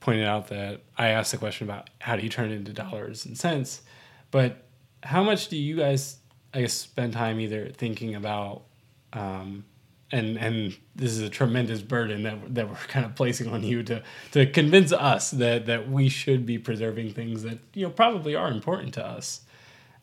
pointed 0.00 0.26
out 0.26 0.48
that 0.48 0.82
I 0.98 1.08
asked 1.08 1.32
the 1.32 1.38
question 1.38 1.66
about 1.66 1.90
how 1.98 2.16
do 2.16 2.22
you 2.22 2.28
turn 2.28 2.50
it 2.50 2.54
into 2.54 2.72
dollars 2.72 3.24
and 3.24 3.38
cents, 3.38 3.82
but 4.30 4.66
how 5.02 5.22
much 5.22 5.48
do 5.48 5.56
you 5.56 5.76
guys 5.76 6.18
I 6.52 6.62
guess 6.62 6.72
spend 6.72 7.14
time 7.14 7.40
either 7.40 7.68
thinking 7.68 8.14
about 8.14 8.64
um, 9.12 9.64
and 10.12 10.38
and 10.38 10.76
this 10.94 11.10
is 11.12 11.20
a 11.20 11.28
tremendous 11.28 11.82
burden 11.82 12.22
that 12.22 12.54
that 12.54 12.68
we're 12.68 12.74
kind 12.88 13.04
of 13.04 13.14
placing 13.14 13.48
on 13.48 13.62
you 13.64 13.82
to 13.82 14.02
to 14.32 14.46
convince 14.46 14.92
us 14.92 15.30
that 15.32 15.66
that 15.66 15.90
we 15.90 16.08
should 16.08 16.46
be 16.46 16.58
preserving 16.58 17.12
things 17.12 17.42
that 17.42 17.58
you 17.74 17.84
know 17.84 17.90
probably 17.90 18.34
are 18.34 18.50
important 18.50 18.94
to 18.94 19.04
us. 19.04 19.40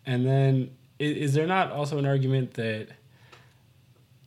And 0.05 0.25
then 0.25 0.71
is, 1.01 1.17
is 1.17 1.33
there 1.33 1.47
not 1.47 1.71
also 1.71 1.97
an 1.97 2.05
argument 2.05 2.53
that 2.53 2.89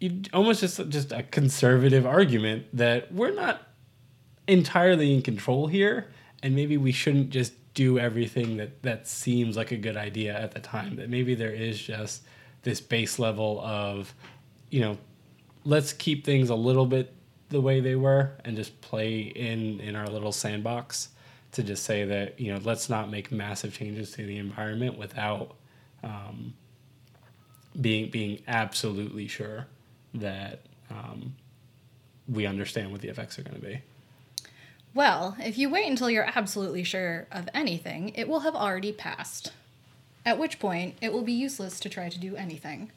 you 0.01 0.23
almost 0.33 0.61
just 0.61 0.89
just 0.89 1.13
a 1.13 1.23
conservative 1.23 2.05
argument 2.05 2.67
that 2.73 3.13
we're 3.13 3.35
not 3.35 3.63
entirely 4.49 5.15
in 5.15 5.23
control 5.23 5.67
here 5.67 6.09
and 6.43 6.55
maybe 6.55 6.77
we 6.77 6.93
shouldn't 6.93 7.31
just 7.31 7.53
do 7.75 7.99
everything 7.99 8.57
that 8.57 8.83
that 8.83 9.07
seems 9.07 9.57
like 9.57 9.71
a 9.71 9.77
good 9.77 9.97
idea 9.97 10.39
at 10.39 10.53
the 10.53 10.61
time 10.61 10.97
that 10.97 11.09
maybe 11.09 11.35
there 11.35 11.53
is 11.53 11.81
just 11.81 12.23
this 12.63 12.81
base 12.81 13.19
level 13.19 13.61
of 13.61 14.13
you 14.71 14.81
know 14.81 14.99
let's 15.65 15.93
keep 15.93 16.25
things 16.25 16.51
a 16.51 16.55
little 16.55 16.87
bit 16.87 17.15
the 17.49 17.61
way 17.61 17.81
they 17.81 17.95
were 17.95 18.33
and 18.45 18.57
just 18.57 18.79
play 18.81 19.21
in 19.21 19.81
in 19.81 19.95
our 19.97 20.09
little 20.09 20.33
sandbox 20.33 21.11
to 21.53 21.63
just 21.63 21.85
say 21.85 22.05
that 22.05 22.39
you 22.39 22.53
know 22.53 22.61
let's 22.65 22.91
not 22.91 23.11
make 23.11 23.31
massive 23.31 23.73
changes 23.73 24.11
to 24.11 24.27
the 24.27 24.39
environment 24.39 24.99
without 24.99 25.57
um, 26.03 26.55
being 27.81 28.11
being 28.11 28.43
absolutely 28.47 29.29
sure 29.29 29.67
that 30.15 30.61
um, 30.91 31.35
we 32.29 32.47
understand 32.47 32.93
what 32.93 33.01
the 33.01 33.09
effects 33.09 33.39
are 33.39 33.43
going 33.43 33.61
to 33.61 33.67
be. 33.67 33.81
Well, 34.95 35.37
if 35.41 35.59
you 35.59 35.69
wait 35.69 35.89
until 35.89 36.09
you're 36.09 36.31
absolutely 36.37 36.85
sure 36.85 37.27
of 37.33 37.49
anything, 37.53 38.11
it 38.11 38.29
will 38.29 38.41
have 38.41 38.55
already 38.55 38.93
passed. 38.93 39.53
At 40.25 40.39
which 40.39 40.59
point, 40.61 40.95
it 41.03 41.13
will 41.13 41.23
be 41.23 41.33
useless 41.33 41.81
to 41.81 41.89
try 41.89 42.09
to 42.09 42.19
do 42.19 42.37
anything. 42.37 42.93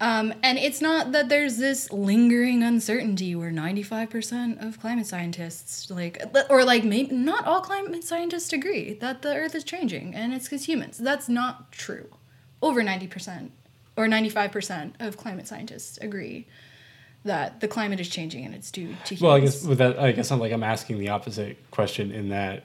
Um, 0.00 0.34
and 0.42 0.58
it's 0.58 0.80
not 0.80 1.12
that 1.12 1.28
there's 1.28 1.56
this 1.58 1.90
lingering 1.92 2.62
uncertainty 2.62 3.34
where 3.34 3.50
95% 3.50 4.66
of 4.66 4.80
climate 4.80 5.06
scientists, 5.06 5.90
like, 5.90 6.20
or 6.50 6.64
like, 6.64 6.84
maybe 6.84 7.14
not 7.14 7.46
all 7.46 7.60
climate 7.60 8.04
scientists 8.04 8.52
agree 8.52 8.94
that 8.94 9.22
the 9.22 9.34
Earth 9.34 9.54
is 9.54 9.64
changing 9.64 10.14
and 10.14 10.34
it's 10.34 10.46
because 10.46 10.66
humans. 10.66 10.98
That's 10.98 11.28
not 11.28 11.72
true. 11.72 12.08
Over 12.60 12.82
90% 12.82 13.50
or 13.96 14.06
95% 14.06 14.94
of 15.00 15.16
climate 15.16 15.48
scientists 15.48 15.98
agree 15.98 16.46
that 17.24 17.60
the 17.60 17.68
climate 17.68 18.00
is 18.00 18.08
changing 18.08 18.44
and 18.44 18.54
it's 18.54 18.70
due 18.70 18.94
to 19.04 19.14
humans. 19.14 19.22
Well, 19.22 19.32
I 19.32 19.40
guess 19.40 19.64
with 19.64 19.78
that, 19.78 19.98
I 19.98 20.12
guess 20.12 20.30
I'm 20.30 20.38
like 20.38 20.52
I'm 20.52 20.62
asking 20.62 20.98
the 20.98 21.08
opposite 21.08 21.58
question 21.70 22.12
in 22.12 22.28
that, 22.28 22.64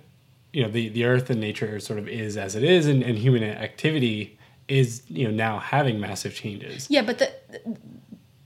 you 0.54 0.64
know, 0.64 0.70
the 0.70 0.90
the 0.90 1.06
Earth 1.06 1.30
and 1.30 1.40
nature 1.40 1.80
sort 1.80 1.98
of 2.00 2.08
is 2.08 2.38
as 2.38 2.56
it 2.56 2.64
is, 2.64 2.86
and, 2.86 3.04
and 3.04 3.18
human 3.18 3.44
activity 3.44 4.38
is 4.68 5.04
you 5.08 5.26
know 5.26 5.32
now 5.34 5.60
having 5.60 6.00
massive 6.00 6.36
changes. 6.36 6.88
Yeah, 6.90 7.02
but 7.02 7.20
the 7.20 7.32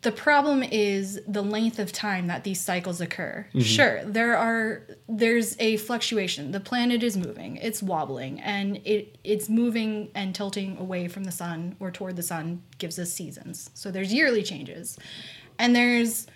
the 0.05 0.11
problem 0.11 0.61
is 0.61 1.19
the 1.27 1.41
length 1.41 1.79
of 1.79 1.91
time 1.91 2.27
that 2.27 2.43
these 2.43 2.61
cycles 2.61 3.01
occur. 3.01 3.47
Mm-hmm. 3.49 3.59
Sure, 3.61 4.05
there 4.05 4.37
are 4.37 4.83
there's 5.09 5.55
a 5.59 5.77
fluctuation. 5.77 6.51
The 6.51 6.59
planet 6.59 7.01
is 7.01 7.17
moving, 7.17 7.57
it's 7.57 7.81
wobbling, 7.81 8.39
and 8.39 8.79
it 8.85 9.17
it's 9.23 9.49
moving 9.49 10.11
and 10.13 10.35
tilting 10.35 10.77
away 10.77 11.07
from 11.07 11.23
the 11.23 11.31
sun 11.31 11.75
or 11.79 11.89
toward 11.89 12.17
the 12.17 12.23
sun 12.23 12.61
gives 12.77 12.99
us 12.99 13.11
seasons. 13.11 13.71
So 13.73 13.89
there's 13.89 14.13
yearly 14.13 14.43
changes, 14.43 14.99
and 15.57 15.75
there's 15.75 16.27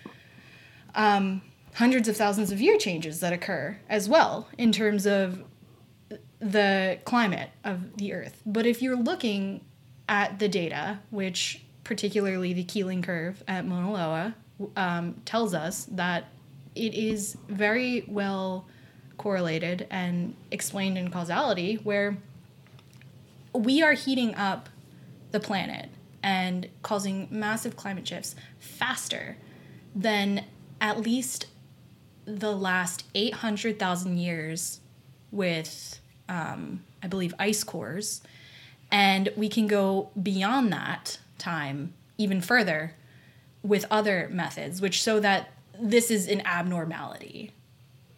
um, 0.96 1.40
hundreds 1.74 2.08
of 2.08 2.16
thousands 2.16 2.50
of 2.50 2.60
year 2.60 2.76
changes 2.76 3.20
that 3.20 3.32
occur 3.32 3.78
as 3.88 4.08
well 4.08 4.48
in 4.58 4.72
terms 4.72 5.06
of 5.06 5.44
the 6.40 6.98
climate 7.04 7.50
of 7.62 7.96
the 7.98 8.14
Earth. 8.14 8.42
But 8.44 8.66
if 8.66 8.82
you're 8.82 8.96
looking 8.96 9.64
at 10.08 10.40
the 10.40 10.48
data, 10.48 10.98
which 11.10 11.62
particularly 11.90 12.52
the 12.52 12.62
Keeling 12.62 13.02
curve 13.02 13.42
at 13.48 13.66
Mauna 13.66 13.90
Loa 13.90 14.34
um, 14.76 15.20
tells 15.24 15.54
us 15.54 15.86
that 15.90 16.26
it 16.76 16.94
is 16.94 17.36
very 17.48 18.04
well 18.06 18.64
correlated 19.16 19.88
and 19.90 20.36
explained 20.52 20.96
in 20.96 21.10
causality, 21.10 21.80
where 21.82 22.16
we 23.52 23.82
are 23.82 23.94
heating 23.94 24.36
up 24.36 24.68
the 25.32 25.40
planet 25.40 25.88
and 26.22 26.68
causing 26.82 27.26
massive 27.28 27.74
climate 27.74 28.06
shifts 28.06 28.36
faster 28.60 29.36
than 29.92 30.44
at 30.80 31.00
least 31.00 31.46
the 32.24 32.52
last 32.52 33.02
800,000 33.16 34.16
years 34.16 34.78
with, 35.32 36.00
um, 36.28 36.84
I 37.02 37.08
believe, 37.08 37.34
ice 37.40 37.64
cores. 37.64 38.22
And 38.92 39.32
we 39.36 39.48
can 39.48 39.66
go 39.66 40.10
beyond 40.22 40.72
that 40.72 41.18
time 41.40 41.94
even 42.18 42.40
further 42.40 42.94
with 43.62 43.84
other 43.90 44.28
methods, 44.30 44.80
which 44.80 44.94
show 44.94 45.20
that 45.20 45.50
this 45.78 46.10
is 46.10 46.28
an 46.28 46.42
abnormality, 46.44 47.52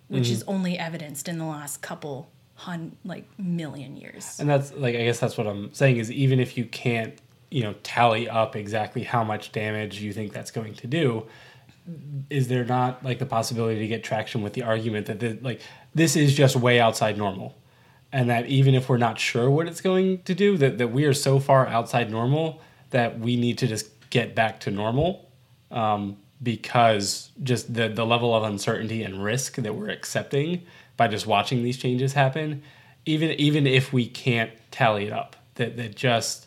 which 0.09 0.25
mm-hmm. 0.25 0.33
is 0.33 0.45
only 0.47 0.79
evidenced 0.79 1.29
in 1.29 1.39
the 1.39 1.45
last 1.45 1.81
couple 1.81 2.29
hun 2.55 2.97
like 3.05 3.27
million 3.39 3.97
years. 3.97 4.39
And 4.39 4.49
that's 4.49 4.73
like 4.75 4.95
I 4.95 5.05
guess 5.05 5.19
that's 5.19 5.39
what 5.39 5.47
I'm 5.47 5.73
saying 5.73 5.97
is 5.97 6.11
even 6.13 6.41
if 6.41 6.57
you 6.57 6.65
can't, 6.65 7.15
you 7.51 7.63
know, 7.63 7.75
tally 7.83 8.29
up 8.29 8.57
exactly 8.57 9.03
how 9.03 9.25
much 9.25 9.53
damage 9.53 10.01
you 10.01 10.13
think 10.13 10.33
that's 10.33 10.51
going 10.51 10.75
to 10.75 10.87
do, 10.87 11.27
is 12.31 12.49
there 12.49 12.65
not 12.65 13.05
like 13.05 13.19
the 13.19 13.27
possibility 13.27 13.81
to 13.81 13.87
get 13.87 14.05
traction 14.05 14.43
with 14.43 14.53
the 14.53 14.63
argument 14.63 15.07
that 15.07 15.21
the, 15.21 15.39
like 15.43 15.61
this 15.95 16.17
is 16.17 16.35
just 16.35 16.57
way 16.57 16.81
outside 16.81 17.17
normal? 17.17 17.57
and 18.13 18.29
that 18.29 18.47
even 18.47 18.75
if 18.75 18.89
we're 18.89 18.99
not 18.99 19.19
sure 19.19 19.51
what 19.51 19.67
it's 19.67 19.81
going 19.81 20.23
to 20.23 20.35
do, 20.35 20.59
that, 20.59 20.79
that 20.79 20.89
we 20.89 21.05
are 21.05 21.15
so 21.15 21.41
far 21.41 21.67
outside 21.67 22.11
normal 22.11 22.61
that 22.93 23.19
we 23.19 23.37
need 23.37 23.59
to 23.59 23.67
just 23.67 23.89
get 24.11 24.35
back 24.35 24.61
to 24.61 24.71
normal 24.71 25.31
um, 25.71 26.17
because 26.43 27.31
just 27.43 27.73
the, 27.73 27.89
the 27.89 28.07
level 28.07 28.35
of 28.35 28.45
uncertainty 28.45 29.03
and 29.03 29.23
risk 29.23 29.57
that 29.57 29.75
we're 29.75 29.91
accepting 29.91 30.63
by 30.97 31.09
just 31.09 31.27
watching 31.27 31.63
these 31.63 31.77
changes 31.77 32.13
happen, 32.13 32.63
even 33.05 33.31
even 33.33 33.67
if 33.67 33.93
we 33.93 34.07
can't 34.07 34.51
tally 34.71 35.07
it 35.07 35.13
up, 35.13 35.37
that, 35.57 35.77
that 35.77 35.97
just 35.97 36.47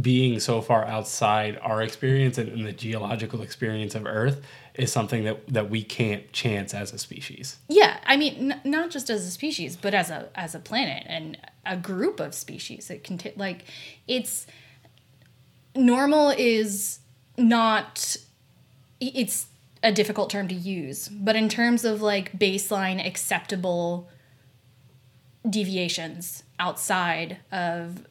being 0.00 0.40
so 0.40 0.60
far 0.60 0.84
outside 0.86 1.56
our 1.62 1.80
experience 1.80 2.36
and, 2.36 2.48
and 2.48 2.66
the 2.66 2.72
geological 2.72 3.42
experience 3.42 3.94
of 3.94 4.06
Earth 4.06 4.42
is 4.74 4.90
something 4.90 5.24
that 5.24 5.46
that 5.48 5.70
we 5.70 5.82
can't 5.84 6.32
chance 6.32 6.74
as 6.74 6.92
a 6.92 6.98
species. 6.98 7.58
Yeah, 7.68 7.98
I 8.04 8.16
mean, 8.16 8.52
n- 8.52 8.60
not 8.64 8.90
just 8.90 9.08
as 9.08 9.24
a 9.26 9.30
species, 9.30 9.76
but 9.76 9.94
as 9.94 10.10
a 10.10 10.28
as 10.34 10.54
a 10.54 10.58
planet 10.58 11.04
and 11.06 11.38
a 11.64 11.76
group 11.76 12.18
of 12.18 12.34
species. 12.34 12.90
It 12.90 13.04
can 13.04 13.18
t- 13.18 13.32
like 13.36 13.66
it's 14.08 14.46
normal 15.74 16.30
is 16.30 17.00
not 17.36 18.16
it's 19.00 19.46
a 19.82 19.92
difficult 19.92 20.30
term 20.30 20.48
to 20.48 20.54
use, 20.54 21.08
but 21.08 21.36
in 21.36 21.48
terms 21.48 21.84
of 21.84 22.00
like 22.00 22.38
baseline 22.38 23.04
acceptable 23.04 24.08
deviations 25.48 26.42
outside 26.58 27.38
of 27.52 28.06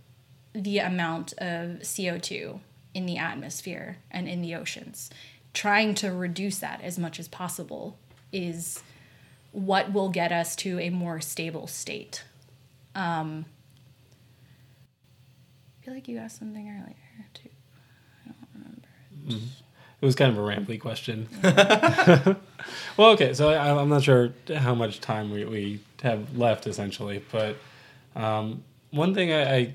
the 0.54 0.78
amount 0.78 1.34
of 1.40 1.80
CO2 1.80 2.60
in 2.94 3.08
the 3.08 3.18
atmosphere 3.18 3.98
and 4.12 4.28
in 4.28 4.42
the 4.42 4.54
oceans 4.54 5.10
trying 5.54 5.94
to 5.94 6.12
reduce 6.12 6.60
that 6.60 6.82
as 6.82 6.98
much 6.98 7.20
as 7.20 7.28
possible 7.28 7.98
is 8.32 8.82
what 9.52 9.94
will 9.94 10.10
get 10.10 10.32
us 10.32 10.56
to 10.56 10.80
a 10.80 10.90
more 10.90 11.22
stable 11.22 11.68
state. 11.68 12.24
Um, 12.96 13.46
I 15.80 15.86
feel 15.86 15.94
like 15.94 16.08
you 16.08 16.18
asked 16.18 16.40
something 16.40 16.68
earlier 16.68 16.96
too. 17.34 17.50
Mm-hmm. 19.26 19.46
It 20.02 20.06
was 20.06 20.16
kind 20.16 20.32
of 20.32 20.38
a 20.38 20.42
rambly 20.42 20.80
question. 20.80 21.30
well, 22.98 23.12
okay, 23.12 23.34
so 23.34 23.50
I, 23.50 23.82
am 23.82 23.88
not 23.88 24.04
sure 24.04 24.34
how 24.54 24.76
much 24.76 25.00
time 25.00 25.32
we, 25.32 25.46
we 25.46 25.80
have 26.02 26.38
left 26.38 26.68
essentially, 26.68 27.24
but 27.32 27.56
um, 28.16 28.64
one 28.92 29.14
thing 29.14 29.32
I, 29.32 29.56
I 29.56 29.74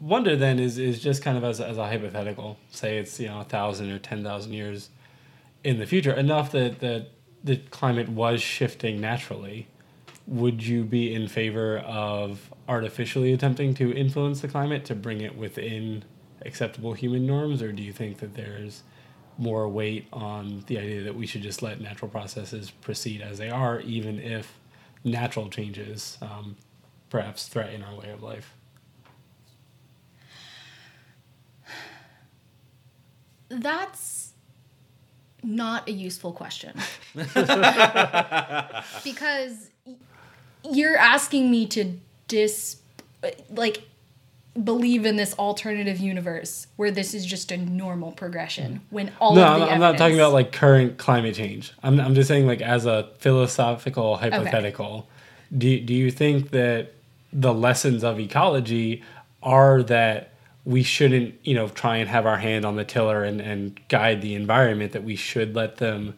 wonder 0.00 0.36
then 0.36 0.58
is 0.58 0.76
is 0.76 1.02
just 1.02 1.22
kind 1.22 1.38
of 1.38 1.44
as, 1.44 1.62
as 1.62 1.78
a 1.78 1.86
hypothetical, 1.86 2.58
say 2.70 2.98
it's 2.98 3.18
you 3.18 3.28
know 3.28 3.40
a 3.40 3.44
thousand 3.44 3.90
or 3.90 3.98
ten 3.98 4.22
thousand 4.22 4.52
years 4.52 4.90
in 5.62 5.78
the 5.78 5.86
future 5.86 6.12
enough 6.12 6.52
that 6.52 6.80
that 6.80 7.08
the 7.42 7.56
climate 7.70 8.08
was 8.08 8.42
shifting 8.42 9.00
naturally 9.00 9.66
would 10.26 10.64
you 10.64 10.84
be 10.84 11.14
in 11.14 11.28
favor 11.28 11.78
of 11.80 12.52
artificially 12.68 13.32
attempting 13.32 13.74
to 13.74 13.92
influence 13.92 14.40
the 14.40 14.48
climate 14.48 14.84
to 14.86 14.94
bring 14.94 15.20
it 15.20 15.36
within 15.36 16.02
acceptable 16.44 16.92
human 16.92 17.26
norms, 17.26 17.62
or 17.62 17.72
do 17.72 17.82
you 17.82 17.92
think 17.92 18.18
that 18.18 18.34
there's 18.34 18.82
more 19.38 19.68
weight 19.68 20.06
on 20.12 20.62
the 20.66 20.78
idea 20.78 21.02
that 21.02 21.14
we 21.14 21.26
should 21.26 21.42
just 21.42 21.62
let 21.62 21.80
natural 21.80 22.10
processes 22.10 22.70
proceed 22.70 23.20
as 23.20 23.38
they 23.38 23.50
are, 23.50 23.80
even 23.80 24.20
if 24.20 24.58
natural 25.02 25.48
changes 25.48 26.18
um, 26.22 26.56
perhaps 27.10 27.48
threaten 27.48 27.82
our 27.82 27.94
way 27.94 28.10
of 28.10 28.22
life? 28.22 28.54
That's 33.48 34.32
not 35.42 35.88
a 35.88 35.92
useful 35.92 36.32
question. 36.32 36.74
because 39.04 39.70
you're 40.70 40.96
asking 40.96 41.50
me 41.50 41.66
to 41.66 41.92
dis 42.26 42.78
like 43.50 43.82
believe 44.62 45.04
in 45.04 45.16
this 45.16 45.34
alternative 45.34 45.98
universe 45.98 46.68
where 46.76 46.90
this 46.90 47.12
is 47.12 47.26
just 47.26 47.50
a 47.50 47.56
normal 47.56 48.12
progression 48.12 48.80
when 48.90 49.12
all 49.20 49.34
no, 49.34 49.42
of 49.42 49.48
I'm, 49.48 49.60
the 49.60 49.66
I'm 49.72 49.80
not 49.80 49.98
talking 49.98 50.14
about 50.14 50.32
like 50.32 50.52
current 50.52 50.96
climate 50.96 51.34
change. 51.34 51.72
I'm, 51.82 52.00
I'm 52.00 52.14
just 52.14 52.28
saying 52.28 52.46
like 52.46 52.62
as 52.62 52.86
a 52.86 53.10
philosophical 53.18 54.16
hypothetical. 54.16 54.86
Okay. 54.86 55.58
Do 55.58 55.80
do 55.80 55.94
you 55.94 56.10
think 56.10 56.50
that 56.50 56.92
the 57.32 57.52
lessons 57.52 58.04
of 58.04 58.20
ecology 58.20 59.02
are 59.42 59.82
that 59.84 60.34
we 60.64 60.82
shouldn't 60.82 61.34
you 61.42 61.54
know 61.54 61.68
try 61.68 61.96
and 61.96 62.08
have 62.08 62.24
our 62.24 62.38
hand 62.38 62.64
on 62.64 62.76
the 62.76 62.84
tiller 62.84 63.24
and, 63.24 63.40
and 63.40 63.80
guide 63.88 64.22
the 64.22 64.34
environment 64.34 64.92
that 64.92 65.04
we 65.04 65.16
should 65.16 65.54
let 65.54 65.76
them 65.76 66.14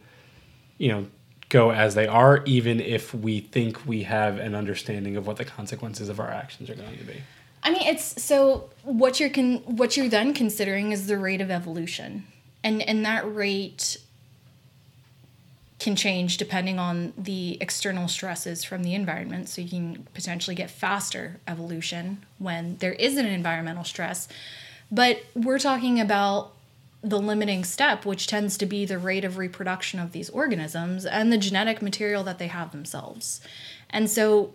you 0.78 0.88
know 0.88 1.06
go 1.48 1.70
as 1.70 1.94
they 1.94 2.06
are 2.06 2.42
even 2.44 2.80
if 2.80 3.14
we 3.14 3.40
think 3.40 3.86
we 3.86 4.02
have 4.02 4.38
an 4.38 4.54
understanding 4.54 5.16
of 5.16 5.26
what 5.26 5.36
the 5.36 5.44
consequences 5.44 6.08
of 6.08 6.20
our 6.20 6.30
actions 6.30 6.68
are 6.68 6.74
going 6.74 6.96
to 6.98 7.04
be 7.04 7.22
I 7.66 7.70
mean, 7.70 7.82
it's 7.82 8.22
so 8.22 8.70
what 8.84 9.18
you're 9.18 9.28
con- 9.28 9.62
what 9.66 9.96
you're 9.96 10.08
then 10.08 10.32
considering 10.34 10.92
is 10.92 11.08
the 11.08 11.18
rate 11.18 11.40
of 11.40 11.50
evolution, 11.50 12.24
and 12.62 12.80
and 12.80 13.04
that 13.04 13.34
rate 13.34 13.96
can 15.80 15.96
change 15.96 16.36
depending 16.36 16.78
on 16.78 17.12
the 17.18 17.58
external 17.60 18.06
stresses 18.06 18.62
from 18.62 18.84
the 18.84 18.94
environment. 18.94 19.48
So 19.48 19.62
you 19.62 19.68
can 19.68 20.06
potentially 20.14 20.54
get 20.54 20.70
faster 20.70 21.40
evolution 21.48 22.24
when 22.38 22.76
there 22.76 22.92
is 22.92 23.16
an 23.16 23.26
environmental 23.26 23.82
stress, 23.82 24.28
but 24.88 25.24
we're 25.34 25.58
talking 25.58 26.00
about 26.00 26.52
the 27.02 27.18
limiting 27.18 27.64
step, 27.64 28.06
which 28.06 28.28
tends 28.28 28.56
to 28.58 28.66
be 28.66 28.84
the 28.84 28.98
rate 28.98 29.24
of 29.24 29.38
reproduction 29.38 29.98
of 29.98 30.12
these 30.12 30.30
organisms 30.30 31.04
and 31.04 31.32
the 31.32 31.38
genetic 31.38 31.82
material 31.82 32.22
that 32.22 32.38
they 32.38 32.46
have 32.46 32.70
themselves, 32.70 33.40
and 33.90 34.08
so 34.08 34.54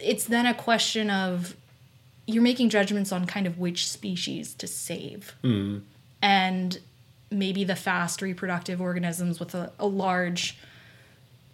it's 0.00 0.24
then 0.24 0.46
a 0.46 0.54
question 0.54 1.10
of 1.10 1.56
you're 2.26 2.42
making 2.42 2.70
judgments 2.70 3.12
on 3.12 3.26
kind 3.26 3.46
of 3.46 3.58
which 3.58 3.88
species 3.88 4.54
to 4.54 4.66
save. 4.66 5.34
And 6.22 6.78
maybe 7.30 7.64
the 7.64 7.76
fast 7.76 8.22
reproductive 8.22 8.80
organisms 8.80 9.38
with 9.38 9.54
a, 9.54 9.72
a 9.78 9.86
large 9.86 10.58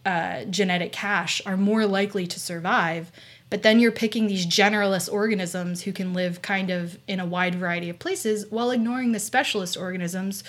uh, 0.04 0.44
genetic 0.44 0.92
cache 0.92 1.42
are 1.46 1.56
more 1.56 1.86
likely 1.86 2.26
to 2.26 2.40
survive. 2.40 3.10
But 3.50 3.62
then 3.62 3.80
you're 3.80 3.92
picking 3.92 4.28
these 4.28 4.46
generalist 4.46 5.12
organisms 5.12 5.82
who 5.82 5.92
can 5.92 6.14
live 6.14 6.40
kind 6.40 6.70
of 6.70 6.98
in 7.06 7.20
a 7.20 7.26
wide 7.26 7.54
variety 7.54 7.90
of 7.90 7.98
places 7.98 8.46
while 8.50 8.70
ignoring 8.70 9.12
the 9.12 9.20
specialist 9.20 9.76
organisms 9.76 10.42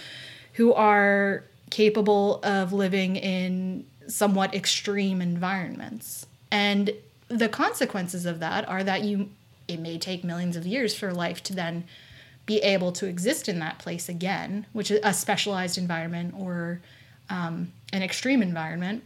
who 0.53 0.74
are 0.74 1.44
capable 1.70 2.40
of 2.44 2.72
living 2.72 3.18
in 3.18 3.86
somewhat 4.07 4.53
extreme 4.53 5.22
environments. 5.22 6.26
And 6.49 6.91
the 7.28 7.50
consequences 7.50 8.26
of 8.26 8.40
that 8.40 8.68
are 8.68 8.84
that 8.84 9.04
you 9.04 9.30
it 9.68 9.80
may 9.80 9.98
take 9.98 10.24
millions 10.24 10.56
of 10.56 10.66
years 10.66 10.95
for 10.95 11.14
life 11.14 11.41
to 11.44 11.56
then 11.56 11.86
be 12.45 12.58
able 12.60 12.91
to 12.91 13.08
exist 13.08 13.48
in 13.48 13.60
that 13.60 13.80
place 13.80 14.10
again, 14.10 14.66
which 14.74 14.91
is 14.91 15.00
a 15.04 15.14
specialized 15.14 15.78
environment 15.78 16.34
or 16.38 16.82
um, 17.30 17.72
an 17.94 18.04
extreme 18.04 18.41
environment. 18.41 19.04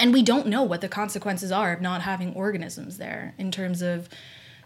And 0.00 0.12
we 0.12 0.22
don't 0.22 0.48
know 0.48 0.62
what 0.62 0.80
the 0.80 0.88
consequences 0.88 1.52
are 1.52 1.72
of 1.72 1.80
not 1.80 2.02
having 2.02 2.34
organisms 2.34 2.98
there 2.98 3.34
in 3.38 3.50
terms 3.50 3.82
of 3.82 4.08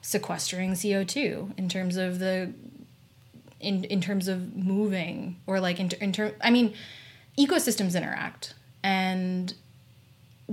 sequestering 0.01 0.73
CO2, 0.73 1.59
in 1.59 1.69
terms 1.69 1.97
of 1.97 2.19
the 2.19 2.53
in, 3.61 3.85
in 3.85 4.01
terms 4.01 4.27
of 4.27 4.57
moving 4.57 5.37
or 5.47 5.61
like 5.61 5.79
in, 5.79 5.91
in 6.01 6.13
term 6.13 6.33
I 6.41 6.51
mean 6.51 6.75
ecosystems 7.39 7.97
interact 7.97 8.55
and 8.83 9.55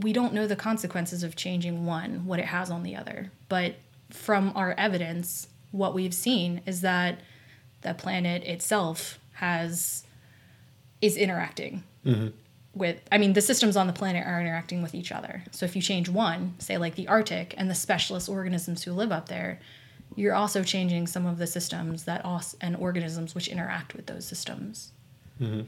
we 0.02 0.14
don't 0.14 0.34
know 0.34 0.48
the 0.48 0.56
consequences 0.56 1.24
of 1.24 1.36
changing 1.36 1.86
one, 1.86 2.26
what 2.26 2.40
it 2.40 2.46
has 2.46 2.70
on 2.70 2.84
the 2.84 2.96
other. 2.96 3.32
But 3.48 3.76
from 4.10 4.52
our 4.56 4.74
evidence, 4.74 5.48
what 5.72 5.94
we've 5.94 6.14
seen 6.14 6.62
is 6.66 6.82
that 6.82 7.20
the 7.82 7.94
planet 7.94 8.44
itself 8.44 9.20
has 9.34 10.04
is 11.02 11.16
interacting 11.16 11.84
mm-hmm. 12.06 12.28
with 12.74 13.02
I 13.12 13.18
mean 13.18 13.34
the 13.34 13.42
systems 13.42 13.78
on 13.78 13.88
the 13.88 13.94
planet 13.94 14.26
are 14.28 14.42
interacting 14.42 14.82
with 14.82 14.94
each 14.94 15.12
other. 15.12 15.44
So 15.52 15.66
if 15.66 15.76
you 15.76 15.82
change 15.82 16.10
one, 16.10 16.56
say 16.60 16.78
like 16.78 16.96
the 16.96 17.08
Arctic 17.08 17.54
and 17.58 17.70
the 17.70 17.76
specialist 17.76 18.28
organisms 18.28 18.84
who 18.84 18.92
live 18.92 19.12
up 19.12 19.30
there, 19.30 19.60
you're 20.16 20.36
also 20.36 20.64
changing 20.64 21.08
some 21.08 21.26
of 21.26 21.38
the 21.38 21.48
systems 21.48 22.04
that 22.04 22.26
os- 22.26 22.56
and 22.60 22.76
organisms 22.76 23.34
which 23.34 23.48
interact 23.48 23.96
with 23.96 24.08
those 24.08 24.26
systems. 24.26 24.92
Mm-hmm. 25.40 25.62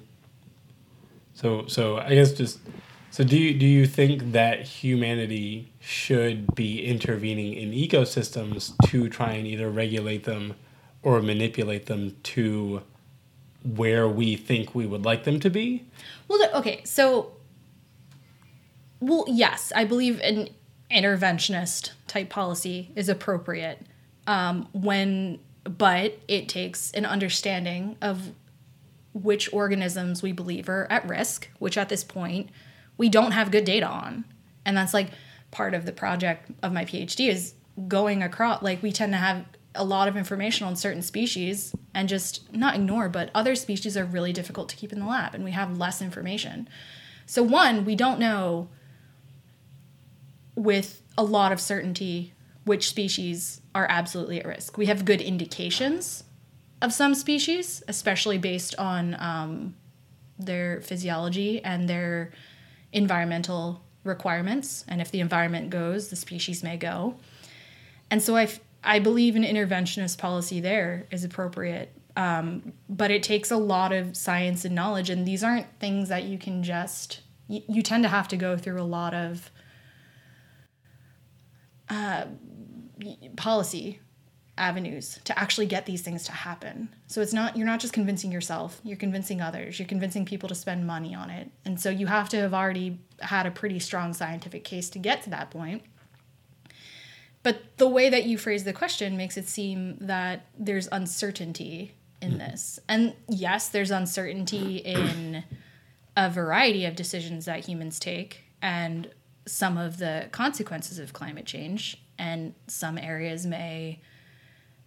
So 1.34 1.66
so 1.68 1.98
I 1.98 2.16
guess 2.16 2.34
just 2.34 2.60
so 3.12 3.24
do 3.24 3.38
you 3.38 3.54
do 3.54 3.66
you 3.66 3.86
think 3.86 4.32
that 4.32 4.64
humanity 4.64 5.72
should 5.80 6.56
be 6.56 6.84
intervening 6.84 7.54
in 7.54 7.72
ecosystems 7.72 8.74
to 8.88 9.10
try 9.10 9.34
and 9.34 9.46
either 9.46 9.70
regulate 9.70 10.24
them 10.24 10.56
or 11.04 11.22
manipulate 11.22 11.86
them 11.86 12.16
to 12.24 12.82
where 13.64 14.08
we 14.08 14.36
think 14.36 14.74
we 14.74 14.86
would 14.86 15.06
like 15.06 15.24
them 15.24 15.40
to 15.40 15.50
be? 15.50 15.86
Well, 16.28 16.40
okay, 16.56 16.82
so, 16.84 17.34
well, 19.00 19.26
yes, 19.28 19.72
I 19.76 19.86
believe 19.86 20.20
an 20.22 20.50
interventionist 20.92 21.92
type 22.08 22.30
policy 22.30 22.92
is 22.96 23.10
appropriate 23.10 23.86
um, 24.28 24.68
when, 24.74 25.40
but 25.64 26.20
it 26.28 26.50
takes 26.50 26.92
an 26.92 27.06
understanding 27.06 27.98
of 28.02 28.32
which 29.14 29.52
organisms 29.52 30.24
we 30.24 30.32
believe 30.32 30.70
are 30.70 30.88
at 30.90 31.08
risk, 31.08 31.50
which 31.60 31.78
at 31.78 31.90
this 31.90 32.04
point 32.04 32.50
we 32.98 33.10
don't 33.10 33.32
have 33.32 33.52
good 33.52 33.66
data 33.66 33.88
on. 33.88 34.26
And 34.66 34.78
that's 34.78 34.94
like 34.94 35.10
part 35.50 35.74
of 35.74 35.86
the 35.86 35.92
project 35.92 36.52
of 36.64 36.72
my 36.72 36.86
PhD 36.86 37.30
is 37.30 37.54
going 37.88 38.22
across, 38.22 38.62
like, 38.62 38.84
we 38.84 38.92
tend 38.92 39.14
to 39.14 39.18
have 39.18 39.46
a 39.74 39.84
lot 39.84 40.08
of 40.08 40.18
information 40.18 40.68
on 40.68 40.76
certain 40.76 41.02
species 41.02 41.74
and 41.94 42.10
just 42.10 42.54
not 42.54 42.76
ignore, 42.76 43.08
but 43.08 43.30
other 43.34 43.56
species 43.56 43.96
are 43.96 44.06
really 44.06 44.34
difficult 44.34 44.68
to 44.70 44.76
keep 44.76 44.92
in 44.92 45.00
the 45.00 45.06
lab 45.06 45.34
and 45.34 45.44
we 45.44 45.52
have 45.52 45.78
less 45.78 46.02
information. 46.02 46.68
So, 47.26 47.42
one, 47.42 47.86
we 47.86 47.96
don't 47.96 48.20
know 48.20 48.68
with 50.56 51.02
a 51.18 51.24
lot 51.24 51.52
of 51.52 51.62
certainty 51.62 52.34
which 52.66 52.90
species 52.90 53.62
are 53.74 53.88
absolutely 53.90 54.40
at 54.40 54.46
risk. 54.46 54.78
We 54.78 54.86
have 54.88 55.06
good 55.06 55.22
indications 55.22 56.26
of 56.82 56.94
some 56.94 57.16
species, 57.16 57.82
especially 57.88 58.38
based 58.38 58.76
on 58.76 59.16
um, 59.20 59.76
their 60.38 60.82
physiology 60.82 61.64
and 61.64 61.88
their 61.88 62.32
environmental 62.94 63.82
requirements. 64.04 64.84
And 64.88 65.02
if 65.02 65.12
the 65.12 65.20
environment 65.20 65.70
goes, 65.70 66.10
the 66.10 66.16
species 66.16 66.64
may 66.64 66.78
go. 66.78 67.16
And 68.10 68.22
so 68.22 68.36
I, 68.36 68.44
f- 68.44 68.60
I 68.84 69.00
believe 69.00 69.36
an 69.36 69.44
interventionist 69.44 70.18
policy 70.18 70.60
there 70.60 71.08
is 71.12 71.24
appropriate. 71.24 71.94
Um, 72.18 72.74
but 72.90 73.10
it 73.10 73.24
takes 73.24 73.52
a 73.52 73.58
lot 73.58 73.94
of 73.94 74.18
science 74.18 74.66
and 74.66 74.76
knowledge, 74.76 75.10
and 75.10 75.26
these 75.26 75.46
aren't 75.46 75.68
things 75.80 76.10
that 76.10 76.24
you 76.24 76.38
can 76.38 76.62
just, 76.62 77.22
you, 77.48 77.62
you 77.70 77.82
tend 77.82 78.04
to 78.04 78.10
have 78.10 78.28
to 78.30 78.38
go 78.38 78.58
through 78.58 78.82
a 78.82 78.84
lot 78.84 79.14
of 79.14 79.50
uh, 81.90 82.26
policy 83.38 84.02
avenues 84.62 85.20
to 85.26 85.38
actually 85.38 85.66
get 85.66 85.86
these 85.86 86.02
things 86.02 86.24
to 86.26 86.32
happen. 86.32 86.94
So 87.08 87.20
it's 87.20 87.34
not 87.34 87.58
you're 87.58 87.66
not 87.66 87.80
just 87.80 87.94
convincing 87.94 88.32
yourself, 88.32 88.80
you're 88.84 88.96
convincing 88.96 89.42
others, 89.42 89.80
you're 89.80 89.88
convincing 89.88 90.24
people 90.24 90.48
to 90.50 90.56
spend 90.56 90.86
money 90.86 91.16
on 91.16 91.30
it. 91.30 91.50
And 91.66 91.80
so 91.80 91.90
you 91.90 92.08
have 92.08 92.30
to 92.30 92.38
have 92.38 92.54
already 92.54 93.00
had 93.20 93.46
a 93.46 93.52
pretty 93.52 93.80
strong 93.80 94.14
scientific 94.14 94.64
case 94.64 94.90
to 94.92 95.00
get 95.00 95.24
to 95.24 95.32
that 95.32 95.50
point. 95.50 95.82
But 97.44 97.78
the 97.78 97.88
way 97.88 98.10
that 98.10 98.26
you 98.26 98.38
phrase 98.38 98.64
the 98.64 98.74
question 98.74 99.18
makes 99.18 99.36
it 99.36 99.48
seem 99.48 99.98
that 100.02 100.46
there's 100.58 100.88
uncertainty 100.92 101.96
in 102.22 102.30
mm-hmm. 102.30 102.40
this. 102.40 102.80
And 102.88 103.16
yes, 103.28 103.68
there's 103.70 103.90
uncertainty 103.90 104.78
in 104.78 105.44
a 106.16 106.30
variety 106.30 106.86
of 106.86 106.96
decisions 106.96 107.46
that 107.46 107.66
humans 107.66 108.00
take 108.00 108.44
and 108.62 109.10
some 109.48 109.78
of 109.78 109.98
the 109.98 110.30
consequences 110.32 111.00
of 111.00 111.14
climate 111.14 111.48
change. 111.48 111.98
And 112.20 112.54
some 112.68 113.00
areas 113.00 113.48
may 113.48 114.02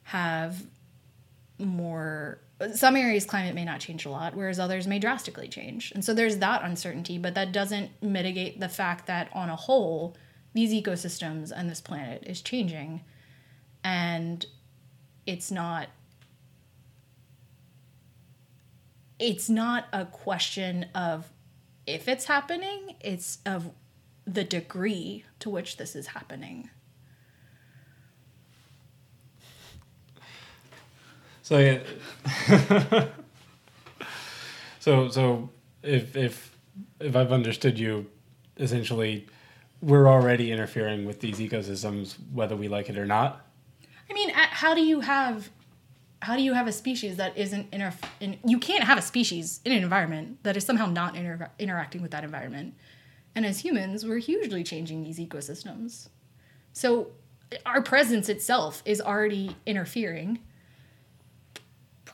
have 0.05 0.65
more 1.59 2.39
some 2.75 2.97
areas 2.97 3.25
climate 3.25 3.55
may 3.55 3.65
not 3.65 3.81
change 3.81 4.05
a 4.05 4.11
lot 4.11 4.35
whereas 4.35 4.59
others 4.59 4.87
may 4.87 4.99
drastically 4.99 5.49
change. 5.49 5.93
And 5.93 6.05
so 6.05 6.15
there's 6.15 6.39
that 6.39 6.63
uncertainty 6.63 7.19
but 7.19 7.35
that 7.35 7.53
doesn't 7.53 7.91
mitigate 8.03 8.61
the 8.61 8.69
fact 8.69 9.07
that 9.07 9.29
on 9.33 9.51
a 9.51 9.57
whole 9.57 10.17
these 10.53 10.73
ecosystems 10.73 11.53
and 11.55 11.69
this 11.69 11.81
planet 11.81 12.23
is 12.27 12.41
changing. 12.41 13.03
And 13.83 14.47
it's 15.27 15.51
not 15.51 15.89
it's 19.19 19.49
not 19.49 19.87
a 19.93 20.05
question 20.05 20.87
of 20.95 21.31
if 21.87 22.09
it's 22.09 22.27
happening 22.27 22.97
it's 23.01 23.39
of 23.47 23.71
the 24.27 24.45
degree 24.45 25.25
to 25.41 25.51
which 25.51 25.77
this 25.77 25.95
is 25.95 26.09
happening. 26.09 26.71
So 31.45 31.59
yeah. 31.59 31.81
so 34.81 35.11
so 35.11 35.51
if 35.83 36.17
if 36.17 36.57
if 37.01 37.15
I've 37.15 37.33
understood 37.33 37.79
you, 37.79 38.07
essentially, 38.57 39.27
we're 39.83 40.09
already 40.09 40.51
interfering 40.51 41.05
with 41.05 41.21
these 41.21 41.41
ecosystems 41.41 42.17
whether 42.33 42.57
we 42.57 42.69
like 42.69 42.89
it 42.89 42.97
or 42.97 43.05
not. 43.05 43.45
I 44.09 44.15
mean, 44.15 44.31
how 44.31 44.75
do 44.75 44.81
you 44.81 45.01
have 45.01 45.51
how 46.23 46.35
do 46.35 46.43
you 46.43 46.55
have 46.55 46.67
a 46.67 46.73
species 46.73 47.17
that 47.17 47.37
isn't 47.37 47.67
inter- 47.75 47.93
in, 48.21 48.39
you 48.47 48.59
can't 48.59 48.85
have 48.85 48.97
a 48.97 49.03
species 49.03 49.61
in 49.67 49.73
an 49.73 49.83
environment 49.83 50.43
that 50.45 50.57
is 50.57 50.65
somehow 50.65 50.87
not 50.87 51.15
inter- 51.15 51.51
interacting 51.59 52.01
with 52.01 52.13
that 52.13 52.25
environment. 52.25 52.73
And 53.35 53.45
as 53.45 53.59
humans, 53.59 54.07
we're 54.07 54.17
hugely 54.17 54.65
changing 54.65 55.05
these 55.05 55.19
ecosystems. 55.19 56.09
So 56.73 57.09
our 57.67 57.83
presence 57.83 58.31
itself 58.31 58.83
is 58.87 59.03
already 59.03 59.57
interfering 59.67 60.39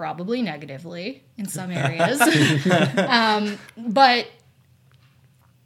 probably 0.00 0.40
negatively 0.40 1.22
in 1.36 1.46
some 1.46 1.70
areas. 1.70 2.18
um, 2.96 3.58
but 3.76 4.26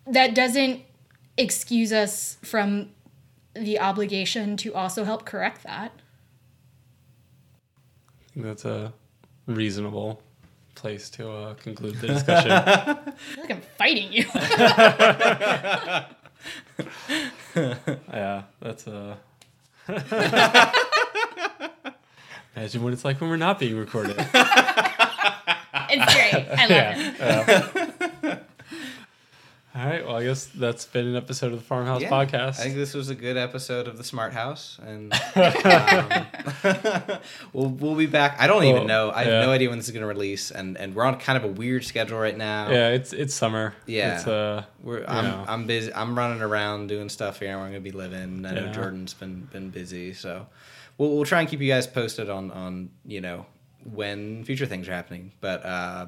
that 0.09 0.35
doesn't 0.35 0.81
excuse 1.39 1.93
us 1.93 2.37
from 2.43 2.89
the 3.55 3.79
obligation 3.79 4.57
to 4.57 4.75
also 4.75 5.05
help 5.05 5.25
correct 5.25 5.63
that. 5.63 5.93
I 8.19 8.35
think 8.35 8.47
that's 8.47 8.65
a 8.65 8.93
reasonable 9.47 10.21
place 10.75 11.09
to 11.11 11.31
uh, 11.31 11.55
conclude 11.55 11.95
the 12.01 12.09
discussion. 12.09 12.51
I 12.57 12.95
feel 13.05 13.45
like 13.45 13.53
I'm 13.53 13.63
fighting 13.79 14.13
you. 14.13 14.25
yeah, 18.13 18.43
that's 18.61 18.89
uh, 18.89 19.15
a. 19.87 20.73
Imagine 22.57 22.83
what 22.83 22.93
it's 22.93 23.05
like 23.05 23.21
when 23.21 23.31
we're 23.31 23.37
not 23.37 23.59
being 23.59 23.77
recorded. 23.77 24.17
it's 24.19 24.29
great. 26.15 26.47
I 26.51 26.67
love 26.67 27.49
it. 27.49 27.93
yeah. 28.23 28.39
All 29.77 29.85
right. 29.85 30.07
Well, 30.07 30.15
I 30.15 30.23
guess 30.23 30.47
that's 30.47 30.85
been 30.87 31.05
an 31.09 31.17
episode 31.17 31.53
of 31.53 31.59
the 31.59 31.65
Farmhouse 31.65 32.01
Yeah, 32.01 32.09
Podcast. 32.11 32.61
I 32.61 32.63
think 32.63 32.77
this 32.77 32.95
was 32.95 33.09
a 33.11 33.15
good 33.17 33.37
episode 33.37 33.89
of 33.89 33.99
the 33.99 34.05
Smart 34.05 34.33
House, 34.33 34.79
and 34.81 35.13
um, 35.35 36.27
we'll 37.53 37.71
we'll 37.71 37.97
be 37.97 38.07
back. 38.07 38.37
I 38.39 38.47
don't 38.47 38.59
Well, 38.59 38.69
even 38.77 38.87
know. 38.87 39.11
I 39.11 39.25
have 39.25 39.45
no 39.45 39.51
idea 39.51 39.69
when 39.71 39.79
this 39.79 39.89
is 39.89 39.93
going 39.93 40.03
to 40.03 40.07
release, 40.07 40.53
and 40.53 40.79
and 40.79 40.95
we're 40.95 41.05
on 41.05 41.19
kind 41.19 41.37
of 41.37 41.43
a 41.43 41.53
weird 41.53 41.85
schedule 41.85 42.21
right 42.21 42.37
now. 42.39 42.71
yeah, 42.71 42.91
it's 42.91 43.13
it's 43.13 43.35
summer. 43.35 43.75
Yeah. 43.87 44.15
It's 44.19 44.29
uh. 44.29 44.63
We're, 44.81 45.05
I'm 45.09 45.25
know. 45.25 45.45
I'm 45.49 45.67
busy. 45.67 45.93
I'm 45.93 46.17
running 46.17 46.41
around 46.41 46.87
doing 46.87 47.09
stuff 47.09 47.41
here 47.41 47.59
I'm 47.59 47.67
gonna 47.67 47.81
be 47.81 47.91
living. 47.91 48.47
I 48.47 48.53
know 48.55 48.67
Yeah. 48.67 48.73
Jordan's 48.73 49.15
been 49.15 49.49
been 49.53 49.71
busy, 49.71 50.13
so 50.13 50.47
we'll 50.99 51.15
we'll 51.17 51.25
try 51.25 51.41
and 51.41 51.49
keep 51.49 51.61
you 51.61 51.69
guys 51.69 51.87
posted 51.87 52.29
on 52.31 52.51
on 52.51 52.91
you 53.05 53.21
know 53.21 53.47
when 53.85 54.45
future 54.45 54.67
things 54.67 54.89
are 54.89 54.93
happening. 54.95 55.33
But 55.41 55.65
uh, 55.65 56.07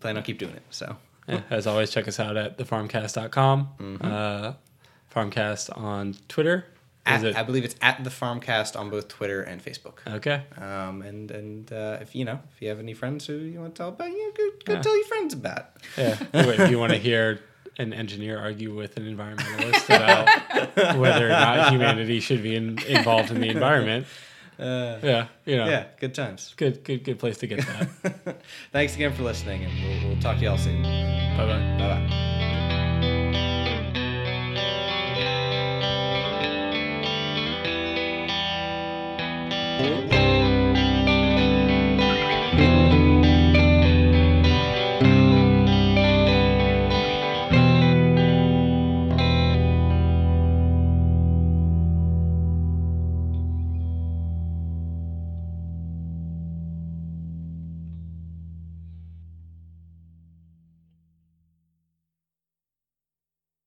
plan 0.00 0.16
on 0.16 0.22
keep 0.22 0.38
doing 0.38 0.54
it. 0.54 0.62
So 0.70 0.96
Yeah, 1.26 1.42
as 1.50 1.66
always, 1.66 1.90
check 1.90 2.06
us 2.08 2.20
out 2.20 2.36
at 2.36 2.58
thefarmcast.com. 2.58 3.68
Mm-hmm. 3.78 4.06
Uh, 4.06 4.52
Farmcast 5.14 5.76
on 5.76 6.14
Twitter. 6.28 6.66
At, 7.06 7.24
it? 7.24 7.36
I 7.36 7.42
believe 7.42 7.64
it's 7.64 7.74
at 7.80 8.04
the 8.04 8.10
Farmcast 8.10 8.78
on 8.78 8.90
both 8.90 9.08
Twitter 9.08 9.40
and 9.40 9.64
Facebook. 9.64 10.00
Okay. 10.06 10.42
Um, 10.60 11.00
and 11.00 11.30
and 11.30 11.72
uh, 11.72 11.96
if 12.02 12.14
you 12.14 12.26
know 12.26 12.38
if 12.54 12.60
you 12.60 12.68
have 12.68 12.78
any 12.78 12.92
friends 12.92 13.26
who 13.26 13.32
you 13.38 13.60
want 13.60 13.74
to 13.74 13.78
tell 13.78 13.88
about, 13.88 14.10
you 14.10 14.26
know, 14.26 14.32
go, 14.36 14.50
go 14.66 14.72
Yeah. 14.74 14.82
tell 14.82 14.94
your 14.96 15.06
friends 15.06 15.32
about. 15.32 15.70
Yeah. 15.96 16.18
Wait, 16.34 16.60
if 16.60 16.70
you 16.70 16.78
want 16.78 16.92
to 16.92 16.98
hear 17.08 17.40
an 17.78 17.92
engineer 17.92 18.38
argue 18.38 18.74
with 18.74 18.96
an 18.96 19.04
environmentalist 19.04 19.86
about 19.86 20.96
whether 20.98 21.26
or 21.26 21.30
not 21.30 21.70
humanity 21.72 22.20
should 22.20 22.42
be 22.42 22.56
in, 22.56 22.78
involved 22.84 23.30
in 23.30 23.40
the 23.40 23.48
environment, 23.48 24.06
Uh, 24.58 24.98
yeah, 25.02 25.26
you 25.46 25.56
know, 25.56 25.66
yeah, 25.68 25.84
good 26.00 26.12
times. 26.14 26.52
good, 26.56 26.82
good, 26.82 27.04
good 27.04 27.18
place 27.18 27.38
to 27.38 27.46
get 27.46 27.64
that. 27.64 28.40
Thanks 28.72 28.96
again 28.96 29.12
for 29.14 29.22
listening, 29.22 29.64
and 29.64 29.72
we'll, 30.02 30.10
we'll 30.10 30.20
talk 30.20 30.38
to 30.38 30.44
y'all 30.44 30.58
soon. 30.58 30.82
bye 30.82 31.46
bye. 31.46 31.76
Bye 31.78 32.08
bye. 39.78 40.37